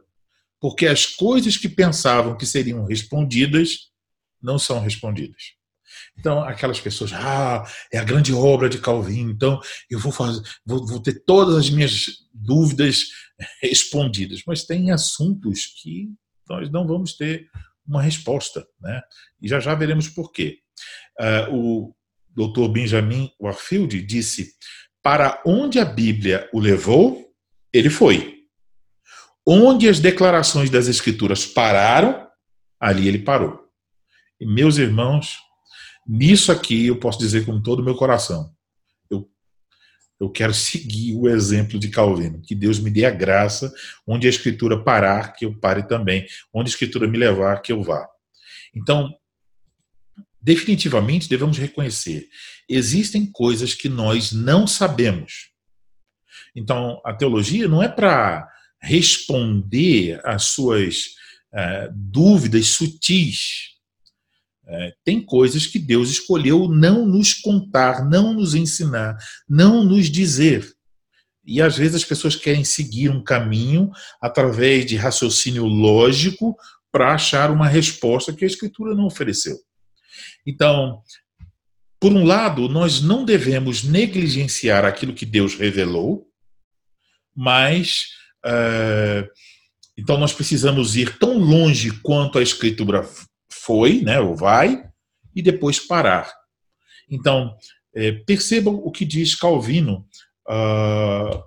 porque 0.60 0.86
as 0.86 1.06
coisas 1.06 1.56
que 1.56 1.68
pensavam 1.68 2.36
que 2.36 2.44
seriam 2.44 2.84
respondidas 2.84 3.90
não 4.40 4.58
são 4.58 4.80
respondidas. 4.80 5.53
Então, 6.18 6.42
aquelas 6.42 6.80
pessoas, 6.80 7.12
ah, 7.12 7.64
é 7.92 7.98
a 7.98 8.04
grande 8.04 8.32
obra 8.32 8.68
de 8.68 8.78
Calvin, 8.78 9.30
então 9.30 9.60
eu 9.90 9.98
vou 9.98 10.12
fazer, 10.12 10.40
vou, 10.64 10.86
vou 10.86 11.00
ter 11.00 11.22
todas 11.24 11.56
as 11.56 11.70
minhas 11.70 12.06
dúvidas 12.32 13.08
respondidas. 13.60 14.42
Mas 14.46 14.64
tem 14.64 14.90
assuntos 14.90 15.66
que 15.82 16.08
nós 16.48 16.70
não 16.70 16.86
vamos 16.86 17.16
ter 17.16 17.48
uma 17.86 18.02
resposta, 18.02 18.66
né? 18.80 19.02
E 19.40 19.48
já 19.48 19.60
já 19.60 19.74
veremos 19.74 20.08
por 20.08 20.32
quê. 20.32 20.58
Uh, 21.20 21.54
o 21.54 21.94
Dr. 22.34 22.68
Benjamin 22.68 23.30
Warfield 23.40 24.00
disse: 24.02 24.54
para 25.02 25.42
onde 25.44 25.78
a 25.78 25.84
Bíblia 25.84 26.48
o 26.52 26.58
levou, 26.58 27.30
ele 27.72 27.90
foi. 27.90 28.44
Onde 29.46 29.88
as 29.88 30.00
declarações 30.00 30.70
das 30.70 30.88
Escrituras 30.88 31.44
pararam, 31.44 32.26
ali 32.80 33.06
ele 33.06 33.18
parou. 33.18 33.68
E 34.40 34.46
meus 34.46 34.78
irmãos, 34.78 35.36
Nisso 36.06 36.52
aqui 36.52 36.86
eu 36.86 36.98
posso 36.98 37.18
dizer 37.18 37.46
com 37.46 37.60
todo 37.60 37.80
o 37.80 37.84
meu 37.84 37.94
coração. 37.94 38.54
Eu, 39.10 39.28
eu 40.20 40.30
quero 40.30 40.52
seguir 40.52 41.16
o 41.16 41.28
exemplo 41.28 41.78
de 41.78 41.88
Calvino. 41.88 42.42
Que 42.42 42.54
Deus 42.54 42.78
me 42.78 42.90
dê 42.90 43.04
a 43.04 43.10
graça, 43.10 43.72
onde 44.06 44.26
a 44.26 44.30
Escritura 44.30 44.82
parar, 44.82 45.32
que 45.32 45.46
eu 45.46 45.58
pare 45.58 45.86
também. 45.88 46.26
Onde 46.52 46.68
a 46.68 46.72
Escritura 46.72 47.08
me 47.08 47.18
levar, 47.18 47.62
que 47.62 47.72
eu 47.72 47.82
vá. 47.82 48.06
Então, 48.74 49.14
definitivamente 50.40 51.28
devemos 51.28 51.56
reconhecer: 51.56 52.28
existem 52.68 53.24
coisas 53.24 53.72
que 53.72 53.88
nós 53.88 54.32
não 54.32 54.66
sabemos. 54.66 55.50
Então, 56.54 57.00
a 57.04 57.12
teologia 57.14 57.66
não 57.66 57.82
é 57.82 57.88
para 57.88 58.46
responder 58.80 60.20
às 60.24 60.44
suas 60.44 61.14
uh, 61.52 61.90
dúvidas 61.92 62.66
sutis 62.66 63.73
é, 64.66 64.92
tem 65.04 65.20
coisas 65.20 65.66
que 65.66 65.78
Deus 65.78 66.10
escolheu 66.10 66.68
não 66.68 67.06
nos 67.06 67.34
contar, 67.34 68.08
não 68.08 68.32
nos 68.32 68.54
ensinar, 68.54 69.16
não 69.48 69.84
nos 69.84 70.10
dizer. 70.10 70.74
E 71.44 71.60
às 71.60 71.76
vezes 71.76 71.96
as 71.96 72.04
pessoas 72.04 72.34
querem 72.34 72.64
seguir 72.64 73.10
um 73.10 73.22
caminho 73.22 73.90
através 74.20 74.86
de 74.86 74.96
raciocínio 74.96 75.66
lógico 75.66 76.56
para 76.90 77.12
achar 77.12 77.50
uma 77.50 77.68
resposta 77.68 78.32
que 78.32 78.44
a 78.44 78.46
Escritura 78.46 78.94
não 78.94 79.04
ofereceu. 79.04 79.58
Então, 80.46 81.02
por 82.00 82.12
um 82.12 82.24
lado, 82.24 82.68
nós 82.68 83.02
não 83.02 83.24
devemos 83.24 83.82
negligenciar 83.82 84.84
aquilo 84.84 85.14
que 85.14 85.26
Deus 85.26 85.54
revelou, 85.54 86.26
mas. 87.34 88.04
Uh, 88.44 89.28
então, 89.96 90.18
nós 90.18 90.32
precisamos 90.32 90.96
ir 90.96 91.18
tão 91.18 91.38
longe 91.38 91.90
quanto 92.02 92.38
a 92.38 92.42
Escritura 92.42 93.08
foi, 93.64 94.02
né, 94.02 94.20
ou 94.20 94.36
vai, 94.36 94.84
e 95.34 95.40
depois 95.40 95.78
parar. 95.78 96.30
Então, 97.10 97.56
é, 97.94 98.12
percebam 98.12 98.74
o 98.74 98.90
que 98.90 99.04
diz 99.04 99.34
Calvino 99.34 100.06
uh, 100.48 101.42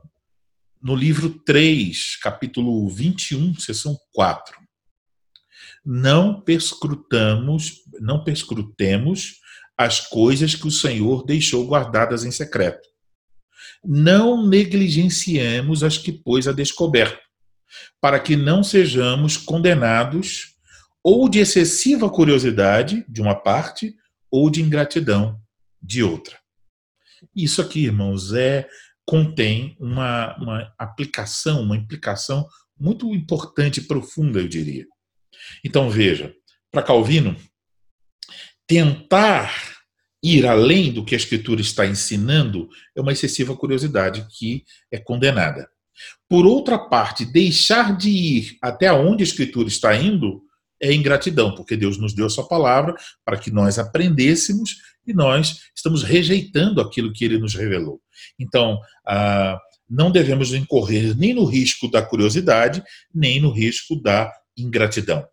no 0.82 0.96
livro 0.96 1.30
3, 1.46 2.18
capítulo 2.22 2.90
21, 2.90 3.56
seção 3.60 3.98
4. 4.14 4.56
Não 5.86 6.42
perscrutamos, 6.42 7.84
não 8.00 8.24
perscrutemos 8.24 9.36
as 9.78 10.00
coisas 10.00 10.56
que 10.56 10.68
o 10.68 10.72
Senhor 10.72 11.24
deixou 11.24 11.68
guardadas 11.68 12.24
em 12.24 12.32
secreto. 12.32 12.88
Não 13.86 14.46
negligenciemos 14.46 15.84
as 15.84 15.98
que 15.98 16.12
pôs 16.12 16.48
a 16.48 16.52
descoberto, 16.52 17.20
para 18.02 18.20
que 18.20 18.36
não 18.36 18.64
sejamos 18.64 19.38
condenados 19.38 20.57
ou 21.04 21.30
de 21.30 21.40
excessiva 21.40 22.10
curiosidade, 22.10 23.06
de 23.08 23.22
uma 23.22 23.36
parte, 23.36 23.96
ou 24.30 24.50
de 24.50 24.62
ingratidão, 24.62 25.40
de 25.82 26.04
outra. 26.04 26.38
Isso 27.36 27.62
aqui, 27.62 27.86
irmãos, 27.86 28.34
é 28.34 28.68
contém 29.06 29.76
uma, 29.80 30.36
uma 30.38 30.74
aplicação, 30.78 31.62
uma 31.62 31.78
implicação 31.78 32.46
muito 32.80 33.14
importante 33.14 33.80
e 33.80 33.84
profunda, 33.84 34.40
eu 34.40 34.48
diria. 34.48 34.86
Então, 35.64 35.90
veja, 35.90 36.34
para 36.72 36.84
Calvino, 36.84 37.36
tentar 38.68 39.78
ir 40.22 40.46
além 40.46 40.92
do 40.92 41.06
que 41.06 41.16
a 41.16 41.18
Escritura 41.18 41.62
está 41.62 41.86
ensinando 41.86 42.68
é 42.96 43.02
uma 43.02 43.14
excessiva 43.14 43.56
curiosidade 43.56 44.28
que 44.38 44.66
é 44.92 44.98
condenada. 44.98 45.70
Por 46.30 46.46
outra 46.46 46.78
parte, 46.78 47.26
deixar 47.26 47.96
de 47.96 48.10
ir 48.10 48.58
até 48.62 48.92
onde 48.92 49.24
a 49.24 49.28
Escritura 49.28 49.68
está 49.68 49.96
indo 49.96 50.44
é 50.82 50.94
ingratidão, 50.94 51.56
porque 51.56 51.76
Deus 51.76 51.98
nos 51.98 52.14
deu 52.14 52.26
a 52.26 52.30
sua 52.30 52.48
palavra 52.48 52.96
para 53.26 53.38
que 53.38 53.52
nós 53.52 53.80
aprendêssemos 53.80 54.78
e 55.06 55.14
nós 55.14 55.62
estamos 55.76 56.04
rejeitando 56.04 56.82
aquilo 56.82 57.14
que 57.14 57.26
ele 57.26 57.38
nos 57.38 57.56
revelou. 57.56 58.02
Então, 58.40 58.80
ah, 59.06 59.60
não 59.90 60.12
devemos 60.12 60.54
incorrer 60.54 61.18
nem 61.18 61.34
no 61.34 61.46
risco 61.46 61.90
da 61.90 62.02
curiosidade, 62.02 62.84
nem 63.14 63.40
no 63.40 63.52
risco 63.52 63.96
da 64.02 64.32
ingratidão. 64.58 65.26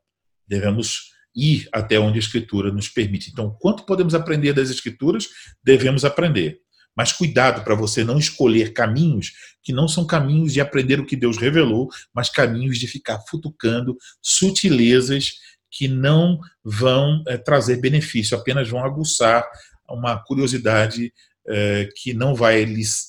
Devemos 0.46 1.12
ir 1.34 1.68
até 1.72 1.98
onde 1.98 2.18
a 2.18 2.20
Escritura 2.20 2.70
nos 2.70 2.88
permite. 2.88 3.30
Então, 3.30 3.56
quanto 3.60 3.84
podemos 3.84 4.14
aprender 4.14 4.52
das 4.52 4.70
Escrituras, 4.70 5.26
devemos 5.62 6.04
aprender. 6.04 6.60
Mas 6.96 7.12
cuidado 7.12 7.64
para 7.64 7.74
você 7.74 8.04
não 8.04 8.18
escolher 8.18 8.72
caminhos 8.72 9.32
que 9.62 9.72
não 9.72 9.88
são 9.88 10.06
caminhos 10.06 10.52
de 10.52 10.60
aprender 10.60 11.00
o 11.00 11.06
que 11.06 11.16
Deus 11.16 11.38
revelou, 11.38 11.88
mas 12.14 12.28
caminhos 12.28 12.78
de 12.78 12.86
ficar 12.86 13.18
futucando 13.28 13.96
sutilezas 14.20 15.32
que 15.70 15.88
não 15.88 16.38
vão 16.62 17.22
é, 17.26 17.36
trazer 17.36 17.78
benefício, 17.78 18.36
apenas 18.36 18.68
vão 18.68 18.84
aguçar 18.84 19.44
uma 19.88 20.16
curiosidade 20.18 21.12
é, 21.48 21.88
que 21.96 22.14
não 22.14 22.34
vai, 22.34 22.66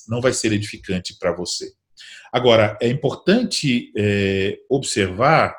não 0.08 0.20
vai 0.20 0.32
ser 0.32 0.52
edificante 0.52 1.16
para 1.18 1.32
você. 1.32 1.72
Agora, 2.32 2.76
é 2.80 2.88
importante 2.88 3.92
é, 3.96 4.58
observar 4.68 5.54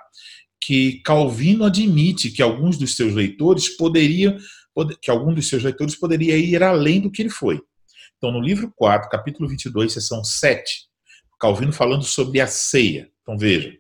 que 0.60 1.02
Calvino 1.04 1.64
admite 1.64 2.30
que 2.30 2.42
alguns 2.42 2.78
dos 2.78 2.96
seus 2.96 3.14
leitores 3.14 3.70
poderiam, 3.70 4.38
que 5.02 5.10
algum 5.10 5.34
dos 5.34 5.48
seus 5.48 5.64
leitores 5.64 5.96
poderia 5.96 6.38
ir 6.38 6.62
além 6.62 7.00
do 7.00 7.10
que 7.10 7.22
ele 7.22 7.30
foi. 7.30 7.62
Então, 8.18 8.32
no 8.32 8.42
livro 8.42 8.74
4, 8.76 9.10
capítulo 9.10 9.48
22, 9.48 9.94
seção 9.94 10.24
7, 10.24 10.88
Calvino 11.40 11.72
falando 11.72 12.04
sobre 12.04 12.42
a 12.42 12.48
ceia. 12.48 13.10
Então, 13.22 13.38
veja. 13.38 13.74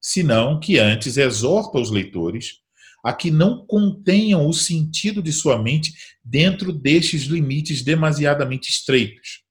Senão 0.00 0.60
que 0.60 0.78
antes 0.78 1.16
exorta 1.16 1.78
os 1.78 1.90
leitores 1.90 2.60
a 3.02 3.12
que 3.12 3.30
não 3.30 3.66
contenham 3.66 4.46
o 4.46 4.52
sentido 4.52 5.22
de 5.22 5.32
sua 5.32 5.58
mente 5.58 5.92
dentro 6.22 6.72
destes 6.72 7.22
limites 7.22 7.82
demasiadamente 7.82 8.70
estreitos. 8.70 9.42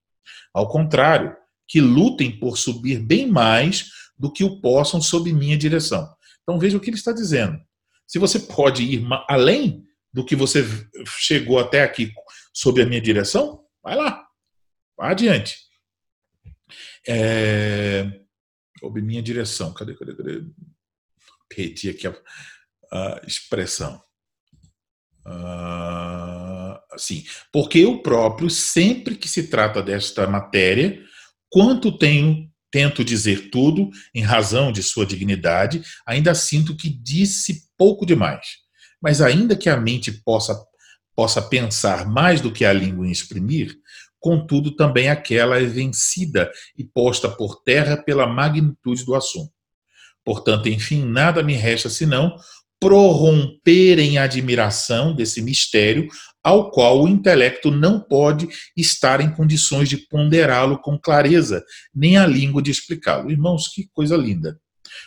Ao 0.54 0.70
contrário, 0.70 1.36
que 1.68 1.82
lutem 1.82 2.32
por 2.40 2.58
subir 2.58 3.00
bem 3.00 3.28
mais 3.28 3.90
do 4.18 4.32
que 4.32 4.44
o 4.44 4.62
possam 4.62 5.02
sob 5.02 5.32
minha 5.34 5.58
direção. 5.58 6.08
Então 6.44 6.60
veja 6.60 6.78
o 6.78 6.80
que 6.80 6.90
ele 6.90 6.98
está 6.98 7.12
dizendo. 7.12 7.60
Se 8.06 8.20
você 8.20 8.40
pode 8.40 8.84
ir 8.84 9.06
além 9.28 9.84
do 10.14 10.24
que 10.24 10.36
você 10.36 10.66
chegou 11.20 11.60
até 11.60 11.84
aqui 11.84 12.12
sob 12.54 12.82
a 12.82 12.86
minha 12.86 13.02
direção, 13.02 13.64
vai 13.84 13.96
lá. 13.96 14.27
Adiante. 15.00 15.58
É... 17.08 18.22
Minha 18.84 19.22
direção. 19.22 19.74
Cadê, 19.74 19.96
cadê, 19.96 20.16
cadê? 20.16 20.44
Perdi 21.50 21.90
aqui 21.90 22.08
a, 22.08 22.14
a 22.92 23.22
expressão. 23.26 24.02
Uh, 25.28 26.80
sim, 26.98 27.26
porque 27.52 27.80
eu 27.80 28.02
próprio, 28.02 28.50
sempre 28.50 29.16
que 29.16 29.28
se 29.28 29.50
trata 29.50 29.84
desta 29.84 30.26
matéria, 30.26 31.04
quanto 31.50 31.98
tenho, 31.98 32.50
tento 32.72 33.04
dizer 33.04 33.50
tudo 33.50 33.90
em 34.16 34.22
razão 34.22 34.72
de 34.72 34.82
sua 34.82 35.06
dignidade, 35.06 35.82
ainda 36.06 36.34
sinto 36.34 36.78
que 36.78 36.90
disse 36.90 37.68
pouco 37.78 38.06
demais. 38.06 38.48
Mas 39.02 39.22
ainda 39.22 39.56
que 39.56 39.70
a 39.70 39.76
mente 39.76 40.12
possa, 40.12 40.58
possa 41.14 41.42
pensar 41.42 42.08
mais 42.08 42.40
do 42.40 42.52
que 42.52 42.64
a 42.64 42.72
língua 42.72 43.10
exprimir, 43.10 43.76
contudo 44.20 44.76
também 44.76 45.10
aquela 45.10 45.58
é 45.58 45.66
vencida 45.66 46.52
e 46.78 46.84
posta 46.84 47.30
por 47.30 47.62
terra 47.64 47.98
pela 47.98 48.28
magnitude 48.28 49.06
do 49.06 49.16
assunto. 49.16 49.52
Portanto, 50.24 50.68
enfim, 50.68 51.06
nada 51.06 51.42
me 51.42 51.54
resta 51.54 51.90
senão 51.90 52.36
prorromper 52.80 53.98
em 54.00 54.18
admiração 54.18 55.16
desse 55.16 55.42
mistério 55.42 56.08
ao 56.44 56.70
qual 56.72 57.04
o 57.04 57.08
intelecto 57.08 57.72
não 57.72 58.00
pode 58.00 58.48
estar 58.76 59.20
em 59.20 59.32
condições 59.32 59.90
de 59.90 59.98
ponderá-lo 59.98 60.80
com 60.80 60.98
clareza, 60.98 61.64
nem 61.94 62.18
a 62.18 62.26
língua 62.26 62.62
de 62.62 62.72
explicá-lo. 62.72 63.32
Irmãos, 63.32 63.68
que 63.68 63.90
coisa 63.92 64.16
linda. 64.16 64.60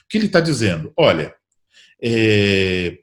O 0.04 0.08
que 0.08 0.18
ele 0.18 0.26
está 0.26 0.40
dizendo? 0.40 0.92
Olha, 0.98 1.34
é, 2.02 2.98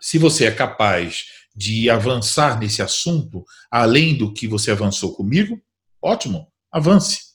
se 0.00 0.18
você 0.18 0.46
é 0.46 0.50
capaz 0.50 1.24
de 1.54 1.90
avançar 1.90 2.58
nesse 2.58 2.82
assunto, 2.82 3.44
além 3.70 4.16
do 4.16 4.32
que 4.32 4.48
você 4.48 4.70
avançou 4.70 5.14
comigo, 5.14 5.60
ótimo, 6.02 6.48
avance. 6.70 7.32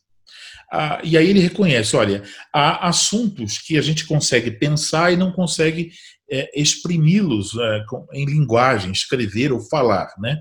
Ah, 0.72 0.99
e 1.03 1.18
aí 1.18 1.30
ele 1.30 1.39
reconhece: 1.39 1.95
olha, 1.95 2.24
há 2.53 2.88
assuntos 2.88 3.57
que 3.57 3.78
a 3.78 3.82
gente 3.82 4.05
consegue 4.05 4.51
pensar 4.51 5.13
e 5.13 5.18
não 5.18 5.32
consegue 5.32 5.91
é, 6.30 6.49
exprimi-los 6.59 7.55
é, 7.57 7.86
em 8.13 8.26
linguagem, 8.26 8.91
escrever 8.91 9.51
ou 9.51 9.61
falar, 9.61 10.13
né? 10.20 10.38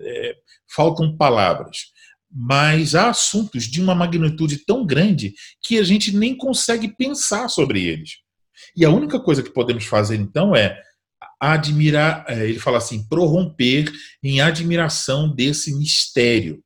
É, 0.00 0.34
faltam 0.74 1.16
palavras. 1.16 1.78
Mas 2.30 2.94
há 2.94 3.08
assuntos 3.08 3.64
de 3.64 3.80
uma 3.80 3.94
magnitude 3.94 4.64
tão 4.66 4.84
grande 4.84 5.32
que 5.62 5.78
a 5.78 5.82
gente 5.82 6.14
nem 6.14 6.36
consegue 6.36 6.94
pensar 6.94 7.48
sobre 7.48 7.84
eles. 7.84 8.18
E 8.76 8.84
a 8.84 8.90
única 8.90 9.18
coisa 9.18 9.42
que 9.42 9.50
podemos 9.50 9.84
fazer 9.84 10.16
então 10.16 10.54
é 10.54 10.78
admirar, 11.40 12.24
é, 12.28 12.48
ele 12.48 12.58
fala 12.58 12.78
assim, 12.78 13.06
prorromper 13.06 13.90
em 14.22 14.40
admiração 14.40 15.28
desse 15.28 15.74
mistério. 15.74 16.62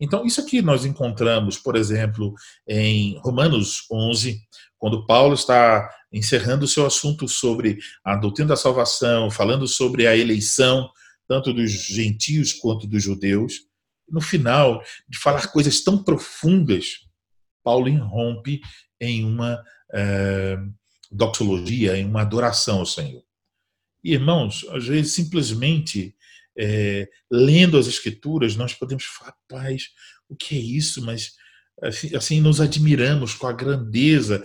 Então, 0.00 0.24
isso 0.24 0.40
aqui 0.40 0.60
nós 0.60 0.84
encontramos, 0.84 1.56
por 1.58 1.76
exemplo, 1.76 2.34
em 2.66 3.18
Romanos 3.18 3.86
11, 3.90 4.40
quando 4.76 5.06
Paulo 5.06 5.34
está 5.34 5.88
encerrando 6.12 6.64
o 6.64 6.68
seu 6.68 6.84
assunto 6.84 7.28
sobre 7.28 7.78
a 8.04 8.16
doutrina 8.16 8.48
da 8.48 8.56
salvação, 8.56 9.30
falando 9.30 9.66
sobre 9.68 10.06
a 10.06 10.16
eleição, 10.16 10.90
tanto 11.28 11.52
dos 11.52 11.70
gentios 11.70 12.52
quanto 12.52 12.86
dos 12.86 13.02
judeus. 13.02 13.60
No 14.08 14.20
final, 14.20 14.82
de 15.08 15.18
falar 15.18 15.52
coisas 15.52 15.82
tão 15.82 16.02
profundas, 16.02 17.06
Paulo 17.62 17.88
irrompe 17.88 18.60
em 19.00 19.24
uma 19.24 19.62
é, 19.94 20.58
doxologia, 21.12 21.96
em 21.96 22.04
uma 22.04 22.22
adoração 22.22 22.80
ao 22.80 22.86
Senhor. 22.86 23.22
Irmãos, 24.02 24.66
às 24.70 24.86
vezes 24.86 25.12
simplesmente 25.12 26.14
é, 26.58 27.08
lendo 27.30 27.78
as 27.78 27.86
Escrituras, 27.86 28.56
nós 28.56 28.74
podemos 28.74 29.04
falar, 29.04 29.34
paz, 29.48 29.84
o 30.28 30.36
que 30.36 30.56
é 30.56 30.60
isso? 30.60 31.04
Mas 31.04 31.32
assim, 31.82 32.14
assim 32.14 32.40
nos 32.40 32.60
admiramos 32.60 33.34
com 33.34 33.46
a 33.46 33.52
grandeza, 33.52 34.44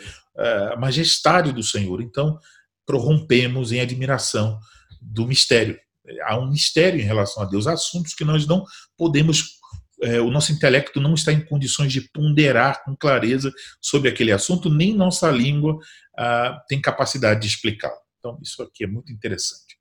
a 0.73 0.75
majestade 0.77 1.51
do 1.51 1.63
Senhor. 1.63 2.01
Então, 2.01 2.39
prorrompemos 2.85 3.71
em 3.71 3.81
admiração 3.81 4.59
do 5.01 5.27
mistério. 5.27 5.77
Há 6.23 6.39
um 6.39 6.49
mistério 6.49 6.99
em 6.99 7.03
relação 7.03 7.43
a 7.43 7.45
Deus, 7.45 7.67
assuntos 7.67 8.13
que 8.13 8.23
nós 8.23 8.47
não 8.47 8.63
podemos, 8.97 9.57
é, 10.01 10.21
o 10.21 10.31
nosso 10.31 10.53
intelecto 10.53 11.01
não 11.01 11.13
está 11.13 11.33
em 11.33 11.43
condições 11.43 11.91
de 11.91 12.01
ponderar 12.01 12.83
com 12.85 12.95
clareza 12.95 13.51
sobre 13.81 14.09
aquele 14.09 14.31
assunto, 14.31 14.69
nem 14.69 14.93
nossa 14.93 15.29
língua 15.29 15.77
ah, 16.17 16.61
tem 16.69 16.79
capacidade 16.79 17.41
de 17.41 17.47
explicar. 17.47 17.91
Então, 18.19 18.39
isso 18.41 18.61
aqui 18.63 18.83
é 18.83 18.87
muito 18.87 19.11
interessante. 19.11 19.77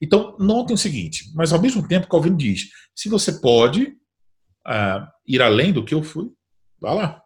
Então, 0.00 0.36
notem 0.38 0.74
o 0.74 0.78
seguinte, 0.78 1.30
mas 1.34 1.52
ao 1.52 1.60
mesmo 1.60 1.86
tempo, 1.86 2.08
Calvino 2.08 2.36
diz: 2.36 2.68
se 2.94 3.08
você 3.08 3.32
pode 3.40 3.96
ah, 4.66 5.10
ir 5.26 5.42
além 5.42 5.72
do 5.72 5.84
que 5.84 5.94
eu 5.94 6.02
fui, 6.02 6.30
vá 6.80 6.92
lá. 6.92 7.22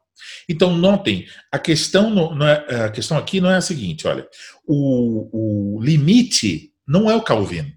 Então, 0.48 0.76
notem, 0.76 1.26
a 1.50 1.58
questão, 1.58 2.34
não 2.34 2.46
é, 2.46 2.84
a 2.84 2.90
questão 2.90 3.16
aqui 3.16 3.40
não 3.40 3.50
é 3.50 3.56
a 3.56 3.60
seguinte: 3.60 4.06
olha, 4.06 4.26
o, 4.66 5.76
o 5.76 5.82
limite 5.82 6.72
não 6.86 7.10
é 7.10 7.14
o 7.14 7.22
Calvino. 7.22 7.72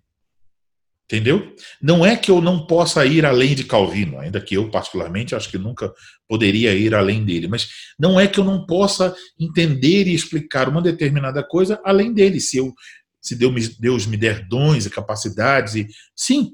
Entendeu? 1.05 1.55
Não 1.79 2.03
é 2.03 2.15
que 2.15 2.31
eu 2.31 2.41
não 2.41 2.65
possa 2.65 3.05
ir 3.05 3.27
além 3.27 3.53
de 3.53 3.63
Calvino, 3.63 4.19
ainda 4.19 4.41
que 4.41 4.55
eu, 4.55 4.71
particularmente, 4.71 5.35
acho 5.35 5.49
que 5.49 5.57
nunca 5.57 5.93
poderia 6.27 6.73
ir 6.73 6.95
além 6.95 7.23
dele, 7.23 7.47
mas 7.47 7.69
não 7.99 8.19
é 8.19 8.27
que 8.27 8.39
eu 8.39 8.43
não 8.43 8.65
possa 8.65 9.15
entender 9.39 10.07
e 10.07 10.15
explicar 10.15 10.67
uma 10.67 10.81
determinada 10.81 11.43
coisa 11.43 11.79
além 11.85 12.11
dele. 12.11 12.39
Se, 12.39 12.57
eu, 12.57 12.73
se 13.21 13.35
Deus 13.35 14.07
me 14.07 14.17
der 14.17 14.47
dons 14.47 14.87
e 14.87 14.89
capacidades, 14.89 15.75
e, 15.75 15.87
sim, 16.15 16.53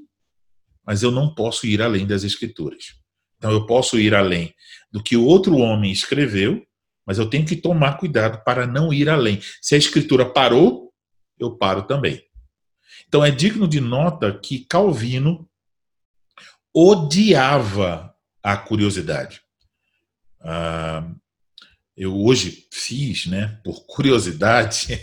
mas 0.86 1.02
eu 1.02 1.10
não 1.10 1.34
posso 1.34 1.66
ir 1.66 1.80
além 1.80 2.06
das 2.06 2.22
Escrituras. 2.22 2.94
Então 3.38 3.50
eu 3.50 3.64
posso 3.66 3.98
ir 3.98 4.14
além 4.14 4.52
do 4.92 5.02
que 5.02 5.16
outro 5.16 5.56
homem 5.56 5.90
escreveu, 5.90 6.62
mas 7.06 7.18
eu 7.18 7.28
tenho 7.28 7.46
que 7.46 7.56
tomar 7.56 7.96
cuidado 7.96 8.44
para 8.44 8.66
não 8.66 8.92
ir 8.92 9.08
além. 9.08 9.40
Se 9.62 9.74
a 9.74 9.78
Escritura 9.78 10.26
parou, 10.26 10.92
eu 11.38 11.56
paro 11.56 11.84
também. 11.84 12.22
Então 13.12 13.22
é 13.22 13.30
digno 13.30 13.68
de 13.68 13.78
nota 13.78 14.32
que 14.32 14.64
Calvino 14.64 15.46
odiava 16.74 18.16
a 18.42 18.56
curiosidade. 18.56 19.42
Ah, 20.40 21.06
eu 21.94 22.16
hoje 22.16 22.66
fiz, 22.72 23.26
né, 23.26 23.60
por 23.62 23.84
curiosidade, 23.84 24.98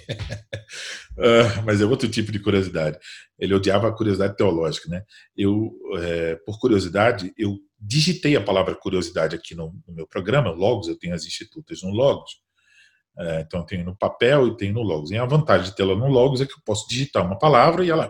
ah, 1.20 1.62
mas 1.64 1.82
é 1.82 1.86
outro 1.86 2.10
tipo 2.10 2.32
de 2.32 2.40
curiosidade. 2.40 2.98
Ele 3.38 3.54
odiava 3.54 3.88
a 3.88 3.96
curiosidade 3.96 4.36
teológica, 4.36 4.90
né? 4.90 5.04
Eu, 5.38 5.72
é, 6.00 6.36
por 6.38 6.60
curiosidade, 6.60 7.32
eu 7.38 7.60
digitei 7.80 8.36
a 8.36 8.44
palavra 8.44 8.74
curiosidade 8.74 9.36
aqui 9.36 9.54
no, 9.54 9.72
no 9.88 9.94
meu 9.94 10.08
programa, 10.08 10.50
Logos, 10.50 10.88
eu 10.88 10.98
tenho 10.98 11.14
as 11.14 11.26
institutas 11.26 11.84
no 11.84 11.92
Logos, 11.92 12.42
é, 13.18 13.42
então, 13.42 13.62
eu 13.62 13.66
tenho 13.66 13.86
no 13.86 13.96
papel 13.96 14.48
e 14.48 14.58
tenho 14.58 14.74
no 14.74 14.82
Logos. 14.82 15.12
E 15.12 15.18
a 15.18 15.26
vantagem 15.26 15.70
de 15.70 15.76
tê-la 15.76 15.96
no 15.96 16.08
Logos 16.08 16.42
é 16.42 16.46
que 16.46 16.54
eu 16.54 16.62
posso 16.66 16.88
digitar 16.88 17.26
uma 17.26 17.38
palavra 17.38 17.84
e 17.84 17.90
ela, 17.90 18.08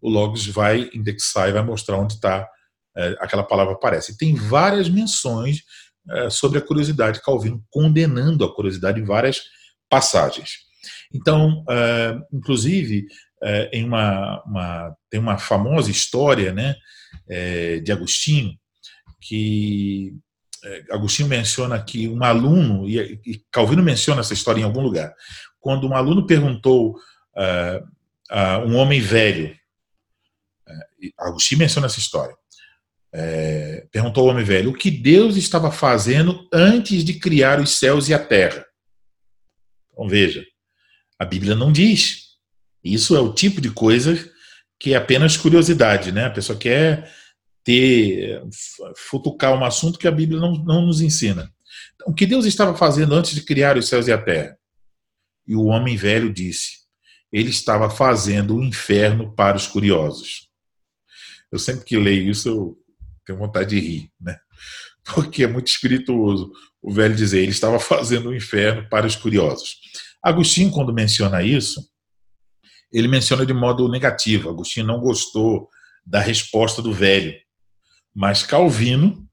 o 0.00 0.10
Logos 0.10 0.46
vai 0.46 0.90
indexar 0.94 1.48
e 1.48 1.52
vai 1.52 1.62
mostrar 1.62 1.96
onde 1.96 2.14
está 2.14 2.48
é, 2.96 3.16
aquela 3.20 3.42
palavra 3.42 3.74
aparece. 3.74 4.12
E 4.12 4.16
tem 4.16 4.34
várias 4.34 4.88
menções 4.88 5.62
é, 6.10 6.30
sobre 6.30 6.58
a 6.58 6.62
curiosidade, 6.62 7.22
Calvino 7.22 7.64
condenando 7.70 8.44
a 8.44 8.54
curiosidade 8.54 9.00
em 9.00 9.04
várias 9.04 9.44
passagens. 9.88 10.66
Então, 11.12 11.64
é, 11.68 12.18
inclusive, 12.32 13.06
é, 13.42 13.70
em 13.72 13.84
uma, 13.84 14.42
uma, 14.44 14.96
tem 15.08 15.20
uma 15.20 15.38
famosa 15.38 15.90
história 15.90 16.52
né, 16.52 16.74
é, 17.28 17.78
de 17.80 17.92
Agostinho, 17.92 18.52
que 19.20 20.14
Agostinho 20.90 21.28
menciona 21.28 21.82
que 21.82 22.08
um 22.08 22.22
aluno, 22.22 22.88
e 22.88 23.42
Calvino 23.50 23.82
menciona 23.82 24.20
essa 24.20 24.34
história 24.34 24.60
em 24.60 24.64
algum 24.64 24.80
lugar, 24.80 25.14
quando 25.60 25.86
um 25.86 25.94
aluno 25.94 26.26
perguntou 26.26 26.96
uh, 27.36 27.88
a 28.30 28.58
um 28.58 28.76
homem 28.76 29.00
velho, 29.00 29.54
uh, 30.66 31.10
Agostinho 31.18 31.60
menciona 31.60 31.86
essa 31.86 31.98
história, 31.98 32.34
uh, 33.14 33.88
perguntou 33.90 34.24
ao 34.24 34.30
homem 34.30 34.44
velho 34.44 34.70
o 34.70 34.74
que 34.74 34.90
Deus 34.90 35.36
estava 35.36 35.70
fazendo 35.70 36.48
antes 36.52 37.04
de 37.04 37.14
criar 37.14 37.60
os 37.60 37.76
céus 37.76 38.08
e 38.08 38.14
a 38.14 38.18
terra. 38.18 38.64
Então 39.92 40.08
veja, 40.08 40.44
a 41.18 41.24
Bíblia 41.24 41.54
não 41.54 41.72
diz. 41.72 42.28
Isso 42.82 43.16
é 43.16 43.20
o 43.20 43.32
tipo 43.32 43.60
de 43.60 43.70
coisa 43.70 44.16
que 44.78 44.94
é 44.94 44.96
apenas 44.96 45.36
curiosidade, 45.36 46.12
né? 46.12 46.26
A 46.26 46.30
pessoa 46.30 46.56
quer 46.56 47.12
ter, 47.68 48.42
futucar 48.96 49.52
um 49.52 49.62
assunto 49.62 49.98
que 49.98 50.08
a 50.08 50.10
Bíblia 50.10 50.40
não, 50.40 50.54
não 50.64 50.86
nos 50.86 51.02
ensina. 51.02 51.52
Então, 51.94 52.08
o 52.08 52.14
que 52.14 52.24
Deus 52.24 52.46
estava 52.46 52.74
fazendo 52.74 53.14
antes 53.14 53.34
de 53.34 53.42
criar 53.42 53.76
os 53.76 53.86
céus 53.86 54.08
e 54.08 54.12
a 54.12 54.16
terra? 54.16 54.56
E 55.46 55.54
o 55.54 55.64
homem 55.64 55.94
velho 55.94 56.32
disse: 56.32 56.78
Ele 57.30 57.50
estava 57.50 57.90
fazendo 57.90 58.56
o 58.56 58.64
inferno 58.64 59.34
para 59.34 59.54
os 59.54 59.66
curiosos. 59.66 60.48
Eu 61.52 61.58
sempre 61.58 61.84
que 61.84 61.98
leio 61.98 62.30
isso, 62.30 62.48
eu 62.48 62.78
tenho 63.26 63.38
vontade 63.38 63.68
de 63.68 63.86
rir, 63.86 64.10
né? 64.18 64.38
Porque 65.04 65.44
é 65.44 65.46
muito 65.46 65.66
espirituoso 65.66 66.50
o 66.80 66.90
velho 66.90 67.14
dizer: 67.14 67.40
Ele 67.40 67.50
estava 67.50 67.78
fazendo 67.78 68.30
o 68.30 68.34
inferno 68.34 68.88
para 68.88 69.06
os 69.06 69.14
curiosos. 69.14 69.76
Agostinho, 70.22 70.70
quando 70.70 70.90
menciona 70.90 71.42
isso, 71.42 71.86
ele 72.90 73.08
menciona 73.08 73.44
de 73.44 73.52
modo 73.52 73.90
negativo. 73.90 74.48
Agostinho 74.48 74.86
não 74.86 75.00
gostou 75.00 75.68
da 76.06 76.18
resposta 76.18 76.80
do 76.80 76.94
velho. 76.94 77.34
Mas 78.18 78.42
Calvino 78.42 79.24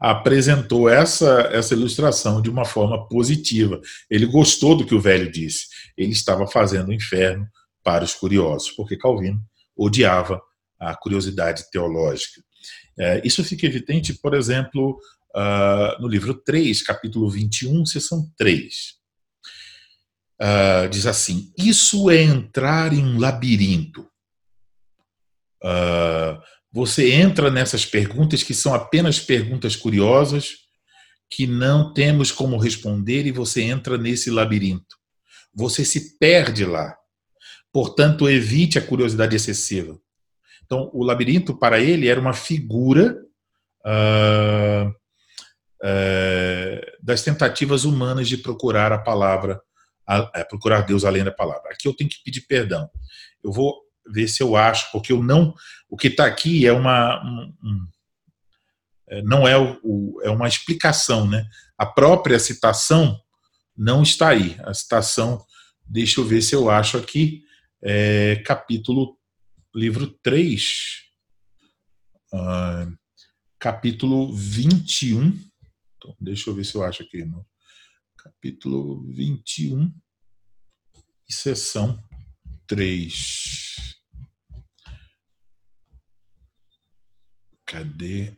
apresentou 0.00 0.88
essa, 0.88 1.48
essa 1.52 1.74
ilustração 1.74 2.42
de 2.42 2.50
uma 2.50 2.64
forma 2.64 3.06
positiva. 3.06 3.80
Ele 4.10 4.26
gostou 4.26 4.76
do 4.76 4.84
que 4.84 4.96
o 4.96 5.00
velho 5.00 5.30
disse. 5.30 5.66
Ele 5.96 6.10
estava 6.10 6.44
fazendo 6.48 6.88
o 6.88 6.92
inferno 6.92 7.46
para 7.84 8.02
os 8.02 8.14
curiosos, 8.14 8.72
porque 8.72 8.96
Calvino 8.96 9.40
odiava 9.76 10.42
a 10.76 10.92
curiosidade 10.96 11.70
teológica. 11.70 12.42
É, 12.98 13.22
isso 13.24 13.44
fica 13.44 13.64
evidente, 13.64 14.12
por 14.14 14.34
exemplo, 14.34 14.98
uh, 15.36 16.02
no 16.02 16.08
livro 16.08 16.34
3, 16.34 16.82
capítulo 16.82 17.30
21, 17.30 17.86
seção 17.86 18.28
3. 18.36 18.74
Uh, 20.40 20.44
ah, 20.44 20.86
diz 20.90 21.06
assim: 21.06 21.52
Isso 21.56 22.10
é 22.10 22.20
entrar 22.20 22.92
em 22.92 23.04
um 23.04 23.20
labirinto. 23.20 24.02
Uh, 25.62 26.42
você 26.72 27.12
entra 27.12 27.50
nessas 27.50 27.84
perguntas 27.84 28.42
que 28.42 28.54
são 28.54 28.74
apenas 28.74 29.20
perguntas 29.20 29.76
curiosas, 29.76 30.56
que 31.30 31.46
não 31.46 31.92
temos 31.92 32.32
como 32.32 32.56
responder, 32.56 33.26
e 33.26 33.32
você 33.32 33.62
entra 33.62 33.98
nesse 33.98 34.30
labirinto. 34.30 34.96
Você 35.54 35.84
se 35.84 36.18
perde 36.18 36.64
lá. 36.64 36.96
Portanto, 37.72 38.28
evite 38.28 38.78
a 38.78 38.86
curiosidade 38.86 39.36
excessiva. 39.36 39.98
Então, 40.64 40.90
o 40.92 41.04
labirinto 41.04 41.58
para 41.58 41.80
ele 41.80 42.08
era 42.08 42.20
uma 42.20 42.32
figura 42.32 43.16
uh, 43.84 44.88
uh, 44.88 46.80
das 47.02 47.22
tentativas 47.22 47.84
humanas 47.84 48.28
de 48.28 48.38
procurar 48.38 48.92
a 48.92 48.98
palavra 48.98 49.60
a, 50.06 50.30
é, 50.34 50.44
procurar 50.44 50.82
Deus 50.82 51.04
além 51.04 51.24
da 51.24 51.32
palavra. 51.32 51.70
Aqui 51.70 51.88
eu 51.88 51.94
tenho 51.94 52.10
que 52.10 52.22
pedir 52.24 52.42
perdão. 52.42 52.88
Eu 53.42 53.52
vou 53.52 53.80
ver 54.06 54.28
se 54.28 54.42
eu 54.42 54.56
acho, 54.56 54.90
porque 54.90 55.12
eu 55.12 55.22
não. 55.22 55.54
O 55.92 55.96
que 55.98 56.08
está 56.08 56.24
aqui 56.24 56.66
é 56.66 56.72
uma. 56.72 57.22
Um, 57.22 57.54
um, 57.62 57.86
é, 59.10 59.20
não 59.20 59.46
é, 59.46 59.58
o, 59.58 59.78
o, 59.84 60.22
é 60.22 60.30
uma 60.30 60.48
explicação, 60.48 61.28
né? 61.28 61.46
A 61.76 61.84
própria 61.84 62.38
citação 62.38 63.20
não 63.76 64.02
está 64.02 64.30
aí. 64.30 64.56
A 64.60 64.72
citação, 64.72 65.44
deixa 65.84 66.18
eu 66.18 66.24
ver 66.24 66.40
se 66.40 66.54
eu 66.54 66.70
acho 66.70 66.96
aqui, 66.96 67.44
é, 67.82 68.36
capítulo, 68.36 69.18
livro 69.74 70.06
3, 70.22 70.62
uh, 72.32 72.38
ah, 72.38 72.92
capítulo 73.58 74.34
21. 74.34 75.38
Então, 75.98 76.16
deixa 76.18 76.48
eu 76.48 76.54
ver 76.54 76.64
se 76.64 76.74
eu 76.74 76.82
acho 76.82 77.02
aqui, 77.02 77.18
irmão. 77.18 77.44
Capítulo 78.16 79.06
21, 79.12 79.92
seção 81.28 82.02
3. 82.66 84.01
Cadê? 87.72 88.36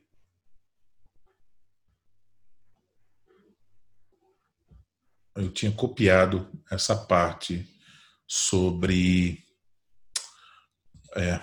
Eu 5.34 5.52
tinha 5.52 5.72
copiado 5.74 6.48
essa 6.70 6.94
parte 6.94 7.68
sobre. 8.28 9.44
É. 11.16 11.40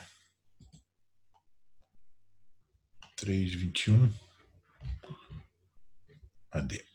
3,21. 3.18 4.10
Cadê? 6.50 6.91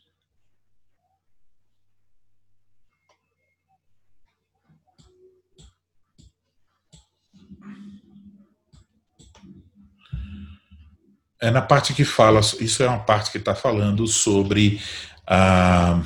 É 11.39 11.51
na 11.51 11.61
parte 11.61 11.93
que 11.93 12.03
fala, 12.03 12.39
isso 12.59 12.81
é 12.81 12.87
uma 12.87 12.99
parte 12.99 13.31
que 13.31 13.37
está 13.37 13.53
falando 13.53 14.07
sobre 14.07 14.81
a. 15.25 16.01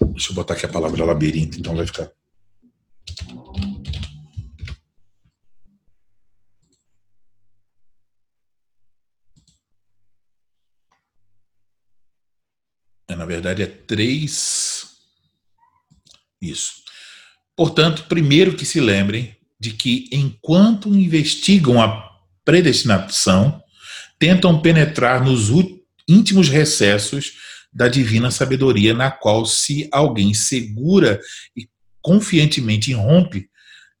Deixa 0.00 0.30
eu 0.30 0.34
botar 0.34 0.54
aqui 0.54 0.64
a 0.64 0.68
palavra 0.68 1.04
labirinto, 1.04 1.58
então 1.58 1.76
vai 1.76 1.86
ficar. 1.86 2.10
É, 13.08 13.14
na 13.14 13.26
verdade, 13.26 13.62
é 13.62 13.66
três. 13.66 14.96
Isso. 16.40 16.82
Portanto, 17.54 18.04
primeiro 18.04 18.56
que 18.56 18.64
se 18.64 18.80
lembrem 18.80 19.36
de 19.58 19.72
que 19.72 20.08
enquanto 20.12 20.88
investigam 20.88 21.80
a 21.80 22.05
predestinação, 22.46 23.60
tentam 24.18 24.62
penetrar 24.62 25.22
nos 25.22 25.50
íntimos 26.08 26.48
recessos 26.48 27.32
da 27.72 27.88
divina 27.88 28.30
sabedoria, 28.30 28.94
na 28.94 29.10
qual, 29.10 29.44
se 29.44 29.88
alguém 29.92 30.32
segura 30.32 31.20
e 31.54 31.68
confiantemente 32.00 32.92
irrompe, 32.92 33.50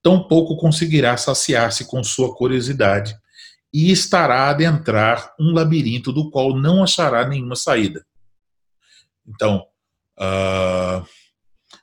tampouco 0.02 0.56
conseguirá 0.56 1.16
saciar-se 1.16 1.84
com 1.84 2.02
sua 2.04 2.34
curiosidade 2.34 3.14
e 3.74 3.90
estará 3.90 4.44
a 4.44 4.50
adentrar 4.50 5.34
um 5.38 5.52
labirinto 5.52 6.12
do 6.12 6.30
qual 6.30 6.56
não 6.56 6.82
achará 6.82 7.28
nenhuma 7.28 7.56
saída. 7.56 8.06
Então, 9.26 9.66
uh, 10.16 11.04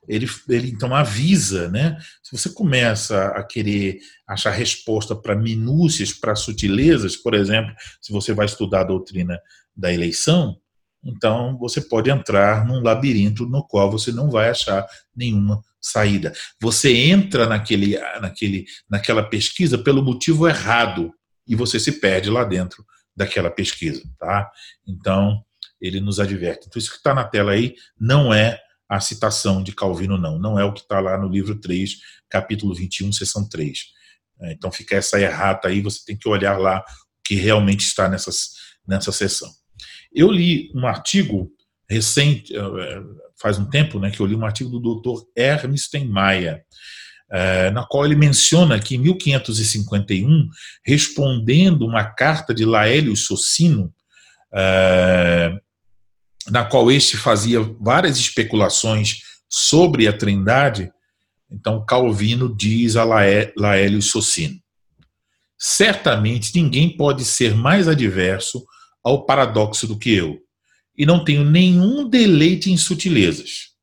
ele, 0.08 0.28
ele 0.50 0.70
então 0.70 0.94
avisa, 0.94 1.70
né? 1.70 1.98
Se 2.22 2.38
você 2.38 2.50
começa 2.50 3.28
a 3.28 3.44
querer 3.44 4.00
achar 4.28 4.52
resposta 4.52 5.16
para 5.16 5.36
minúcias, 5.36 6.12
para 6.12 6.36
sutilezas, 6.36 7.16
por 7.16 7.34
exemplo, 7.34 7.74
se 8.02 8.12
você 8.12 8.34
vai 8.34 8.46
estudar 8.46 8.82
a 8.82 8.86
doutrina 8.86 9.40
da 9.76 9.92
eleição, 9.92 10.58
então 11.04 11.58
você 11.58 11.82
pode 11.82 12.10
entrar 12.10 12.66
num 12.66 12.82
labirinto 12.82 13.46
no 13.46 13.66
qual 13.66 13.92
você 13.92 14.12
não 14.12 14.30
vai 14.30 14.50
achar 14.50 14.86
nenhuma 15.16 15.62
saída. 15.82 16.34
Você 16.62 16.96
entra 16.96 17.46
naquele, 17.46 18.00
naquele, 18.22 18.66
naquela 18.90 19.24
pesquisa 19.24 19.78
pelo 19.78 20.02
motivo 20.02 20.48
errado 20.48 21.14
e 21.46 21.56
você 21.56 21.80
se 21.80 22.00
perde 22.00 22.30
lá 22.30 22.44
dentro 22.44 22.86
daquela 23.16 23.52
pesquisa, 23.52 24.02
tá? 24.18 24.50
Então 24.88 25.44
ele 25.82 26.00
nos 26.00 26.20
adverte. 26.20 26.68
Então 26.68 26.80
isso 26.80 26.90
que 26.90 26.98
está 26.98 27.14
na 27.14 27.26
tela 27.26 27.52
aí 27.52 27.76
não 28.00 28.34
é 28.34 28.60
a 28.96 29.00
citação 29.00 29.64
de 29.64 29.72
Calvino, 29.72 30.20
não. 30.20 30.38
Não 30.38 30.60
é 30.60 30.64
o 30.64 30.72
que 30.72 30.82
está 30.82 31.00
lá 31.00 31.18
no 31.18 31.28
livro 31.28 31.56
3, 31.56 31.98
capítulo 32.30 32.76
21, 32.76 33.12
seção 33.12 33.48
3. 33.48 33.86
É, 34.42 34.54
então 34.54 34.72
fica 34.72 34.96
essa 34.96 35.20
errata 35.20 35.68
aí, 35.68 35.82
você 35.82 36.00
tem 36.06 36.16
que 36.16 36.30
olhar 36.30 36.60
lá 36.60 36.80
o 36.80 36.84
que 37.24 37.34
realmente 37.34 37.82
está 37.82 38.08
nessa, 38.08 38.30
nessa 38.88 39.12
sessão. 39.12 39.50
Eu 40.14 40.32
li 40.32 40.72
um 40.76 40.86
artigo 40.86 41.52
recente, 41.90 42.56
é, 42.56 42.62
faz 43.42 43.58
um 43.58 43.66
tempo, 43.66 44.00
né, 44.00 44.12
que 44.12 44.20
eu 44.20 44.28
li 44.28 44.36
um 44.36 44.46
artigo 44.46 44.80
do 44.80 45.02
Dr. 45.02 45.24
Ernst 45.36 45.94
Maia, 46.06 46.64
é, 47.32 47.72
na 47.72 47.84
qual 47.84 48.06
ele 48.06 48.16
menciona 48.16 48.80
que 48.80 48.94
em 48.94 49.00
1551, 49.00 50.50
respondendo 50.86 51.84
uma 51.84 52.04
carta 52.04 52.54
de 52.54 52.64
Laélio 52.64 53.16
Socino, 53.16 53.92
na 56.50 56.66
qual 56.66 56.92
este 56.92 57.18
fazia 57.18 57.62
várias 57.80 58.18
especulações 58.18 59.22
sobre 59.50 60.08
a 60.08 60.14
Trindade, 60.14 60.92
então 61.50 61.86
Calvino 61.86 62.54
diz 62.56 62.96
a 62.96 63.04
Laélio 63.04 64.02
Socino: 64.02 64.60
Certamente 65.58 66.52
ninguém 66.56 66.96
pode 66.96 67.24
ser 67.24 67.56
mais 67.56 67.88
adverso 67.88 68.66
ao 69.04 69.26
paradoxo 69.26 69.88
do 69.88 69.98
que 69.98 70.14
eu, 70.14 70.40
e 70.98 71.06
não 71.06 71.24
tenho 71.24 71.44
nenhum 71.44 72.10
deleite 72.10 72.72
em 72.72 72.78
sutilezas. 72.78 73.74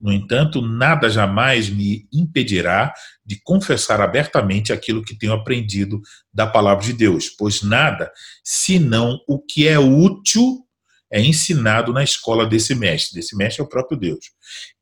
No 0.00 0.10
entanto, 0.10 0.62
nada 0.62 1.10
jamais 1.10 1.68
me 1.68 2.08
impedirá 2.10 2.94
de 3.24 3.38
confessar 3.42 4.00
abertamente 4.00 4.72
aquilo 4.72 5.02
que 5.02 5.14
tenho 5.14 5.34
aprendido 5.34 6.00
da 6.32 6.46
palavra 6.46 6.82
de 6.86 6.94
Deus, 6.94 7.28
pois 7.28 7.62
nada, 7.62 8.10
senão 8.42 9.20
o 9.28 9.38
que 9.38 9.68
é 9.68 9.78
útil 9.78 10.64
é 11.12 11.20
ensinado 11.20 11.92
na 11.92 12.04
escola 12.04 12.46
desse 12.46 12.74
mestre. 12.74 13.16
Desse 13.16 13.36
mestre 13.36 13.60
é 13.60 13.64
o 13.64 13.68
próprio 13.68 13.98
Deus. 13.98 14.26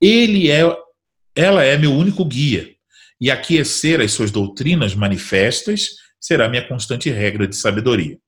Ele 0.00 0.50
é, 0.50 0.62
ela 1.34 1.64
é 1.64 1.76
meu 1.76 1.92
único 1.92 2.24
guia. 2.24 2.68
E 3.20 3.30
aquecer 3.30 4.00
as 4.00 4.12
suas 4.12 4.30
doutrinas 4.30 4.94
manifestas 4.94 5.88
será 6.20 6.48
minha 6.48 6.66
constante 6.66 7.10
regra 7.10 7.46
de 7.46 7.56
sabedoria. 7.56 8.18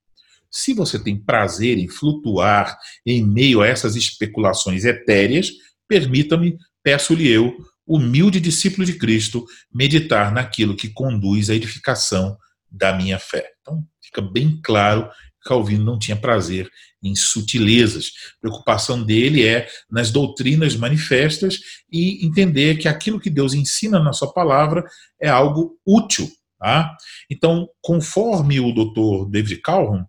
Se 0.49 0.73
você 0.73 1.01
tem 1.01 1.17
prazer 1.17 1.77
em 1.77 1.87
flutuar 1.87 2.77
em 3.05 3.25
meio 3.25 3.61
a 3.61 3.67
essas 3.67 3.95
especulações 3.95 4.83
etéreas, 4.83 5.49
permita-me, 5.87 6.57
peço-lhe 6.83 7.27
eu, 7.27 7.55
humilde 7.87 8.39
discípulo 8.39 8.85
de 8.85 8.97
Cristo, 8.97 9.45
meditar 9.73 10.33
naquilo 10.33 10.75
que 10.75 10.89
conduz 10.89 11.49
à 11.49 11.55
edificação 11.55 12.37
da 12.69 12.93
minha 12.93 13.19
fé. 13.19 13.49
Então, 13.61 13.83
fica 14.01 14.21
bem 14.21 14.59
claro 14.61 15.09
Calvino 15.43 15.83
não 15.83 15.99
tinha 15.99 16.15
prazer 16.15 16.69
em 17.03 17.15
sutilezas. 17.15 18.11
A 18.37 18.41
preocupação 18.41 19.03
dele 19.03 19.45
é 19.45 19.67
nas 19.89 20.11
doutrinas 20.11 20.75
manifestas 20.75 21.59
e 21.91 22.25
entender 22.25 22.77
que 22.77 22.87
aquilo 22.87 23.19
que 23.19 23.29
Deus 23.29 23.53
ensina 23.53 23.99
na 23.99 24.13
sua 24.13 24.31
palavra 24.31 24.83
é 25.19 25.29
algo 25.29 25.77
útil. 25.85 26.29
Tá? 26.59 26.95
Então, 27.29 27.67
conforme 27.81 28.59
o 28.59 28.71
doutor 28.71 29.29
David 29.29 29.61
Calhoun, 29.61 30.05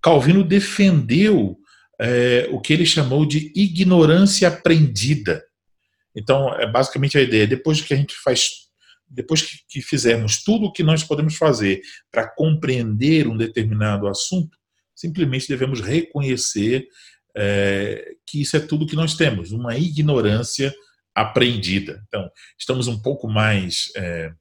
Calvino 0.00 0.44
defendeu 0.44 1.58
é, 2.00 2.48
o 2.52 2.60
que 2.60 2.72
ele 2.72 2.86
chamou 2.86 3.26
de 3.26 3.52
ignorância 3.54 4.46
aprendida. 4.46 5.42
Então, 6.14 6.54
é 6.54 6.70
basicamente 6.70 7.18
a 7.18 7.22
ideia, 7.22 7.46
depois 7.46 7.80
que 7.80 7.92
a 7.92 7.96
gente 7.96 8.14
faz 8.14 8.68
depois 9.10 9.42
que, 9.42 9.58
que 9.68 9.80
fizermos 9.80 10.42
tudo 10.44 10.66
o 10.66 10.72
que 10.72 10.82
nós 10.82 11.02
podemos 11.02 11.36
fazer 11.36 11.80
para 12.12 12.28
compreender 12.28 13.26
um 13.26 13.36
determinado 13.36 14.06
assunto, 14.06 14.57
simplesmente 14.98 15.46
devemos 15.46 15.80
reconhecer 15.80 16.88
é, 17.36 18.14
que 18.26 18.42
isso 18.42 18.56
é 18.56 18.60
tudo 18.60 18.86
que 18.86 18.96
nós 18.96 19.14
temos, 19.14 19.52
uma 19.52 19.76
ignorância 19.76 20.74
aprendida. 21.14 22.02
Então, 22.08 22.28
estamos 22.58 22.88
um 22.88 23.00
pouco 23.00 23.28
mais. 23.28 23.92
É, 23.96 24.32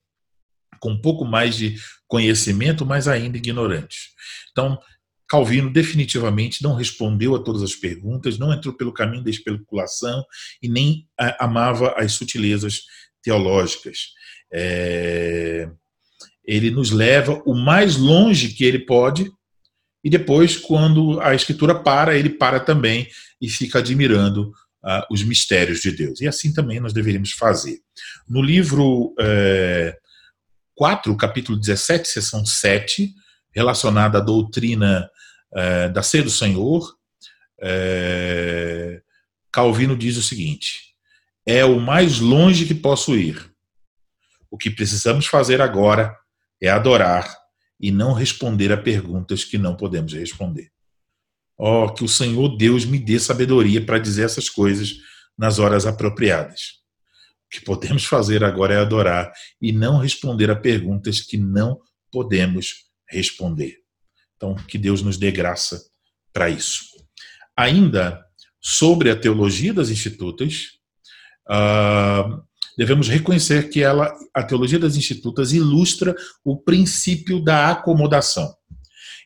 com 0.80 0.91
um 0.91 1.01
pouco 1.01 1.26
mais 1.26 1.55
de 1.55 1.76
conhecimento, 2.08 2.86
mas 2.86 3.08
ainda 3.08 3.38
ignorantes. 3.38 4.10
Então, 4.51 4.80
Calvino 5.28 5.74
definitivamente 5.74 6.62
não 6.62 6.76
respondeu 6.76 7.36
a 7.36 7.43
todas 7.43 7.64
as 7.64 7.74
perguntas, 7.74 8.38
não 8.38 8.53
entrou 8.53 8.76
pelo 8.76 8.93
caminho 8.93 9.24
da 9.24 9.32
especulação 9.32 10.24
e 10.62 10.70
nem 10.70 11.08
amava 11.39 11.95
as 11.97 12.14
sutilezas 12.14 12.84
teológicas. 13.24 14.10
É, 14.53 15.68
ele 16.45 16.70
nos 16.70 16.91
leva 16.91 17.41
o 17.43 17.55
mais 17.55 17.97
longe 17.97 18.49
que 18.49 18.64
ele 18.64 18.80
pode 18.80 19.32
e 20.03 20.09
depois, 20.09 20.55
quando 20.57 21.19
a 21.21 21.33
escritura 21.33 21.75
para, 21.75 22.15
ele 22.15 22.29
para 22.29 22.59
também 22.59 23.07
e 23.41 23.49
fica 23.49 23.79
admirando 23.79 24.49
uh, 24.83 25.03
os 25.11 25.23
mistérios 25.23 25.81
de 25.81 25.91
Deus. 25.91 26.21
E 26.21 26.27
assim 26.27 26.53
também 26.53 26.79
nós 26.79 26.93
deveríamos 26.93 27.31
fazer. 27.31 27.79
No 28.27 28.41
livro 28.41 29.13
é, 29.19 29.97
4, 30.75 31.15
capítulo 31.17 31.59
17, 31.59 32.07
seção 32.07 32.45
7, 32.45 33.13
relacionada 33.51 34.19
à 34.19 34.21
doutrina 34.21 35.09
é, 35.53 35.89
da 35.89 36.03
ceia 36.03 36.23
do 36.23 36.29
Senhor, 36.29 36.95
é, 37.59 39.01
Calvino 39.51 39.97
diz 39.97 40.17
o 40.17 40.23
seguinte: 40.23 40.93
é 41.45 41.65
o 41.65 41.79
mais 41.79 42.19
longe 42.19 42.65
que 42.65 42.75
posso 42.75 43.15
ir. 43.15 43.51
O 44.49 44.57
que 44.57 44.69
precisamos 44.69 45.25
fazer 45.25 45.61
agora 45.61 46.15
é 46.61 46.69
adorar 46.69 47.35
e 47.80 47.91
não 47.91 48.13
responder 48.13 48.71
a 48.71 48.78
perguntas 48.78 49.43
que 49.43 49.57
não 49.57 49.75
podemos 49.75 50.13
responder. 50.13 50.71
Oh, 51.57 51.91
que 51.91 52.03
o 52.03 52.07
Senhor 52.07 52.55
Deus 52.57 52.86
me 52.86 52.99
dê 52.99 53.19
sabedoria 53.19 53.84
para 53.84 53.99
dizer 53.99 54.23
essas 54.23 54.49
coisas 54.49 54.97
nas 55.38 55.59
horas 55.59 55.86
apropriadas. 55.86 56.78
O 57.45 57.49
que 57.49 57.61
podemos 57.61 58.05
fazer 58.05 58.43
agora 58.43 58.73
é 58.73 58.80
adorar 58.80 59.32
e 59.61 59.71
não 59.71 59.99
responder 59.99 60.51
a 60.51 60.55
perguntas 60.55 61.21
que 61.21 61.38
não 61.38 61.80
podemos 62.11 62.86
responder. 63.09 63.78
Então, 64.36 64.55
que 64.55 64.78
Deus 64.78 65.01
nos 65.01 65.17
dê 65.17 65.32
graça 65.32 65.82
para 66.32 66.49
isso. 66.49 66.86
Ainda 67.55 68.23
sobre 68.61 69.09
a 69.09 69.15
teologia 69.15 69.73
das 69.73 69.89
institutas, 69.89 70.78
uh, 71.49 72.43
devemos 72.78 73.09
reconhecer 73.09 73.69
que 73.69 73.82
ela, 73.82 74.13
a 74.34 74.43
teologia 74.43 74.78
das 74.78 74.95
institutas 74.95 75.51
ilustra 75.51 76.15
o 76.45 76.55
princípio 76.55 77.43
da 77.43 77.71
acomodação. 77.71 78.53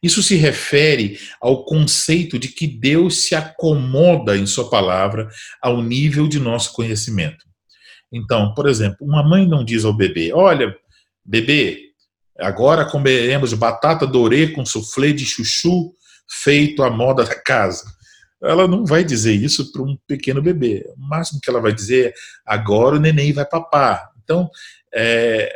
Isso 0.02 0.24
se 0.24 0.36
refere 0.36 1.20
ao 1.40 1.64
conceito 1.64 2.40
de 2.40 2.48
que 2.48 2.66
Deus 2.66 3.24
se 3.24 3.36
acomoda 3.36 4.36
em 4.36 4.48
Sua 4.48 4.70
palavra 4.70 5.30
ao 5.62 5.84
nível 5.84 6.28
de 6.28 6.40
nosso 6.40 6.74
conhecimento. 6.74 7.46
Então, 8.12 8.54
por 8.56 8.68
exemplo, 8.68 8.98
uma 9.02 9.22
mãe 9.22 9.48
não 9.48 9.64
diz 9.64 9.86
ao 9.86 9.94
bebê: 9.94 10.34
Olha, 10.34 10.76
bebê, 11.24 11.92
agora 12.40 12.84
comeremos 12.84 13.54
batata 13.54 14.08
dorê 14.08 14.48
com 14.48 14.66
soufflé 14.66 15.12
de 15.12 15.26
chuchu 15.26 15.94
feito 16.28 16.82
à 16.82 16.90
moda 16.90 17.24
da 17.24 17.36
casa. 17.36 17.86
Ela 18.44 18.68
não 18.68 18.86
vai 18.86 19.04
dizer 19.04 19.34
isso 19.34 19.72
para 19.72 19.82
um 19.82 19.98
pequeno 20.08 20.42
bebê. 20.42 20.86
O 20.98 21.02
máximo 21.08 21.40
que 21.42 21.50
ela 21.50 21.62
vai 21.62 21.74
dizer 21.74 22.10
é: 22.10 22.14
agora 22.46 22.96
o 22.96 23.00
neném 23.00 23.32
vai 23.34 23.46
papar. 23.46 24.10
Então, 24.24 24.50
é, 24.94 25.54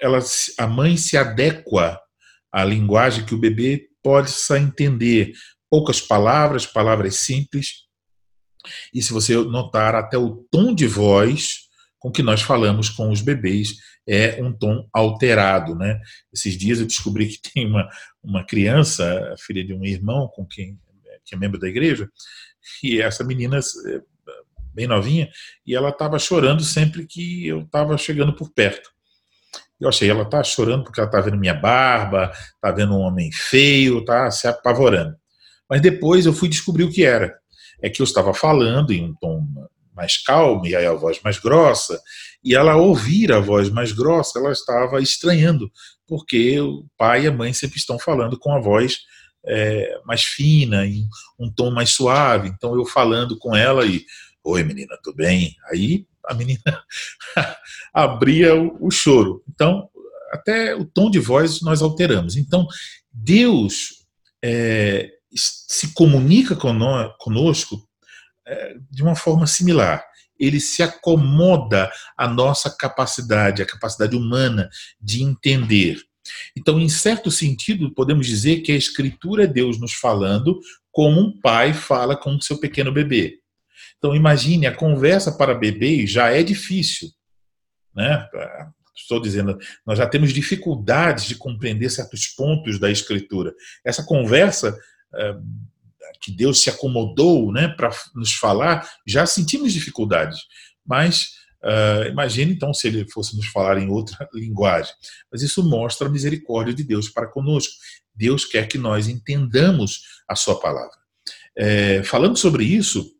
ela, 0.00 0.20
a 0.58 0.66
mãe 0.66 0.96
se 0.96 1.16
adequa 1.16 2.00
a 2.52 2.64
linguagem 2.64 3.24
que 3.24 3.34
o 3.34 3.40
bebê 3.40 3.88
possa 4.02 4.58
entender. 4.58 5.32
Poucas 5.68 6.00
palavras, 6.00 6.66
palavras 6.66 7.16
simples. 7.16 7.86
E 8.92 9.02
se 9.02 9.12
você 9.12 9.34
notar, 9.36 9.94
até 9.94 10.18
o 10.18 10.44
tom 10.50 10.74
de 10.74 10.86
voz 10.86 11.68
com 11.98 12.10
que 12.10 12.22
nós 12.22 12.42
falamos 12.42 12.88
com 12.88 13.10
os 13.10 13.20
bebês 13.20 13.74
é 14.08 14.42
um 14.42 14.52
tom 14.52 14.88
alterado, 14.92 15.74
né? 15.76 16.00
Esses 16.32 16.56
dias 16.56 16.80
eu 16.80 16.86
descobri 16.86 17.28
que 17.28 17.52
tem 17.52 17.66
uma, 17.66 17.88
uma 18.22 18.44
criança, 18.44 19.34
filha 19.38 19.64
de 19.64 19.74
um 19.74 19.84
irmão 19.84 20.26
com 20.28 20.44
quem 20.46 20.78
que 21.30 21.36
é 21.36 21.38
membro 21.38 21.58
da 21.58 21.68
igreja, 21.68 22.08
e 22.82 23.00
essa 23.00 23.24
menina 23.24 23.58
é, 23.58 24.00
bem 24.74 24.86
novinha, 24.86 25.30
e 25.66 25.74
ela 25.74 25.90
estava 25.90 26.18
chorando 26.18 26.62
sempre 26.62 27.06
que 27.06 27.46
eu 27.46 27.60
estava 27.60 27.96
chegando 27.96 28.34
por 28.34 28.50
perto. 28.50 28.90
Eu 29.80 29.88
achei, 29.88 30.10
ela 30.10 30.26
tá 30.26 30.42
chorando 30.44 30.84
porque 30.84 31.00
ela 31.00 31.08
tá 31.08 31.20
vendo 31.20 31.38
minha 31.38 31.54
barba, 31.54 32.30
tá 32.60 32.70
vendo 32.70 32.94
um 32.94 33.00
homem 33.00 33.30
feio, 33.32 34.04
tá 34.04 34.30
se 34.30 34.46
apavorando. 34.46 35.16
Mas 35.68 35.80
depois 35.80 36.26
eu 36.26 36.34
fui 36.34 36.48
descobrir 36.48 36.84
o 36.84 36.90
que 36.90 37.04
era. 37.04 37.34
É 37.80 37.88
que 37.88 38.02
eu 38.02 38.04
estava 38.04 38.34
falando 38.34 38.92
em 38.92 39.04
um 39.04 39.14
tom 39.14 39.46
mais 39.94 40.22
calmo 40.22 40.66
e 40.66 40.74
aí 40.76 40.86
a 40.86 40.92
voz 40.92 41.20
mais 41.22 41.38
grossa, 41.38 42.00
e 42.42 42.54
ela 42.54 42.76
ouvir 42.76 43.32
a 43.32 43.38
voz 43.38 43.70
mais 43.70 43.92
grossa, 43.92 44.38
ela 44.38 44.52
estava 44.52 45.00
estranhando, 45.00 45.70
porque 46.06 46.58
o 46.60 46.86
pai 46.96 47.24
e 47.24 47.28
a 47.28 47.32
mãe 47.32 47.52
sempre 47.52 47.78
estão 47.78 47.98
falando 47.98 48.38
com 48.38 48.52
a 48.52 48.60
voz 48.60 49.00
é, 49.44 50.00
mais 50.04 50.22
fina, 50.22 50.86
em 50.86 51.08
um 51.38 51.50
tom 51.50 51.70
mais 51.70 51.90
suave. 51.90 52.48
Então 52.48 52.74
eu 52.74 52.84
falando 52.84 53.38
com 53.38 53.54
ela 53.54 53.86
e, 53.86 54.04
oi 54.44 54.62
menina, 54.62 54.98
tudo 55.02 55.16
bem? 55.16 55.56
Aí 55.70 56.06
a 56.26 56.34
menina 56.34 56.84
abria 57.92 58.54
o, 58.54 58.86
o 58.86 58.90
choro. 58.90 59.42
Então, 59.48 59.88
até 60.32 60.74
o 60.74 60.84
tom 60.84 61.10
de 61.10 61.18
voz 61.18 61.60
nós 61.60 61.82
alteramos. 61.82 62.36
Então, 62.36 62.66
Deus 63.12 64.06
é, 64.42 65.10
se 65.34 65.92
comunica 65.92 66.56
conosco 66.56 67.88
é, 68.46 68.74
de 68.90 69.02
uma 69.02 69.14
forma 69.14 69.46
similar. 69.46 70.04
Ele 70.38 70.58
se 70.58 70.82
acomoda 70.82 71.90
à 72.16 72.26
nossa 72.26 72.70
capacidade, 72.70 73.62
à 73.62 73.66
capacidade 73.66 74.16
humana 74.16 74.70
de 75.00 75.22
entender. 75.22 76.00
Então, 76.56 76.80
em 76.80 76.88
certo 76.88 77.30
sentido, 77.30 77.92
podemos 77.94 78.26
dizer 78.26 78.60
que 78.60 78.72
a 78.72 78.76
Escritura 78.76 79.44
é 79.44 79.46
Deus 79.46 79.78
nos 79.78 79.92
falando 79.92 80.58
como 80.90 81.20
um 81.20 81.40
pai 81.40 81.72
fala 81.72 82.16
com 82.16 82.34
o 82.34 82.42
seu 82.42 82.58
pequeno 82.58 82.92
bebê. 82.92 83.38
Então, 83.98 84.14
imagine, 84.14 84.66
a 84.66 84.74
conversa 84.74 85.32
para 85.32 85.54
bebês 85.54 86.10
já 86.10 86.30
é 86.30 86.42
difícil. 86.42 87.08
Né? 87.94 88.26
Estou 88.96 89.20
dizendo, 89.20 89.58
nós 89.86 89.98
já 89.98 90.06
temos 90.06 90.32
dificuldades 90.32 91.24
de 91.24 91.34
compreender 91.34 91.90
certos 91.90 92.26
pontos 92.28 92.78
da 92.78 92.90
Escritura. 92.90 93.54
Essa 93.84 94.04
conversa 94.04 94.76
é, 95.14 95.36
que 96.20 96.30
Deus 96.30 96.62
se 96.62 96.70
acomodou 96.70 97.52
né, 97.52 97.68
para 97.68 97.90
nos 98.14 98.34
falar, 98.34 98.88
já 99.06 99.26
sentimos 99.26 99.72
dificuldades. 99.72 100.38
Mas 100.86 101.39
Uh, 101.62 102.08
imagine 102.08 102.52
então 102.52 102.72
se 102.72 102.88
ele 102.88 103.06
fosse 103.10 103.36
nos 103.36 103.46
falar 103.46 103.78
em 103.78 103.88
outra 103.88 104.28
linguagem. 104.32 104.92
Mas 105.30 105.42
isso 105.42 105.62
mostra 105.62 106.08
a 106.08 106.10
misericórdia 106.10 106.72
de 106.74 106.82
Deus 106.82 107.08
para 107.08 107.26
conosco. 107.26 107.72
Deus 108.14 108.44
quer 108.44 108.66
que 108.66 108.78
nós 108.78 109.08
entendamos 109.08 110.02
a 110.28 110.34
sua 110.34 110.58
palavra. 110.58 110.98
É, 111.56 112.02
falando 112.02 112.36
sobre 112.36 112.64
isso, 112.64 113.12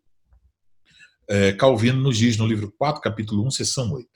é, 1.29 1.53
Calvino 1.53 2.01
nos 2.01 2.17
diz 2.17 2.37
no 2.37 2.47
livro 2.47 2.73
4, 2.77 3.01
capítulo 3.01 3.47
1, 3.47 3.51
seção 3.51 3.93
8. 3.93 4.09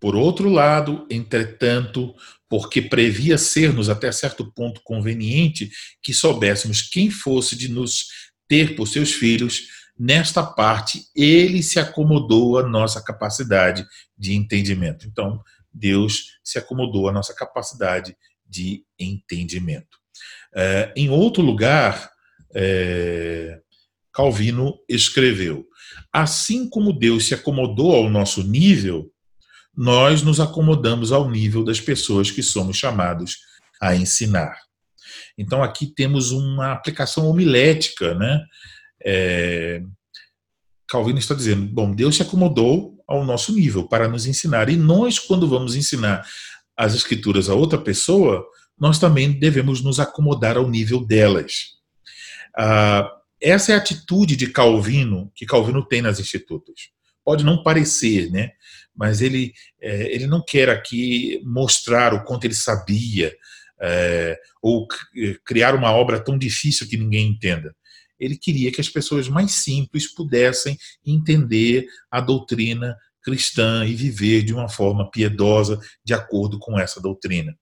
Por 0.00 0.14
outro 0.14 0.48
lado, 0.48 1.06
entretanto, 1.10 2.14
porque 2.48 2.80
previa 2.80 3.36
ser-nos 3.36 3.88
até 3.88 4.10
certo 4.12 4.50
ponto 4.52 4.80
conveniente 4.82 5.70
que 6.02 6.14
soubéssemos 6.14 6.82
quem 6.82 7.10
fosse 7.10 7.56
de 7.56 7.68
nos 7.68 8.06
ter 8.48 8.76
por 8.76 8.86
seus 8.86 9.12
filhos, 9.12 9.77
nesta 9.98 10.42
parte 10.42 11.04
ele 11.14 11.62
se 11.62 11.80
acomodou 11.80 12.58
à 12.58 12.62
nossa 12.62 13.02
capacidade 13.02 13.86
de 14.16 14.34
entendimento. 14.34 15.06
Então, 15.06 15.42
Deus 15.72 16.38
se 16.42 16.58
acomodou 16.58 17.08
à 17.08 17.12
nossa 17.12 17.34
capacidade 17.34 18.16
de 18.46 18.84
entendimento. 18.98 19.98
É, 20.54 20.92
em 20.96 21.10
outro 21.10 21.42
lugar, 21.42 22.10
é, 22.54 23.60
Calvino 24.12 24.78
escreveu: 24.88 25.66
Assim 26.12 26.68
como 26.68 26.92
Deus 26.92 27.26
se 27.26 27.34
acomodou 27.34 27.94
ao 27.94 28.08
nosso 28.08 28.42
nível, 28.42 29.12
nós 29.76 30.22
nos 30.22 30.40
acomodamos 30.40 31.12
ao 31.12 31.30
nível 31.30 31.64
das 31.64 31.80
pessoas 31.80 32.30
que 32.30 32.42
somos 32.42 32.76
chamados 32.76 33.38
a 33.80 33.94
ensinar. 33.94 34.58
Então 35.36 35.62
aqui 35.62 35.86
temos 35.86 36.32
uma 36.32 36.72
aplicação 36.72 37.28
homilética, 37.28 38.14
né? 38.14 38.44
É, 39.04 39.82
Calvino 40.88 41.18
está 41.18 41.34
dizendo: 41.34 41.66
bom, 41.66 41.94
Deus 41.94 42.16
se 42.16 42.22
acomodou 42.22 43.02
ao 43.06 43.24
nosso 43.24 43.52
nível 43.52 43.86
para 43.88 44.08
nos 44.08 44.26
ensinar, 44.26 44.68
e 44.68 44.76
nós, 44.76 45.18
quando 45.18 45.48
vamos 45.48 45.74
ensinar 45.74 46.24
as 46.76 46.94
Escrituras 46.94 47.48
a 47.48 47.54
outra 47.54 47.78
pessoa, 47.78 48.46
nós 48.78 48.98
também 48.98 49.32
devemos 49.32 49.82
nos 49.82 49.98
acomodar 49.98 50.56
ao 50.56 50.68
nível 50.68 51.04
delas. 51.04 51.78
Ah, 52.56 53.10
essa 53.40 53.72
é 53.72 53.74
a 53.74 53.78
atitude 53.78 54.36
de 54.36 54.48
Calvino, 54.48 55.30
que 55.34 55.46
Calvino 55.46 55.84
tem 55.84 56.02
nas 56.02 56.20
institutas. 56.20 56.90
Pode 57.24 57.44
não 57.44 57.62
parecer, 57.62 58.30
né? 58.30 58.52
mas 58.98 59.22
ele, 59.22 59.54
é, 59.80 60.12
ele 60.12 60.26
não 60.26 60.44
quer 60.44 60.68
aqui 60.68 61.40
mostrar 61.44 62.12
o 62.12 62.24
quanto 62.24 62.44
ele 62.44 62.54
sabia, 62.54 63.32
é, 63.80 64.36
ou 64.60 64.88
criar 65.44 65.76
uma 65.76 65.92
obra 65.92 66.18
tão 66.18 66.36
difícil 66.36 66.88
que 66.88 66.96
ninguém 66.96 67.28
entenda. 67.28 67.72
Ele 68.18 68.36
queria 68.36 68.72
que 68.72 68.80
as 68.80 68.88
pessoas 68.88 69.28
mais 69.28 69.52
simples 69.52 70.12
pudessem 70.12 70.76
entender 71.04 71.86
a 72.10 72.20
doutrina 72.20 72.96
cristã 73.22 73.84
e 73.84 73.94
viver 73.94 74.42
de 74.42 74.54
uma 74.54 74.68
forma 74.68 75.10
piedosa 75.10 75.78
de 76.04 76.14
acordo 76.14 76.58
com 76.58 76.78
essa 76.78 77.00
doutrina. 77.00 77.54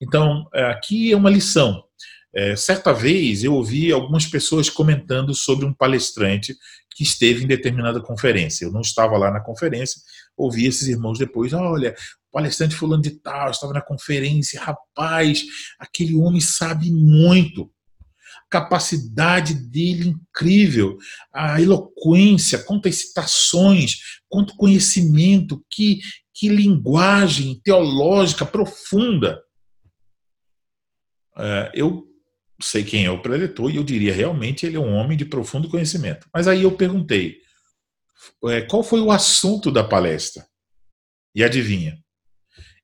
Então, 0.00 0.46
aqui 0.52 1.12
é 1.12 1.16
uma 1.16 1.30
lição. 1.30 1.82
É, 2.34 2.56
certa 2.56 2.92
vez 2.92 3.44
eu 3.44 3.54
ouvi 3.54 3.92
algumas 3.92 4.26
pessoas 4.26 4.70
comentando 4.70 5.34
sobre 5.34 5.66
um 5.66 5.72
palestrante 5.72 6.56
que 6.94 7.02
esteve 7.02 7.44
em 7.44 7.46
determinada 7.46 8.00
conferência. 8.00 8.64
Eu 8.64 8.72
não 8.72 8.80
estava 8.80 9.16
lá 9.16 9.30
na 9.30 9.40
conferência, 9.40 10.00
ouvi 10.36 10.66
esses 10.66 10.88
irmãos 10.88 11.18
depois: 11.18 11.52
olha, 11.52 11.94
o 12.28 12.32
palestrante 12.32 12.74
fulano 12.74 13.02
de 13.02 13.10
tal 13.10 13.50
estava 13.50 13.72
na 13.72 13.82
conferência, 13.82 14.60
rapaz, 14.60 15.42
aquele 15.78 16.14
homem 16.14 16.40
sabe 16.40 16.90
muito. 16.90 17.70
Capacidade 18.52 19.54
dele 19.54 20.08
incrível, 20.10 20.98
a 21.32 21.58
eloquência, 21.58 22.62
quantas 22.62 22.96
citações, 22.96 24.20
quanto 24.28 24.54
conhecimento, 24.56 25.64
que, 25.70 26.00
que 26.34 26.50
linguagem 26.50 27.58
teológica 27.64 28.44
profunda. 28.44 29.42
É, 31.38 31.72
eu 31.74 32.06
sei 32.60 32.84
quem 32.84 33.06
é 33.06 33.10
o 33.10 33.22
preletor 33.22 33.70
e 33.70 33.76
eu 33.76 33.82
diria 33.82 34.12
realmente 34.12 34.66
ele 34.66 34.76
é 34.76 34.80
um 34.80 34.92
homem 34.92 35.16
de 35.16 35.24
profundo 35.24 35.70
conhecimento. 35.70 36.28
Mas 36.32 36.46
aí 36.46 36.62
eu 36.62 36.76
perguntei, 36.76 37.38
é, 38.44 38.60
qual 38.60 38.84
foi 38.84 39.00
o 39.00 39.10
assunto 39.10 39.70
da 39.70 39.82
palestra? 39.82 40.46
E 41.34 41.42
adivinha? 41.42 41.98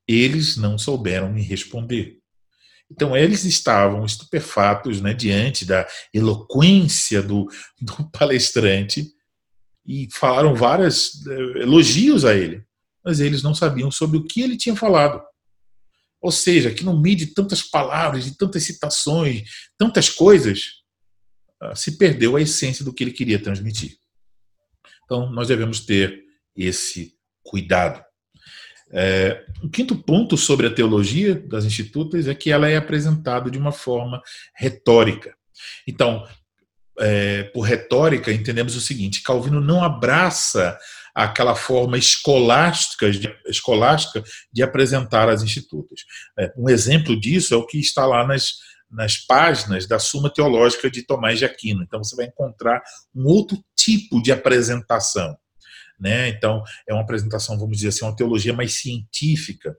Eles 0.07 0.57
não 0.57 0.79
souberam 0.79 1.31
me 1.31 1.43
responder. 1.43 2.18
Então, 2.91 3.17
eles 3.17 3.45
estavam 3.45 4.05
estupefatos 4.05 5.01
né, 5.01 5.13
diante 5.13 5.65
da 5.65 5.87
eloquência 6.13 7.23
do, 7.23 7.47
do 7.81 8.11
palestrante 8.11 9.13
e 9.87 10.09
falaram 10.13 10.55
vários 10.55 11.27
eh, 11.27 11.63
elogios 11.63 12.25
a 12.25 12.35
ele, 12.35 12.63
mas 13.05 13.21
eles 13.21 13.43
não 13.43 13.55
sabiam 13.55 13.91
sobre 13.91 14.19
o 14.19 14.25
que 14.25 14.41
ele 14.41 14.57
tinha 14.57 14.77
falado. 14.77 15.23
Ou 16.21 16.33
seja, 16.33 16.73
que 16.73 16.85
no 16.85 16.99
meio 16.99 17.17
de 17.17 17.27
tantas 17.29 17.63
palavras, 17.63 18.25
de 18.25 18.37
tantas 18.37 18.65
citações, 18.65 19.49
tantas 19.79 20.09
coisas, 20.09 20.79
ah, 21.61 21.75
se 21.75 21.97
perdeu 21.97 22.37
a 22.37 22.41
essência 22.41 22.85
do 22.85 22.93
que 22.93 23.05
ele 23.05 23.13
queria 23.13 23.43
transmitir. 23.43 23.99
Então, 25.05 25.31
nós 25.31 25.49
devemos 25.49 25.81
ter 25.81 26.23
esse 26.55 27.17
cuidado. 27.43 28.05
É, 28.91 29.45
o 29.63 29.69
quinto 29.69 29.95
ponto 29.97 30.37
sobre 30.37 30.67
a 30.67 30.73
teologia 30.73 31.35
das 31.35 31.65
institutas 31.65 32.27
é 32.27 32.35
que 32.35 32.51
ela 32.51 32.69
é 32.69 32.77
apresentada 32.77 33.51
de 33.51 33.59
uma 33.59 33.73
forma 33.73 34.23
retórica. 34.55 35.35
Então, 35.87 36.27
é, 36.99 37.45
por 37.45 37.63
retórica, 37.63 38.33
entendemos 38.33 38.77
o 38.77 38.81
seguinte: 38.81 39.23
Calvino 39.23 39.61
não 39.61 39.83
abraça 39.83 40.79
aquela 41.15 41.55
forma 41.55 41.99
escolástica 41.99 43.11
de, 43.11 43.29
escolástica 43.47 44.23
de 44.53 44.63
apresentar 44.63 45.29
as 45.29 45.43
institutas. 45.43 46.01
É, 46.39 46.53
um 46.57 46.69
exemplo 46.69 47.19
disso 47.19 47.55
é 47.55 47.57
o 47.57 47.67
que 47.67 47.79
está 47.79 48.07
lá 48.07 48.27
nas, 48.27 48.55
nas 48.91 49.17
páginas 49.17 49.87
da 49.87 49.99
Suma 49.99 50.31
Teológica 50.33 50.91
de 50.91 51.03
Tomás 51.03 51.39
de 51.39 51.45
Aquino. 51.45 51.83
Então, 51.83 52.03
você 52.03 52.17
vai 52.17 52.27
encontrar 52.27 52.83
um 53.15 53.27
outro 53.27 53.59
tipo 53.77 54.23
de 54.23 54.33
apresentação. 54.33 55.37
Né? 55.99 56.29
Então, 56.29 56.63
é 56.89 56.93
uma 56.93 57.03
apresentação, 57.03 57.59
vamos 57.59 57.79
dizer 57.79 57.89
assim, 57.89 58.05
uma 58.05 58.17
teologia 58.17 58.53
mais 58.53 58.75
científica. 58.75 59.77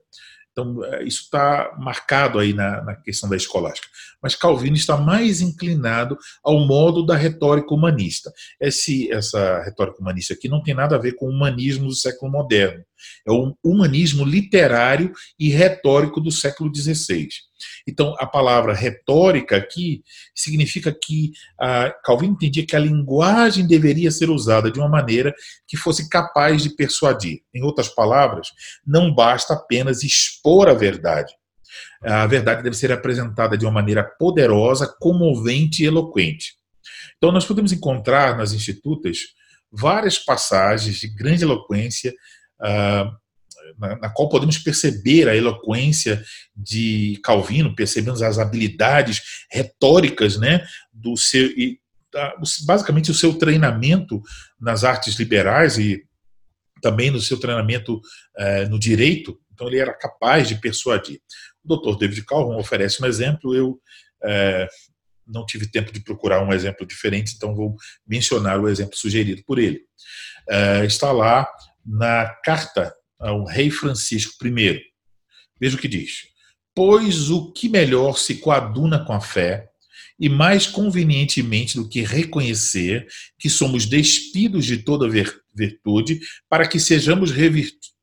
Então, 0.52 0.84
é, 0.84 1.04
isso 1.04 1.22
está 1.22 1.74
marcado 1.78 2.38
aí 2.38 2.52
na, 2.52 2.82
na, 2.82 2.96
questão 2.96 3.28
da 3.28 3.36
escolástica. 3.36 3.88
Mas 4.22 4.34
Calvino 4.34 4.76
está 4.76 4.96
mais 4.96 5.40
inclinado 5.40 6.18
ao 6.42 6.66
modo 6.66 7.04
da 7.04 7.16
retórica 7.16 7.72
humanista. 7.72 8.32
Esse, 8.60 9.10
essa 9.12 9.62
retórica 9.62 10.00
humanista 10.00 10.34
aqui 10.34 10.48
não 10.48 10.62
tem 10.62 10.74
nada 10.74 10.96
a 10.96 10.98
ver 10.98 11.12
com 11.12 11.26
o 11.26 11.30
humanismo 11.30 11.86
do 11.86 11.94
século 11.94 12.30
moderno. 12.30 12.84
É 13.26 13.32
o 13.32 13.54
humanismo 13.64 14.24
literário 14.24 15.12
e 15.38 15.48
retórico 15.48 16.20
do 16.20 16.30
século 16.30 16.70
XVI. 16.74 17.28
Então, 17.86 18.14
a 18.18 18.26
palavra 18.26 18.74
retórica 18.74 19.56
aqui 19.56 20.02
significa 20.34 20.92
que 20.92 21.32
ah, 21.60 21.94
Calvino 22.04 22.32
entendia 22.32 22.66
que 22.66 22.76
a 22.76 22.80
linguagem 22.80 23.66
deveria 23.66 24.10
ser 24.10 24.30
usada 24.30 24.70
de 24.70 24.78
uma 24.78 24.88
maneira 24.88 25.34
que 25.66 25.76
fosse 25.76 26.08
capaz 26.08 26.62
de 26.62 26.70
persuadir. 26.70 27.40
Em 27.54 27.62
outras 27.62 27.88
palavras, 27.88 28.48
não 28.86 29.14
basta 29.14 29.54
apenas 29.54 30.02
expor 30.02 30.68
a 30.68 30.74
verdade. 30.74 31.32
A 32.02 32.26
verdade 32.26 32.62
deve 32.62 32.76
ser 32.76 32.90
apresentada 32.92 33.56
de 33.56 33.64
uma 33.64 33.72
maneira 33.72 34.02
poderosa, 34.02 34.92
comovente 34.98 35.82
e 35.82 35.86
eloquente. 35.86 36.54
Então, 37.16 37.30
nós 37.30 37.44
podemos 37.44 37.72
encontrar 37.72 38.36
nas 38.36 38.52
institutas 38.52 39.18
várias 39.70 40.18
passagens 40.18 40.96
de 40.96 41.08
grande 41.08 41.44
eloquência, 41.44 42.12
ah, 42.60 43.10
na, 43.80 43.96
na, 43.96 44.10
qual 44.10 44.28
podemos 44.28 44.58
perceber 44.58 45.28
a 45.28 45.34
eloquência 45.34 46.22
de 46.54 47.18
Calvino, 47.24 47.74
percebemos 47.74 48.20
as 48.22 48.38
habilidades 48.38 49.22
retóricas 49.50 50.36
né, 50.36 50.64
do 50.92 51.16
seu, 51.16 51.46
e, 51.46 51.80
basicamente 52.66 53.10
o 53.10 53.14
seu 53.14 53.34
treinamento 53.34 54.22
nas 54.60 54.84
artes 54.84 55.14
liberais 55.18 55.78
e 55.78 56.04
também 56.82 57.10
no 57.10 57.20
seu 57.20 57.38
treinamento 57.38 58.00
eh, 58.38 58.66
no 58.66 58.78
direito, 58.78 59.38
então 59.52 59.68
ele 59.68 59.78
era 59.78 59.92
capaz 59.92 60.48
de 60.48 60.54
persuadir. 60.54 61.20
O 61.62 61.76
Dr. 61.76 61.98
David 61.98 62.24
Calhoun 62.24 62.56
oferece 62.56 63.02
um 63.02 63.06
exemplo, 63.06 63.54
eu 63.54 63.78
eh, 64.24 64.66
não 65.26 65.44
tive 65.44 65.70
tempo 65.70 65.92
de 65.92 66.00
procurar 66.00 66.42
um 66.42 66.52
exemplo 66.52 66.86
diferente, 66.86 67.34
então 67.36 67.54
vou 67.54 67.76
mencionar 68.06 68.58
o 68.58 68.68
exemplo 68.68 68.96
sugerido 68.96 69.42
por 69.46 69.58
ele. 69.58 69.82
Eh, 70.48 70.86
está 70.86 71.12
lá 71.12 71.46
na 71.84 72.26
carta 72.42 72.94
ao 73.20 73.44
rei 73.44 73.70
Francisco 73.70 74.34
I. 74.46 74.80
Veja 75.60 75.76
o 75.76 75.78
que 75.78 75.86
diz: 75.86 76.22
Pois 76.74 77.30
o 77.30 77.52
que 77.52 77.68
melhor 77.68 78.18
se 78.18 78.36
coaduna 78.36 79.04
com 79.04 79.12
a 79.12 79.20
fé, 79.20 79.70
e 80.18 80.28
mais 80.28 80.66
convenientemente 80.66 81.76
do 81.76 81.88
que 81.88 82.02
reconhecer 82.02 83.06
que 83.38 83.48
somos 83.48 83.86
despidos 83.86 84.66
de 84.66 84.78
toda 84.78 85.08
virtude, 85.54 86.20
para 86.46 86.68
que 86.68 86.78
sejamos, 86.78 87.30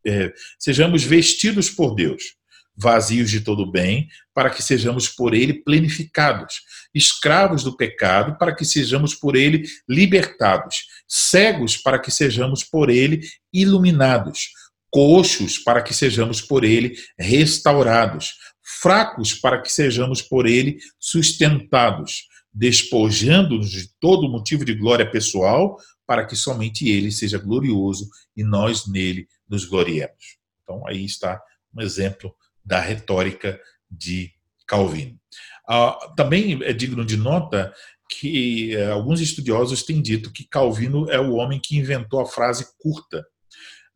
é, 0.03 0.34
sejamos 0.57 1.03
vestidos 1.03 1.70
por 1.70 1.93
Deus, 1.93 2.36
vazios 2.76 3.30
de 3.30 3.41
todo 3.41 3.72
bem, 3.72 4.07
para 4.34 4.49
que 4.49 4.63
sejamos 4.63 5.07
por 5.07 5.36
Ele 5.36 5.53
plenificados, 5.53 6.55
escravos 6.93 7.63
do 7.63 7.78
pecado, 7.78 8.36
para 8.39 8.55
que 8.55 8.65
sejamos 8.65 9.13
por 9.13 9.36
Ele 9.36 9.63
libertados, 9.88 10.88
cegos, 11.07 11.78
para 11.78 11.99
que 11.99 12.09
sejamos 12.09 12.63
por 12.63 12.89
Ele 12.89 13.22
iluminados 13.53 14.49
coxos 14.89 15.57
para 15.57 15.81
que 15.81 15.93
sejamos 15.93 16.41
por 16.41 16.63
ele 16.63 16.95
restaurados, 17.17 18.35
fracos 18.81 19.33
para 19.33 19.61
que 19.61 19.71
sejamos 19.71 20.21
por 20.21 20.47
ele 20.47 20.77
sustentados, 20.99 22.27
despojando-nos 22.53 23.69
de 23.69 23.89
todo 23.99 24.29
motivo 24.29 24.65
de 24.65 24.73
glória 24.73 25.09
pessoal, 25.09 25.77
para 26.05 26.25
que 26.25 26.35
somente 26.35 26.89
ele 26.89 27.11
seja 27.11 27.38
glorioso 27.38 28.07
e 28.35 28.43
nós 28.43 28.88
nele 28.88 29.27
nos 29.47 29.65
gloriemos. 29.65 30.38
Então 30.63 30.88
aí 30.88 31.03
está 31.03 31.41
um 31.73 31.81
exemplo 31.81 32.33
da 32.63 32.79
retórica 32.79 33.59
de 33.89 34.31
Calvino. 34.65 35.19
Ah, 35.67 35.97
também 36.15 36.61
é 36.63 36.73
digno 36.73 37.05
de 37.05 37.17
nota 37.17 37.73
que 38.09 38.73
eh, 38.73 38.89
alguns 38.89 39.19
estudiosos 39.19 39.83
têm 39.83 40.01
dito 40.01 40.31
que 40.31 40.47
Calvino 40.47 41.09
é 41.11 41.19
o 41.19 41.33
homem 41.33 41.59
que 41.59 41.77
inventou 41.77 42.21
a 42.21 42.25
frase 42.25 42.65
curta 42.79 43.25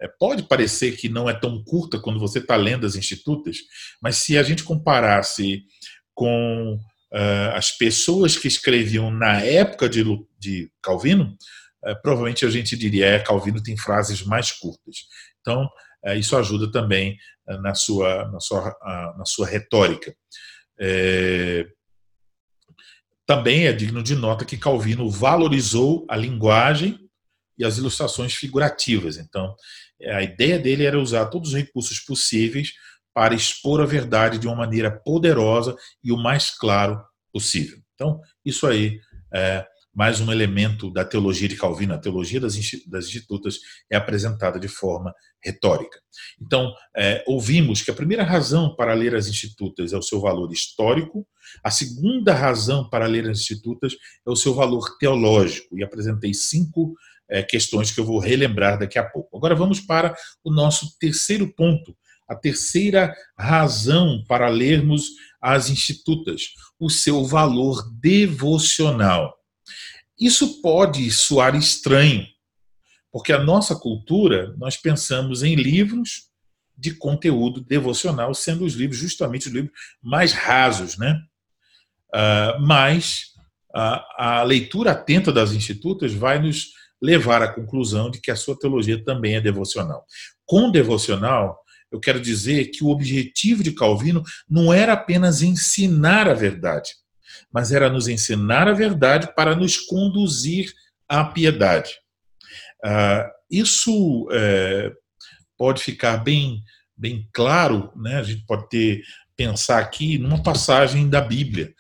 é, 0.02 0.08
pode 0.20 0.43
parecer 0.43 0.97
que 0.97 1.08
não 1.08 1.30
é 1.30 1.34
tão 1.34 1.64
curta 1.64 1.99
quando 1.99 2.20
você 2.20 2.39
está 2.39 2.56
lendo 2.56 2.86
as 2.86 2.95
institutas, 2.95 3.58
mas 4.02 4.18
se 4.18 4.38
a 4.38 4.43
gente 4.43 4.64
comparasse 4.64 5.64
com 6.14 6.80
uh, 7.14 7.56
as 7.56 7.72
pessoas 7.72 8.38
que 8.38 8.47
escreviam 8.47 9.12
na 9.12 9.39
época 9.41 9.88
de, 9.88 10.04
de 10.39 10.72
Calvino, 10.82 11.38
uh, 11.86 12.02
provavelmente 12.02 12.45
a 12.45 12.49
gente 12.49 12.76
diria 12.76 13.06
é, 13.06 13.20
Calvino 13.20 13.62
tem 13.62 13.78
frases 13.78 14.24
mais 14.24 14.52
curtas. 14.52 15.06
Então, 15.39 15.70
uh, 16.06 16.14
isso 16.14 16.36
ajuda 16.36 16.72
também 16.72 17.18
na, 17.64 17.73
sua, 17.73 18.30
na, 18.32 18.40
sua, 18.40 18.76
na 19.18 19.26
sua 19.26 19.45
retórica. 19.45 20.15
É, 20.80 21.68
também 23.26 23.68
é 23.68 23.73
digno 23.73 24.02
de 24.02 24.15
nota 24.15 24.45
que 24.45 24.57
Calvino 24.57 25.10
valorizou 25.10 26.06
a 26.10 26.15
linguagem 26.15 26.98
e 27.57 27.65
as 27.65 27.78
ilustrações 27.78 28.34
figurativas. 28.34 29.18
Então, 29.18 29.56
a 30.07 30.22
ideia 30.22 30.60
dele 30.60 30.86
era 30.86 30.99
usar 30.99 31.26
todos 31.28 31.49
os 31.49 31.56
recursos 31.56 31.99
possíveis 31.99 32.72
para 33.14 33.36
expor 33.36 33.82
a 33.82 33.86
verdade 33.86 34.38
de 34.38 34.48
uma 34.48 34.56
maneira 34.56 34.90
poderosa 34.90 35.76
e 36.03 36.11
o 36.11 36.18
mais 36.18 36.49
claro 36.49 37.02
possível. 37.32 37.78
Então, 37.95 38.19
isso 38.45 38.65
aí 38.65 38.99
é 39.34 39.65
mais 39.94 40.22
um 40.22 40.32
elemento 40.32 40.91
da 40.91 41.03
teologia 41.03 41.49
de 41.49 41.57
Calvino. 41.57 41.94
A 41.94 41.98
teologia 41.98 42.40
das, 42.40 42.56
institutas 42.56 43.60
é 43.91 43.98
apresentada 43.98 44.60
de 44.60 44.68
forma 44.68 45.14
retórica. 45.44 45.99
Então, 46.41 46.73
é, 46.95 47.23
ouvimos 47.28 47.82
que 47.82 47.91
a 47.91 47.94
primeira 47.94 48.23
razão 48.23 48.76
para 48.76 48.94
ler 48.94 49.15
as 49.15 49.28
institutas 49.28 49.91
é 49.91 49.98
o 49.98 50.02
seu 50.02 50.22
valor 50.22 50.52
histórico, 50.52 51.28
a 51.64 51.69
segunda 51.69 52.34
razão 52.34 52.90
para 52.90 53.06
ler 53.06 53.30
as 53.30 53.40
institutas 53.40 53.94
é 54.26 54.30
o 54.30 54.36
seu 54.36 54.53
valor 54.53 54.98
teológico, 54.98 55.78
e 55.78 55.84
apresentei 55.84 56.34
cinco 56.34 56.94
é, 57.32 57.41
questões 57.41 57.91
que 57.91 57.99
eu 57.99 58.06
vou 58.06 58.20
relembrar 58.20 58.78
daqui 58.78 58.99
a 58.99 59.03
pouco. 59.03 59.38
Agora 59.38 59.56
vamos 59.56 59.80
para 59.80 60.14
o 60.44 60.52
nosso 60.52 60.98
terceiro 60.99 61.52
ponto, 61.56 61.95
a 62.28 62.36
terceira 62.36 63.16
razão 63.38 64.24
para 64.28 64.49
lermos 64.49 65.12
as 65.41 65.70
institutas, 65.70 66.49
o 66.80 66.90
seu 66.90 67.24
valor 67.26 67.90
devocional. 67.99 69.34
Isso 70.20 70.62
pode 70.62 71.10
soar 71.10 71.56
estranho, 71.56 72.28
porque 73.12 73.34
a 73.34 73.44
nossa 73.44 73.76
cultura, 73.76 74.53
nós 74.58 74.78
pensamos 74.78 75.41
em 75.41 75.56
livros 75.56 76.30
de 76.78 76.94
conteúdo 76.94 77.62
devocional, 77.62 78.34
sendo 78.34 78.66
os 78.66 78.74
livros 78.74 78.99
justamente 78.99 79.48
os 79.48 79.53
livros 79.53 79.72
mais 80.02 80.34
rasos, 80.34 80.98
né? 80.98 81.22
Uh, 82.14 82.62
mas 82.62 83.32
a, 83.74 84.40
a 84.40 84.44
leitura 84.44 84.91
atenta 84.91 85.32
das 85.32 85.53
institutas 85.53 86.14
vai 86.14 86.40
nos 86.40 86.72
levar 87.02 87.41
à 87.41 87.48
conclusão 87.48 88.11
de 88.11 88.19
que 88.19 88.30
a 88.30 88.36
sua 88.36 88.57
teologia 88.57 89.03
também 89.03 89.36
é 89.36 89.41
devocional. 89.41 90.06
Com 90.45 90.69
devocional, 90.69 91.60
eu 91.91 91.99
quero 91.99 92.22
dizer 92.22 92.65
que 92.65 92.84
o 92.84 92.90
objetivo 92.90 93.64
de 93.64 93.73
Calvino 93.73 94.23
não 94.49 94.72
era 94.72 94.94
apenas 94.94 95.41
ensinar 95.41 96.30
a 96.30 96.34
verdade, 96.34 96.91
mas 97.52 97.72
era 97.72 97.90
nos 97.90 98.07
ensinar 98.07 98.68
a 98.68 98.73
verdade 98.73 99.34
para 99.36 99.56
nos 99.56 99.78
conduzir 99.78 100.72
à 101.10 101.26
piedade. 101.26 101.91
Ah, 102.84 103.30
isso 103.49 104.28
é, 104.32 104.91
pode 105.57 105.84
ficar 105.84 106.18
bem, 106.18 106.64
bem 106.95 107.28
claro, 107.34 107.91
né? 107.95 108.18
a 108.18 108.23
gente 108.23 108.45
pode 108.45 108.69
ter, 108.69 109.03
pensar 109.36 109.80
aqui 109.80 110.18
numa 110.18 110.41
passagem 110.41 111.10
da 111.10 111.19
Bíblia. 111.19 111.73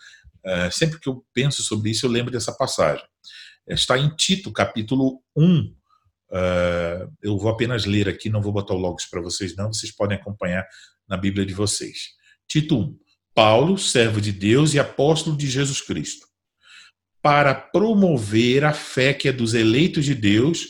É, 0.43 0.69
sempre 0.71 0.99
que 0.99 1.07
eu 1.07 1.23
penso 1.33 1.61
sobre 1.63 1.91
isso, 1.91 2.05
eu 2.05 2.09
lembro 2.09 2.31
dessa 2.31 2.51
passagem. 2.51 3.05
Está 3.67 3.97
em 3.97 4.09
Tito, 4.15 4.51
capítulo 4.51 5.21
1. 5.35 5.75
É, 6.33 7.07
eu 7.21 7.37
vou 7.37 7.51
apenas 7.51 7.85
ler 7.85 8.07
aqui, 8.07 8.29
não 8.29 8.41
vou 8.41 8.51
botar 8.51 8.73
o 8.73 8.77
logos 8.77 9.05
para 9.05 9.21
vocês, 9.21 9.55
não, 9.55 9.71
vocês 9.71 9.93
podem 9.93 10.17
acompanhar 10.17 10.65
na 11.07 11.17
Bíblia 11.17 11.45
de 11.45 11.53
vocês. 11.53 12.09
Tito 12.47 12.77
1. 12.77 12.99
Paulo, 13.33 13.77
servo 13.77 14.19
de 14.19 14.31
Deus 14.31 14.73
e 14.73 14.79
apóstolo 14.79 15.37
de 15.37 15.49
Jesus 15.49 15.81
Cristo, 15.81 16.27
para 17.21 17.53
promover 17.53 18.65
a 18.65 18.73
fé 18.73 19.13
que 19.13 19.29
é 19.29 19.31
dos 19.31 19.53
eleitos 19.53 20.05
de 20.05 20.15
Deus 20.15 20.65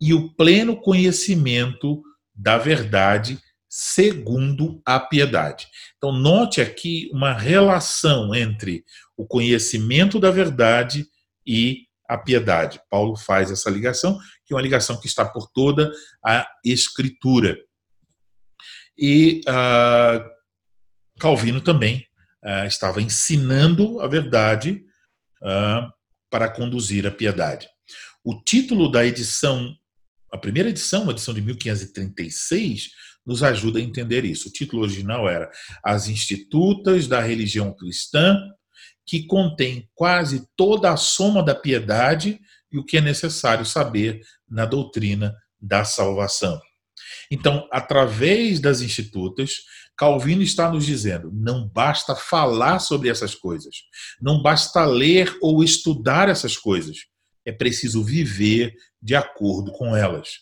e 0.00 0.14
o 0.14 0.32
pleno 0.34 0.80
conhecimento 0.80 2.02
da 2.34 2.56
verdade 2.56 3.38
segundo 3.68 4.80
a 4.84 4.98
piedade. 4.98 5.66
Então, 5.96 6.12
note 6.12 6.60
aqui 6.60 7.10
uma 7.12 7.32
relação 7.32 8.34
entre 8.34 8.84
o 9.16 9.26
conhecimento 9.26 10.18
da 10.18 10.30
verdade 10.30 11.06
e 11.46 11.87
a 12.08 12.16
piedade. 12.16 12.80
Paulo 12.90 13.16
faz 13.16 13.50
essa 13.50 13.68
ligação, 13.68 14.18
que 14.46 14.54
é 14.54 14.56
uma 14.56 14.62
ligação 14.62 14.98
que 14.98 15.06
está 15.06 15.24
por 15.24 15.50
toda 15.50 15.92
a 16.24 16.48
Escritura. 16.64 17.58
E 18.96 19.42
uh, 19.46 20.24
Calvino 21.20 21.60
também 21.60 22.06
uh, 22.44 22.66
estava 22.66 23.02
ensinando 23.02 24.00
a 24.00 24.08
verdade 24.08 24.84
uh, 25.42 25.92
para 26.30 26.48
conduzir 26.48 27.06
a 27.06 27.10
piedade. 27.10 27.68
O 28.24 28.42
título 28.42 28.90
da 28.90 29.04
edição, 29.06 29.74
a 30.32 30.38
primeira 30.38 30.70
edição, 30.70 31.08
a 31.08 31.12
edição 31.12 31.32
de 31.32 31.40
1536, 31.40 32.90
nos 33.24 33.42
ajuda 33.42 33.78
a 33.78 33.82
entender 33.82 34.24
isso. 34.24 34.48
O 34.48 34.52
título 34.52 34.82
original 34.82 35.28
era 35.28 35.50
As 35.84 36.08
Institutas 36.08 37.06
da 37.06 37.20
Religião 37.20 37.74
Cristã, 37.74 38.38
que 39.08 39.24
contém 39.24 39.88
quase 39.94 40.46
toda 40.54 40.92
a 40.92 40.96
soma 40.96 41.42
da 41.42 41.54
piedade 41.54 42.38
e 42.70 42.78
o 42.78 42.84
que 42.84 42.98
é 42.98 43.00
necessário 43.00 43.64
saber 43.64 44.20
na 44.46 44.66
doutrina 44.66 45.34
da 45.58 45.82
salvação. 45.82 46.60
Então, 47.30 47.66
através 47.72 48.60
das 48.60 48.82
institutas, 48.82 49.62
Calvino 49.96 50.42
está 50.42 50.70
nos 50.70 50.84
dizendo: 50.84 51.30
não 51.32 51.66
basta 51.66 52.14
falar 52.14 52.80
sobre 52.80 53.08
essas 53.08 53.34
coisas, 53.34 53.76
não 54.20 54.42
basta 54.42 54.84
ler 54.84 55.34
ou 55.40 55.64
estudar 55.64 56.28
essas 56.28 56.58
coisas, 56.58 56.98
é 57.46 57.52
preciso 57.52 58.04
viver 58.04 58.74
de 59.00 59.16
acordo 59.16 59.72
com 59.72 59.96
elas. 59.96 60.40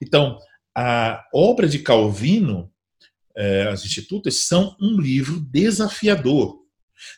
Então, 0.00 0.38
a 0.72 1.20
obra 1.34 1.68
de 1.68 1.80
Calvino, 1.80 2.70
é, 3.36 3.66
as 3.66 3.84
Institutas, 3.84 4.46
são 4.46 4.76
um 4.80 5.00
livro 5.00 5.40
desafiador, 5.40 6.63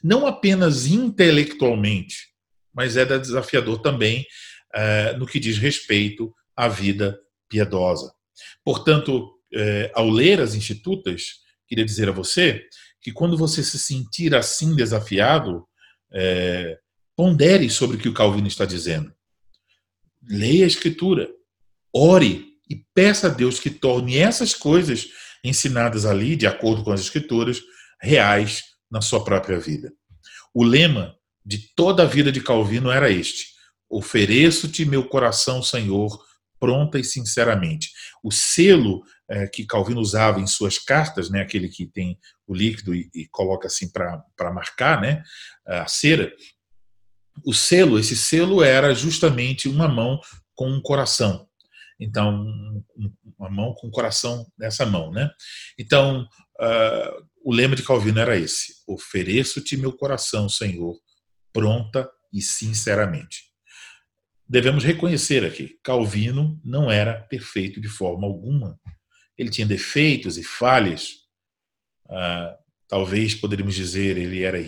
não 0.02 0.26
apenas 0.26 0.86
intelectualmente, 0.86 2.28
mas 2.72 2.96
é 2.96 3.04
desafiador 3.18 3.80
também 3.80 4.26
é, 4.74 5.16
no 5.16 5.26
que 5.26 5.40
diz 5.40 5.58
respeito 5.58 6.34
à 6.54 6.68
vida 6.68 7.18
piedosa. 7.48 8.12
Portanto, 8.64 9.32
é, 9.52 9.90
ao 9.94 10.08
ler 10.10 10.40
as 10.40 10.54
Institutas, 10.54 11.40
queria 11.66 11.84
dizer 11.84 12.08
a 12.08 12.12
você 12.12 12.66
que 13.00 13.12
quando 13.12 13.36
você 13.36 13.62
se 13.62 13.78
sentir 13.78 14.34
assim 14.34 14.74
desafiado, 14.74 15.66
é, 16.12 16.78
pondere 17.14 17.70
sobre 17.70 17.96
o 17.96 18.00
que 18.00 18.08
o 18.08 18.14
Calvino 18.14 18.46
está 18.46 18.64
dizendo. 18.64 19.12
Leia 20.28 20.64
a 20.64 20.68
Escritura, 20.68 21.28
ore 21.92 22.46
e 22.68 22.76
peça 22.94 23.28
a 23.28 23.30
Deus 23.30 23.58
que 23.58 23.70
torne 23.70 24.18
essas 24.18 24.54
coisas 24.54 25.08
ensinadas 25.42 26.04
ali, 26.04 26.36
de 26.36 26.46
acordo 26.46 26.82
com 26.82 26.92
as 26.92 27.00
Escrituras, 27.00 27.62
reais 28.00 28.75
na 28.90 29.00
sua 29.00 29.22
própria 29.24 29.58
vida. 29.58 29.92
O 30.54 30.64
lema 30.64 31.14
de 31.44 31.74
toda 31.74 32.02
a 32.02 32.06
vida 32.06 32.32
de 32.32 32.40
Calvino 32.40 32.90
era 32.90 33.10
este: 33.10 33.48
Ofereço-te 33.88 34.84
meu 34.84 35.08
coração, 35.08 35.62
Senhor, 35.62 36.18
pronta 36.58 36.98
e 36.98 37.04
sinceramente. 37.04 37.90
O 38.22 38.30
selo 38.32 39.02
é, 39.28 39.46
que 39.46 39.66
Calvino 39.66 40.00
usava 40.00 40.40
em 40.40 40.46
suas 40.46 40.78
cartas, 40.78 41.30
né, 41.30 41.40
aquele 41.40 41.68
que 41.68 41.86
tem 41.86 42.18
o 42.46 42.54
líquido 42.54 42.94
e, 42.94 43.10
e 43.14 43.26
coloca 43.28 43.66
assim 43.66 43.90
para 43.90 44.52
marcar 44.52 45.00
né, 45.00 45.22
a 45.66 45.86
cera, 45.86 46.32
o 47.44 47.52
selo, 47.52 47.98
esse 47.98 48.16
selo 48.16 48.62
era 48.62 48.94
justamente 48.94 49.68
uma 49.68 49.88
mão 49.88 50.20
com 50.54 50.70
um 50.70 50.80
coração. 50.80 51.46
Então, 51.98 52.46
uma 53.38 53.50
mão 53.50 53.74
com 53.74 53.88
o 53.88 53.90
coração 53.90 54.46
nessa 54.58 54.84
mão, 54.84 55.10
né? 55.10 55.30
Então, 55.78 56.26
uh, 56.60 57.26
o 57.46 57.54
lema 57.54 57.76
de 57.76 57.84
Calvino 57.84 58.18
era 58.18 58.36
esse: 58.36 58.82
ofereço-te 58.88 59.76
meu 59.76 59.92
coração, 59.92 60.48
Senhor, 60.48 60.98
pronta 61.52 62.10
e 62.32 62.42
sinceramente. 62.42 63.44
Devemos 64.48 64.82
reconhecer 64.82 65.44
aqui, 65.44 65.78
Calvino 65.82 66.60
não 66.64 66.90
era 66.90 67.22
perfeito 67.22 67.80
de 67.80 67.88
forma 67.88 68.26
alguma. 68.26 68.76
Ele 69.38 69.48
tinha 69.48 69.66
defeitos 69.66 70.36
e 70.36 70.42
falhas. 70.42 71.10
Uh, 72.06 72.56
talvez 72.88 73.34
poderíamos 73.36 73.76
dizer 73.76 74.16
ele 74.16 74.42
era 74.42 74.58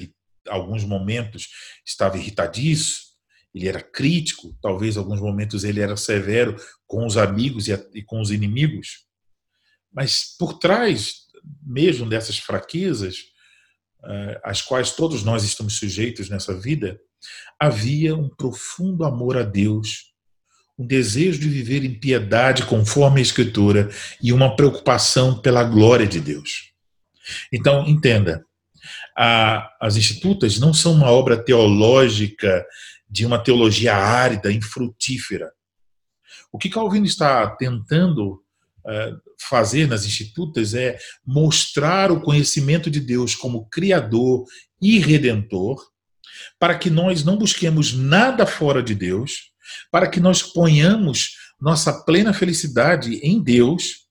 alguns 0.48 0.84
momentos 0.84 1.48
estava 1.84 2.16
irritadiço, 2.16 3.00
ele 3.52 3.66
era 3.66 3.82
crítico, 3.82 4.56
talvez 4.62 4.96
alguns 4.96 5.20
momentos 5.20 5.64
ele 5.64 5.80
era 5.80 5.96
severo 5.96 6.54
com 6.86 7.04
os 7.04 7.16
amigos 7.16 7.66
e 7.66 8.02
com 8.04 8.20
os 8.20 8.30
inimigos. 8.30 9.06
Mas 9.92 10.36
por 10.38 10.58
trás 10.58 11.27
mesmo 11.62 12.08
dessas 12.08 12.38
fraquezas, 12.38 13.16
eh, 14.04 14.40
às 14.44 14.62
quais 14.62 14.92
todos 14.92 15.22
nós 15.22 15.44
estamos 15.44 15.78
sujeitos 15.78 16.28
nessa 16.28 16.58
vida, 16.58 16.98
havia 17.60 18.14
um 18.14 18.28
profundo 18.28 19.04
amor 19.04 19.36
a 19.36 19.42
Deus, 19.42 20.12
um 20.78 20.86
desejo 20.86 21.40
de 21.40 21.48
viver 21.48 21.84
em 21.84 21.98
piedade 21.98 22.64
conforme 22.64 23.18
a 23.18 23.22
Escritura 23.22 23.90
e 24.22 24.32
uma 24.32 24.54
preocupação 24.54 25.40
pela 25.40 25.64
glória 25.64 26.06
de 26.06 26.20
Deus. 26.20 26.72
Então, 27.52 27.86
entenda, 27.86 28.44
as 29.80 29.96
Institutas 29.96 30.58
não 30.58 30.72
são 30.72 30.92
uma 30.92 31.10
obra 31.10 31.36
teológica 31.36 32.64
de 33.10 33.26
uma 33.26 33.42
teologia 33.42 33.96
árida, 33.96 34.52
infrutífera. 34.52 35.50
O 36.52 36.58
que 36.58 36.70
Calvino 36.70 37.06
está 37.06 37.48
tentando 37.56 38.42
fazer 39.40 39.86
nas 39.86 40.04
institutas 40.04 40.74
é 40.74 40.98
mostrar 41.26 42.10
o 42.10 42.20
conhecimento 42.20 42.90
de 42.90 43.00
Deus 43.00 43.34
como 43.34 43.68
Criador 43.68 44.44
e 44.80 44.98
Redentor, 44.98 45.82
para 46.58 46.76
que 46.78 46.90
nós 46.90 47.24
não 47.24 47.36
busquemos 47.36 47.92
nada 47.92 48.46
fora 48.46 48.82
de 48.82 48.94
Deus, 48.94 49.52
para 49.90 50.08
que 50.08 50.20
nós 50.20 50.42
ponhamos 50.42 51.36
nossa 51.60 52.04
plena 52.04 52.32
felicidade 52.32 53.16
em 53.16 53.42
Deus, 53.42 54.06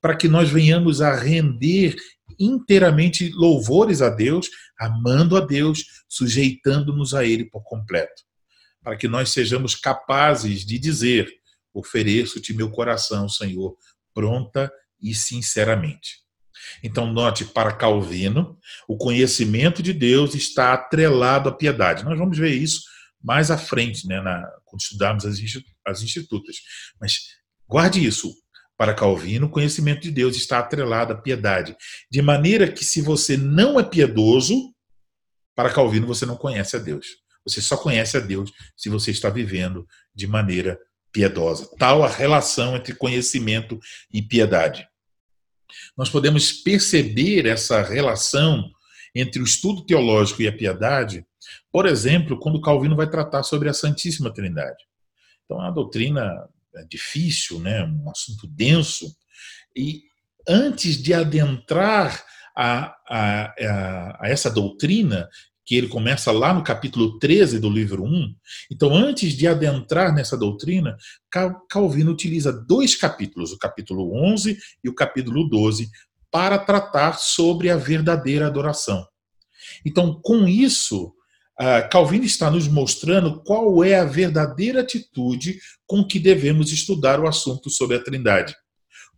para 0.00 0.16
que 0.16 0.28
nós 0.28 0.48
venhamos 0.48 1.00
a 1.00 1.14
render 1.14 1.96
inteiramente 2.38 3.30
louvores 3.30 4.02
a 4.02 4.10
Deus, 4.10 4.48
amando 4.78 5.36
a 5.36 5.40
Deus, 5.40 5.84
sujeitando-nos 6.08 7.14
a 7.14 7.24
Ele 7.24 7.44
por 7.44 7.62
completo. 7.62 8.22
Para 8.82 8.96
que 8.96 9.08
nós 9.08 9.30
sejamos 9.30 9.74
capazes 9.74 10.64
de 10.64 10.78
dizer: 10.78 11.28
ofereço-te 11.72 12.54
meu 12.54 12.70
coração, 12.70 13.28
Senhor, 13.28 13.76
pronta 14.16 14.72
e 14.98 15.14
sinceramente. 15.14 16.24
Então, 16.82 17.12
note, 17.12 17.44
para 17.44 17.70
Calvino, 17.70 18.58
o 18.88 18.96
conhecimento 18.96 19.82
de 19.82 19.92
Deus 19.92 20.34
está 20.34 20.72
atrelado 20.72 21.50
à 21.50 21.52
piedade. 21.52 22.02
Nós 22.02 22.18
vamos 22.18 22.38
ver 22.38 22.54
isso 22.54 22.80
mais 23.22 23.50
à 23.50 23.58
frente, 23.58 24.06
né, 24.06 24.20
na, 24.22 24.42
quando 24.64 24.80
estudarmos 24.80 25.26
as, 25.26 25.38
as 25.86 26.02
institutas. 26.02 26.56
Mas 26.98 27.18
guarde 27.68 28.04
isso. 28.04 28.34
Para 28.78 28.94
Calvino, 28.94 29.46
o 29.46 29.50
conhecimento 29.50 30.02
de 30.02 30.10
Deus 30.10 30.36
está 30.36 30.58
atrelado 30.58 31.12
à 31.12 31.16
piedade. 31.16 31.76
De 32.10 32.20
maneira 32.20 32.70
que, 32.70 32.84
se 32.84 33.00
você 33.00 33.36
não 33.36 33.78
é 33.78 33.82
piedoso, 33.82 34.74
para 35.54 35.72
Calvino, 35.72 36.06
você 36.06 36.26
não 36.26 36.36
conhece 36.36 36.76
a 36.76 36.78
Deus. 36.78 37.06
Você 37.46 37.62
só 37.62 37.76
conhece 37.76 38.16
a 38.16 38.20
Deus 38.20 38.52
se 38.76 38.88
você 38.88 39.10
está 39.10 39.30
vivendo 39.30 39.86
de 40.14 40.26
maneira 40.26 40.78
piedosa. 41.16 41.66
Tal 41.78 42.04
a 42.04 42.08
relação 42.08 42.76
entre 42.76 42.94
conhecimento 42.94 43.80
e 44.12 44.20
piedade. 44.20 44.86
Nós 45.96 46.10
podemos 46.10 46.52
perceber 46.52 47.46
essa 47.46 47.80
relação 47.80 48.70
entre 49.14 49.40
o 49.40 49.44
estudo 49.44 49.86
teológico 49.86 50.42
e 50.42 50.48
a 50.48 50.52
piedade 50.52 51.24
Por 51.72 51.86
exemplo, 51.86 52.38
quando 52.38 52.60
Calvino 52.60 52.96
vai 52.96 53.08
tratar 53.08 53.42
sobre 53.42 53.68
a 53.68 53.72
Santíssima 53.72 54.34
Trindade. 54.34 54.84
Então, 55.44 55.58
é 55.58 55.64
uma 55.64 55.70
doutrina 55.70 56.48
difícil, 56.90 57.60
né? 57.60 57.82
um 57.84 58.10
assunto 58.10 58.46
denso, 58.48 59.06
e 59.74 60.02
antes 60.46 61.00
de 61.02 61.14
adentrar 61.14 62.24
a, 62.54 62.94
a, 63.08 63.54
a, 63.58 64.24
a 64.24 64.28
essa 64.28 64.50
doutrina, 64.50 65.28
que 65.66 65.74
ele 65.74 65.88
começa 65.88 66.30
lá 66.30 66.54
no 66.54 66.62
capítulo 66.62 67.18
13 67.18 67.58
do 67.58 67.68
livro 67.68 68.04
1. 68.04 68.34
Então, 68.70 68.94
antes 68.94 69.32
de 69.32 69.48
adentrar 69.48 70.14
nessa 70.14 70.36
doutrina, 70.36 70.96
Calvino 71.68 72.12
utiliza 72.12 72.52
dois 72.52 72.94
capítulos, 72.94 73.52
o 73.52 73.58
capítulo 73.58 74.14
11 74.14 74.56
e 74.84 74.88
o 74.88 74.94
capítulo 74.94 75.48
12, 75.48 75.90
para 76.30 76.56
tratar 76.56 77.18
sobre 77.18 77.68
a 77.68 77.76
verdadeira 77.76 78.46
adoração. 78.46 79.04
Então, 79.84 80.20
com 80.22 80.46
isso, 80.46 81.12
Calvino 81.90 82.24
está 82.24 82.48
nos 82.48 82.68
mostrando 82.68 83.42
qual 83.42 83.82
é 83.82 83.96
a 83.96 84.04
verdadeira 84.04 84.82
atitude 84.82 85.58
com 85.84 86.06
que 86.06 86.20
devemos 86.20 86.70
estudar 86.70 87.18
o 87.18 87.26
assunto 87.26 87.70
sobre 87.70 87.96
a 87.96 88.02
Trindade. 88.02 88.54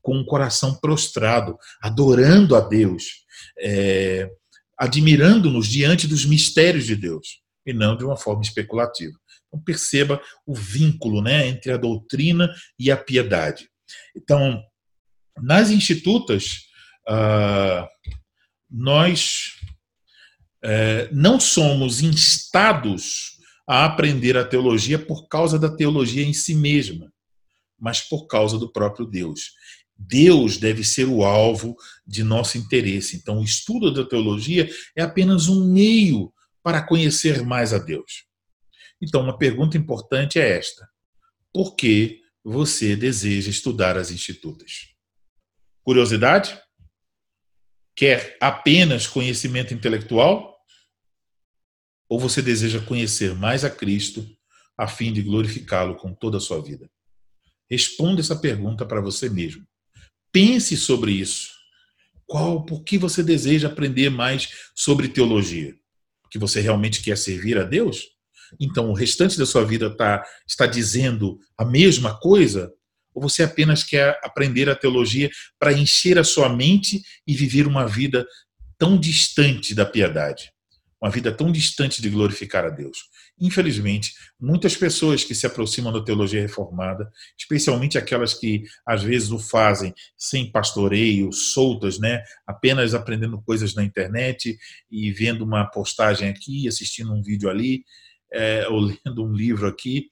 Com 0.00 0.16
um 0.16 0.24
coração 0.24 0.76
prostrado, 0.76 1.58
adorando 1.82 2.56
a 2.56 2.60
Deus, 2.60 3.26
é, 3.58 4.30
admirando-nos 4.78 5.66
diante 5.66 6.06
dos 6.06 6.24
mistérios 6.24 6.86
de 6.86 6.94
Deus, 6.94 7.40
e 7.66 7.72
não 7.72 7.96
de 7.96 8.04
uma 8.04 8.16
forma 8.16 8.42
especulativa. 8.42 9.18
Então, 9.48 9.60
perceba 9.60 10.20
o 10.46 10.54
vínculo 10.54 11.22
né, 11.22 11.48
entre 11.48 11.72
a 11.72 11.76
doutrina 11.76 12.52
e 12.78 12.90
a 12.90 12.96
piedade. 12.96 13.68
Então, 14.16 14.62
nas 15.42 15.70
institutas, 15.70 16.66
uh, 17.08 17.86
nós 18.70 19.54
uh, 20.64 21.08
não 21.12 21.40
somos 21.40 22.02
instados 22.02 23.38
a 23.66 23.84
aprender 23.84 24.36
a 24.36 24.44
teologia 24.44 24.98
por 24.98 25.28
causa 25.28 25.58
da 25.58 25.68
teologia 25.68 26.24
em 26.24 26.32
si 26.32 26.54
mesma, 26.54 27.12
mas 27.78 28.00
por 28.00 28.26
causa 28.26 28.58
do 28.58 28.70
próprio 28.72 29.06
Deus. 29.06 29.52
Deus 29.98 30.56
deve 30.56 30.84
ser 30.84 31.06
o 31.06 31.24
alvo 31.24 31.76
de 32.06 32.22
nosso 32.22 32.56
interesse. 32.56 33.16
Então, 33.16 33.40
o 33.40 33.44
estudo 33.44 33.92
da 33.92 34.08
teologia 34.08 34.70
é 34.96 35.02
apenas 35.02 35.48
um 35.48 35.66
meio 35.72 36.32
para 36.62 36.86
conhecer 36.86 37.42
mais 37.42 37.74
a 37.74 37.78
Deus. 37.78 38.24
Então, 39.02 39.22
uma 39.22 39.36
pergunta 39.36 39.76
importante 39.76 40.38
é 40.38 40.56
esta: 40.56 40.88
por 41.52 41.74
que 41.74 42.20
você 42.44 42.94
deseja 42.94 43.50
estudar 43.50 43.96
as 43.96 44.10
institutas? 44.10 44.94
Curiosidade? 45.82 46.60
Quer 47.96 48.36
apenas 48.40 49.06
conhecimento 49.06 49.74
intelectual? 49.74 50.56
Ou 52.08 52.20
você 52.20 52.40
deseja 52.40 52.80
conhecer 52.80 53.34
mais 53.34 53.64
a 53.64 53.70
Cristo 53.70 54.24
a 54.78 54.86
fim 54.86 55.12
de 55.12 55.20
glorificá-lo 55.20 55.96
com 55.96 56.14
toda 56.14 56.38
a 56.38 56.40
sua 56.40 56.62
vida? 56.62 56.88
Responda 57.68 58.20
essa 58.20 58.36
pergunta 58.36 58.86
para 58.86 59.00
você 59.00 59.28
mesmo. 59.28 59.66
Pense 60.32 60.76
sobre 60.76 61.12
isso. 61.12 61.48
Qual, 62.26 62.64
por 62.64 62.84
que 62.84 62.98
você 62.98 63.22
deseja 63.22 63.68
aprender 63.68 64.10
mais 64.10 64.48
sobre 64.74 65.08
teologia? 65.08 65.74
Porque 66.22 66.38
você 66.38 66.60
realmente 66.60 67.02
quer 67.02 67.16
servir 67.16 67.56
a 67.56 67.64
Deus? 67.64 68.04
Então 68.60 68.90
o 68.90 68.94
restante 68.94 69.38
da 69.38 69.46
sua 69.46 69.64
vida 69.64 69.94
tá, 69.94 70.24
está 70.46 70.66
dizendo 70.66 71.38
a 71.56 71.64
mesma 71.64 72.18
coisa? 72.18 72.72
Ou 73.14 73.22
você 73.22 73.42
apenas 73.42 73.82
quer 73.82 74.18
aprender 74.22 74.68
a 74.68 74.76
teologia 74.76 75.30
para 75.58 75.72
encher 75.72 76.18
a 76.18 76.24
sua 76.24 76.48
mente 76.48 77.02
e 77.26 77.34
viver 77.34 77.66
uma 77.66 77.86
vida 77.86 78.26
tão 78.76 78.98
distante 78.98 79.74
da 79.74 79.86
piedade? 79.86 80.52
Uma 81.00 81.10
vida 81.10 81.32
tão 81.32 81.50
distante 81.50 82.02
de 82.02 82.10
glorificar 82.10 82.64
a 82.64 82.70
Deus? 82.70 82.98
Infelizmente, 83.40 84.14
muitas 84.40 84.76
pessoas 84.76 85.22
que 85.22 85.34
se 85.34 85.46
aproximam 85.46 85.92
da 85.92 86.02
teologia 86.02 86.40
reformada, 86.40 87.08
especialmente 87.38 87.96
aquelas 87.96 88.34
que 88.34 88.64
às 88.84 89.02
vezes 89.02 89.30
o 89.30 89.38
fazem 89.38 89.94
sem 90.16 90.50
pastoreio, 90.50 91.32
soltas, 91.32 92.00
né, 92.00 92.22
apenas 92.46 92.94
aprendendo 92.94 93.40
coisas 93.42 93.74
na 93.74 93.84
internet 93.84 94.58
e 94.90 95.12
vendo 95.12 95.44
uma 95.44 95.64
postagem 95.66 96.28
aqui, 96.28 96.66
assistindo 96.66 97.12
um 97.12 97.22
vídeo 97.22 97.48
ali, 97.48 97.84
é, 98.32 98.66
ou 98.68 98.80
lendo 98.80 99.24
um 99.24 99.32
livro 99.32 99.68
aqui, 99.68 100.06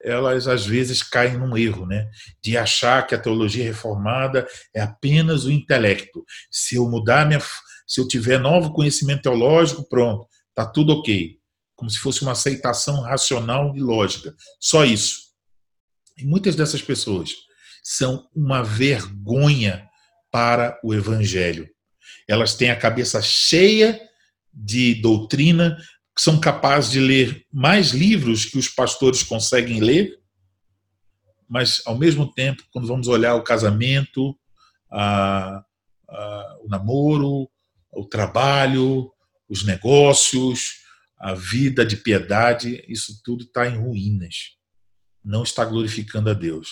elas 0.00 0.46
às 0.46 0.64
vezes 0.64 1.02
caem 1.02 1.36
num 1.36 1.56
erro, 1.56 1.84
né? 1.84 2.06
De 2.40 2.56
achar 2.56 3.04
que 3.04 3.16
a 3.16 3.18
teologia 3.18 3.64
reformada 3.64 4.46
é 4.72 4.80
apenas 4.80 5.44
o 5.44 5.50
intelecto. 5.50 6.24
Se 6.52 6.76
eu 6.76 6.88
mudar 6.88 7.26
minha, 7.26 7.40
se 7.84 8.00
eu 8.00 8.06
tiver 8.06 8.38
novo 8.38 8.72
conhecimento 8.72 9.22
teológico, 9.22 9.88
pronto, 9.88 10.28
tá 10.54 10.64
tudo 10.64 10.92
ok 10.92 11.37
como 11.78 11.88
se 11.88 12.00
fosse 12.00 12.22
uma 12.22 12.32
aceitação 12.32 13.00
racional 13.02 13.72
e 13.76 13.80
lógica. 13.80 14.34
Só 14.58 14.84
isso. 14.84 15.28
E 16.16 16.24
muitas 16.24 16.56
dessas 16.56 16.82
pessoas 16.82 17.30
são 17.84 18.28
uma 18.34 18.64
vergonha 18.64 19.88
para 20.28 20.76
o 20.82 20.92
evangelho. 20.92 21.68
Elas 22.28 22.56
têm 22.56 22.70
a 22.70 22.76
cabeça 22.76 23.22
cheia 23.22 24.00
de 24.52 24.96
doutrina, 24.96 25.78
são 26.18 26.40
capazes 26.40 26.90
de 26.90 26.98
ler 26.98 27.46
mais 27.52 27.90
livros 27.90 28.44
que 28.44 28.58
os 28.58 28.68
pastores 28.68 29.22
conseguem 29.22 29.78
ler, 29.78 30.18
mas 31.48 31.80
ao 31.86 31.96
mesmo 31.96 32.28
tempo, 32.32 32.64
quando 32.72 32.88
vamos 32.88 33.06
olhar 33.06 33.36
o 33.36 33.44
casamento, 33.44 34.36
a, 34.90 35.62
a, 36.10 36.56
o 36.64 36.68
namoro, 36.68 37.48
o 37.92 38.04
trabalho, 38.04 39.12
os 39.48 39.64
negócios, 39.64 40.87
a 41.20 41.34
vida 41.34 41.84
de 41.84 41.96
piedade, 41.96 42.84
isso 42.88 43.20
tudo 43.24 43.42
está 43.44 43.66
em 43.66 43.76
ruínas. 43.76 44.56
Não 45.24 45.42
está 45.42 45.64
glorificando 45.64 46.30
a 46.30 46.34
Deus. 46.34 46.68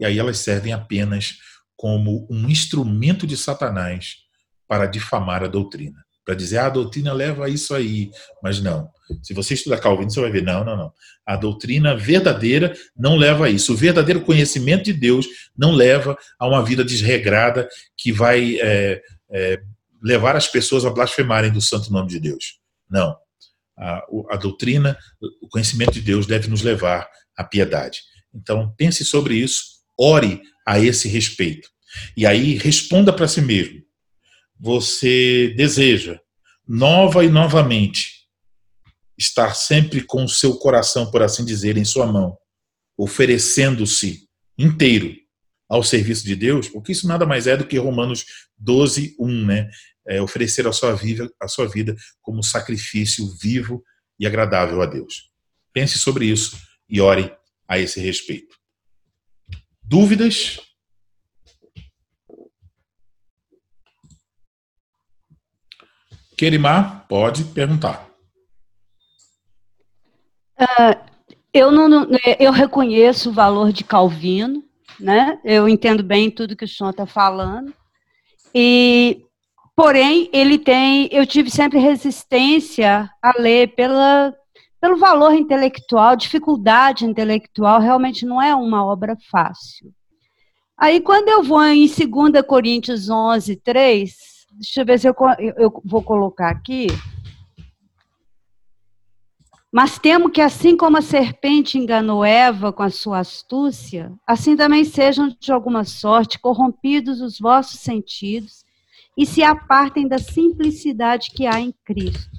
E 0.00 0.06
aí 0.06 0.18
elas 0.18 0.38
servem 0.38 0.72
apenas 0.72 1.36
como 1.76 2.26
um 2.30 2.48
instrumento 2.48 3.26
de 3.26 3.36
Satanás 3.36 4.16
para 4.66 4.86
difamar 4.86 5.44
a 5.44 5.48
doutrina. 5.48 6.02
Para 6.24 6.34
dizer, 6.34 6.58
ah, 6.58 6.66
a 6.66 6.70
doutrina 6.70 7.12
leva 7.12 7.46
a 7.46 7.48
isso 7.48 7.74
aí. 7.74 8.10
Mas 8.42 8.60
não. 8.60 8.88
Se 9.22 9.34
você 9.34 9.54
estudar 9.54 9.80
Calvino, 9.80 10.10
você 10.10 10.20
vai 10.20 10.30
ver, 10.30 10.42
não, 10.42 10.64
não, 10.64 10.76
não. 10.76 10.92
A 11.26 11.36
doutrina 11.36 11.96
verdadeira 11.96 12.74
não 12.96 13.16
leva 13.16 13.46
a 13.46 13.50
isso. 13.50 13.72
O 13.72 13.76
verdadeiro 13.76 14.22
conhecimento 14.22 14.84
de 14.84 14.92
Deus 14.92 15.26
não 15.56 15.72
leva 15.72 16.16
a 16.38 16.48
uma 16.48 16.64
vida 16.64 16.84
desregrada 16.84 17.68
que 17.96 18.12
vai 18.12 18.58
é, 18.60 19.02
é, 19.30 19.60
levar 20.02 20.36
as 20.36 20.46
pessoas 20.46 20.84
a 20.86 20.90
blasfemarem 20.90 21.52
do 21.52 21.60
santo 21.60 21.92
nome 21.92 22.08
de 22.08 22.20
Deus. 22.20 22.58
Não 22.88 23.14
a, 23.80 24.04
a 24.30 24.36
doutrina, 24.36 24.96
o 25.42 25.48
conhecimento 25.48 25.92
de 25.92 26.02
Deus 26.02 26.26
deve 26.26 26.48
nos 26.48 26.62
levar 26.62 27.08
à 27.36 27.42
piedade. 27.42 28.00
Então, 28.34 28.72
pense 28.76 29.04
sobre 29.04 29.34
isso, 29.34 29.64
ore 29.98 30.42
a 30.66 30.78
esse 30.78 31.08
respeito. 31.08 31.68
E 32.16 32.26
aí, 32.26 32.56
responda 32.56 33.12
para 33.12 33.26
si 33.26 33.40
mesmo. 33.40 33.80
Você 34.58 35.54
deseja, 35.56 36.20
nova 36.68 37.24
e 37.24 37.28
novamente, 37.28 38.20
estar 39.18 39.54
sempre 39.54 40.02
com 40.02 40.24
o 40.24 40.28
seu 40.28 40.54
coração, 40.56 41.10
por 41.10 41.22
assim 41.22 41.44
dizer, 41.44 41.76
em 41.76 41.84
sua 41.84 42.06
mão, 42.06 42.36
oferecendo-se 42.96 44.28
inteiro 44.58 45.16
ao 45.68 45.82
serviço 45.82 46.24
de 46.24 46.34
Deus, 46.34 46.68
porque 46.68 46.92
isso 46.92 47.06
nada 47.06 47.24
mais 47.24 47.46
é 47.46 47.56
do 47.56 47.66
que 47.66 47.78
Romanos 47.78 48.26
12, 48.58 49.16
1, 49.18 49.46
né? 49.46 49.70
É, 50.06 50.20
oferecer 50.20 50.66
a 50.66 50.72
sua, 50.72 50.94
vida, 50.94 51.30
a 51.40 51.48
sua 51.48 51.68
vida 51.68 51.94
como 52.20 52.42
sacrifício 52.42 53.26
vivo 53.40 53.82
e 54.18 54.26
agradável 54.26 54.80
a 54.82 54.86
Deus. 54.86 55.30
Pense 55.72 55.98
sobre 55.98 56.26
isso 56.26 56.58
e 56.88 57.00
ore 57.00 57.34
a 57.68 57.78
esse 57.78 58.00
respeito. 58.00 58.56
Dúvidas? 59.82 60.60
Querimar, 66.36 67.06
pode 67.06 67.44
perguntar. 67.44 68.08
Uh, 70.58 71.10
eu, 71.52 71.70
não, 71.70 72.08
eu 72.38 72.52
reconheço 72.52 73.30
o 73.30 73.32
valor 73.32 73.72
de 73.72 73.84
Calvino, 73.84 74.62
né? 74.98 75.40
Eu 75.44 75.68
entendo 75.68 76.02
bem 76.02 76.30
tudo 76.30 76.56
que 76.56 76.64
o 76.64 76.68
senhor 76.68 76.90
está 76.90 77.06
falando. 77.06 77.74
E 78.54 79.24
Porém, 79.82 80.28
ele 80.30 80.58
tem, 80.58 81.08
eu 81.10 81.26
tive 81.26 81.50
sempre 81.50 81.78
resistência 81.78 83.08
a 83.22 83.40
ler 83.40 83.74
pela, 83.74 84.36
pelo 84.78 84.98
valor 84.98 85.32
intelectual, 85.32 86.16
dificuldade 86.16 87.06
intelectual, 87.06 87.80
realmente 87.80 88.26
não 88.26 88.42
é 88.42 88.54
uma 88.54 88.84
obra 88.84 89.16
fácil. 89.30 89.90
Aí, 90.76 91.00
quando 91.00 91.30
eu 91.30 91.42
vou 91.42 91.64
em 91.64 91.86
2 91.86 92.44
Coríntios 92.46 93.08
11, 93.08 93.56
3, 93.56 94.14
deixa 94.52 94.82
eu 94.82 94.84
ver 94.84 95.00
se 95.00 95.08
eu, 95.08 95.14
eu 95.56 95.72
vou 95.82 96.02
colocar 96.02 96.50
aqui. 96.50 96.88
Mas 99.72 99.98
temo 99.98 100.28
que, 100.28 100.42
assim 100.42 100.76
como 100.76 100.98
a 100.98 101.02
serpente 101.02 101.78
enganou 101.78 102.22
Eva 102.22 102.70
com 102.70 102.82
a 102.82 102.90
sua 102.90 103.20
astúcia, 103.20 104.12
assim 104.26 104.54
também 104.56 104.84
sejam 104.84 105.34
de 105.40 105.50
alguma 105.50 105.84
sorte 105.84 106.38
corrompidos 106.38 107.22
os 107.22 107.38
vossos 107.38 107.80
sentidos 107.80 108.68
e 109.16 109.26
se 109.26 109.42
apartem 109.42 110.08
da 110.08 110.18
simplicidade 110.18 111.30
que 111.30 111.46
há 111.46 111.60
em 111.60 111.74
Cristo. 111.84 112.30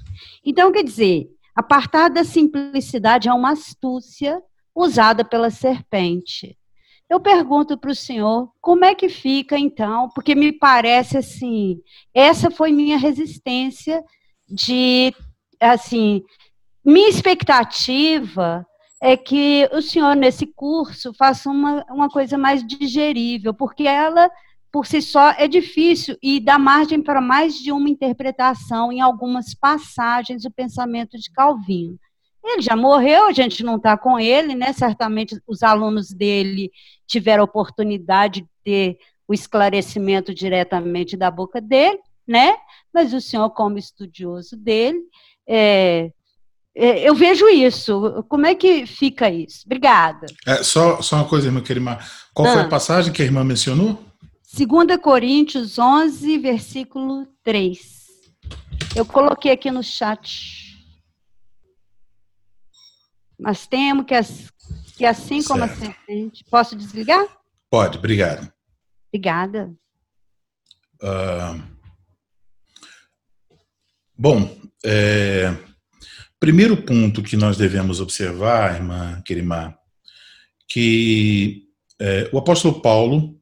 Então, 0.44 0.72
quer 0.72 0.82
dizer, 0.82 1.28
Apartar 1.54 2.08
da 2.08 2.24
simplicidade 2.24 3.28
é 3.28 3.32
uma 3.32 3.52
astúcia 3.52 4.42
usada 4.74 5.22
pela 5.22 5.50
serpente. 5.50 6.56
Eu 7.10 7.20
pergunto 7.20 7.76
para 7.76 7.90
o 7.90 7.94
senhor, 7.94 8.50
como 8.58 8.86
é 8.86 8.94
que 8.94 9.10
fica 9.10 9.58
então? 9.58 10.08
Porque 10.14 10.34
me 10.34 10.50
parece 10.50 11.18
assim, 11.18 11.78
essa 12.14 12.50
foi 12.50 12.72
minha 12.72 12.96
resistência 12.96 14.02
de, 14.48 15.14
assim, 15.60 16.22
minha 16.82 17.10
expectativa 17.10 18.66
é 18.98 19.14
que 19.14 19.68
o 19.72 19.82
senhor, 19.82 20.16
nesse 20.16 20.46
curso, 20.46 21.12
faça 21.12 21.50
uma, 21.50 21.84
uma 21.90 22.08
coisa 22.08 22.38
mais 22.38 22.66
digerível, 22.66 23.52
porque 23.52 23.82
ela, 23.82 24.30
por 24.72 24.86
si 24.86 25.02
só, 25.02 25.32
é 25.32 25.46
difícil 25.46 26.16
e 26.22 26.40
dá 26.40 26.58
margem 26.58 27.02
para 27.02 27.20
mais 27.20 27.56
de 27.56 27.70
uma 27.70 27.90
interpretação 27.90 28.90
em 28.90 29.02
algumas 29.02 29.52
passagens 29.54 30.44
do 30.44 30.50
pensamento 30.50 31.18
de 31.18 31.30
Calvino. 31.30 31.98
Ele 32.42 32.62
já 32.62 32.74
morreu, 32.74 33.26
a 33.26 33.32
gente 33.32 33.62
não 33.62 33.76
está 33.76 33.96
com 33.98 34.18
ele, 34.18 34.54
né? 34.54 34.72
Certamente 34.72 35.38
os 35.46 35.62
alunos 35.62 36.08
dele 36.08 36.72
tiveram 37.06 37.44
oportunidade 37.44 38.40
de 38.40 38.48
ter 38.64 38.98
o 39.28 39.34
esclarecimento 39.34 40.34
diretamente 40.34 41.16
da 41.18 41.30
boca 41.30 41.60
dele, 41.60 42.00
né? 42.26 42.56
Mas 42.92 43.12
o 43.12 43.20
senhor, 43.20 43.50
como 43.50 43.78
estudioso 43.78 44.56
dele, 44.56 45.00
é, 45.46 46.10
é, 46.74 47.08
eu 47.08 47.14
vejo 47.14 47.46
isso. 47.46 48.24
Como 48.28 48.46
é 48.46 48.54
que 48.54 48.86
fica 48.86 49.30
isso? 49.30 49.62
Obrigada. 49.66 50.26
É, 50.46 50.62
só, 50.62 51.00
só 51.02 51.16
uma 51.16 51.28
coisa, 51.28 51.48
irmã 51.48 51.60
Querimar. 51.60 52.10
Qual 52.32 52.48
ah. 52.48 52.52
foi 52.52 52.62
a 52.62 52.64
ah. 52.64 52.68
passagem 52.68 53.12
que 53.12 53.22
a 53.22 53.24
irmã 53.24 53.44
mencionou? 53.44 54.11
2 54.54 54.98
Coríntios 55.00 55.78
11, 55.78 56.36
versículo 56.36 57.26
3. 57.42 58.06
Eu 58.94 59.06
coloquei 59.06 59.50
aqui 59.50 59.70
no 59.70 59.82
chat. 59.82 60.78
Mas 63.38 63.66
temo 63.66 64.04
que, 64.04 64.12
as, 64.12 64.52
que 64.94 65.06
assim 65.06 65.40
certo. 65.40 65.48
como 65.48 65.64
a 65.64 65.68
serpente. 65.68 66.44
Posso 66.50 66.76
desligar? 66.76 67.26
Pode, 67.70 67.96
obrigado. 67.96 68.52
Obrigada. 69.08 69.74
Uh, 71.02 71.62
bom, 74.14 74.54
é, 74.84 75.56
primeiro 76.38 76.76
ponto 76.82 77.22
que 77.22 77.38
nós 77.38 77.56
devemos 77.56 78.00
observar, 78.00 78.74
irmã 78.76 79.22
Querimá, 79.22 79.74
que 80.68 81.68
é, 81.98 82.28
o 82.30 82.38
apóstolo 82.38 82.82
Paulo 82.82 83.41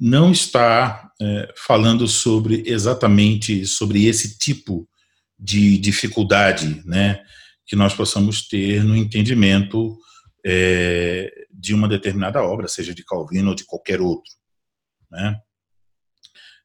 não 0.00 0.30
está 0.30 1.10
é, 1.20 1.52
falando 1.56 2.06
sobre 2.06 2.62
exatamente 2.66 3.66
sobre 3.66 4.06
esse 4.06 4.38
tipo 4.38 4.88
de 5.38 5.78
dificuldade, 5.78 6.82
né? 6.84 7.22
que 7.66 7.76
nós 7.76 7.92
possamos 7.94 8.48
ter 8.48 8.82
no 8.82 8.96
entendimento 8.96 9.98
é, 10.44 11.30
de 11.52 11.74
uma 11.74 11.86
determinada 11.86 12.42
obra, 12.42 12.66
seja 12.66 12.94
de 12.94 13.04
Calvino 13.04 13.50
ou 13.50 13.54
de 13.54 13.64
qualquer 13.64 14.00
outro. 14.00 14.32
Né? 15.10 15.36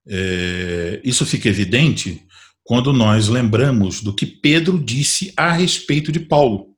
É, 0.08 1.02
isso 1.04 1.26
fica 1.26 1.50
evidente 1.50 2.26
quando 2.64 2.94
nós 2.94 3.28
lembramos 3.28 4.02
do 4.02 4.16
que 4.16 4.26
Pedro 4.26 4.80
disse 4.80 5.34
a 5.36 5.52
respeito 5.52 6.12
de 6.12 6.20
Paulo. 6.20 6.74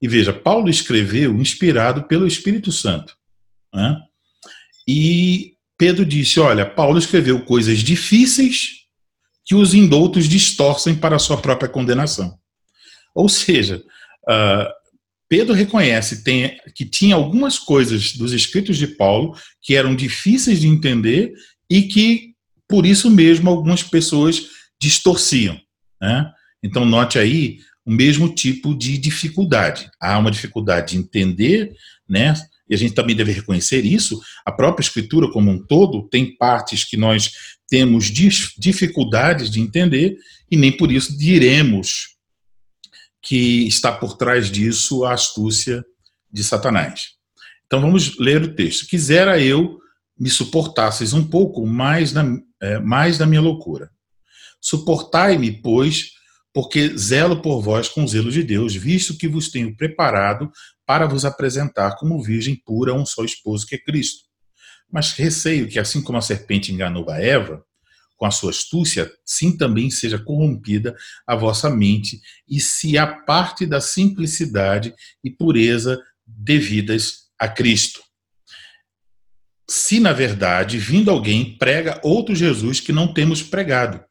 E 0.00 0.08
veja, 0.08 0.32
Paulo 0.32 0.70
escreveu 0.70 1.34
inspirado 1.36 2.04
pelo 2.04 2.26
Espírito 2.26 2.72
Santo. 2.72 3.14
Né? 3.72 4.00
E 4.88 5.51
Pedro 5.82 6.06
disse: 6.06 6.38
Olha, 6.38 6.64
Paulo 6.64 6.96
escreveu 6.96 7.40
coisas 7.40 7.80
difíceis 7.80 8.84
que 9.44 9.52
os 9.52 9.74
indoutos 9.74 10.28
distorcem 10.28 10.94
para 10.94 11.16
a 11.16 11.18
sua 11.18 11.36
própria 11.36 11.68
condenação. 11.68 12.38
Ou 13.12 13.28
seja, 13.28 13.82
uh, 14.28 14.70
Pedro 15.28 15.52
reconhece 15.52 16.22
que 16.72 16.84
tinha 16.84 17.16
algumas 17.16 17.58
coisas 17.58 18.12
dos 18.12 18.32
escritos 18.32 18.76
de 18.76 18.86
Paulo 18.86 19.36
que 19.60 19.74
eram 19.74 19.96
difíceis 19.96 20.60
de 20.60 20.68
entender 20.68 21.32
e 21.68 21.82
que, 21.82 22.36
por 22.68 22.86
isso 22.86 23.10
mesmo, 23.10 23.50
algumas 23.50 23.82
pessoas 23.82 24.40
distorciam. 24.80 25.60
Né? 26.00 26.30
Então, 26.62 26.84
note 26.84 27.18
aí 27.18 27.58
o 27.84 27.90
mesmo 27.90 28.32
tipo 28.32 28.72
de 28.72 28.96
dificuldade. 28.98 29.90
Há 30.00 30.16
uma 30.16 30.30
dificuldade 30.30 30.92
de 30.92 30.98
entender, 30.98 31.74
né? 32.08 32.34
E 32.72 32.74
a 32.74 32.78
gente 32.78 32.94
também 32.94 33.14
deve 33.14 33.32
reconhecer 33.32 33.84
isso. 33.84 34.18
A 34.46 34.50
própria 34.50 34.82
Escritura, 34.82 35.30
como 35.30 35.50
um 35.50 35.62
todo, 35.62 36.08
tem 36.08 36.34
partes 36.34 36.84
que 36.84 36.96
nós 36.96 37.30
temos 37.68 38.06
dificuldades 38.06 39.50
de 39.50 39.60
entender, 39.60 40.16
e 40.50 40.56
nem 40.56 40.74
por 40.74 40.90
isso 40.90 41.16
diremos 41.18 42.16
que 43.20 43.66
está 43.68 43.92
por 43.92 44.16
trás 44.16 44.50
disso 44.50 45.04
a 45.04 45.12
astúcia 45.12 45.84
de 46.32 46.42
Satanás. 46.42 47.10
Então 47.66 47.78
vamos 47.78 48.18
ler 48.18 48.42
o 48.42 48.54
texto. 48.54 48.86
Quisera 48.86 49.38
eu 49.38 49.78
me 50.18 50.30
suportasseis 50.30 51.12
um 51.12 51.24
pouco 51.24 51.66
mais, 51.66 52.14
na, 52.14 52.24
é, 52.58 52.78
mais 52.78 53.18
da 53.18 53.26
minha 53.26 53.42
loucura. 53.42 53.90
Suportai-me, 54.62 55.60
pois, 55.60 56.12
porque 56.52 56.96
zelo 56.96 57.40
por 57.40 57.62
vós 57.62 57.88
com 57.88 58.06
zelo 58.06 58.30
de 58.30 58.42
Deus, 58.42 58.74
visto 58.74 59.16
que 59.16 59.26
vos 59.26 59.48
tenho 59.48 59.74
preparado 59.76 60.50
para 60.86 61.06
vos 61.06 61.24
apresentar 61.24 61.96
como 61.96 62.22
virgem 62.22 62.54
pura 62.54 62.92
a 62.92 62.94
um 62.94 63.06
só 63.06 63.24
esposo 63.24 63.66
que 63.66 63.76
é 63.76 63.78
Cristo. 63.78 64.24
Mas 64.90 65.12
receio 65.12 65.68
que, 65.68 65.78
assim 65.78 66.02
como 66.02 66.18
a 66.18 66.22
serpente 66.22 66.72
enganou 66.72 67.08
a 67.08 67.18
Eva, 67.18 67.64
com 68.16 68.26
a 68.26 68.30
sua 68.30 68.50
astúcia, 68.50 69.10
sim 69.24 69.56
também 69.56 69.90
seja 69.90 70.18
corrompida 70.18 70.94
a 71.26 71.34
vossa 71.34 71.68
mente 71.70 72.20
e 72.48 72.60
se 72.60 72.96
aparte 72.96 73.66
da 73.66 73.80
simplicidade 73.80 74.94
e 75.24 75.30
pureza 75.30 76.00
devidas 76.24 77.30
a 77.38 77.48
Cristo. 77.48 78.00
Se, 79.68 79.98
na 79.98 80.12
verdade, 80.12 80.78
vindo 80.78 81.10
alguém 81.10 81.56
prega 81.56 82.00
outro 82.04 82.34
Jesus 82.34 82.78
que 82.78 82.92
não 82.92 83.12
temos 83.12 83.42
pregado, 83.42 84.04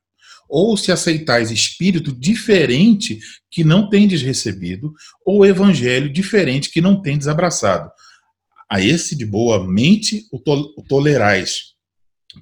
ou 0.51 0.75
se 0.75 0.91
aceitais 0.91 1.49
espírito 1.49 2.11
diferente 2.11 3.17
que 3.49 3.63
não 3.63 3.89
tendes 3.89 4.21
recebido, 4.21 4.93
ou 5.25 5.45
evangelho 5.45 6.11
diferente 6.11 6.69
que 6.69 6.81
não 6.81 7.01
tendes 7.01 7.29
abraçado. 7.29 7.89
A 8.69 8.81
esse 8.81 9.15
de 9.15 9.25
boa 9.25 9.65
mente 9.65 10.25
o, 10.29 10.37
tolerais 10.83 11.71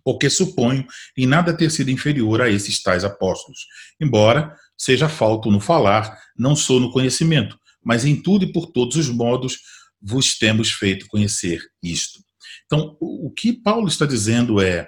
porque 0.03 0.29
suponho 0.29 0.85
em 1.17 1.25
nada 1.25 1.51
ter 1.51 1.71
sido 1.71 1.89
inferior 1.89 2.43
a 2.43 2.49
esses 2.49 2.79
tais 2.81 3.03
apóstolos, 3.03 3.65
embora 3.99 4.55
seja 4.77 5.09
falto 5.09 5.49
no 5.49 5.59
falar, 5.59 6.15
não 6.37 6.55
sou 6.55 6.79
no 6.79 6.91
conhecimento, 6.91 7.57
mas 7.83 8.05
em 8.05 8.15
tudo 8.21 8.45
e 8.45 8.51
por 8.51 8.67
todos 8.67 8.95
os 8.97 9.09
modos 9.09 9.57
vos 9.99 10.37
temos 10.37 10.69
feito 10.71 11.07
conhecer 11.07 11.59
isto. 11.81 12.19
Então, 12.67 12.95
o 12.99 13.31
que 13.31 13.51
Paulo 13.51 13.87
está 13.87 14.05
dizendo 14.05 14.61
é: 14.61 14.87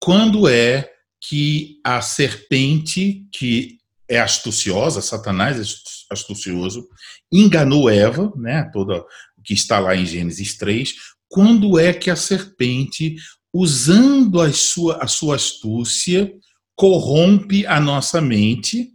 quando 0.00 0.48
é 0.48 0.93
que 1.26 1.80
a 1.82 2.02
serpente, 2.02 3.26
que 3.32 3.78
é 4.06 4.20
astuciosa, 4.20 5.00
Satanás 5.00 5.58
é 5.58 6.12
astucioso, 6.12 6.86
enganou 7.32 7.88
Eva, 7.88 8.30
né, 8.36 8.68
toda 8.72 9.02
que 9.42 9.54
está 9.54 9.78
lá 9.78 9.96
em 9.96 10.04
Gênesis 10.04 10.56
3, 10.58 10.94
quando 11.28 11.78
é 11.78 11.92
que 11.92 12.10
a 12.10 12.16
serpente 12.16 13.16
usando 13.52 14.40
a 14.40 14.52
sua, 14.52 15.02
a 15.02 15.06
sua 15.06 15.36
astúcia, 15.36 16.30
corrompe 16.76 17.66
a 17.66 17.80
nossa 17.80 18.20
mente 18.20 18.90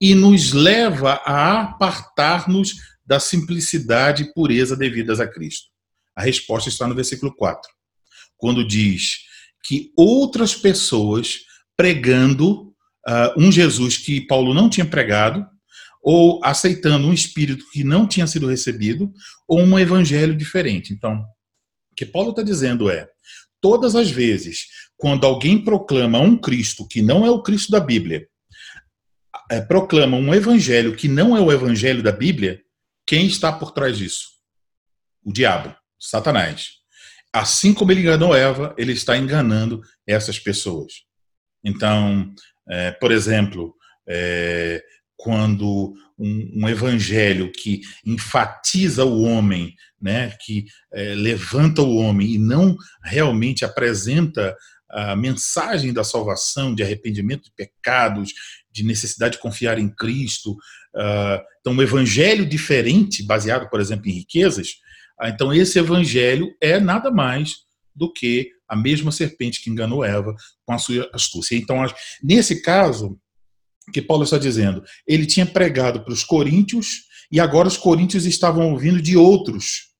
e 0.00 0.14
nos 0.14 0.52
leva 0.52 1.20
a 1.24 1.60
apartar-nos 1.60 2.74
da 3.04 3.20
simplicidade 3.20 4.24
e 4.24 4.32
pureza 4.32 4.76
devidas 4.76 5.20
a 5.20 5.26
Cristo. 5.26 5.68
A 6.16 6.22
resposta 6.22 6.68
está 6.68 6.88
no 6.88 6.94
versículo 6.94 7.34
4, 7.34 7.70
quando 8.36 8.66
diz 8.66 9.18
que 9.62 9.92
outras 9.96 10.54
pessoas 10.54 11.49
pregando 11.80 12.74
uh, 13.08 13.32
um 13.38 13.50
Jesus 13.50 13.96
que 13.96 14.20
Paulo 14.20 14.52
não 14.52 14.68
tinha 14.68 14.84
pregado, 14.84 15.46
ou 16.02 16.38
aceitando 16.44 17.08
um 17.08 17.12
espírito 17.12 17.64
que 17.72 17.82
não 17.82 18.06
tinha 18.06 18.26
sido 18.26 18.46
recebido, 18.46 19.10
ou 19.48 19.62
um 19.62 19.78
evangelho 19.78 20.36
diferente. 20.36 20.92
Então, 20.92 21.24
o 21.90 21.94
que 21.96 22.04
Paulo 22.04 22.32
está 22.32 22.42
dizendo 22.42 22.90
é: 22.90 23.08
todas 23.62 23.96
as 23.96 24.10
vezes 24.10 24.66
quando 24.94 25.24
alguém 25.24 25.64
proclama 25.64 26.18
um 26.18 26.36
Cristo 26.36 26.86
que 26.86 27.00
não 27.00 27.24
é 27.24 27.30
o 27.30 27.42
Cristo 27.42 27.72
da 27.72 27.80
Bíblia, 27.80 28.28
é, 29.50 29.62
proclama 29.62 30.18
um 30.18 30.34
evangelho 30.34 30.94
que 30.94 31.08
não 31.08 31.34
é 31.34 31.40
o 31.40 31.50
evangelho 31.50 32.02
da 32.02 32.12
Bíblia, 32.12 32.60
quem 33.06 33.26
está 33.26 33.50
por 33.50 33.72
trás 33.72 33.96
disso? 33.96 34.26
O 35.24 35.32
diabo, 35.32 35.74
Satanás. 35.98 36.72
Assim 37.32 37.72
como 37.72 37.90
ele 37.90 38.02
enganou 38.02 38.36
Eva, 38.36 38.74
ele 38.76 38.92
está 38.92 39.16
enganando 39.16 39.80
essas 40.06 40.38
pessoas. 40.38 41.08
Então, 41.64 42.32
é, 42.68 42.90
por 42.92 43.12
exemplo, 43.12 43.74
é, 44.08 44.82
quando 45.16 45.94
um, 46.18 46.62
um, 46.62 46.68
evangelho 46.68 47.52
que 47.52 47.82
enfatiza 48.06 49.04
o 49.04 49.22
homem, 49.22 49.74
né, 50.00 50.34
que 50.44 50.64
é, 50.92 51.14
levanta 51.14 51.82
o 51.82 51.96
homem 51.96 52.32
e 52.32 52.38
não 52.38 52.76
realmente 53.04 53.64
apresenta 53.64 54.56
a 54.90 55.14
mensagem 55.14 55.92
da 55.92 56.02
salvação, 56.02 56.74
de 56.74 56.82
arrependimento 56.82 57.44
de 57.44 57.52
pecados, 57.52 58.32
de 58.72 58.84
necessidade 58.84 59.34
de 59.36 59.42
confiar 59.42 59.78
em 59.78 59.88
Cristo. 59.88 60.52
Uh, 60.94 61.40
então, 61.60 61.72
um 61.72 61.82
evangelho 61.82 62.44
diferente, 62.44 63.22
baseado, 63.22 63.68
por 63.68 63.80
exemplo, 63.80 64.08
em 64.08 64.12
riquezas. 64.12 64.68
Uh, 65.20 65.26
então, 65.26 65.52
esse 65.54 65.78
evangelho 65.78 66.52
é 66.60 66.80
nada 66.80 67.10
mais 67.10 67.58
do 67.94 68.12
que 68.12 68.50
a 68.70 68.76
mesma 68.76 69.10
serpente 69.10 69.60
que 69.60 69.68
enganou 69.68 70.04
Eva 70.04 70.34
com 70.64 70.72
a 70.72 70.78
sua 70.78 71.10
astúcia. 71.12 71.56
Então, 71.56 71.84
nesse 72.22 72.62
caso, 72.62 73.18
que 73.92 74.00
Paulo 74.00 74.22
está 74.22 74.38
dizendo, 74.38 74.82
ele 75.06 75.26
tinha 75.26 75.44
pregado 75.44 76.04
para 76.04 76.12
os 76.12 76.22
coríntios 76.22 77.08
e 77.30 77.40
agora 77.40 77.68
os 77.68 77.76
coríntios 77.76 78.24
estavam 78.24 78.70
ouvindo 78.70 79.02
de 79.02 79.16
outros 79.16 79.90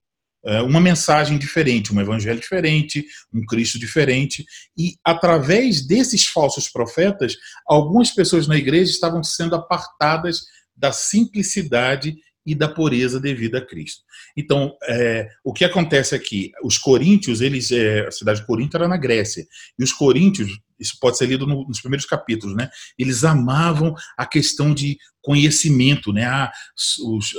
é, 0.44 0.62
uma 0.62 0.80
mensagem 0.80 1.36
diferente, 1.36 1.92
um 1.92 2.00
evangelho 2.00 2.40
diferente, 2.40 3.04
um 3.32 3.44
Cristo 3.44 3.78
diferente. 3.78 4.44
E 4.76 4.94
através 5.04 5.86
desses 5.86 6.26
falsos 6.26 6.68
profetas, 6.68 7.36
algumas 7.66 8.10
pessoas 8.10 8.46
na 8.46 8.56
igreja 8.56 8.90
estavam 8.90 9.22
sendo 9.22 9.54
apartadas 9.54 10.40
da 10.74 10.92
simplicidade 10.92 12.16
e 12.44 12.54
da 12.54 12.68
pureza 12.68 13.20
devida 13.20 13.58
a 13.58 13.66
Cristo. 13.66 14.02
Então, 14.36 14.76
é, 14.88 15.28
o 15.44 15.52
que 15.52 15.64
acontece 15.64 16.14
aqui? 16.14 16.50
Os 16.64 16.78
coríntios, 16.78 17.40
eles, 17.40 17.70
é, 17.70 18.06
a 18.06 18.10
cidade 18.10 18.40
de 18.40 18.46
Corinto 18.46 18.76
era 18.76 18.88
na 18.88 18.96
Grécia, 18.96 19.46
e 19.78 19.84
os 19.84 19.92
coríntios, 19.92 20.50
isso 20.78 20.96
pode 21.00 21.18
ser 21.18 21.26
lido 21.26 21.46
no, 21.46 21.66
nos 21.66 21.80
primeiros 21.80 22.06
capítulos, 22.06 22.56
né? 22.56 22.70
Eles 22.98 23.24
amavam 23.24 23.94
a 24.16 24.24
questão 24.24 24.72
de 24.72 24.96
conhecimento, 25.22 26.12
né? 26.12 26.24
Ah, 26.24 26.50
os, 26.74 27.34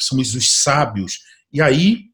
somos 0.00 0.34
os 0.34 0.50
sábios. 0.50 1.20
E 1.52 1.62
aí 1.62 2.10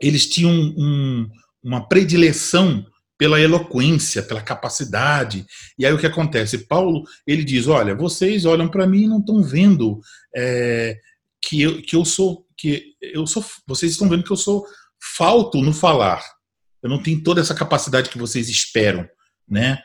eles 0.00 0.28
tinham 0.28 0.52
um, 0.52 1.28
uma 1.62 1.86
predileção 1.86 2.86
pela 3.18 3.40
eloquência, 3.40 4.22
pela 4.22 4.40
capacidade. 4.40 5.44
E 5.76 5.84
aí 5.84 5.92
o 5.92 5.98
que 5.98 6.06
acontece? 6.06 6.66
Paulo 6.66 7.02
ele 7.26 7.44
diz: 7.44 7.66
olha, 7.66 7.94
vocês 7.94 8.44
olham 8.44 8.68
para 8.68 8.86
mim 8.86 9.02
e 9.02 9.08
não 9.08 9.18
estão 9.18 9.42
vendo 9.42 10.00
é, 10.34 10.96
que, 11.48 11.62
eu, 11.62 11.80
que 11.80 11.96
eu 11.96 12.04
sou 12.04 12.46
que 12.58 12.94
eu 13.00 13.26
sou. 13.26 13.42
Vocês 13.66 13.92
estão 13.92 14.08
vendo 14.08 14.22
que 14.22 14.30
eu 14.30 14.36
sou 14.36 14.66
falto 15.16 15.62
no 15.62 15.72
falar. 15.72 16.22
Eu 16.82 16.90
não 16.90 17.02
tenho 17.02 17.22
toda 17.22 17.40
essa 17.40 17.54
capacidade 17.54 18.10
que 18.10 18.18
vocês 18.18 18.48
esperam, 18.48 19.08
né? 19.48 19.80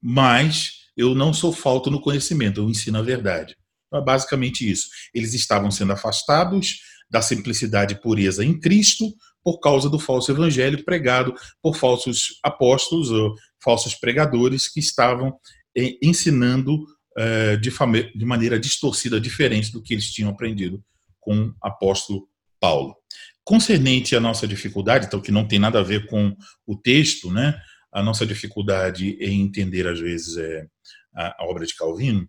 Mas 0.00 0.72
eu 0.96 1.14
não 1.14 1.34
sou 1.34 1.52
falto 1.52 1.90
no 1.90 2.00
conhecimento. 2.00 2.60
Eu 2.60 2.70
ensino 2.70 2.98
a 2.98 3.02
verdade. 3.02 3.56
Então, 3.86 4.00
é 4.00 4.04
basicamente 4.04 4.70
isso. 4.70 4.88
Eles 5.12 5.34
estavam 5.34 5.70
sendo 5.70 5.92
afastados 5.92 6.78
da 7.10 7.20
simplicidade 7.20 7.94
e 7.94 8.00
pureza 8.00 8.44
em 8.44 8.58
Cristo 8.58 9.12
por 9.42 9.58
causa 9.58 9.88
do 9.88 9.98
falso 9.98 10.30
evangelho 10.30 10.84
pregado 10.84 11.34
por 11.60 11.74
falsos 11.74 12.38
apóstolos 12.44 13.10
ou 13.10 13.34
falsos 13.64 13.94
pregadores 13.94 14.68
que 14.70 14.78
estavam 14.78 15.34
eh, 15.76 15.96
ensinando 16.02 16.84
eh, 17.16 17.56
de, 17.56 17.70
de 18.14 18.24
maneira 18.26 18.60
distorcida, 18.60 19.20
diferente 19.20 19.72
do 19.72 19.82
que 19.82 19.94
eles 19.94 20.12
tinham 20.12 20.30
aprendido 20.30 20.84
com 21.28 21.48
o 21.48 21.54
apóstolo 21.60 22.26
Paulo. 22.58 22.96
Concernente 23.44 24.16
à 24.16 24.20
nossa 24.20 24.48
dificuldade, 24.48 25.06
então 25.06 25.20
que 25.20 25.30
não 25.30 25.46
tem 25.46 25.58
nada 25.58 25.80
a 25.80 25.82
ver 25.82 26.06
com 26.06 26.34
o 26.66 26.74
texto, 26.74 27.30
né? 27.30 27.60
A 27.92 28.02
nossa 28.02 28.24
dificuldade 28.24 29.18
em 29.20 29.42
entender 29.42 29.86
às 29.86 30.00
vezes 30.00 30.38
é 30.38 30.66
a, 31.14 31.44
obra 31.44 31.66
de 31.66 31.74
Calvino, 31.74 32.26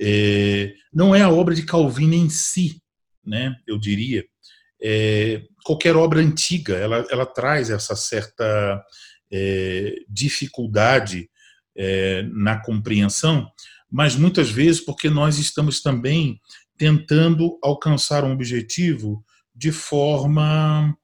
é, 0.00 0.74
não 0.92 1.14
é 1.14 1.22
a 1.22 1.30
obra 1.30 1.54
de 1.54 1.62
Calvino 1.62 2.14
em 2.14 2.28
si, 2.28 2.82
né? 3.24 3.54
Eu 3.68 3.78
diria, 3.78 4.24
é, 4.82 5.42
qualquer 5.64 5.94
obra 5.94 6.18
antiga, 6.18 6.74
ela, 6.74 7.06
ela 7.08 7.26
traz 7.26 7.70
essa 7.70 7.94
certa 7.94 8.84
é, 9.32 9.94
dificuldade 10.08 11.30
é, 11.76 12.22
na 12.32 12.60
compreensão, 12.60 13.48
mas 13.88 14.16
muitas 14.16 14.50
vezes 14.50 14.80
porque 14.80 15.08
nós 15.08 15.38
estamos 15.38 15.80
também 15.80 16.40
tentando 16.80 17.58
alcançar 17.62 18.24
um 18.24 18.32
objetivo 18.32 19.22
de 19.54 19.70
forma 19.70 20.96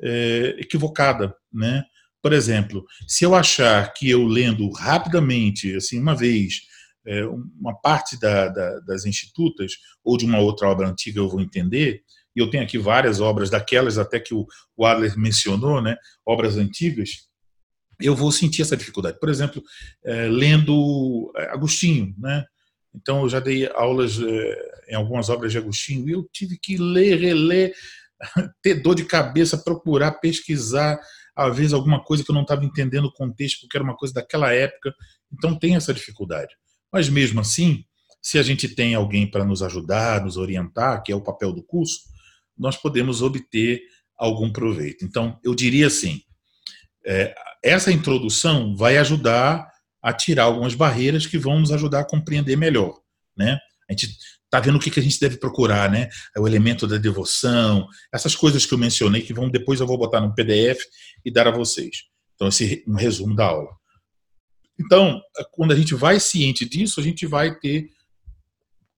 é, 0.00 0.54
equivocada, 0.60 1.34
né? 1.52 1.82
Por 2.22 2.32
exemplo, 2.32 2.86
se 3.08 3.24
eu 3.24 3.34
achar 3.34 3.92
que 3.92 4.08
eu 4.08 4.24
lendo 4.28 4.70
rapidamente, 4.70 5.74
assim, 5.74 5.98
uma 5.98 6.14
vez, 6.14 6.60
é, 7.04 7.26
uma 7.26 7.74
parte 7.74 8.16
da, 8.16 8.46
da, 8.46 8.78
das 8.86 9.06
institutas 9.06 9.72
ou 10.04 10.16
de 10.16 10.24
uma 10.24 10.38
outra 10.38 10.68
obra 10.68 10.88
antiga 10.88 11.18
eu 11.18 11.28
vou 11.28 11.40
entender, 11.40 12.04
e 12.36 12.38
eu 12.38 12.48
tenho 12.48 12.62
aqui 12.62 12.78
várias 12.78 13.20
obras 13.20 13.50
daquelas 13.50 13.98
até 13.98 14.20
que 14.20 14.32
o, 14.32 14.46
o 14.76 14.86
Adler 14.86 15.18
mencionou, 15.18 15.82
né, 15.82 15.96
obras 16.24 16.56
antigas, 16.56 17.28
eu 18.00 18.14
vou 18.14 18.30
sentir 18.30 18.62
essa 18.62 18.76
dificuldade. 18.76 19.18
Por 19.18 19.28
exemplo, 19.28 19.60
é, 20.04 20.28
lendo 20.28 21.32
Agostinho, 21.50 22.14
né? 22.18 22.44
Então 22.94 23.22
eu 23.22 23.28
já 23.28 23.40
dei 23.40 23.68
aulas 23.74 24.20
é, 24.20 24.92
em 24.92 24.94
algumas 24.94 25.28
obras 25.28 25.52
de 25.52 25.58
Agostinho 25.58 26.08
e 26.08 26.12
eu 26.12 26.28
tive 26.32 26.58
que 26.58 26.76
ler, 26.76 27.18
reler, 27.18 27.74
ter 28.62 28.74
dor 28.74 28.94
de 28.94 29.04
cabeça, 29.04 29.58
procurar, 29.58 30.12
pesquisar, 30.12 30.98
às 31.36 31.56
vezes 31.56 31.72
alguma 31.72 32.02
coisa 32.02 32.22
que 32.22 32.30
eu 32.30 32.34
não 32.34 32.42
estava 32.42 32.64
entendendo 32.64 33.06
o 33.06 33.12
contexto, 33.12 33.60
porque 33.62 33.76
era 33.76 33.84
uma 33.84 33.96
coisa 33.96 34.14
daquela 34.14 34.52
época. 34.52 34.94
Então 35.32 35.58
tem 35.58 35.74
essa 35.74 35.92
dificuldade. 35.92 36.54
Mas 36.92 37.08
mesmo 37.08 37.40
assim, 37.40 37.84
se 38.22 38.38
a 38.38 38.42
gente 38.42 38.68
tem 38.68 38.94
alguém 38.94 39.30
para 39.30 39.44
nos 39.44 39.62
ajudar, 39.62 40.24
nos 40.24 40.36
orientar, 40.36 41.02
que 41.02 41.12
é 41.12 41.16
o 41.16 41.20
papel 41.20 41.52
do 41.52 41.62
curso, 41.62 42.00
nós 42.56 42.76
podemos 42.76 43.20
obter 43.20 43.82
algum 44.16 44.50
proveito. 44.50 45.04
Então, 45.04 45.38
eu 45.44 45.54
diria 45.54 45.88
assim: 45.88 46.22
é, 47.04 47.34
essa 47.62 47.92
introdução 47.92 48.76
vai 48.76 48.96
ajudar 48.98 49.68
a 50.04 50.12
tirar 50.12 50.44
algumas 50.44 50.74
barreiras 50.74 51.26
que 51.26 51.38
vão 51.38 51.58
nos 51.60 51.72
ajudar 51.72 52.00
a 52.00 52.04
compreender 52.04 52.56
melhor. 52.56 53.00
Né? 53.34 53.58
A 53.88 53.92
gente 53.92 54.14
está 54.44 54.60
vendo 54.60 54.76
o 54.76 54.78
que, 54.78 54.90
que 54.90 55.00
a 55.00 55.02
gente 55.02 55.18
deve 55.18 55.38
procurar, 55.38 55.90
né? 55.90 56.10
É 56.36 56.38
o 56.38 56.46
elemento 56.46 56.86
da 56.86 56.98
devoção, 56.98 57.88
essas 58.12 58.36
coisas 58.36 58.66
que 58.66 58.74
eu 58.74 58.78
mencionei, 58.78 59.22
que 59.22 59.32
vão 59.32 59.48
depois 59.48 59.80
eu 59.80 59.86
vou 59.86 59.96
botar 59.96 60.20
no 60.20 60.34
PDF 60.34 60.78
e 61.24 61.30
dar 61.30 61.48
a 61.48 61.50
vocês. 61.50 62.04
Então, 62.34 62.48
esse 62.48 62.84
é 62.86 62.90
um 62.90 62.96
resumo 62.96 63.34
da 63.34 63.46
aula. 63.46 63.70
Então, 64.78 65.22
quando 65.52 65.72
a 65.72 65.76
gente 65.76 65.94
vai 65.94 66.20
ciente 66.20 66.68
disso, 66.68 67.00
a 67.00 67.02
gente 67.02 67.26
vai 67.26 67.58
ter 67.58 67.88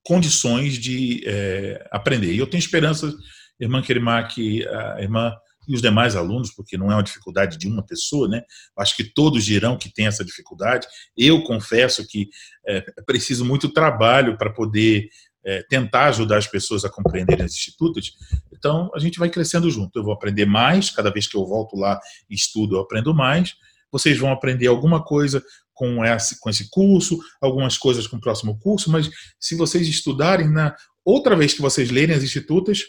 condições 0.03 0.74
de 0.74 1.23
é, 1.24 1.89
aprender. 1.93 2.35
E 2.35 2.39
eu 2.39 2.47
tenho 2.47 2.59
esperança 2.61 3.15
irmã 3.61 3.81
Kerimak, 3.81 4.66
a 4.66 5.01
irmã 5.01 5.33
e 5.66 5.74
os 5.74 5.82
demais 5.82 6.14
alunos, 6.14 6.51
porque 6.51 6.76
não 6.76 6.90
é 6.90 6.94
uma 6.94 7.02
dificuldade 7.02 7.59
de 7.59 7.66
uma 7.66 7.82
pessoa, 7.82 8.28
né? 8.28 8.43
Acho 8.78 8.97
que 8.97 9.05
todos 9.05 9.44
dirão 9.44 9.76
que 9.76 9.93
tem 9.93 10.06
essa 10.06 10.24
dificuldade. 10.24 10.86
Eu 11.16 11.43
confesso 11.43 12.06
que 12.06 12.28
é, 12.66 12.80
preciso 13.05 13.44
muito 13.44 13.68
trabalho 13.68 14.36
para 14.38 14.52
poder 14.52 15.09
é, 15.44 15.62
tentar 15.62 16.06
ajudar 16.06 16.38
as 16.38 16.47
pessoas 16.47 16.84
a 16.84 16.90
compreenderem 16.90 17.47
os 17.47 17.55
institutos. 17.55 18.14
Então, 18.52 18.90
a 18.94 18.98
gente 18.98 19.18
vai 19.18 19.30
crescendo 19.30 19.70
junto. 19.70 19.97
Eu 19.98 20.05
vou 20.05 20.12
aprender 20.12 20.44
mais, 20.44 20.90
cada 20.90 21.10
vez 21.10 21.26
que 21.26 21.36
eu 21.36 21.47
volto 21.47 21.76
lá 21.76 22.01
e 22.28 22.34
estudo, 22.34 22.76
eu 22.76 22.80
aprendo 22.80 23.14
mais. 23.14 23.55
Vocês 23.90 24.18
vão 24.18 24.32
aprender 24.32 24.66
alguma 24.66 25.02
coisa 25.02 25.43
com 25.72 26.05
esse, 26.05 26.40
com 26.40 26.51
esse 26.51 26.68
curso, 26.70 27.18
algumas 27.40 27.78
coisas 27.78 28.06
com 28.06 28.16
o 28.16 28.20
próximo 28.20 28.59
curso, 28.59 28.90
mas 28.90 29.09
se 29.38 29.55
vocês 29.55 29.86
estudarem, 29.86 30.51
na 30.51 30.74
outra 31.05 31.36
vez 31.36 31.55
que 31.55 31.60
vocês 31.60 31.90
lerem 31.90 32.16
as 32.16 32.24
institutas, 32.24 32.82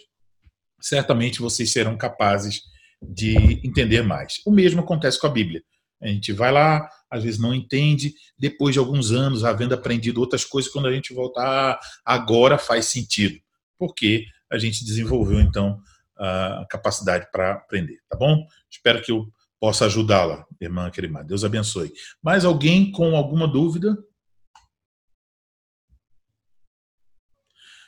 certamente 0.79 1.41
vocês 1.41 1.71
serão 1.71 1.97
capazes 1.97 2.61
de 3.01 3.35
entender 3.63 4.01
mais. 4.01 4.41
O 4.45 4.51
mesmo 4.51 4.81
acontece 4.81 5.19
com 5.19 5.27
a 5.27 5.31
Bíblia. 5.31 5.61
A 6.01 6.07
gente 6.07 6.31
vai 6.31 6.51
lá, 6.51 6.87
às 7.09 7.23
vezes 7.23 7.39
não 7.39 7.53
entende, 7.53 8.13
depois 8.37 8.73
de 8.73 8.79
alguns 8.79 9.11
anos, 9.11 9.43
havendo 9.43 9.73
aprendido 9.73 10.19
outras 10.19 10.45
coisas, 10.45 10.71
quando 10.71 10.87
a 10.87 10.93
gente 10.93 11.13
voltar, 11.13 11.73
ah, 11.73 11.79
agora 12.05 12.57
faz 12.57 12.85
sentido. 12.85 13.39
Porque 13.79 14.25
a 14.51 14.57
gente 14.57 14.85
desenvolveu, 14.85 15.39
então, 15.39 15.79
a 16.17 16.65
capacidade 16.69 17.27
para 17.31 17.53
aprender, 17.53 17.99
tá 18.09 18.17
bom? 18.17 18.45
Espero 18.69 19.01
que 19.01 19.11
eu 19.11 19.27
possa 19.59 19.85
ajudá-la, 19.85 20.45
irmã 20.59 20.89
querida. 20.89 21.23
Deus 21.23 21.43
abençoe. 21.43 21.91
Mais 22.21 22.45
alguém 22.45 22.91
com 22.91 23.15
alguma 23.15 23.47
dúvida? 23.47 23.97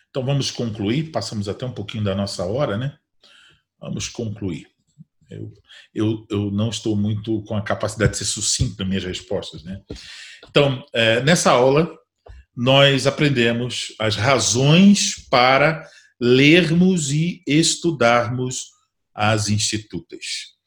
Então 0.10 0.26
vamos 0.26 0.52
concluir, 0.52 1.11
passamos 1.11 1.48
até 1.48 1.65
um 1.65 1.72
pouquinho 1.72 2.03
da 2.03 2.15
nossa 2.15 2.44
hora, 2.45 2.77
né? 2.77 2.98
Vamos 3.80 4.10
concluir. 4.10 4.68
Eu, 5.30 5.53
eu, 5.94 6.26
eu 6.30 6.52
não 6.52 6.69
estou 6.69 6.95
muito 6.95 7.44
com 7.44 7.56
a 7.56 7.61
capacidade 7.61 8.14
de 8.14 8.18
ser 8.18 8.26
sucinto 8.26 8.80
nas 8.80 8.88
minhas 8.88 9.03
respostas, 9.03 9.64
né? 9.64 9.81
Então, 10.49 10.84
é, 10.94 11.22
nessa 11.22 11.52
aula, 11.52 11.95
nós 12.56 13.06
aprendemos 13.06 13.94
as 13.99 14.15
razões 14.15 15.27
para 15.30 15.88
lermos 16.19 17.11
e 17.11 17.44
estudarmos 17.45 18.72
as 19.14 19.49
institutas. 19.49 20.57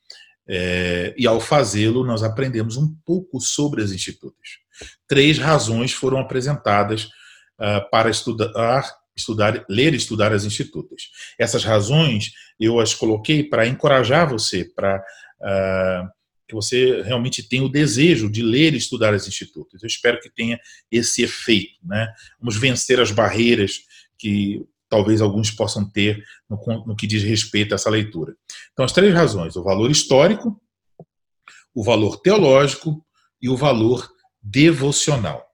É, 0.48 1.14
e 1.18 1.26
ao 1.26 1.40
fazê-lo, 1.40 2.04
nós 2.04 2.22
aprendemos 2.22 2.76
um 2.76 2.94
pouco 3.04 3.40
sobre 3.40 3.82
as 3.82 3.90
institutas. 3.90 4.62
Três 5.06 5.38
razões 5.38 5.92
foram 5.92 6.18
apresentadas 6.18 7.04
uh, 7.58 7.88
para 7.90 8.10
estudar 8.10 8.92
estudar, 9.16 9.64
ler 9.68 9.94
e 9.94 9.96
estudar 9.96 10.32
as 10.32 10.44
institutas. 10.44 11.02
Essas 11.38 11.64
razões 11.64 12.32
eu 12.58 12.80
as 12.80 12.94
coloquei 12.94 13.42
para 13.44 13.66
encorajar 13.66 14.28
você, 14.28 14.64
para 14.64 14.98
uh, 15.40 16.08
que 16.46 16.54
você 16.54 17.02
realmente 17.02 17.42
tenha 17.42 17.64
o 17.64 17.68
desejo 17.68 18.30
de 18.30 18.42
ler 18.42 18.74
e 18.74 18.78
estudar 18.78 19.14
as 19.14 19.26
institutas. 19.26 19.82
Eu 19.82 19.86
espero 19.86 20.20
que 20.20 20.30
tenha 20.30 20.60
esse 20.90 21.22
efeito. 21.22 21.78
Né? 21.82 22.06
Vamos 22.38 22.56
vencer 22.56 23.00
as 23.00 23.10
barreiras 23.10 23.80
que 24.18 24.64
talvez 24.88 25.22
alguns 25.22 25.50
possam 25.50 25.88
ter 25.88 26.22
no, 26.48 26.58
no 26.86 26.94
que 26.94 27.06
diz 27.06 27.22
respeito 27.22 27.72
a 27.72 27.76
essa 27.76 27.88
leitura. 27.88 28.36
Então, 28.72 28.84
as 28.84 28.92
três 28.92 29.14
razões: 29.14 29.56
o 29.56 29.62
valor 29.62 29.90
histórico, 29.90 30.60
o 31.74 31.82
valor 31.82 32.20
teológico 32.20 33.04
e 33.40 33.48
o 33.48 33.56
valor 33.56 34.08
devocional. 34.42 35.51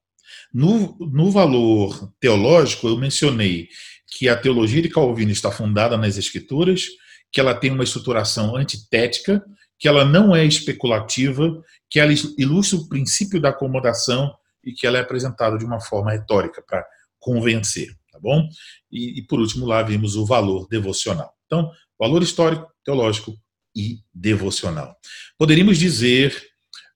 No, 0.53 0.97
no 0.99 1.31
valor 1.31 2.12
teológico, 2.19 2.89
eu 2.89 2.97
mencionei 2.97 3.69
que 4.07 4.29
a 4.29 4.37
teologia 4.37 4.81
de 4.81 4.89
Calvino 4.89 5.31
está 5.31 5.51
fundada 5.51 5.97
nas 5.97 6.16
Escrituras, 6.16 6.87
que 7.31 7.41
ela 7.41 7.55
tem 7.55 7.70
uma 7.70 7.85
estruturação 7.85 8.57
antitética, 8.57 9.45
que 9.79 9.87
ela 9.87 10.05
não 10.05 10.35
é 10.35 10.45
especulativa, 10.45 11.62
que 11.91 12.01
ela 12.01 12.12
ilustra 12.37 12.79
o 12.79 12.89
princípio 12.89 13.41
da 13.41 13.51
acomodação 13.51 14.35
e 14.65 14.73
que 14.73 14.87
ela 14.87 14.99
é 14.99 15.01
apresentada 15.01 15.57
de 15.57 15.65
uma 15.65 15.81
forma 15.81 16.11
retórica 16.11 16.62
para 16.66 16.85
convencer, 17.19 17.89
tá 18.11 18.19
bom? 18.19 18.49
E, 18.91 19.20
e, 19.20 19.27
por 19.27 19.39
último 19.39 19.66
lá 19.66 19.83
vimos 19.83 20.16
o 20.16 20.27
valor 20.27 20.66
devocional. 20.69 21.33
Então, 21.47 21.70
valor 21.99 22.23
histórico, 22.23 22.66
teológico 22.85 23.35
e 23.77 23.99
devocional. 24.12 24.97
Poderíamos 25.39 25.79
dizer 25.79 26.37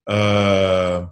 uh, 0.09 1.07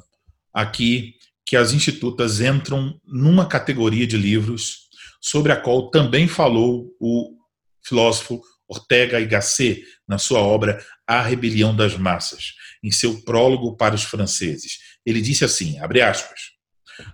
aqui 0.53 1.15
que 1.51 1.57
as 1.57 1.73
institutas 1.73 2.39
entram 2.39 2.97
numa 3.05 3.45
categoria 3.45 4.07
de 4.07 4.15
livros 4.15 4.87
sobre 5.19 5.51
a 5.51 5.57
qual 5.57 5.91
também 5.91 6.25
falou 6.25 6.95
o 6.97 7.35
filósofo 7.83 8.41
Ortega 8.69 9.19
y 9.19 9.25
Gasset 9.25 9.83
na 10.07 10.17
sua 10.17 10.39
obra 10.39 10.81
A 11.05 11.21
Rebelião 11.21 11.75
das 11.75 11.97
Massas, 11.97 12.53
em 12.81 12.89
seu 12.89 13.21
prólogo 13.23 13.75
para 13.75 13.93
os 13.93 14.03
franceses. 14.03 14.77
Ele 15.05 15.19
disse 15.19 15.43
assim, 15.43 15.77
abre 15.79 16.01
aspas, 16.01 16.39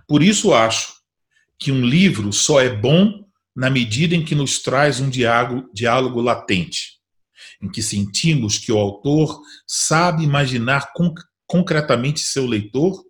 por 0.06 0.22
isso 0.22 0.54
acho 0.54 0.92
que 1.58 1.72
um 1.72 1.84
livro 1.84 2.32
só 2.32 2.60
é 2.60 2.68
bom 2.68 3.24
na 3.56 3.68
medida 3.68 4.14
em 4.14 4.24
que 4.24 4.36
nos 4.36 4.62
traz 4.62 5.00
um 5.00 5.10
diálogo, 5.10 5.68
diálogo 5.74 6.20
latente, 6.20 7.00
em 7.60 7.68
que 7.68 7.82
sentimos 7.82 8.56
que 8.56 8.70
o 8.70 8.78
autor 8.78 9.40
sabe 9.66 10.22
imaginar 10.22 10.92
conc 10.94 11.18
concretamente 11.44 12.20
seu 12.20 12.46
leitor 12.46 13.07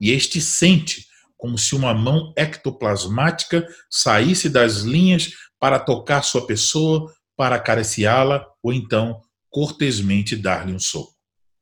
e 0.00 0.10
este 0.12 0.40
sente 0.40 1.06
como 1.36 1.56
se 1.56 1.74
uma 1.74 1.94
mão 1.94 2.32
ectoplasmática 2.36 3.66
saísse 3.88 4.48
das 4.48 4.78
linhas 4.78 5.30
para 5.58 5.78
tocar 5.78 6.22
sua 6.22 6.46
pessoa 6.46 7.12
para 7.36 7.56
acariciá-la 7.56 8.44
ou 8.62 8.72
então 8.72 9.20
cortesmente 9.48 10.36
dar-lhe 10.36 10.72
um 10.72 10.78
soco. 10.78 11.14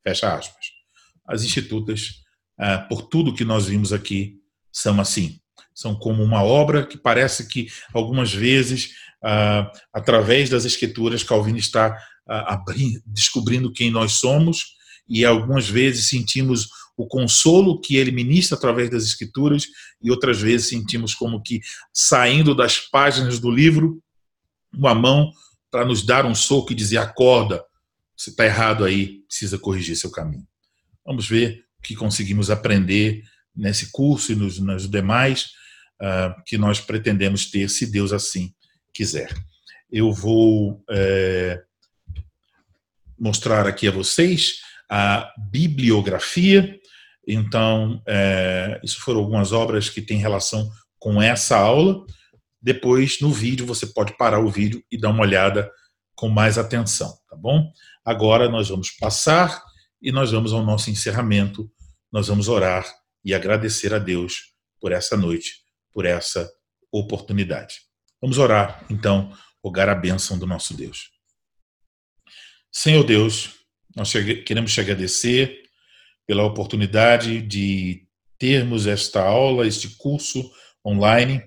Fecha 0.03 0.35
aspas. 0.35 0.67
As 1.27 1.43
institutas, 1.43 2.15
ah, 2.59 2.79
por 2.79 3.03
tudo 3.03 3.35
que 3.35 3.45
nós 3.45 3.67
vimos 3.67 3.93
aqui, 3.93 4.37
são 4.73 5.01
assim. 5.01 5.39
São 5.75 5.95
como 5.95 6.23
uma 6.23 6.43
obra 6.43 6.87
que 6.87 6.97
parece 6.97 7.47
que 7.47 7.69
algumas 7.93 8.33
vezes, 8.33 8.93
ah, 9.23 9.71
através 9.93 10.49
das 10.49 10.65
escrituras, 10.65 11.23
Calvino 11.23 11.59
está 11.59 11.97
ah, 12.29 12.65
descobrindo 13.05 13.73
quem 13.73 13.91
nós 13.91 14.13
somos 14.13 14.77
e 15.09 15.25
algumas 15.25 15.69
vezes 15.69 16.09
sentimos 16.09 16.69
o 16.97 17.07
consolo 17.07 17.81
que 17.81 17.97
ele 17.97 18.11
ministra 18.11 18.57
através 18.57 18.89
das 18.91 19.05
escrituras 19.05 19.67
e 20.03 20.11
outras 20.11 20.41
vezes 20.41 20.69
sentimos 20.69 21.15
como 21.15 21.43
que 21.43 21.61
saindo 21.93 22.55
das 22.55 22.79
páginas 22.79 23.39
do 23.39 23.51
livro 23.51 24.03
uma 24.73 24.95
mão 24.95 25.31
para 25.71 25.85
nos 25.85 26.05
dar 26.05 26.25
um 26.25 26.35
soco 26.35 26.73
e 26.73 26.75
dizer: 26.75 26.99
acorda, 26.99 27.63
você 28.17 28.31
está 28.31 28.45
errado 28.45 28.85
aí, 28.85 29.21
precisa 29.29 29.59
corrigir 29.59 29.97
seu 29.97 30.11
caminho. 30.11 30.47
Vamos 31.05 31.29
ver 31.29 31.65
o 31.79 31.83
que 31.83 31.95
conseguimos 31.95 32.51
aprender 32.51 33.23
nesse 33.55 33.91
curso 33.91 34.33
e 34.33 34.37
nos, 34.37 34.59
nos 34.59 34.89
demais 34.89 35.51
uh, 36.01 36.43
que 36.47 36.57
nós 36.57 36.81
pretendemos 36.81 37.51
ter, 37.51 37.69
se 37.69 37.87
Deus 37.87 38.13
assim 38.13 38.55
quiser. 38.93 39.35
Eu 39.91 40.13
vou 40.13 40.83
é, 40.91 41.63
mostrar 43.19 43.67
aqui 43.67 43.87
a 43.87 43.93
vocês 43.93 44.61
a 44.89 45.33
bibliografia. 45.51 46.79
Então, 47.27 48.01
é, 48.07 48.81
isso 48.85 49.01
foram 49.01 49.21
algumas 49.21 49.53
obras 49.53 49.91
que 49.91 50.01
têm 50.01 50.19
relação 50.19 50.71
com 50.99 51.21
essa 51.21 51.57
aula. 51.57 52.05
Depois, 52.63 53.21
no 53.21 53.33
vídeo, 53.33 53.67
você 53.67 53.87
pode 53.87 54.17
parar 54.17 54.41
o 54.41 54.51
vídeo 54.51 54.83
e 54.91 54.99
dar 54.99 55.11
uma 55.11 55.23
olhada 55.23 55.71
com 56.15 56.29
mais 56.29 56.57
atenção, 56.57 57.13
tá 57.29 57.37
bom? 57.37 57.71
Agora 58.05 58.49
nós 58.49 58.69
vamos 58.69 58.91
passar 58.93 59.63
e 60.01 60.11
nós 60.11 60.31
vamos 60.31 60.53
ao 60.53 60.65
nosso 60.65 60.91
encerramento. 60.91 61.71
Nós 62.11 62.29
vamos 62.29 62.49
orar 62.49 62.87
e 63.25 63.35
agradecer 63.35 63.93
a 63.93 63.99
Deus 63.99 64.55
por 64.81 64.93
essa 64.93 65.17
noite, 65.17 65.57
por 65.93 66.07
essa 66.07 66.49
oportunidade. 66.91 67.81
Vamos 68.21 68.39
orar, 68.39 68.85
então, 68.89 69.37
rogar 69.63 69.89
a 69.89 69.95
bênção 69.95 70.39
do 70.39 70.47
nosso 70.47 70.75
Deus. 70.75 71.11
Senhor 72.73 73.05
Deus, 73.05 73.55
nós 73.95 74.13
queremos 74.45 74.73
te 74.73 74.81
agradecer 74.81 75.66
pela 76.27 76.45
oportunidade 76.45 77.41
de 77.41 78.07
termos 78.39 78.87
esta 78.87 79.23
aula, 79.23 79.67
este 79.67 79.97
curso 79.97 80.51
online 80.85 81.43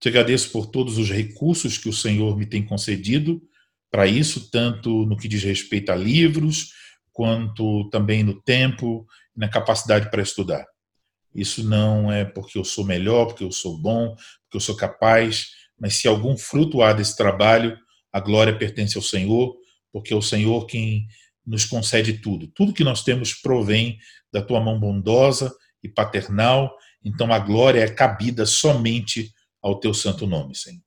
te 0.00 0.08
agradeço 0.08 0.50
por 0.50 0.66
todos 0.66 0.96
os 0.96 1.10
recursos 1.10 1.76
que 1.76 1.88
o 1.88 1.92
Senhor 1.92 2.36
me 2.36 2.46
tem 2.46 2.64
concedido 2.64 3.42
para 3.90 4.06
isso, 4.06 4.50
tanto 4.50 5.06
no 5.06 5.16
que 5.16 5.28
diz 5.28 5.42
respeito 5.42 5.90
a 5.90 5.96
livros, 5.96 6.72
quanto 7.12 7.88
também 7.90 8.22
no 8.22 8.40
tempo 8.40 9.06
e 9.36 9.40
na 9.40 9.48
capacidade 9.48 10.10
para 10.10 10.22
estudar. 10.22 10.64
Isso 11.34 11.64
não 11.64 12.12
é 12.12 12.24
porque 12.24 12.58
eu 12.58 12.64
sou 12.64 12.84
melhor, 12.84 13.26
porque 13.26 13.44
eu 13.44 13.50
sou 13.50 13.76
bom, 13.76 14.14
porque 14.42 14.56
eu 14.56 14.60
sou 14.60 14.76
capaz, 14.76 15.48
mas 15.78 15.96
se 15.96 16.06
algum 16.06 16.36
fruto 16.36 16.82
há 16.82 16.92
desse 16.92 17.16
trabalho, 17.16 17.76
a 18.12 18.20
glória 18.20 18.56
pertence 18.56 18.96
ao 18.96 19.02
Senhor, 19.02 19.56
porque 19.92 20.12
é 20.12 20.16
o 20.16 20.22
Senhor 20.22 20.66
quem 20.66 21.06
nos 21.48 21.64
concede 21.64 22.14
tudo. 22.14 22.46
Tudo 22.48 22.74
que 22.74 22.84
nós 22.84 23.02
temos 23.02 23.32
provém 23.32 23.98
da 24.32 24.42
tua 24.42 24.60
mão 24.60 24.78
bondosa 24.78 25.52
e 25.82 25.88
paternal, 25.88 26.76
então 27.02 27.32
a 27.32 27.38
glória 27.38 27.80
é 27.80 27.88
cabida 27.88 28.44
somente 28.44 29.32
ao 29.62 29.80
teu 29.80 29.94
santo 29.94 30.26
nome, 30.26 30.54
Senhor. 30.54 30.82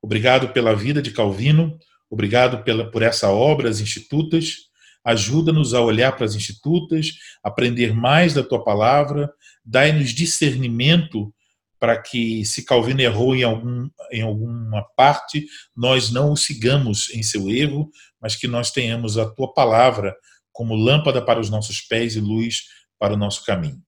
Obrigado 0.00 0.50
pela 0.50 0.74
vida 0.74 1.02
de 1.02 1.10
Calvino, 1.10 1.76
obrigado 2.08 2.62
pela, 2.62 2.90
por 2.90 3.02
essa 3.02 3.28
obra, 3.28 3.68
as 3.68 3.80
institutas. 3.80 4.66
Ajuda-nos 5.04 5.74
a 5.74 5.80
olhar 5.80 6.12
para 6.12 6.24
as 6.24 6.34
institutas, 6.34 7.12
aprender 7.42 7.94
mais 7.94 8.34
da 8.34 8.42
tua 8.42 8.62
palavra, 8.62 9.30
dai-nos 9.64 10.10
discernimento 10.10 11.32
para 11.78 12.00
que, 12.00 12.44
se 12.44 12.64
Calvino 12.64 13.00
errou 13.00 13.36
em, 13.36 13.42
algum, 13.42 13.88
em 14.10 14.22
alguma 14.22 14.82
parte, 14.96 15.46
nós 15.76 16.10
não 16.10 16.32
o 16.32 16.36
sigamos 16.36 17.10
em 17.10 17.22
seu 17.22 17.50
erro, 17.50 17.90
mas 18.26 18.34
que 18.34 18.48
nós 18.48 18.72
tenhamos 18.72 19.16
a 19.16 19.24
tua 19.24 19.54
palavra 19.54 20.12
como 20.50 20.74
lâmpada 20.74 21.22
para 21.22 21.38
os 21.38 21.48
nossos 21.48 21.80
pés 21.80 22.16
e 22.16 22.20
luz 22.20 22.64
para 22.98 23.14
o 23.14 23.16
nosso 23.16 23.44
caminho. 23.44 23.80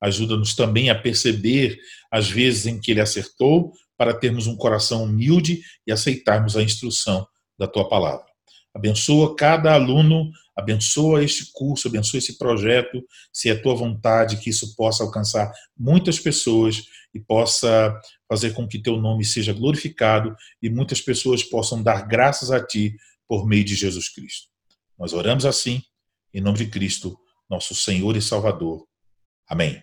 Ajuda-nos 0.00 0.54
também 0.54 0.88
a 0.88 0.94
perceber 0.94 1.78
as 2.10 2.30
vezes 2.30 2.64
em 2.64 2.80
que 2.80 2.90
ele 2.90 3.02
acertou, 3.02 3.70
para 3.98 4.14
termos 4.14 4.46
um 4.46 4.56
coração 4.56 5.04
humilde 5.04 5.60
e 5.86 5.92
aceitarmos 5.92 6.56
a 6.56 6.62
instrução 6.62 7.26
da 7.58 7.68
tua 7.68 7.86
palavra. 7.86 8.24
Abençoa 8.74 9.36
cada 9.36 9.74
aluno, 9.74 10.30
abençoa 10.56 11.22
este 11.22 11.52
curso, 11.52 11.86
abençoa 11.86 12.16
esse 12.16 12.38
projeto, 12.38 13.04
se 13.30 13.50
é 13.50 13.54
tua 13.54 13.74
vontade 13.74 14.38
que 14.38 14.48
isso 14.48 14.74
possa 14.74 15.04
alcançar 15.04 15.52
muitas 15.78 16.18
pessoas 16.18 16.84
e 17.14 17.20
possa 17.20 17.94
fazer 18.26 18.54
com 18.54 18.66
que 18.66 18.78
teu 18.78 18.96
nome 18.96 19.22
seja 19.22 19.52
glorificado 19.52 20.34
e 20.62 20.70
muitas 20.70 21.02
pessoas 21.02 21.42
possam 21.42 21.82
dar 21.82 22.08
graças 22.08 22.50
a 22.50 22.58
ti 22.58 22.96
por 23.32 23.46
meio 23.46 23.64
de 23.64 23.74
Jesus 23.74 24.10
Cristo. 24.10 24.48
Nós 24.98 25.14
oramos 25.14 25.46
assim, 25.46 25.82
em 26.34 26.40
nome 26.42 26.58
de 26.58 26.66
Cristo, 26.66 27.18
nosso 27.48 27.74
Senhor 27.74 28.14
e 28.14 28.20
Salvador. 28.20 28.86
Amém. 29.48 29.82